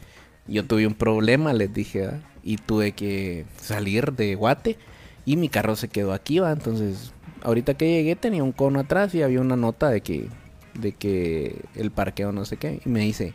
yo 0.47 0.65
tuve 0.65 0.87
un 0.87 0.95
problema, 0.95 1.53
les 1.53 1.73
dije, 1.73 2.07
¿va? 2.07 2.15
y 2.43 2.57
tuve 2.57 2.93
que 2.93 3.45
salir 3.61 4.13
de 4.13 4.35
Guate 4.35 4.79
y 5.27 5.37
mi 5.37 5.49
carro 5.49 5.77
se 5.77 5.89
quedó 5.89 6.13
aquí, 6.15 6.39
va. 6.39 6.53
Entonces, 6.53 7.13
ahorita 7.43 7.75
que 7.75 7.91
llegué 7.91 8.17
tenía 8.17 8.43
un 8.43 8.53
cono 8.53 8.81
atrás 8.81 9.15
y 9.15 9.23
había 9.23 9.41
una 9.41 9.57
nota 9.57 9.91
de 9.91 10.01
que, 10.01 10.29
de 10.75 10.93
que 10.93 11.65
el 11.75 11.91
parqueo 11.91 12.33
no 12.33 12.45
sé 12.45 12.57
qué. 12.57 12.81
Y 12.85 12.89
me 12.89 13.01
dice, 13.01 13.35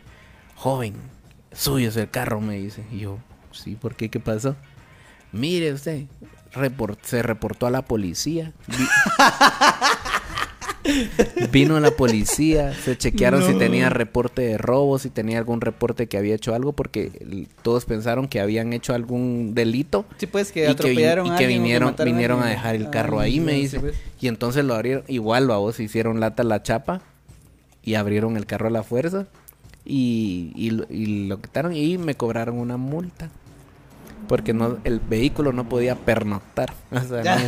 joven, 0.56 0.94
suyo 1.52 1.88
es 1.88 1.96
el 1.96 2.10
carro, 2.10 2.40
me 2.40 2.56
dice. 2.56 2.84
Y 2.90 3.00
yo, 3.00 3.18
sí, 3.52 3.76
¿por 3.76 3.94
qué? 3.94 4.08
¿Qué 4.08 4.18
pasó? 4.18 4.56
Mire 5.30 5.72
usted, 5.72 6.06
se 7.02 7.22
reportó 7.22 7.66
a 7.66 7.70
la 7.70 7.82
policía. 7.82 8.52
Vi- 10.84 11.46
Vino 11.50 11.80
la 11.80 11.90
policía, 11.92 12.74
se 12.74 12.96
chequearon 12.96 13.42
si 13.42 13.54
tenía 13.54 13.88
reporte 13.90 14.42
de 14.42 14.58
robo, 14.58 14.98
si 14.98 15.08
tenía 15.10 15.38
algún 15.38 15.60
reporte 15.60 16.06
que 16.06 16.16
había 16.18 16.34
hecho 16.34 16.54
algo, 16.54 16.72
porque 16.72 17.10
todos 17.62 17.84
pensaron 17.86 18.28
que 18.28 18.40
habían 18.40 18.72
hecho 18.72 18.92
algún 18.94 19.54
delito 19.54 20.04
Sí, 20.18 20.26
pues 20.26 20.50
y 20.50 20.54
que 20.54 20.60
que, 20.62 20.68
atropellaron 20.68 21.26
y 21.26 21.30
a 21.30 21.36
que 21.36 21.44
alguien 21.44 21.60
o 21.60 21.62
vinieron, 21.64 21.96
vinieron 22.04 22.42
a 22.42 22.46
dejar 22.48 22.74
el 22.74 22.86
Ah, 22.86 22.90
carro 22.90 23.20
ahí, 23.20 23.40
me 23.40 23.52
sí, 23.54 23.60
dice. 23.60 23.80
pues. 23.80 23.94
Y 24.20 24.28
entonces 24.28 24.64
lo 24.64 24.74
abrieron, 24.74 25.04
igual 25.08 25.50
a 25.50 25.56
vos 25.56 25.80
hicieron 25.80 26.20
lata 26.20 26.44
la 26.44 26.62
chapa 26.62 27.00
y 27.82 27.94
abrieron 27.94 28.36
el 28.36 28.46
carro 28.46 28.68
a 28.68 28.70
la 28.70 28.82
fuerza 28.82 29.26
y, 29.84 30.52
y, 30.54 30.70
lo- 30.70 30.86
y 30.90 31.26
lo 31.28 31.40
quitaron 31.40 31.74
y 31.74 31.98
me 31.98 32.14
cobraron 32.14 32.58
una 32.58 32.76
multa. 32.76 33.30
Porque 34.28 34.54
no, 34.54 34.78
el 34.84 35.00
vehículo 35.00 35.52
no 35.52 35.68
podía 35.68 35.96
pernoctar. 35.96 36.72
O 36.90 37.00
sea, 37.00 37.36
no, 37.36 37.42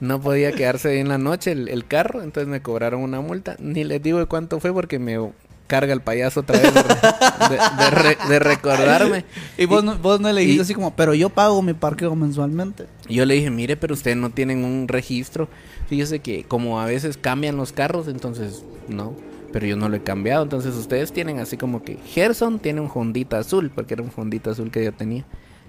no 0.00 0.20
podía 0.20 0.52
quedarse 0.52 1.00
en 1.00 1.08
la 1.08 1.18
noche 1.18 1.52
el, 1.52 1.68
el 1.68 1.86
carro, 1.86 2.22
entonces 2.22 2.48
me 2.48 2.62
cobraron 2.62 3.00
una 3.02 3.20
multa. 3.20 3.56
Ni 3.58 3.84
les 3.84 4.02
digo 4.02 4.18
de 4.18 4.26
cuánto 4.26 4.60
fue 4.60 4.72
porque 4.72 4.98
me, 4.98 5.18
carga 5.66 5.92
el 5.92 6.00
payaso 6.00 6.40
otra 6.40 6.58
vez 6.58 6.72
de, 6.72 6.80
de- 6.82 7.84
de 7.84 7.90
re- 7.90 8.18
de 8.28 8.38
recordarme. 8.38 9.24
Y 9.58 9.66
vos, 9.66 9.84
no, 9.84 9.98
vos 9.98 10.18
no 10.20 10.32
le 10.32 10.40
dijiste 10.40 10.58
y- 10.60 10.62
así 10.62 10.74
como, 10.74 10.94
pero 10.96 11.12
yo 11.14 11.28
pago 11.28 11.60
mi 11.62 11.74
parqueo 11.74 12.14
mensualmente. 12.16 12.86
Yo 13.08 13.26
le 13.26 13.34
dije, 13.34 13.50
mire, 13.50 13.76
pero 13.76 13.92
ustedes 13.94 14.16
no 14.16 14.30
tienen 14.30 14.64
un 14.64 14.88
registro. 14.88 15.48
Fíjese 15.88 16.20
que 16.20 16.44
como 16.44 16.80
a 16.80 16.86
veces 16.86 17.16
cambian 17.18 17.56
los 17.56 17.72
carros, 17.72 18.08
entonces 18.08 18.64
no. 18.88 19.14
Pero 19.52 19.66
yo 19.66 19.76
no 19.76 19.88
lo 19.88 19.96
he 19.96 20.02
cambiado. 20.02 20.42
Entonces 20.42 20.74
ustedes 20.74 21.12
tienen 21.12 21.38
así 21.38 21.56
como 21.56 21.82
que 21.82 21.96
Gerson 22.06 22.58
tiene 22.58 22.80
un 22.80 22.90
Hondita 22.94 23.38
azul, 23.38 23.70
porque 23.74 23.94
era 23.94 24.02
un 24.02 24.10
Hondita 24.14 24.50
azul 24.50 24.70
que 24.70 24.84
yo 24.84 24.92
tenía. 24.92 25.24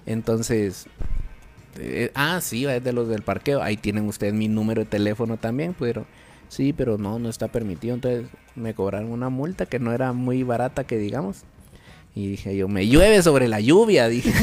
Entonces, 0.05 0.85
eh, 1.77 2.11
ah, 2.15 2.39
sí, 2.41 2.65
es 2.65 2.83
de 2.83 2.93
los 2.93 3.07
del 3.07 3.21
parqueo. 3.21 3.61
Ahí 3.61 3.77
tienen 3.77 4.07
ustedes 4.07 4.33
mi 4.33 4.47
número 4.47 4.83
de 4.83 4.89
teléfono 4.89 5.37
también, 5.37 5.75
pero 5.77 6.05
sí, 6.47 6.73
pero 6.73 6.97
no, 6.97 7.19
no 7.19 7.29
está 7.29 7.47
permitido. 7.47 7.95
Entonces 7.95 8.25
me 8.55 8.73
cobraron 8.73 9.11
una 9.11 9.29
multa 9.29 9.65
que 9.65 9.79
no 9.79 9.93
era 9.93 10.13
muy 10.13 10.43
barata, 10.43 10.85
que 10.85 10.97
digamos. 10.97 11.43
Y 12.15 12.27
dije 12.27 12.55
yo, 12.55 12.67
me 12.67 12.87
llueve 12.87 13.21
sobre 13.21 13.47
la 13.47 13.59
lluvia, 13.59 14.07
dije. 14.07 14.33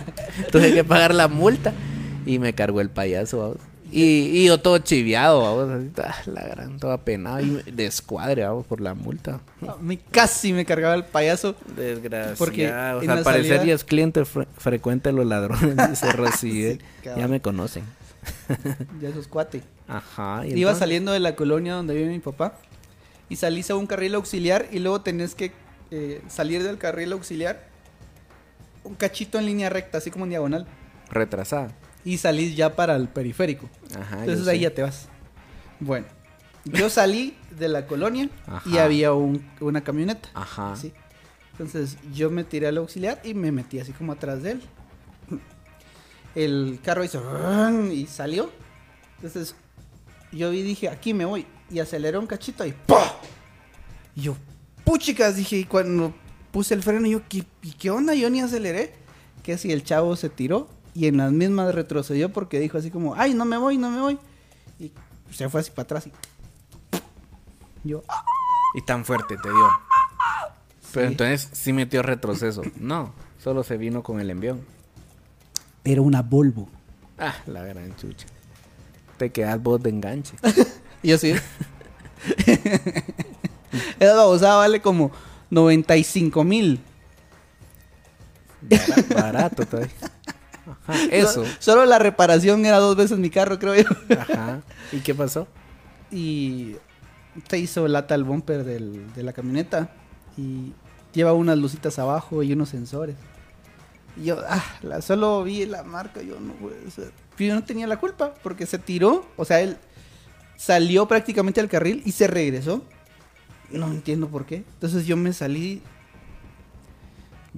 Tuve 0.52 0.72
que 0.72 0.84
pagar 0.84 1.14
la 1.14 1.28
multa. 1.28 1.72
Y 2.24 2.38
me 2.38 2.52
cargó 2.52 2.80
el 2.80 2.90
payaso. 2.90 3.56
Y, 3.90 4.02
y 4.42 4.46
yo 4.46 4.60
todo 4.60 4.78
chiviado, 4.78 5.40
vamos. 5.40 5.90
así, 5.98 6.30
la 6.30 6.42
gran, 6.46 6.78
todo 6.78 6.92
apenado. 6.92 7.40
Y 7.40 7.62
descuadre, 7.72 8.44
vamos, 8.44 8.66
por 8.66 8.80
la 8.80 8.94
multa. 8.94 9.40
Casi 10.10 10.52
me 10.52 10.64
cargaba 10.64 10.94
el 10.94 11.04
payaso. 11.04 11.54
Desgraciado. 11.76 12.36
Porque 12.36 12.66
o 12.66 12.68
sea, 12.68 12.98
al 13.12 13.22
parecer 13.22 13.56
salida- 13.58 13.64
ya 13.64 13.74
es 13.74 13.84
cliente 13.84 14.22
fre- 14.22 14.46
frecuente 14.58 15.08
de 15.08 15.14
los 15.14 15.26
ladrones, 15.26 15.76
dice 15.90 16.12
Rosy. 16.12 16.72
Sí, 16.72 16.78
cabrón. 17.02 17.20
ya 17.20 17.28
me 17.28 17.40
conocen. 17.40 17.84
Ya 19.00 19.12
sos 19.12 19.26
cuate. 19.28 19.62
Ajá. 19.86 20.42
¿y 20.44 20.48
Iba 20.50 20.56
entonces? 20.58 20.78
saliendo 20.80 21.12
de 21.12 21.20
la 21.20 21.34
colonia 21.34 21.74
donde 21.74 21.94
vive 21.94 22.08
mi 22.08 22.18
papá. 22.18 22.54
Y 23.30 23.36
salís 23.36 23.70
a 23.70 23.76
un 23.76 23.86
carril 23.86 24.14
auxiliar 24.14 24.66
y 24.70 24.78
luego 24.80 25.00
tenés 25.02 25.34
que 25.34 25.52
eh, 25.90 26.22
salir 26.28 26.62
del 26.62 26.76
carril 26.78 27.12
auxiliar 27.12 27.66
un 28.84 28.94
cachito 28.94 29.38
en 29.38 29.46
línea 29.46 29.68
recta, 29.70 29.98
así 29.98 30.10
como 30.10 30.24
en 30.24 30.30
diagonal. 30.30 30.66
Retrasada. 31.10 31.68
Y 32.04 32.18
salís 32.18 32.56
ya 32.56 32.74
para 32.76 32.96
el 32.96 33.08
periférico. 33.08 33.68
Ajá. 33.98 34.20
Entonces 34.20 34.46
Ah, 34.46 34.52
ahí 34.52 34.58
sé. 34.58 34.62
ya 34.62 34.74
te 34.74 34.82
vas. 34.82 35.08
Bueno, 35.80 36.06
yo 36.64 36.88
salí 36.90 37.36
de 37.50 37.68
la 37.68 37.86
colonia 37.86 38.28
y 38.66 38.78
había 38.78 39.12
un- 39.12 39.44
una 39.60 39.82
camioneta. 39.82 40.28
Ajá. 40.34 40.74
Sí. 40.76 40.92
Entonces 41.52 41.96
yo 42.14 42.30
me 42.30 42.44
tiré 42.44 42.68
al 42.68 42.76
auxiliar 42.78 43.20
y 43.24 43.34
me 43.34 43.50
metí 43.52 43.78
así 43.80 43.92
como 43.92 44.12
atrás 44.12 44.42
de 44.42 44.52
él. 44.52 44.62
El 46.34 46.78
carro 46.82 47.04
hizo 47.04 47.22
y 47.92 48.06
salió. 48.06 48.50
Entonces 49.16 49.54
yo 50.32 50.50
vi 50.50 50.62
dije, 50.62 50.88
aquí 50.88 51.14
me 51.14 51.24
voy. 51.24 51.46
Y 51.70 51.80
aceleré 51.80 52.16
un 52.18 52.26
cachito 52.26 52.64
y 52.64 52.72
¡pah! 52.72 53.12
Y 54.14 54.22
yo, 54.22 54.36
puchicas, 54.84 55.36
dije, 55.36 55.56
y 55.58 55.64
cuando 55.64 56.14
puse 56.50 56.74
el 56.74 56.82
freno, 56.82 57.06
yo, 57.06 57.22
¿qué, 57.28 57.44
y 57.62 57.72
qué 57.72 57.90
onda? 57.90 58.14
Yo 58.14 58.30
ni 58.30 58.40
aceleré. 58.40 58.94
Que 59.42 59.56
si 59.58 59.72
el 59.72 59.82
chavo 59.84 60.14
se 60.16 60.28
tiró 60.28 60.68
y 60.98 61.06
en 61.06 61.18
las 61.18 61.30
mismas 61.32 61.74
retrocedió 61.74 62.32
porque 62.32 62.58
dijo 62.58 62.78
así 62.78 62.90
como, 62.90 63.14
ay, 63.14 63.34
no 63.34 63.44
me 63.44 63.56
voy, 63.56 63.78
no 63.78 63.90
me 63.90 64.00
voy. 64.00 64.18
Y 64.80 64.90
se 65.30 65.48
fue 65.48 65.60
así 65.60 65.70
para 65.70 65.84
atrás 65.84 66.06
y 66.06 67.88
yo, 67.88 68.02
"Ah". 68.08 68.24
Y 68.74 68.82
tan 68.82 69.04
fuerte 69.04 69.36
te 69.36 69.48
dio. 69.48 69.68
Pero 70.92 71.06
Sí. 71.06 71.12
entonces 71.12 71.48
sí 71.52 71.72
metió 71.72 72.02
retroceso. 72.02 72.62
No, 72.80 73.12
solo 73.42 73.62
se 73.62 73.76
vino 73.76 74.02
con 74.02 74.20
el 74.20 74.30
envión. 74.30 74.60
era 75.84 76.02
una 76.02 76.22
Volvo. 76.22 76.68
Ah, 77.18 77.34
la 77.46 77.62
gran 77.62 77.94
chucha. 77.96 78.26
Te 79.16 79.30
quedas 79.30 79.62
vos 79.62 79.82
de 79.82 79.90
enganche. 79.90 80.34
Y 81.02 81.08
yo 81.12 81.18
sí. 81.18 81.32
Esa 84.00 84.14
babosada 84.14 84.56
vale 84.56 84.80
como 84.82 85.10
95 85.50 86.44
mil. 86.44 86.80
Bara- 88.60 89.22
Barato 89.22 89.64
todavía. 89.66 89.90
Ajá, 90.86 90.98
eso. 91.10 91.44
Solo 91.58 91.84
la 91.86 91.98
reparación 91.98 92.64
era 92.66 92.78
dos 92.78 92.96
veces 92.96 93.18
mi 93.18 93.30
carro, 93.30 93.58
creo 93.58 93.74
yo. 93.74 93.88
Ajá. 94.18 94.60
¿Y 94.92 95.00
qué 95.00 95.14
pasó? 95.14 95.46
Y 96.10 96.76
te 97.48 97.58
hizo 97.58 97.86
lata 97.88 98.14
el 98.14 98.24
bumper 98.24 98.64
del- 98.64 99.12
de 99.14 99.22
la 99.22 99.32
camioneta. 99.32 99.90
Y 100.36 100.72
lleva 101.12 101.32
unas 101.32 101.58
lucitas 101.58 101.98
abajo 101.98 102.42
y 102.42 102.52
unos 102.52 102.68
sensores. 102.68 103.16
Y 104.16 104.24
yo, 104.24 104.38
ah, 104.48 104.64
la, 104.82 105.00
solo 105.02 105.42
vi 105.44 105.66
la 105.66 105.82
marca, 105.84 106.22
yo 106.22 106.38
no 106.40 106.52
puede 106.54 106.90
ser. 106.90 107.12
Pero 107.36 107.48
yo 107.48 107.54
no 107.54 107.64
tenía 107.64 107.86
la 107.86 107.98
culpa 107.98 108.34
porque 108.42 108.66
se 108.66 108.78
tiró. 108.78 109.26
O 109.36 109.44
sea, 109.44 109.60
él 109.60 109.76
salió 110.56 111.06
prácticamente 111.06 111.60
al 111.60 111.68
carril 111.68 112.02
y 112.04 112.12
se 112.12 112.26
regresó. 112.26 112.82
No 113.70 113.86
entiendo 113.88 114.28
por 114.28 114.46
qué. 114.46 114.56
Entonces 114.74 115.06
yo 115.06 115.16
me 115.16 115.32
salí 115.32 115.82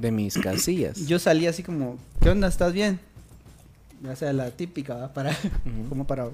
De 0.01 0.11
mis 0.11 0.39
casillas. 0.43 1.07
Yo 1.07 1.19
salí 1.19 1.47
así 1.47 1.63
como, 1.63 1.99
¿qué 2.21 2.31
onda? 2.31 2.49
¿Estás 2.49 2.73
bien? 2.73 3.01
O 4.11 4.17
sea, 4.17 4.33
la 4.33 4.51
típica. 4.51 5.13
Para, 5.13 5.37
como 5.89 6.07
para... 6.07 6.31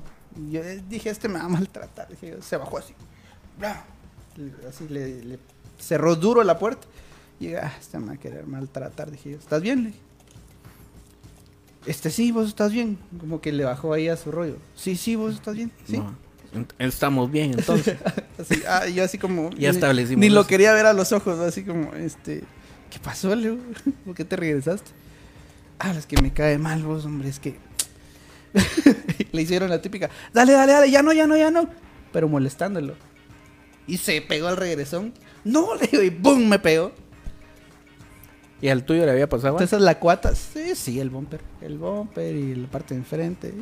Yo 0.50 0.60
eh, 0.62 0.82
dije, 0.88 1.10
este 1.10 1.28
me 1.28 1.38
va 1.38 1.44
a 1.46 1.48
maltratar. 1.48 2.08
Dije, 2.08 2.30
yo, 2.30 2.42
se 2.42 2.56
bajó 2.56 2.78
así. 2.78 2.94
Le- 4.36 4.68
Así 4.68 4.86
le, 4.88 5.24
le 5.24 5.38
cerró 5.78 6.14
duro 6.16 6.44
la 6.44 6.58
puerta. 6.58 6.86
Y 7.40 7.46
dije, 7.46 7.58
ah, 7.58 7.74
este 7.80 7.98
me 7.98 8.06
va 8.08 8.12
a 8.12 8.16
querer 8.18 8.46
maltratar. 8.46 9.10
Dije, 9.10 9.30
yo, 9.32 9.38
¿estás 9.38 9.62
bien? 9.62 9.82
Le 9.84 9.88
dije. 9.90 10.00
Este, 11.86 12.10
sí, 12.10 12.32
vos 12.32 12.48
estás 12.48 12.72
bien. 12.72 12.98
Como 13.18 13.40
que 13.40 13.52
le 13.52 13.64
bajó 13.64 13.92
ahí 13.92 14.08
a 14.08 14.16
su 14.16 14.30
rollo. 14.32 14.56
Sí, 14.74 14.96
sí, 14.96 15.16
vos 15.16 15.34
estás 15.34 15.54
bien. 15.56 15.70
Sí. 15.88 15.98
No. 15.98 16.14
Estamos 16.78 17.30
bien 17.30 17.52
entonces. 17.52 17.98
Así, 18.38 18.62
ah, 18.68 18.86
yo 18.88 19.02
así 19.04 19.18
como... 19.18 19.50
Ya 19.50 19.70
ni- 19.70 19.76
establecimos 19.76 20.20
Ni 20.20 20.28
lo 20.30 20.46
quería 20.46 20.72
ver 20.72 20.86
a 20.86 20.92
los 20.92 21.12
ojos, 21.12 21.38
así 21.40 21.64
como, 21.64 21.92
este... 21.94 22.44
¿Qué 22.90 22.98
pasó, 22.98 23.34
Leo? 23.34 23.58
¿Por 24.04 24.14
qué 24.14 24.24
te 24.24 24.36
regresaste? 24.36 24.90
Ah, 25.78 25.92
es 25.92 26.06
que 26.06 26.20
me 26.20 26.32
cae 26.32 26.58
mal 26.58 26.82
vos, 26.82 27.04
hombre, 27.04 27.28
es 27.28 27.38
que... 27.38 27.56
Le 29.32 29.42
hicieron 29.42 29.68
la 29.68 29.82
típica, 29.82 30.08
dale, 30.32 30.52
dale, 30.52 30.72
dale, 30.72 30.90
ya 30.90 31.02
no, 31.02 31.12
ya 31.12 31.26
no, 31.26 31.36
ya 31.36 31.50
no. 31.50 31.68
Pero 32.12 32.28
molestándolo. 32.28 32.94
Y 33.86 33.98
se 33.98 34.20
pegó 34.22 34.48
al 34.48 34.56
regresón. 34.56 35.12
No, 35.44 35.74
le 35.80 35.86
digo, 35.86 36.02
y 36.02 36.10
¡boom! 36.10 36.48
Me 36.48 36.58
pegó. 36.58 36.92
¿Y 38.60 38.68
al 38.68 38.84
tuyo 38.84 39.04
le 39.04 39.10
había 39.10 39.28
pasado? 39.28 39.54
Entonces 39.54 39.80
la 39.80 39.98
cuata, 39.98 40.34
sí, 40.34 40.74
sí, 40.74 40.98
el 40.98 41.10
bumper. 41.10 41.40
El 41.60 41.76
bumper 41.76 42.34
y 42.34 42.54
la 42.54 42.68
parte 42.68 42.94
de 42.94 43.00
enfrente. 43.00 43.54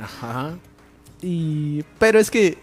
Ajá. 0.00 0.58
Y... 1.22 1.82
Pero 1.98 2.18
es 2.18 2.30
que 2.30 2.58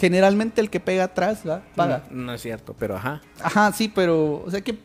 generalmente 0.00 0.60
el 0.60 0.70
que 0.70 0.80
pega 0.80 1.04
atrás, 1.04 1.42
¿va? 1.46 1.62
Paga. 1.76 2.04
No, 2.10 2.24
no 2.24 2.34
es 2.34 2.40
cierto, 2.40 2.74
pero 2.78 2.96
ajá. 2.96 3.20
Ajá, 3.42 3.72
sí, 3.72 3.92
pero, 3.94 4.42
o 4.44 4.50
sea, 4.50 4.62
¿qué, 4.62 4.78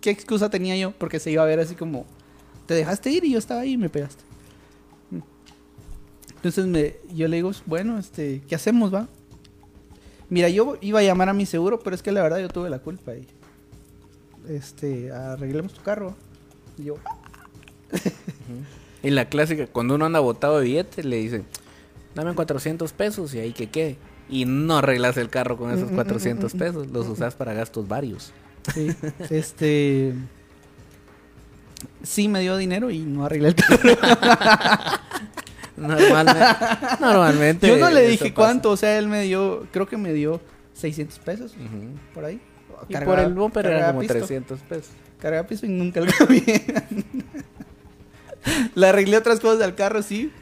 ¿qué 0.00 0.10
excusa 0.10 0.50
tenía 0.50 0.76
yo? 0.76 0.90
Porque 0.90 1.20
se 1.20 1.30
iba 1.30 1.42
a 1.42 1.46
ver 1.46 1.60
así 1.60 1.74
como, 1.74 2.06
te 2.66 2.74
dejaste 2.74 3.10
ir 3.10 3.24
y 3.24 3.32
yo 3.32 3.38
estaba 3.38 3.60
ahí 3.60 3.72
y 3.72 3.78
me 3.78 3.88
pegaste. 3.88 4.24
Mm. 5.10 5.20
Entonces 6.36 6.66
me, 6.66 6.96
yo 7.14 7.28
le 7.28 7.36
digo, 7.36 7.52
bueno, 7.66 7.98
este, 7.98 8.42
¿qué 8.48 8.56
hacemos, 8.56 8.92
va? 8.92 9.06
Mira, 10.28 10.48
yo 10.48 10.76
iba 10.80 10.98
a 10.98 11.02
llamar 11.02 11.28
a 11.28 11.32
mi 11.32 11.46
seguro, 11.46 11.78
pero 11.78 11.94
es 11.94 12.02
que 12.02 12.12
la 12.12 12.22
verdad 12.22 12.38
yo 12.38 12.48
tuve 12.48 12.68
la 12.68 12.80
culpa 12.80 13.14
y, 13.14 13.26
este, 14.48 15.12
arreglemos 15.12 15.72
tu 15.72 15.82
carro. 15.82 16.16
Y 16.76 16.84
yo, 16.84 16.96
Y 19.02 19.10
la 19.10 19.28
clásica, 19.28 19.66
cuando 19.68 19.94
uno 19.94 20.06
anda 20.06 20.18
botado 20.18 20.58
de 20.58 20.64
billetes, 20.64 21.04
le 21.04 21.16
dicen, 21.16 21.46
dame 22.14 22.34
400 22.34 22.92
pesos 22.92 23.32
y 23.34 23.38
ahí 23.38 23.52
que 23.52 23.68
quede. 23.68 23.96
Y 24.28 24.44
no 24.44 24.78
arreglas 24.78 25.16
el 25.16 25.30
carro 25.30 25.56
con 25.56 25.70
esos 25.70 25.90
Mm, 25.90 25.92
mm, 25.92 25.96
400 25.96 26.52
mm, 26.52 26.56
mm, 26.56 26.60
pesos, 26.60 26.86
los 26.88 27.06
usas 27.08 27.34
para 27.34 27.54
gastos 27.54 27.88
varios. 27.88 28.32
sí, 28.74 28.88
este, 29.30 30.14
sí 32.02 32.28
me 32.28 32.40
dio 32.40 32.56
dinero 32.56 32.90
y 32.90 32.98
no 33.00 33.24
arreglé 33.24 33.48
el 33.48 33.54
carro. 33.54 33.90
Normalmente. 35.76 36.40
normalmente 37.00 37.68
Yo 37.68 37.76
no 37.78 37.88
le 37.90 38.02
dije 38.08 38.24
pasa. 38.30 38.34
cuánto, 38.34 38.70
o 38.72 38.76
sea, 38.76 38.98
él 38.98 39.06
me 39.06 39.22
dio, 39.22 39.66
creo 39.70 39.86
que 39.86 39.96
me 39.96 40.12
dio 40.12 40.40
600 40.74 41.18
pesos 41.20 41.54
por 42.14 42.24
ahí. 42.24 42.40
Y 42.88 42.92
Cargaba- 42.94 43.04
por 43.16 43.18
el 43.24 43.32
bumper 43.34 43.66
era 43.66 43.86
como 43.88 44.00
pisto. 44.00 44.14
300 44.14 44.60
pesos. 44.60 44.90
Cargaba 45.20 45.46
piso 45.46 45.66
y 45.66 45.68
nunca 45.68 46.00
lo 46.00 46.10
cambié. 46.18 46.64
Le 48.74 48.86
arreglé 48.86 49.16
otras 49.16 49.40
cosas 49.40 49.62
al 49.62 49.74
carro, 49.74 50.02
sí. 50.02 50.32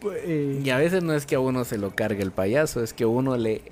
Pues, 0.00 0.20
eh, 0.24 0.60
Y 0.64 0.70
a 0.70 0.78
veces 0.78 1.02
no 1.02 1.14
es 1.14 1.26
que 1.26 1.34
a 1.34 1.40
uno 1.40 1.64
se 1.64 1.78
lo 1.78 1.94
cargue 1.94 2.22
el 2.22 2.32
payaso, 2.32 2.82
es 2.82 2.92
que 2.92 3.06
uno 3.06 3.36
le 3.36 3.62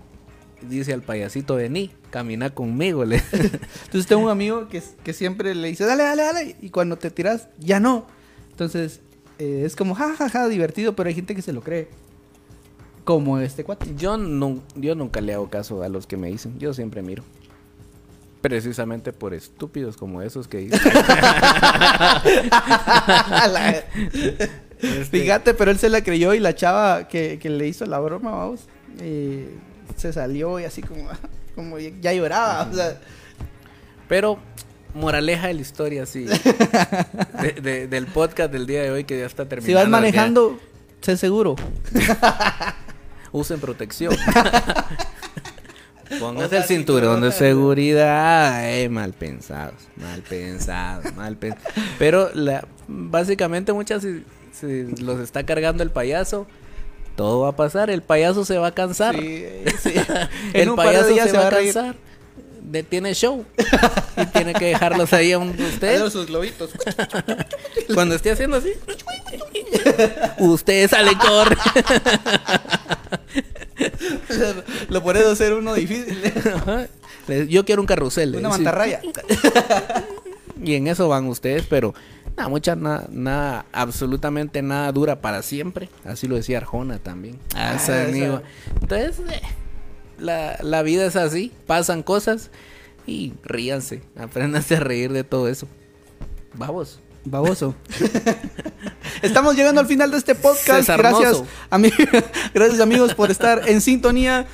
dice 0.63 0.93
al 0.93 1.03
payasito, 1.03 1.57
vení, 1.57 1.93
camina 2.11 2.51
conmigo. 2.51 3.05
Le... 3.05 3.17
Entonces 3.33 4.07
tengo 4.07 4.23
un 4.23 4.31
amigo 4.31 4.69
que, 4.69 4.83
que 5.05 5.13
siempre 5.13 5.55
le 5.55 5.69
dice, 5.69 5.85
dale, 5.85 6.03
dale, 6.03 6.23
dale. 6.23 6.57
Y 6.61 6.71
cuando 6.71 6.97
te 6.97 7.11
tiras, 7.11 7.49
ya 7.59 7.81
no. 7.81 8.07
Entonces 8.51 9.01
eh, 9.39 9.63
es 9.65 9.77
como, 9.77 9.95
ja, 9.95 10.15
ja, 10.17 10.29
ja, 10.29 10.49
divertido, 10.49 10.97
pero 10.97 11.09
hay 11.09 11.15
gente 11.15 11.35
que 11.35 11.43
se 11.43 11.53
lo 11.53 11.61
cree. 11.61 11.89
Como 13.05 13.39
este 13.39 13.65
cuate. 13.65 13.95
Yo, 13.97 14.17
no, 14.17 14.61
yo 14.75 14.95
nunca 14.95 15.21
le 15.21 15.35
hago 15.35 15.49
caso 15.49 15.83
a 15.83 15.89
los 15.89 16.07
que 16.07 16.17
me 16.17 16.29
dicen, 16.29 16.59
yo 16.59 16.75
siempre 16.75 17.03
miro. 17.03 17.23
Precisamente 18.41 19.13
por 19.13 19.35
estúpidos 19.35 19.97
como 19.97 20.23
esos 20.23 20.49
que 20.49 20.59
dicen. 20.59 20.81
La- 24.99 25.05
Fíjate, 25.05 25.55
pero 25.55 25.71
él 25.71 25.79
se 25.79 25.89
la 25.89 26.03
creyó 26.03 26.35
y 26.35 26.41
la 26.41 26.55
chava 26.55 27.09
que, 27.09 27.39
que 27.39 27.51
le 27.51 27.67
hizo 27.67 27.87
la 27.87 27.99
broma, 27.99 28.31
vamos, 28.33 28.61
eh, 29.01 29.57
se 29.97 30.13
salió 30.13 30.59
y 30.61 30.65
así 30.65 30.83
como, 30.83 31.09
como 31.55 31.79
ya, 31.79 32.13
lloraba, 32.13 32.69
o 32.71 32.75
sea, 32.75 32.99
Pero, 34.09 34.39
moraleja 34.95 35.49
de 35.49 35.55
la 35.55 35.61
historia, 35.61 36.07
sí. 36.07 36.25
De- 37.43 37.61
de- 37.63 37.87
del 37.89 38.07
podcast 38.07 38.51
del 38.53 38.67
día 38.67 38.83
de 38.83 38.91
hoy 38.91 39.05
que 39.05 39.19
ya 39.19 39.27
está 39.27 39.45
terminando. 39.49 39.67
si 39.67 39.75
vas 39.75 39.85
ya 39.85 39.89
manejando, 39.91 40.59
sé 41.01 41.17
seguro. 41.17 41.57
Usen 43.33 43.61
protección. 43.61 44.15
Póngase 46.21 46.57
el 46.59 46.65
cinturón 46.65 47.21
de 47.21 47.33
seguridad. 47.33 48.71
Eh, 48.73 48.89
mal 48.89 49.13
pensados, 49.13 49.75
mal 49.97 50.23
pensados, 50.23 51.13
mal 51.17 51.37
pensados. 51.37 51.65
Pero 51.99 52.31
la, 52.33 52.65
básicamente 52.87 53.73
muchas 53.73 54.07
los 54.63 55.21
está 55.21 55.45
cargando 55.45 55.83
el 55.83 55.91
payaso, 55.91 56.47
todo 57.17 57.41
va 57.41 57.49
a 57.49 57.57
pasar. 57.57 57.91
El 57.91 58.03
payaso 58.03 58.45
se 58.45 58.59
va 58.59 58.69
a 58.69 58.75
cansar. 58.75 59.17
Sí, 59.17 59.45
sí. 59.81 59.95
En 60.53 60.69
el 60.69 60.75
payaso 60.75 61.09
días 61.09 61.31
se, 61.31 61.37
va 61.37 61.49
a 61.49 61.51
reír. 61.51 61.75
cansar. 61.75 61.97
De, 62.61 62.83
tiene 62.83 63.15
show. 63.15 63.45
y 64.17 64.27
tiene 64.27 64.53
que 64.53 64.67
dejarlos 64.67 65.13
ahí 65.13 65.33
a 65.33 65.39
un 65.39 65.51
usted. 65.51 66.09
Sus 66.11 66.27
globitos. 66.27 66.71
Cuando 67.95 68.15
esté 68.15 68.33
haciendo 68.33 68.57
así, 68.57 68.73
usted 70.39 70.91
sale 70.91 71.13
corre. 71.17 71.57
Lo 74.89 75.09
a 75.09 75.33
hacer 75.33 75.55
uno 75.55 75.75
difícil. 75.75 76.33
Ajá. 76.55 76.89
Yo 77.49 77.65
quiero 77.65 77.83
un 77.83 77.87
carrusel. 77.87 78.37
Una 78.37 78.49
mantarraya. 78.49 79.01
Y 80.63 80.75
en 80.75 80.89
eso 80.89 81.09
van 81.09 81.27
ustedes, 81.27 81.67
pero 81.69 81.95
nada, 82.37 82.49
mucha 82.49 82.77
nada, 82.77 83.07
nada, 83.11 83.67
absolutamente 83.73 84.63
nada 84.63 84.91
dura 84.93 85.21
para 85.21 85.43
siempre. 85.43 85.89
Así 86.05 86.27
lo 86.29 86.37
decía 86.37 86.59
Arjona 86.59 86.99
también. 86.99 87.39
Ah, 87.55 87.73
Ah, 87.73 87.75
esa. 87.77 88.09
Entonces, 88.81 89.19
eh, 89.31 89.41
la, 90.19 90.57
la 90.63 90.83
vida 90.83 91.07
es 91.07 91.17
así, 91.17 91.53
pasan 91.67 92.03
cosas 92.03 92.51
y 93.07 93.33
ríanse, 93.45 94.03
apréndanse 94.19 94.77
a 94.77 94.81
reír 94.81 95.13
de 95.13 95.25
todo 95.25 95.49
eso. 95.49 95.67
Vamos. 96.55 97.01
Baboso. 97.29 97.75
Estamos 99.23 99.57
llegando 99.57 99.81
al 99.81 99.87
final 99.87 100.11
de 100.11 100.19
este 100.19 100.35
podcast. 100.35 100.79
César 100.81 100.99
Gracias, 100.99 101.43
ami- 101.71 101.93
Gracias 102.55 102.81
amigos 102.81 103.15
por 103.15 103.31
estar 103.31 103.69
en 103.69 103.81
sintonía 103.81 104.47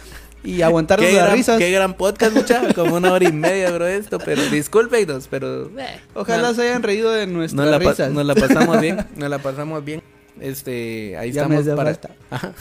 y 0.45 0.63
aguantarnos 0.63 1.07
Qué 1.09 1.15
las 1.15 1.25
gran, 1.27 1.37
risas. 1.37 1.59
qué 1.59 1.71
gran 1.71 1.95
podcast, 1.97 2.35
mucha, 2.35 2.75
como 2.75 2.97
una 2.97 3.13
hora 3.13 3.29
y 3.29 3.33
media, 3.33 3.71
bro, 3.71 3.87
esto, 3.87 4.19
pero 4.19 4.43
discúlpenos, 4.51 5.29
pero 5.29 5.67
eh, 5.79 6.01
Ojalá 6.15 6.49
no- 6.49 6.55
se 6.55 6.63
hayan 6.63 6.83
reído 6.83 7.11
de 7.13 7.27
nos 7.27 7.35
nuestras 7.55 7.69
la, 7.69 7.79
risas. 7.79 8.11
nos 8.13 8.27
la 8.27 8.35
pasamos 8.35 8.81
bien, 8.81 9.07
nos 9.17 9.31
la 9.31 9.39
pasamos 9.39 9.85
bien. 9.85 10.03
Este, 10.41 11.17
ahí 11.19 11.31
Ya 11.33 11.43
estamos 11.43 11.67
para. 11.77 11.97
Ajá. 12.31 12.53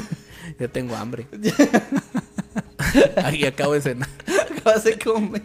ya 0.58 0.68
tengo 0.68 0.94
hambre. 0.94 1.26
Ahí 3.24 3.44
acabo 3.44 3.72
de 3.72 3.80
cenar. 3.80 4.08
Acabas 4.58 4.84
de 4.84 4.98
comer. 4.98 5.42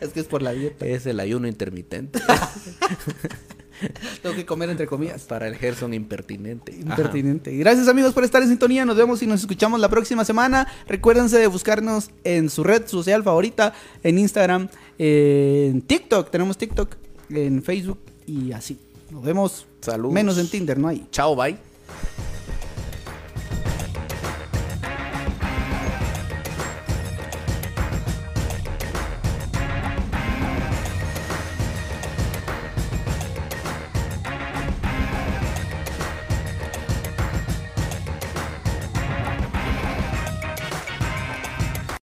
Es 0.00 0.10
que 0.10 0.20
es 0.20 0.26
por 0.26 0.40
la 0.42 0.52
dieta. 0.52 0.86
Es 0.86 1.04
el 1.06 1.20
ayuno 1.20 1.48
intermitente 1.48 2.20
Tengo 4.22 4.34
que 4.34 4.46
comer 4.46 4.70
entre 4.70 4.86
comillas. 4.86 5.22
para 5.22 5.48
el 5.48 5.56
Gerson 5.56 5.94
impertinente. 5.94 6.72
Ajá. 6.72 6.80
Impertinente. 6.82 7.56
Gracias 7.56 7.88
amigos 7.88 8.12
por 8.12 8.24
estar 8.24 8.42
en 8.42 8.48
sintonía. 8.48 8.84
Nos 8.84 8.96
vemos 8.96 9.22
y 9.22 9.26
nos 9.26 9.40
escuchamos 9.40 9.80
la 9.80 9.88
próxima 9.88 10.24
semana. 10.24 10.66
Recuérdense 10.86 11.38
de 11.38 11.46
buscarnos 11.46 12.10
en 12.24 12.50
su 12.50 12.64
red 12.64 12.86
social 12.86 13.22
favorita, 13.22 13.72
en 14.02 14.18
Instagram, 14.18 14.68
en 14.98 15.82
TikTok. 15.82 16.30
Tenemos 16.30 16.58
TikTok, 16.58 16.96
en 17.30 17.62
Facebook 17.62 17.98
y 18.26 18.52
así. 18.52 18.78
Nos 19.10 19.22
vemos. 19.22 19.66
Saludos. 19.80 20.12
Menos 20.12 20.38
en 20.38 20.48
Tinder, 20.48 20.78
no 20.78 20.88
hay. 20.88 21.06
Chao, 21.10 21.34
bye. 21.34 21.69